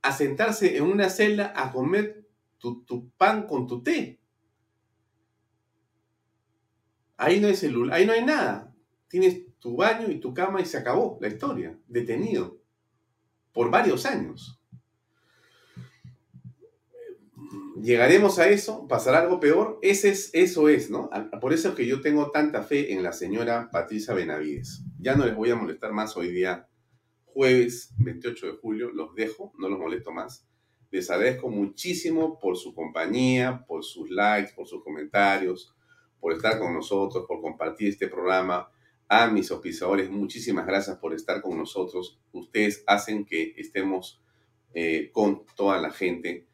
a 0.03 0.13
sentarse 0.13 0.77
en 0.77 0.85
una 0.85 1.09
celda 1.09 1.53
a 1.55 1.71
comer 1.73 2.27
tu, 2.59 2.85
tu 2.85 3.11
pan 3.11 3.47
con 3.47 3.67
tu 3.67 3.83
té. 3.83 4.21
Ahí 7.17 7.39
no 7.39 7.49
hay 7.49 7.57
celular, 7.57 7.97
ahí 7.97 8.07
no 8.07 8.13
hay 8.13 8.25
nada. 8.25 8.75
Tienes 9.09 9.59
tu 9.59 9.77
baño 9.77 10.11
y 10.11 10.21
tu 10.21 10.33
cama 10.33 10.61
y 10.61 10.65
se 10.65 10.79
acabó 10.79 11.19
la 11.21 11.29
historia. 11.29 11.79
Detenido. 11.87 12.61
Por 13.53 13.71
varios 13.71 14.07
años. 14.07 14.60
¿Llegaremos 17.83 18.39
a 18.39 18.49
eso? 18.51 18.87
¿Pasará 18.89 19.21
algo 19.21 19.41
peor? 19.41 19.79
Ese 19.81 20.11
es, 20.11 20.29
eso 20.35 20.69
es, 20.69 20.91
¿no? 20.91 21.09
Por 21.41 21.55
eso 21.55 21.71
es 21.71 21.75
que 21.75 21.87
yo 21.87 22.03
tengo 22.03 22.31
tanta 22.31 22.63
fe 22.63 22.93
en 22.93 23.03
la 23.03 23.15
señora 23.15 23.71
Patricia 23.73 24.13
Benavides. 24.13 24.83
Ya 24.99 25.15
no 25.15 25.25
les 25.25 25.35
voy 25.35 25.51
a 25.51 25.57
molestar 25.57 25.91
más 25.93 26.15
hoy 26.15 26.31
día, 26.31 26.69
jueves 27.25 27.95
28 27.97 28.47
de 28.49 28.53
julio. 28.59 28.91
Los 28.91 29.15
dejo, 29.15 29.55
no 29.59 29.71
los 29.71 29.79
molesto 29.79 30.13
más. 30.13 30.47
Les 30.91 31.09
agradezco 31.11 31.49
muchísimo 31.49 32.39
por 32.39 32.59
su 32.59 32.75
compañía, 32.75 33.65
por 33.67 33.83
sus 33.83 34.11
likes, 34.11 34.53
por 34.55 34.67
sus 34.67 34.85
comentarios, 34.85 35.75
por 36.21 36.35
estar 36.35 36.59
con 36.59 36.75
nosotros, 36.75 37.25
por 37.27 37.41
compartir 37.41 37.89
este 37.89 38.09
programa. 38.09 38.71
A 39.09 39.27
mis 39.29 39.51
auspiciadores, 39.51 40.11
muchísimas 40.11 40.67
gracias 40.67 40.99
por 40.99 41.15
estar 41.15 41.41
con 41.41 41.57
nosotros. 41.57 42.21
Ustedes 42.33 42.85
hacen 42.87 43.25
que 43.25 43.55
estemos 43.57 44.23
eh, 44.75 45.11
con 45.13 45.47
toda 45.57 45.81
la 45.81 45.91
gente 45.91 46.50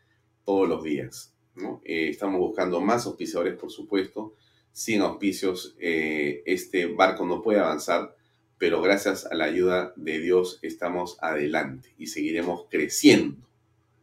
todos 0.46 0.66
los 0.66 0.82
días. 0.82 1.34
¿no? 1.54 1.82
Eh, 1.84 2.08
estamos 2.08 2.40
buscando 2.40 2.80
más 2.80 3.04
auspiciadores, 3.04 3.58
por 3.58 3.70
supuesto. 3.70 4.34
Sin 4.72 5.02
auspicios, 5.02 5.74
eh, 5.78 6.42
este 6.46 6.86
barco 6.86 7.26
no 7.26 7.42
puede 7.42 7.60
avanzar, 7.60 8.14
pero 8.56 8.80
gracias 8.80 9.26
a 9.26 9.34
la 9.34 9.44
ayuda 9.44 9.92
de 9.96 10.20
Dios 10.20 10.58
estamos 10.62 11.18
adelante 11.20 11.94
y 11.98 12.06
seguiremos 12.06 12.66
creciendo. 12.70 13.36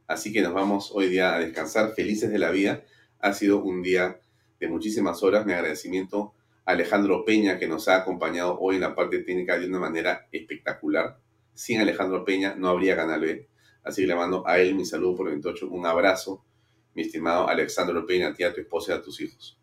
Así 0.05 0.31
que 0.33 0.41
nos 0.41 0.53
vamos 0.53 0.91
hoy 0.93 1.07
día 1.07 1.35
a 1.35 1.39
descansar 1.39 1.93
felices 1.93 2.29
de 2.31 2.39
la 2.39 2.51
vida. 2.51 2.83
Ha 3.19 3.33
sido 3.33 3.63
un 3.63 3.81
día 3.81 4.19
de 4.59 4.67
muchísimas 4.67 5.23
horas. 5.23 5.45
Mi 5.45 5.53
agradecimiento 5.53 6.33
a 6.65 6.71
Alejandro 6.73 7.23
Peña 7.23 7.57
que 7.57 7.67
nos 7.67 7.87
ha 7.87 7.97
acompañado 7.97 8.59
hoy 8.59 8.75
en 8.75 8.81
la 8.81 8.95
parte 8.95 9.19
técnica 9.19 9.57
de 9.57 9.67
una 9.67 9.79
manera 9.79 10.27
espectacular. 10.31 11.17
Sin 11.53 11.79
Alejandro 11.79 12.25
Peña 12.25 12.55
no 12.55 12.67
habría 12.67 12.95
Canal 12.95 13.21
B. 13.21 13.47
Así 13.83 14.01
que 14.01 14.07
le 14.07 14.15
mando 14.15 14.47
a 14.47 14.59
él 14.59 14.75
mi 14.75 14.85
saludo 14.85 15.15
por 15.15 15.27
el 15.27 15.33
28, 15.33 15.67
un 15.69 15.85
abrazo, 15.85 16.43
mi 16.93 17.01
estimado 17.01 17.47
Alejandro 17.47 18.05
Peña, 18.05 18.29
a 18.29 18.33
ti, 18.33 18.43
a 18.43 18.53
tu 18.53 18.61
esposa 18.61 18.93
y 18.93 18.95
a 18.95 19.01
tus 19.01 19.19
hijos. 19.21 19.59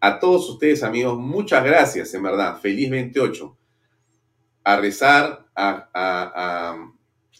A 0.00 0.18
todos 0.18 0.48
ustedes, 0.50 0.82
amigos, 0.82 1.18
muchas 1.18 1.64
gracias, 1.64 2.12
en 2.14 2.22
verdad. 2.22 2.58
Feliz 2.60 2.90
28. 2.90 3.56
A 4.64 4.76
rezar, 4.76 5.46
a, 5.54 5.88
a, 5.94 6.70
a 6.72 6.92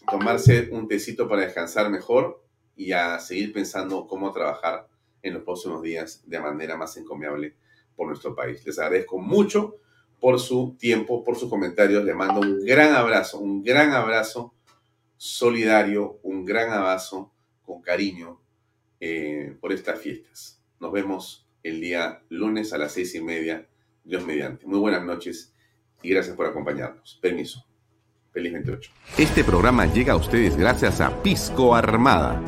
tomarse 0.09 0.69
un 0.71 0.87
tecito 0.87 1.27
para 1.27 1.43
descansar 1.43 1.89
mejor 1.89 2.43
y 2.75 2.91
a 2.91 3.19
seguir 3.19 3.53
pensando 3.53 4.07
cómo 4.07 4.31
trabajar 4.31 4.87
en 5.21 5.33
los 5.33 5.43
próximos 5.43 5.81
días 5.81 6.23
de 6.25 6.39
manera 6.39 6.77
más 6.77 6.97
encomiable 6.97 7.55
por 7.95 8.07
nuestro 8.07 8.35
país. 8.35 8.65
Les 8.65 8.77
agradezco 8.79 9.17
mucho 9.19 9.77
por 10.19 10.39
su 10.39 10.75
tiempo, 10.77 11.23
por 11.23 11.35
sus 11.35 11.49
comentarios. 11.49 12.03
Les 12.03 12.15
mando 12.15 12.41
un 12.41 12.63
gran 12.65 12.93
abrazo, 12.95 13.39
un 13.39 13.63
gran 13.63 13.91
abrazo 13.91 14.53
solidario, 15.17 16.19
un 16.23 16.45
gran 16.45 16.71
abrazo 16.71 17.31
con 17.63 17.81
cariño 17.81 18.41
eh, 18.99 19.57
por 19.59 19.71
estas 19.73 19.99
fiestas. 19.99 20.61
Nos 20.79 20.91
vemos 20.91 21.47
el 21.63 21.81
día 21.81 22.21
lunes 22.29 22.73
a 22.73 22.77
las 22.77 22.93
seis 22.93 23.15
y 23.15 23.21
media, 23.21 23.67
Dios 24.03 24.25
mediante. 24.25 24.65
Muy 24.67 24.79
buenas 24.79 25.03
noches 25.03 25.53
y 26.01 26.09
gracias 26.09 26.35
por 26.35 26.45
acompañarnos. 26.45 27.17
Permiso. 27.21 27.65
Feliz 28.31 28.51
28. 28.53 28.91
Este 29.17 29.43
programa 29.43 29.85
llega 29.85 30.13
a 30.13 30.17
ustedes 30.17 30.57
gracias 30.57 30.99
a 31.01 31.23
Pisco 31.23 31.73
Armada. 31.73 32.43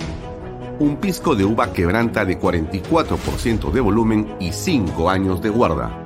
Un 0.80 0.98
pisco 0.98 1.36
de 1.36 1.46
uva 1.46 1.74
quebranta 1.74 2.26
de 2.26 2.38
44% 2.38 3.72
de 3.72 3.82
volumen 3.82 4.36
y 4.40 4.52
5 4.52 5.10
años 5.10 5.42
de 5.42 5.50
guarda. 5.50 6.04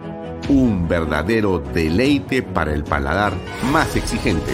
Un 0.48 0.88
verdadero 0.88 1.60
deleite 1.60 2.42
para 2.44 2.74
el 2.74 2.84
paladar 2.84 3.34
más 3.72 3.96
exigente. 3.96 4.54